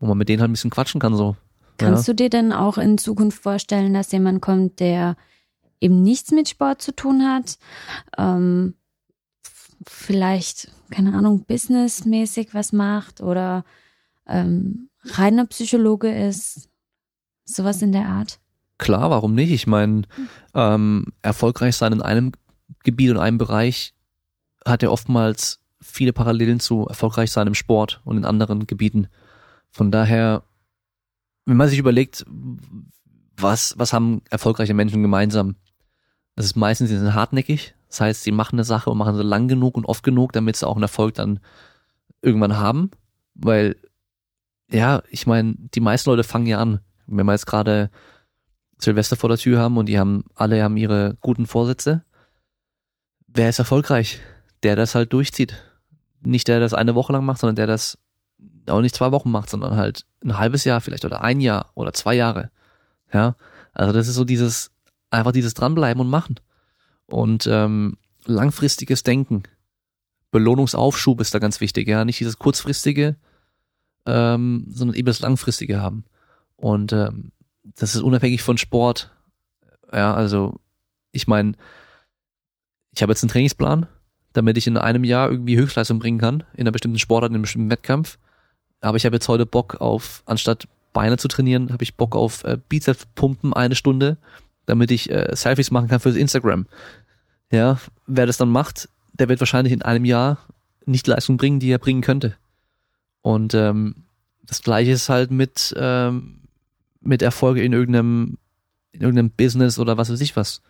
und 0.02 0.08
man 0.08 0.18
mit 0.18 0.28
denen 0.28 0.40
halt 0.40 0.50
ein 0.50 0.52
bisschen 0.52 0.70
quatschen 0.70 1.00
kann 1.00 1.14
so. 1.14 1.36
Kannst 1.78 2.08
du 2.08 2.12
dir 2.12 2.28
denn 2.28 2.52
auch 2.52 2.76
in 2.76 2.98
Zukunft 2.98 3.40
vorstellen, 3.40 3.94
dass 3.94 4.10
jemand 4.10 4.42
kommt, 4.42 4.80
der 4.80 5.16
eben 5.80 6.02
nichts 6.02 6.32
mit 6.32 6.48
Sport 6.48 6.82
zu 6.82 6.94
tun 6.94 7.22
hat? 7.22 7.56
Ähm, 8.18 8.74
vielleicht, 9.86 10.72
keine 10.90 11.14
Ahnung, 11.14 11.44
businessmäßig 11.44 12.52
was 12.52 12.72
macht 12.72 13.20
oder 13.20 13.64
ähm, 14.26 14.90
reiner 15.04 15.46
Psychologe 15.46 16.12
ist? 16.12 16.68
Sowas 17.44 17.80
in 17.80 17.92
der 17.92 18.06
Art. 18.06 18.40
Klar, 18.78 19.10
warum 19.10 19.34
nicht? 19.34 19.52
Ich 19.52 19.68
meine, 19.68 20.02
ähm, 20.52 21.06
erfolgreich 21.22 21.76
sein 21.76 21.92
in 21.92 22.02
einem 22.02 22.32
Gebiet 22.82 23.12
und 23.12 23.18
einem 23.18 23.38
Bereich 23.38 23.94
hat 24.66 24.82
ja 24.82 24.90
oftmals 24.90 25.60
viele 25.80 26.12
Parallelen 26.12 26.58
zu 26.58 26.86
erfolgreich 26.86 27.30
sein 27.30 27.46
im 27.46 27.54
Sport 27.54 28.00
und 28.04 28.16
in 28.16 28.24
anderen 28.24 28.66
Gebieten. 28.66 29.06
Von 29.72 29.90
daher, 29.90 30.44
wenn 31.46 31.56
man 31.56 31.68
sich 31.68 31.78
überlegt, 31.78 32.24
was, 33.36 33.74
was 33.78 33.92
haben 33.92 34.22
erfolgreiche 34.30 34.74
Menschen 34.74 35.02
gemeinsam? 35.02 35.56
Das 36.36 36.46
ist 36.46 36.56
meistens, 36.56 36.90
sie 36.90 36.98
sind 36.98 37.14
hartnäckig. 37.14 37.74
Das 37.88 38.00
heißt, 38.00 38.22
sie 38.22 38.32
machen 38.32 38.56
eine 38.56 38.64
Sache 38.64 38.90
und 38.90 38.98
machen 38.98 39.16
sie 39.16 39.22
lang 39.22 39.48
genug 39.48 39.76
und 39.76 39.86
oft 39.86 40.02
genug, 40.02 40.32
damit 40.32 40.56
sie 40.56 40.66
auch 40.66 40.76
einen 40.76 40.84
Erfolg 40.84 41.14
dann 41.14 41.40
irgendwann 42.20 42.56
haben. 42.56 42.90
Weil, 43.34 43.76
ja, 44.70 45.02
ich 45.10 45.26
meine, 45.26 45.54
die 45.56 45.80
meisten 45.80 46.10
Leute 46.10 46.24
fangen 46.24 46.46
ja 46.46 46.58
an. 46.58 46.80
Wenn 47.06 47.26
wir 47.26 47.32
jetzt 47.32 47.46
gerade 47.46 47.90
Silvester 48.78 49.16
vor 49.16 49.28
der 49.28 49.38
Tür 49.38 49.58
haben 49.58 49.76
und 49.76 49.86
die 49.86 49.98
haben, 49.98 50.24
alle 50.34 50.62
haben 50.62 50.76
ihre 50.76 51.16
guten 51.20 51.46
Vorsätze. 51.46 52.04
Wer 53.26 53.48
ist 53.48 53.58
erfolgreich? 53.58 54.20
Der 54.62 54.76
das 54.76 54.94
halt 54.94 55.12
durchzieht. 55.12 55.62
Nicht 56.20 56.48
der 56.48 56.60
das 56.60 56.74
eine 56.74 56.94
Woche 56.94 57.12
lang 57.12 57.24
macht, 57.24 57.40
sondern 57.40 57.56
der 57.56 57.66
das 57.66 57.98
auch 58.66 58.80
nicht 58.80 58.94
zwei 58.94 59.12
Wochen 59.12 59.30
macht, 59.30 59.50
sondern 59.50 59.76
halt 59.76 60.06
ein 60.22 60.38
halbes 60.38 60.64
Jahr 60.64 60.80
vielleicht 60.80 61.04
oder 61.04 61.22
ein 61.22 61.40
Jahr 61.40 61.70
oder 61.74 61.92
zwei 61.92 62.14
Jahre. 62.14 62.50
Ja, 63.12 63.36
also 63.72 63.92
das 63.92 64.08
ist 64.08 64.14
so 64.14 64.24
dieses, 64.24 64.70
einfach 65.10 65.32
dieses 65.32 65.54
dranbleiben 65.54 66.00
und 66.00 66.08
machen. 66.08 66.36
Und 67.06 67.46
ähm, 67.46 67.98
langfristiges 68.24 69.02
Denken. 69.02 69.42
Belohnungsaufschub 70.30 71.20
ist 71.20 71.34
da 71.34 71.38
ganz 71.38 71.60
wichtig, 71.60 71.88
ja. 71.88 72.04
Nicht 72.04 72.20
dieses 72.20 72.38
kurzfristige, 72.38 73.16
ähm, 74.06 74.66
sondern 74.70 74.96
eben 74.96 75.06
das 75.06 75.20
langfristige 75.20 75.80
haben. 75.80 76.04
Und 76.56 76.92
ähm, 76.92 77.32
das 77.62 77.94
ist 77.94 78.02
unabhängig 78.02 78.42
von 78.42 78.58
Sport. 78.58 79.10
Ja, 79.92 80.14
also 80.14 80.60
ich 81.10 81.26
meine, 81.26 81.52
ich 82.94 83.02
habe 83.02 83.12
jetzt 83.12 83.22
einen 83.22 83.30
Trainingsplan, 83.30 83.86
damit 84.32 84.56
ich 84.56 84.66
in 84.66 84.76
einem 84.78 85.04
Jahr 85.04 85.30
irgendwie 85.30 85.58
Höchstleistung 85.58 85.98
bringen 85.98 86.18
kann, 86.18 86.44
in 86.54 86.62
einer 86.62 86.72
bestimmten 86.72 86.98
Sportart, 86.98 87.30
in 87.30 87.34
einem 87.34 87.42
bestimmten 87.42 87.70
Wettkampf. 87.70 88.18
Aber 88.82 88.96
ich 88.96 89.06
habe 89.06 89.16
jetzt 89.16 89.28
heute 89.28 89.46
Bock 89.46 89.80
auf, 89.80 90.22
anstatt 90.26 90.68
Beine 90.92 91.16
zu 91.16 91.28
trainieren, 91.28 91.72
habe 91.72 91.84
ich 91.84 91.96
Bock 91.96 92.14
auf 92.14 92.44
äh, 92.44 92.58
Bizeps-Pumpen 92.68 93.54
eine 93.54 93.74
Stunde, 93.74 94.18
damit 94.66 94.90
ich 94.90 95.10
äh, 95.10 95.34
Selfies 95.34 95.70
machen 95.70 95.88
kann 95.88 96.00
fürs 96.00 96.16
Instagram. 96.16 96.66
Ja, 97.50 97.78
wer 98.06 98.26
das 98.26 98.36
dann 98.36 98.50
macht, 98.50 98.88
der 99.12 99.28
wird 99.28 99.40
wahrscheinlich 99.40 99.72
in 99.72 99.82
einem 99.82 100.04
Jahr 100.04 100.38
nicht 100.84 101.06
Leistung 101.06 101.36
bringen, 101.36 101.60
die 101.60 101.70
er 101.70 101.78
bringen 101.78 102.02
könnte. 102.02 102.36
Und 103.22 103.54
ähm, 103.54 104.04
das 104.42 104.62
gleiche 104.62 104.90
ist 104.90 105.08
halt 105.08 105.30
mit, 105.30 105.72
ähm, 105.76 106.40
mit 107.00 107.22
Erfolge 107.22 107.62
in 107.62 107.72
irgendeinem, 107.72 108.38
in 108.90 109.00
irgendeinem 109.00 109.30
Business 109.30 109.78
oder 109.78 109.96
was 109.96 110.10
weiß 110.10 110.20
ich 110.20 110.36
was. 110.36 110.60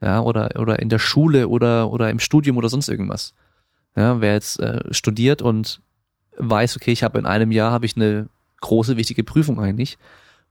Ja, 0.00 0.20
oder, 0.20 0.50
oder 0.60 0.78
in 0.78 0.90
der 0.90 0.98
Schule 0.98 1.48
oder, 1.48 1.90
oder 1.90 2.10
im 2.10 2.20
Studium 2.20 2.56
oder 2.56 2.68
sonst 2.68 2.88
irgendwas. 2.88 3.34
Ja, 3.96 4.20
wer 4.20 4.34
jetzt 4.34 4.60
äh, 4.60 4.82
studiert 4.92 5.42
und 5.42 5.80
weiß, 6.38 6.76
okay, 6.76 6.92
ich 6.92 7.02
habe 7.02 7.18
in 7.18 7.26
einem 7.26 7.52
Jahr 7.52 7.72
habe 7.72 7.86
ich 7.86 7.96
eine 7.96 8.28
große, 8.60 8.96
wichtige 8.96 9.24
Prüfung 9.24 9.60
eigentlich 9.60 9.98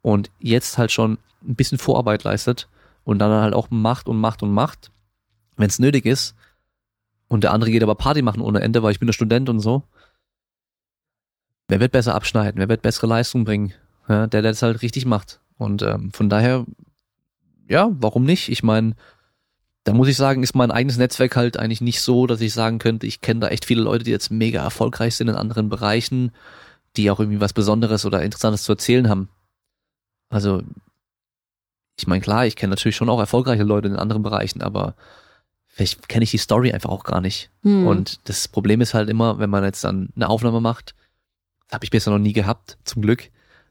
und 0.02 0.32
jetzt 0.40 0.78
halt 0.78 0.92
schon 0.92 1.18
ein 1.46 1.56
bisschen 1.56 1.78
Vorarbeit 1.78 2.24
leistet 2.24 2.68
und 3.04 3.20
dann 3.20 3.32
halt 3.32 3.54
auch 3.54 3.70
macht 3.70 4.08
und 4.08 4.20
macht 4.20 4.44
und 4.44 4.52
macht, 4.52 4.92
wenn 5.56 5.68
es 5.68 5.80
nötig 5.80 6.06
ist. 6.06 6.36
Und 7.28 7.44
der 7.44 7.52
andere 7.52 7.72
geht 7.72 7.84
aber 7.84 7.96
Party 7.96 8.22
machen 8.22 8.42
ohne 8.42 8.62
Ende, 8.62 8.84
weil 8.84 8.92
ich 8.92 9.00
bin 9.00 9.08
der 9.08 9.14
Student 9.14 9.50
und 9.50 9.60
so. 9.60 9.84
Wer 11.68 11.80
wird 11.80 11.92
besser 11.92 12.16
abschneiden? 12.16 12.60
Wer 12.60 12.70
wird 12.70 12.82
bessere 12.82 13.08
Leistung 13.08 13.44
bringen? 13.44 13.74
Ja, 14.08 14.28
der, 14.28 14.42
der 14.42 14.52
das 14.52 14.62
halt 14.62 14.82
richtig 14.82 15.06
macht. 15.06 15.42
Und 15.58 15.82
ähm, 15.82 16.12
von 16.14 16.30
daher, 16.30 16.66
ja, 17.68 17.90
warum 17.92 18.24
nicht? 18.24 18.50
Ich 18.50 18.64
meine, 18.64 18.96
da 19.88 19.94
muss 19.94 20.10
ich 20.10 20.18
sagen, 20.18 20.44
ist 20.44 20.54
mein 20.54 20.70
eigenes 20.70 20.98
Netzwerk 20.98 21.38
halt 21.38 21.56
eigentlich 21.56 21.80
nicht 21.80 22.02
so, 22.02 22.28
dass 22.28 22.42
ich 22.42 22.54
sagen 22.54 22.78
könnte, 22.78 23.08
ich 23.08 23.22
kenne 23.22 23.40
da 23.40 23.48
echt 23.48 23.64
viele 23.64 23.84
Leute, 23.84 24.04
die 24.04 24.12
jetzt 24.12 24.30
mega 24.30 24.62
erfolgreich 24.62 25.16
sind 25.16 25.30
in 25.30 25.36
anderen 25.36 25.70
Bereichen, 25.70 26.34
die 26.98 27.10
auch 27.10 27.22
irgendwie 27.22 27.40
was 27.40 27.54
Besonderes 27.54 28.04
oder 28.04 28.22
Interessantes 28.22 28.64
zu 28.64 28.74
erzählen 28.74 29.08
haben. 29.08 29.30
Also, 30.28 30.62
ich 31.98 32.06
meine, 32.06 32.20
klar, 32.20 32.46
ich 32.46 32.58
kenne 32.58 32.72
natürlich 32.72 32.98
schon 32.98 33.08
auch 33.08 33.20
erfolgreiche 33.22 33.64
Leute 33.64 33.88
in 33.88 33.96
anderen 33.96 34.24
Bereichen, 34.24 34.62
aber 34.62 34.96
vielleicht 35.68 36.10
kenne 36.10 36.24
ich 36.26 36.32
die 36.32 36.38
Story 36.38 36.74
einfach 36.74 36.90
auch 36.90 37.06
gar 37.06 37.22
nicht. 37.22 37.50
Hm. 37.64 37.88
Und 37.88 38.20
das 38.28 38.50
Problem 38.50 38.82
ist 38.82 38.94
halt 38.94 39.10
immer, 39.10 39.40
wenn 39.40 39.50
man 39.50 39.64
jetzt 39.64 39.86
dann 39.86 40.10
eine 40.18 40.28
Aufnahme 40.28 40.60
macht, 40.60 40.96
habe 41.72 41.86
ich 41.86 41.92
bisher 41.92 42.12
noch 42.12 42.20
nie 42.20 42.34
gehabt, 42.34 42.78
zum 42.84 43.04
Glück, 43.04 43.30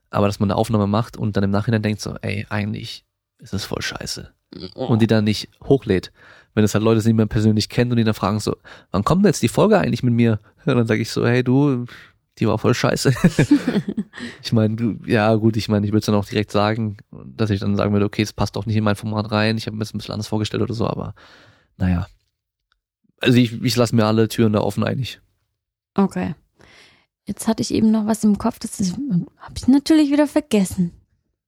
aber 0.09 0.29
dass 0.29 0.41
man 0.41 0.51
eine 0.51 0.57
Aufnahme 0.57 0.87
macht 0.87 1.19
und 1.19 1.37
dann 1.37 1.45
im 1.45 1.51
Nachhinein 1.51 1.83
denkt 1.83 2.01
so, 2.01 2.17
ey, 2.23 2.47
eigentlich 2.49 3.05
ist 3.39 3.53
das 3.53 3.67
voll 3.67 3.83
scheiße. 3.83 4.33
Und 4.75 5.03
die 5.03 5.07
dann 5.07 5.25
nicht 5.25 5.49
hochlädt. 5.65 6.13
Wenn 6.55 6.65
es 6.65 6.75
halt 6.75 6.85
Leute 6.85 7.01
sind, 7.01 7.11
die 7.11 7.17
man 7.17 7.29
persönlich 7.29 7.69
kennt 7.69 7.91
und 7.91 7.99
die 7.99 8.05
dann 8.05 8.15
fragen 8.15 8.41
so, 8.41 8.57
wann 8.91 9.05
kommt 9.05 9.25
denn 9.25 9.31
jetzt 9.31 9.43
die 9.43 9.49
Folge 9.49 9.79
eigentlich 9.79 10.03
mit 10.03 10.15
mir? 10.15 10.41
Und 10.65 10.77
dann 10.77 10.87
sage 10.87 11.03
ich 11.03 11.11
so, 11.11 11.27
hey 11.27 11.45
du, 11.45 11.85
die 12.39 12.47
war 12.47 12.59
voll 12.59 12.75
scheiße. 12.75 13.13
ich 14.43 14.53
meine, 14.53 14.99
ja 15.07 15.35
gut, 15.35 15.57
ich 15.57 15.69
meine, 15.69 15.87
ich 15.87 15.93
würde 15.93 16.01
es 16.01 16.07
dann 16.07 16.15
auch 16.15 16.25
direkt 16.25 16.51
sagen, 16.51 16.99
dass 17.11 17.51
ich 17.51 17.61
dann 17.61 17.77
sagen 17.77 17.93
würde, 17.93 18.07
okay, 18.07 18.23
es 18.23 18.33
passt 18.33 18.57
auch 18.57 18.67
nicht 18.67 18.77
in 18.77 18.85
mein 18.85 18.97
Format 18.97 19.31
rein, 19.31 19.57
ich 19.57 19.67
habe 19.67 19.77
mir 19.77 19.81
das 19.81 19.95
ein 19.95 19.99
bisschen 19.99 20.13
anders 20.13 20.29
vorgestellt 20.29 20.63
oder 20.63 20.75
so, 20.75 20.87
aber 20.87 21.15
naja. 21.77 22.07
Also 23.21 23.39
ich, 23.39 23.63
ich 23.63 23.77
lasse 23.77 23.97
mir 23.97 24.05
alle 24.05 24.29
Türen 24.29 24.53
da 24.53 24.61
offen 24.61 24.85
eigentlich. 24.85 25.21
Okay. 25.95 26.35
Jetzt 27.25 27.49
hatte 27.49 27.63
ich 27.63 27.73
eben 27.73 27.91
noch 27.91 28.07
was 28.07 28.23
im 28.23 28.39
Kopf, 28.39 28.59
das 28.59 28.79
habe 28.79 29.55
ich 29.57 29.67
natürlich 29.67 30.13
wieder 30.13 30.27
vergessen. 30.27 30.93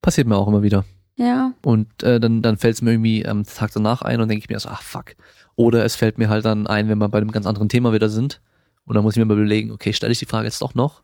Passiert 0.00 0.26
mir 0.26 0.36
auch 0.36 0.48
immer 0.48 0.62
wieder. 0.62 0.84
Ja. 1.18 1.52
Und 1.62 2.02
äh, 2.02 2.20
dann, 2.20 2.42
dann 2.42 2.56
fällt 2.56 2.76
es 2.76 2.82
mir 2.82 2.92
irgendwie 2.92 3.26
am 3.26 3.44
Tag 3.44 3.72
danach 3.74 4.02
ein 4.02 4.20
und 4.20 4.28
denke 4.28 4.44
ich 4.44 4.48
mir 4.48 4.58
so, 4.58 4.68
ach 4.68 4.82
fuck. 4.82 5.16
Oder 5.56 5.84
es 5.84 5.96
fällt 5.96 6.16
mir 6.16 6.28
halt 6.28 6.44
dann 6.44 6.66
ein, 6.68 6.88
wenn 6.88 6.98
wir 6.98 7.08
bei 7.08 7.18
einem 7.18 7.32
ganz 7.32 7.44
anderen 7.44 7.68
Thema 7.68 7.92
wieder 7.92 8.08
sind. 8.08 8.40
Und 8.84 8.94
dann 8.94 9.02
muss 9.02 9.14
ich 9.14 9.18
mir 9.18 9.24
mal 9.24 9.36
überlegen, 9.36 9.72
okay, 9.72 9.92
stelle 9.92 10.12
ich 10.12 10.20
die 10.20 10.26
Frage 10.26 10.46
jetzt 10.46 10.62
doch 10.62 10.74
noch? 10.74 11.02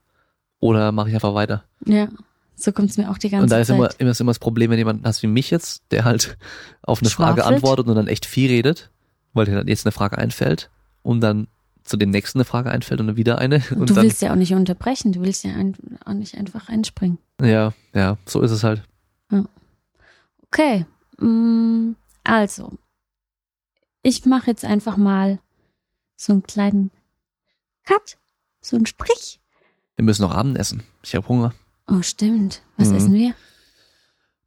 Oder 0.60 0.92
mache 0.92 1.08
ich 1.08 1.14
einfach 1.14 1.34
weiter? 1.34 1.64
Ja. 1.84 2.08
So 2.54 2.70
kommt 2.70 2.90
es 2.90 2.96
mir 2.96 3.10
auch 3.10 3.18
die 3.18 3.28
ganze 3.28 3.42
Und 3.42 3.50
da 3.50 3.58
ist 3.58 3.66
Zeit. 3.66 3.76
immer, 3.76 3.90
immer, 3.98 4.10
ist 4.12 4.20
immer 4.20 4.30
das 4.30 4.38
Problem, 4.38 4.70
wenn 4.70 4.78
jemand 4.78 5.04
hast 5.04 5.24
wie 5.24 5.26
mich 5.26 5.50
jetzt, 5.50 5.82
der 5.90 6.04
halt 6.04 6.38
auf 6.82 7.00
eine 7.00 7.10
Frage 7.10 7.40
Schwafelt. 7.40 7.56
antwortet 7.56 7.88
und 7.88 7.96
dann 7.96 8.06
echt 8.06 8.24
viel 8.26 8.48
redet, 8.48 8.90
weil 9.32 9.46
dir 9.46 9.56
dann 9.56 9.66
jetzt 9.66 9.84
eine 9.84 9.92
Frage 9.92 10.16
einfällt 10.18 10.70
und 11.02 11.20
dann 11.20 11.48
zu 11.82 11.96
dem 11.96 12.10
nächsten 12.10 12.38
eine 12.38 12.44
Frage 12.44 12.70
einfällt 12.70 13.00
und 13.00 13.08
dann 13.08 13.16
wieder 13.16 13.38
eine. 13.38 13.56
Und 13.74 13.90
du 13.90 13.94
dann, 13.94 14.04
willst 14.04 14.22
ja 14.22 14.30
auch 14.30 14.36
nicht 14.36 14.54
unterbrechen, 14.54 15.12
du 15.12 15.20
willst 15.22 15.42
ja 15.42 15.50
ein, 15.50 15.74
auch 16.04 16.14
nicht 16.14 16.36
einfach 16.38 16.68
einspringen. 16.68 17.18
ja, 17.42 17.72
ja, 17.92 18.16
so 18.24 18.40
ist 18.40 18.52
es 18.52 18.62
halt. 18.62 18.82
Okay. 20.54 20.86
mm, 21.18 21.96
Also, 22.22 22.72
ich 24.02 24.24
mache 24.24 24.46
jetzt 24.52 24.64
einfach 24.64 24.96
mal 24.96 25.40
so 26.16 26.32
einen 26.32 26.44
kleinen 26.44 26.90
Cut, 27.84 28.18
so 28.60 28.76
einen 28.76 28.86
Sprich. 28.86 29.40
Wir 29.96 30.04
müssen 30.04 30.22
noch 30.22 30.30
Abend 30.34 30.56
essen. 30.56 30.84
Ich 31.02 31.14
habe 31.16 31.26
Hunger. 31.28 31.52
Oh, 31.88 32.02
stimmt. 32.02 32.62
Was 32.76 32.90
Mhm. 32.90 32.96
essen 32.96 33.14
wir? 33.14 33.34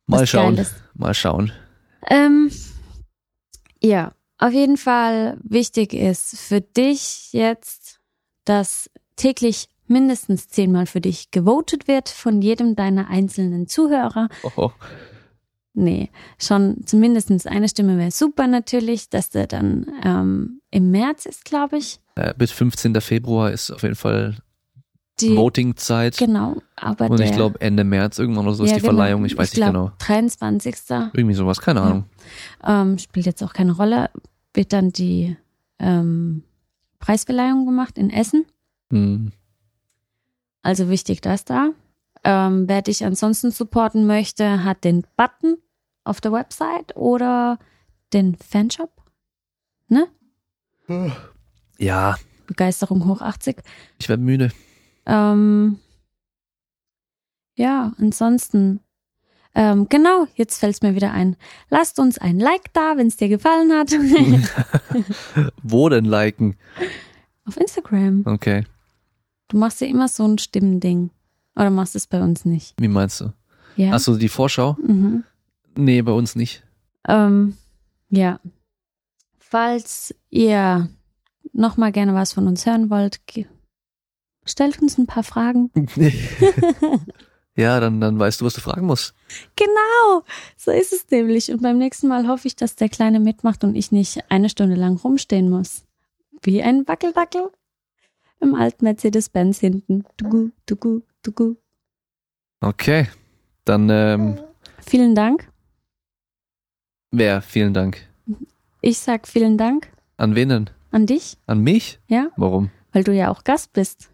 Mal 0.05 0.21
Was 0.21 0.29
schauen. 0.29 0.55
Geiles. 0.55 0.75
Mal 0.93 1.13
schauen. 1.13 1.51
Ähm, 2.09 2.51
ja, 3.81 4.13
auf 4.37 4.53
jeden 4.53 4.77
Fall 4.77 5.37
wichtig 5.43 5.93
ist 5.93 6.39
für 6.39 6.61
dich 6.61 7.33
jetzt, 7.33 7.99
dass 8.45 8.89
täglich 9.17 9.67
mindestens 9.87 10.47
zehnmal 10.47 10.85
für 10.85 11.01
dich 11.01 11.31
gewotet 11.31 11.87
wird 11.89 12.07
von 12.07 12.41
jedem 12.41 12.75
deiner 12.77 13.09
einzelnen 13.09 13.67
Zuhörer. 13.67 14.29
Oh, 14.43 14.51
oh. 14.55 14.71
Nee, 15.80 16.09
schon 16.39 16.78
zumindest 16.88 17.45
eine 17.45 17.69
Stimme 17.69 17.99
wäre 17.99 18.09
super 18.09 18.47
natürlich, 18.47 19.11
dass 19.11 19.30
der 19.30 19.45
dann 19.45 19.86
ähm, 20.03 20.59
im 20.71 20.89
März 20.89 21.28
ist, 21.28 21.45
glaube 21.45 21.78
ich. 21.78 21.99
Äh, 22.15 22.34
bis 22.36 22.51
15. 22.51 22.99
Februar 22.99 23.51
ist 23.51 23.69
auf 23.69 23.84
jeden 23.84 23.93
Fall 23.93 24.38
Die, 25.19 25.36
Voting-Zeit. 25.36 26.17
Genau, 26.17 26.55
aber 26.75 27.11
Und 27.11 27.19
der, 27.19 27.28
ich 27.28 27.34
glaube 27.34 27.61
Ende 27.61 27.84
März 27.84 28.17
irgendwann 28.17 28.47
oder 28.47 28.55
so 28.55 28.63
ja, 28.63 28.71
ist 28.71 28.78
die 28.78 28.82
genau. 28.82 28.93
Verleihung. 28.95 29.23
Ich 29.25 29.38
weiß 29.38 29.51
nicht 29.51 29.57
glaub, 29.57 29.71
genau. 29.71 29.91
23. 29.99 30.75
Irgendwie 31.13 31.36
sowas, 31.36 31.61
keine 31.61 31.82
Ja. 31.82 31.86
Ahnung. 31.86 32.05
Ähm, 32.65 32.97
spielt 32.97 33.28
jetzt 33.28 33.43
auch 33.43 33.53
keine 33.53 33.73
Rolle. 33.73 34.09
Wird 34.55 34.73
dann 34.73 34.89
die 34.89 35.38
ähm, 35.78 36.41
Preisverleihung 36.97 37.67
gemacht 37.67 37.99
in 37.99 38.09
Essen. 38.09 38.47
Hm. 38.91 39.32
Also 40.63 40.89
wichtig, 40.89 41.21
das 41.21 41.45
da. 41.45 41.69
Ähm, 42.23 42.67
wer 42.67 42.82
dich 42.82 43.05
ansonsten 43.05 43.51
supporten 43.51 44.07
möchte, 44.07 44.63
hat 44.63 44.84
den 44.84 45.03
Button 45.15 45.57
auf 46.07 46.21
der 46.21 46.31
Website 46.31 46.95
oder 46.95 47.59
den 48.13 48.35
Fanshop. 48.35 48.91
Ja, 51.79 52.15
Begeisterung 52.47 53.05
hoch 53.07 53.21
80. 53.21 53.57
ich 53.99 54.09
werde 54.09 54.23
müde. 54.23 54.51
Ähm, 55.05 55.79
ja, 57.55 57.93
ansonsten. 57.99 58.79
Ähm, 59.53 59.87
genau, 59.89 60.27
jetzt 60.35 60.59
fällt 60.59 60.75
es 60.75 60.81
mir 60.81 60.95
wieder 60.95 61.11
ein. 61.11 61.35
Lasst 61.69 61.99
uns 61.99 62.17
ein 62.17 62.39
Like 62.39 62.71
da, 62.73 62.93
wenn 62.95 63.07
es 63.07 63.17
dir 63.17 63.27
gefallen 63.27 63.71
hat. 63.73 63.91
Wo 65.63 65.89
denn 65.89 66.05
liken? 66.05 66.55
Auf 67.45 67.57
Instagram. 67.57 68.23
Okay, 68.25 68.63
Du 69.49 69.57
machst 69.57 69.79
ja 69.81 69.87
immer 69.87 70.07
so 70.07 70.27
ein 70.27 70.37
Stimmending. 70.37 71.09
Oder 71.55 71.69
machst 71.69 71.95
es 71.95 72.05
bei 72.07 72.21
uns 72.21 72.45
nicht? 72.45 72.75
wie 72.79 72.87
meinst 72.87 73.21
du? 73.21 73.33
Ja. 73.75 73.93
Achso, 73.93 74.15
die 74.15 74.29
Vorschau? 74.29 74.75
Mhm. 74.81 75.23
Nee, 75.78 76.01
bei 76.01 76.11
uns 76.11 76.36
nicht. 76.36 76.63
Ähm, 77.07 77.55
ja. 78.09 78.39
Falls 79.38 80.13
ihr 80.30 80.89
nochmal 81.53 81.91
gerne 81.91 82.13
was 82.13 82.34
von 82.34 82.47
uns 82.47 82.65
hören 82.65 82.89
wollt, 82.89 83.21
stellt 84.45 84.82
uns 84.82 84.97
ein 84.97 85.07
paar 85.07 85.23
Fragen. 85.23 85.71
ja, 87.55 87.80
dann, 87.80 88.01
dann 88.01 88.19
weißt 88.19 88.41
du, 88.41 88.45
was 88.45 88.55
du 88.55 88.61
fragen 88.61 88.88
musst. 88.88 89.13
Genau, 89.55 90.23
so 90.57 90.71
ist 90.71 90.93
es 90.93 91.05
nämlich. 91.09 91.51
Und 91.51 91.61
beim 91.61 91.78
nächsten 91.78 92.07
Mal 92.07 92.28
hoffe 92.28 92.47
ich, 92.47 92.55
dass 92.55 92.75
der 92.75 92.89
Kleine 92.89 93.19
mitmacht 93.19 93.63
und 93.63 93.75
ich 93.75 93.91
nicht 93.91 94.19
eine 94.30 94.49
Stunde 94.49 94.75
lang 94.75 94.97
rumstehen 94.97 95.49
muss. 95.49 95.86
Wie 96.41 96.61
ein 96.61 96.88
Wackeldackel 96.88 97.51
im 98.39 98.55
alten 98.55 98.86
Mercedes-Benz 98.86 99.59
hinten. 99.59 100.05
Dugu, 100.17 100.49
dugu, 100.65 101.01
dugu. 101.23 101.55
Okay, 102.61 103.07
dann 103.65 103.89
ähm, 103.89 104.39
vielen 104.80 105.15
Dank. 105.15 105.49
Wer? 107.11 107.41
Vielen 107.41 107.73
Dank. 107.73 108.07
Ich 108.81 108.99
sag 108.99 109.27
vielen 109.27 109.57
Dank. 109.57 109.89
An 110.17 110.35
wen 110.35 110.49
denn? 110.49 110.69
An 110.91 111.05
dich? 111.05 111.37
An 111.45 111.61
mich? 111.61 111.99
Ja. 112.07 112.29
Warum? 112.35 112.69
Weil 112.91 113.03
du 113.03 113.13
ja 113.13 113.29
auch 113.29 113.43
Gast 113.43 113.73
bist. 113.73 114.09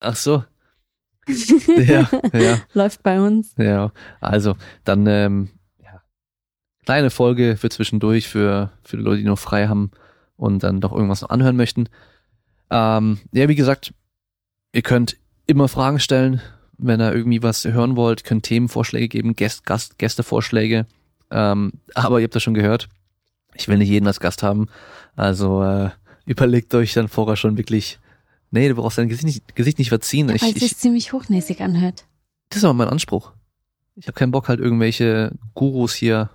Ach 0.00 0.16
so. 0.16 0.44
ja, 1.66 2.08
ja. 2.32 2.58
Läuft 2.72 3.02
bei 3.02 3.20
uns. 3.20 3.54
Ja, 3.56 3.92
also 4.20 4.56
dann 4.84 5.06
ähm, 5.06 5.50
ja. 5.82 6.02
kleine 6.84 7.10
Folge 7.10 7.56
für 7.56 7.68
zwischendurch 7.68 8.28
für, 8.28 8.72
für 8.82 8.96
die 8.96 9.02
Leute, 9.02 9.18
die 9.18 9.28
noch 9.28 9.38
frei 9.38 9.68
haben 9.68 9.90
und 10.36 10.62
dann 10.62 10.80
doch 10.80 10.92
irgendwas 10.92 11.22
noch 11.22 11.30
anhören 11.30 11.56
möchten. 11.56 11.88
Ähm, 12.70 13.18
ja, 13.32 13.48
wie 13.48 13.54
gesagt, 13.54 13.92
ihr 14.72 14.82
könnt 14.82 15.16
immer 15.46 15.68
Fragen 15.68 16.00
stellen, 16.00 16.40
wenn 16.78 17.00
ihr 17.00 17.14
irgendwie 17.14 17.42
was 17.42 17.64
hören 17.64 17.96
wollt, 17.96 18.24
könnt 18.24 18.44
Themenvorschläge 18.44 19.08
geben, 19.08 19.36
Gäst, 19.36 19.66
Gast, 19.66 19.98
Gästevorschläge. 19.98 20.86
Ähm, 21.30 21.72
aber 21.94 22.20
ihr 22.20 22.24
habt 22.24 22.34
das 22.34 22.42
schon 22.42 22.54
gehört. 22.54 22.88
Ich 23.54 23.68
will 23.68 23.78
nicht 23.78 23.88
jeden 23.88 24.06
als 24.06 24.20
Gast 24.20 24.42
haben. 24.42 24.68
Also 25.16 25.62
äh, 25.62 25.90
überlegt 26.24 26.74
euch 26.74 26.92
dann 26.94 27.08
vorher 27.08 27.36
schon 27.36 27.56
wirklich. 27.56 27.98
Nee, 28.52 28.68
du 28.68 28.74
brauchst 28.74 28.98
dein 28.98 29.08
Gesicht 29.08 29.26
nicht, 29.26 29.56
Gesicht 29.56 29.78
nicht 29.78 29.90
verziehen. 29.90 30.28
Ja, 30.28 30.40
weil 30.40 30.52
es 30.52 30.60
sich 30.60 30.76
ziemlich 30.76 31.12
hochnäsig 31.12 31.60
anhört. 31.60 32.04
Das 32.48 32.58
ist 32.58 32.64
aber 32.64 32.74
mein 32.74 32.88
Anspruch. 32.88 33.32
Ich 33.94 34.06
habe 34.06 34.14
keinen 34.14 34.32
Bock, 34.32 34.48
halt 34.48 34.60
irgendwelche 34.60 35.32
Gurus 35.54 35.94
hier 35.94 36.30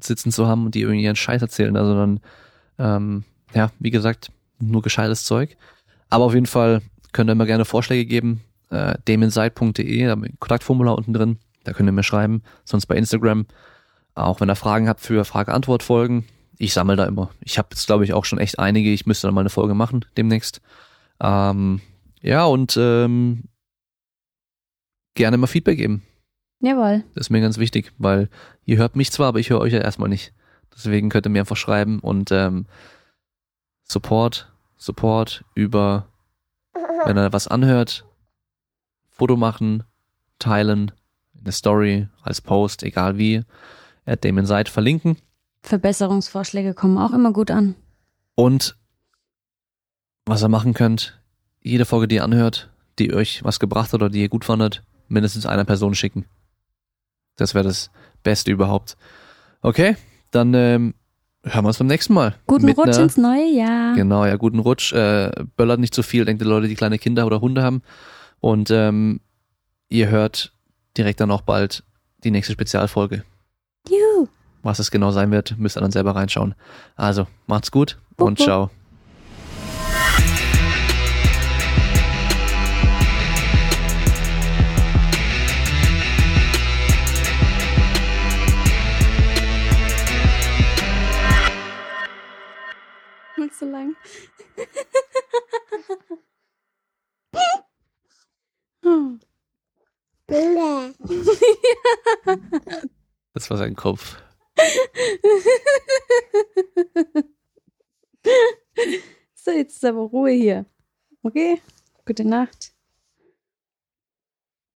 sitzen 0.00 0.32
zu 0.32 0.46
haben 0.46 0.64
und 0.66 0.74
die 0.74 0.82
irgendwie 0.82 1.04
ihren 1.04 1.16
Scheiß 1.16 1.42
erzählen, 1.42 1.74
sondern 1.74 2.20
ähm, 2.78 3.24
ja, 3.54 3.70
wie 3.78 3.90
gesagt, 3.90 4.30
nur 4.60 4.82
gescheites 4.82 5.24
Zeug. 5.24 5.56
Aber 6.10 6.24
auf 6.24 6.34
jeden 6.34 6.46
Fall 6.46 6.82
könnt 7.12 7.28
ihr 7.28 7.32
immer 7.32 7.46
gerne 7.46 7.64
Vorschläge 7.64 8.06
geben. 8.06 8.40
Äh, 8.70 8.94
damonside.de, 9.04 10.06
da 10.06 10.12
ein 10.14 10.36
Kontaktformular 10.38 10.96
unten 10.96 11.12
drin. 11.12 11.38
Da 11.64 11.72
könnt 11.72 11.88
ihr 11.88 11.92
mir 11.92 12.02
schreiben. 12.02 12.42
Sonst 12.64 12.86
bei 12.86 12.96
Instagram. 12.96 13.46
Auch 14.18 14.40
wenn 14.40 14.50
ihr 14.50 14.56
Fragen 14.56 14.88
habt 14.88 15.00
für 15.00 15.24
Frage-Antwort-Folgen. 15.24 16.26
Ich 16.58 16.72
sammle 16.72 16.96
da 16.96 17.04
immer. 17.04 17.30
Ich 17.40 17.56
habe 17.56 17.68
jetzt, 17.70 17.86
glaube 17.86 18.02
ich, 18.02 18.12
auch 18.12 18.24
schon 18.24 18.40
echt 18.40 18.58
einige. 18.58 18.90
Ich 18.90 19.06
müsste 19.06 19.28
dann 19.28 19.34
mal 19.34 19.42
eine 19.42 19.50
Folge 19.50 19.74
machen 19.74 20.04
demnächst. 20.16 20.60
Ähm, 21.20 21.80
ja, 22.20 22.44
und 22.44 22.76
ähm, 22.76 23.44
gerne 25.14 25.36
mal 25.36 25.46
Feedback 25.46 25.78
geben. 25.78 26.02
Jawohl. 26.60 27.04
Das 27.14 27.26
ist 27.26 27.30
mir 27.30 27.40
ganz 27.40 27.58
wichtig, 27.58 27.92
weil 27.98 28.28
ihr 28.64 28.78
hört 28.78 28.96
mich 28.96 29.12
zwar, 29.12 29.28
aber 29.28 29.38
ich 29.38 29.50
höre 29.50 29.60
euch 29.60 29.72
ja 29.72 29.80
erstmal 29.80 30.08
nicht. 30.08 30.32
Deswegen 30.74 31.10
könnt 31.10 31.26
ihr 31.26 31.30
mir 31.30 31.42
einfach 31.42 31.56
schreiben 31.56 32.00
und 32.00 32.32
ähm, 32.32 32.66
Support, 33.84 34.52
Support 34.76 35.44
über, 35.54 36.08
wenn 37.04 37.16
er 37.16 37.32
was 37.32 37.46
anhört, 37.46 38.04
Foto 39.10 39.36
machen, 39.36 39.84
teilen, 40.40 40.90
eine 41.40 41.52
Story, 41.52 42.08
als 42.22 42.40
Post, 42.40 42.82
egal 42.82 43.16
wie, 43.16 43.44
at 44.08 44.24
Damon 44.24 44.46
Seid 44.46 44.68
verlinken. 44.68 45.16
Verbesserungsvorschläge 45.62 46.74
kommen 46.74 46.98
auch 46.98 47.12
immer 47.12 47.32
gut 47.32 47.50
an. 47.50 47.74
Und 48.34 48.76
was 50.26 50.42
ihr 50.42 50.48
machen 50.48 50.74
könnt, 50.74 51.20
jede 51.62 51.84
Folge, 51.84 52.08
die 52.08 52.16
ihr 52.16 52.24
anhört, 52.24 52.70
die 52.98 53.12
euch 53.12 53.44
was 53.44 53.60
gebracht 53.60 53.92
hat 53.92 54.00
oder 54.00 54.10
die 54.10 54.22
ihr 54.22 54.28
gut 54.28 54.44
fandet, 54.44 54.82
mindestens 55.08 55.46
einer 55.46 55.64
Person 55.64 55.94
schicken. 55.94 56.26
Das 57.36 57.54
wäre 57.54 57.64
das 57.64 57.90
Beste 58.22 58.50
überhaupt. 58.50 58.96
Okay, 59.62 59.96
dann 60.30 60.54
ähm, 60.54 60.94
hören 61.42 61.64
wir 61.64 61.68
uns 61.68 61.78
beim 61.78 61.86
nächsten 61.86 62.14
Mal. 62.14 62.34
Guten 62.46 62.66
Mit 62.66 62.78
Rutsch 62.78 62.94
einer, 62.94 63.02
ins 63.02 63.16
neue 63.16 63.50
Jahr. 63.50 63.94
Genau, 63.94 64.24
ja, 64.26 64.36
guten 64.36 64.58
Rutsch. 64.58 64.92
Äh, 64.92 65.30
böllert 65.56 65.80
nicht 65.80 65.94
zu 65.94 66.02
viel, 66.02 66.24
denkt 66.24 66.42
die 66.42 66.46
Leute, 66.46 66.68
die 66.68 66.74
kleine 66.74 66.98
Kinder 66.98 67.26
oder 67.26 67.40
Hunde 67.40 67.62
haben. 67.62 67.82
Und 68.40 68.70
ähm, 68.70 69.20
ihr 69.88 70.08
hört 70.08 70.52
direkt 70.96 71.20
dann 71.20 71.30
auch 71.30 71.42
bald 71.42 71.84
die 72.24 72.30
nächste 72.30 72.52
Spezialfolge. 72.52 73.24
Was 74.62 74.78
es 74.78 74.90
genau 74.90 75.10
sein 75.10 75.30
wird, 75.30 75.56
müsst 75.58 75.76
ihr 75.76 75.80
dann 75.80 75.92
selber 75.92 76.14
reinschauen. 76.14 76.54
Also, 76.96 77.26
macht's 77.46 77.70
gut 77.70 77.98
und 78.16 78.38
ciao. 78.38 78.70
so 93.58 93.66
lang. 93.66 93.96
Das 103.34 103.50
war 103.50 103.56
sein 103.56 103.76
Kopf. 103.76 104.16
so, 109.34 109.50
jetzt 109.52 109.76
ist 109.76 109.84
aber 109.84 110.00
Ruhe 110.00 110.30
hier. 110.30 110.66
Okay? 111.22 111.62
Gute 112.04 112.24
Nacht. 112.24 112.72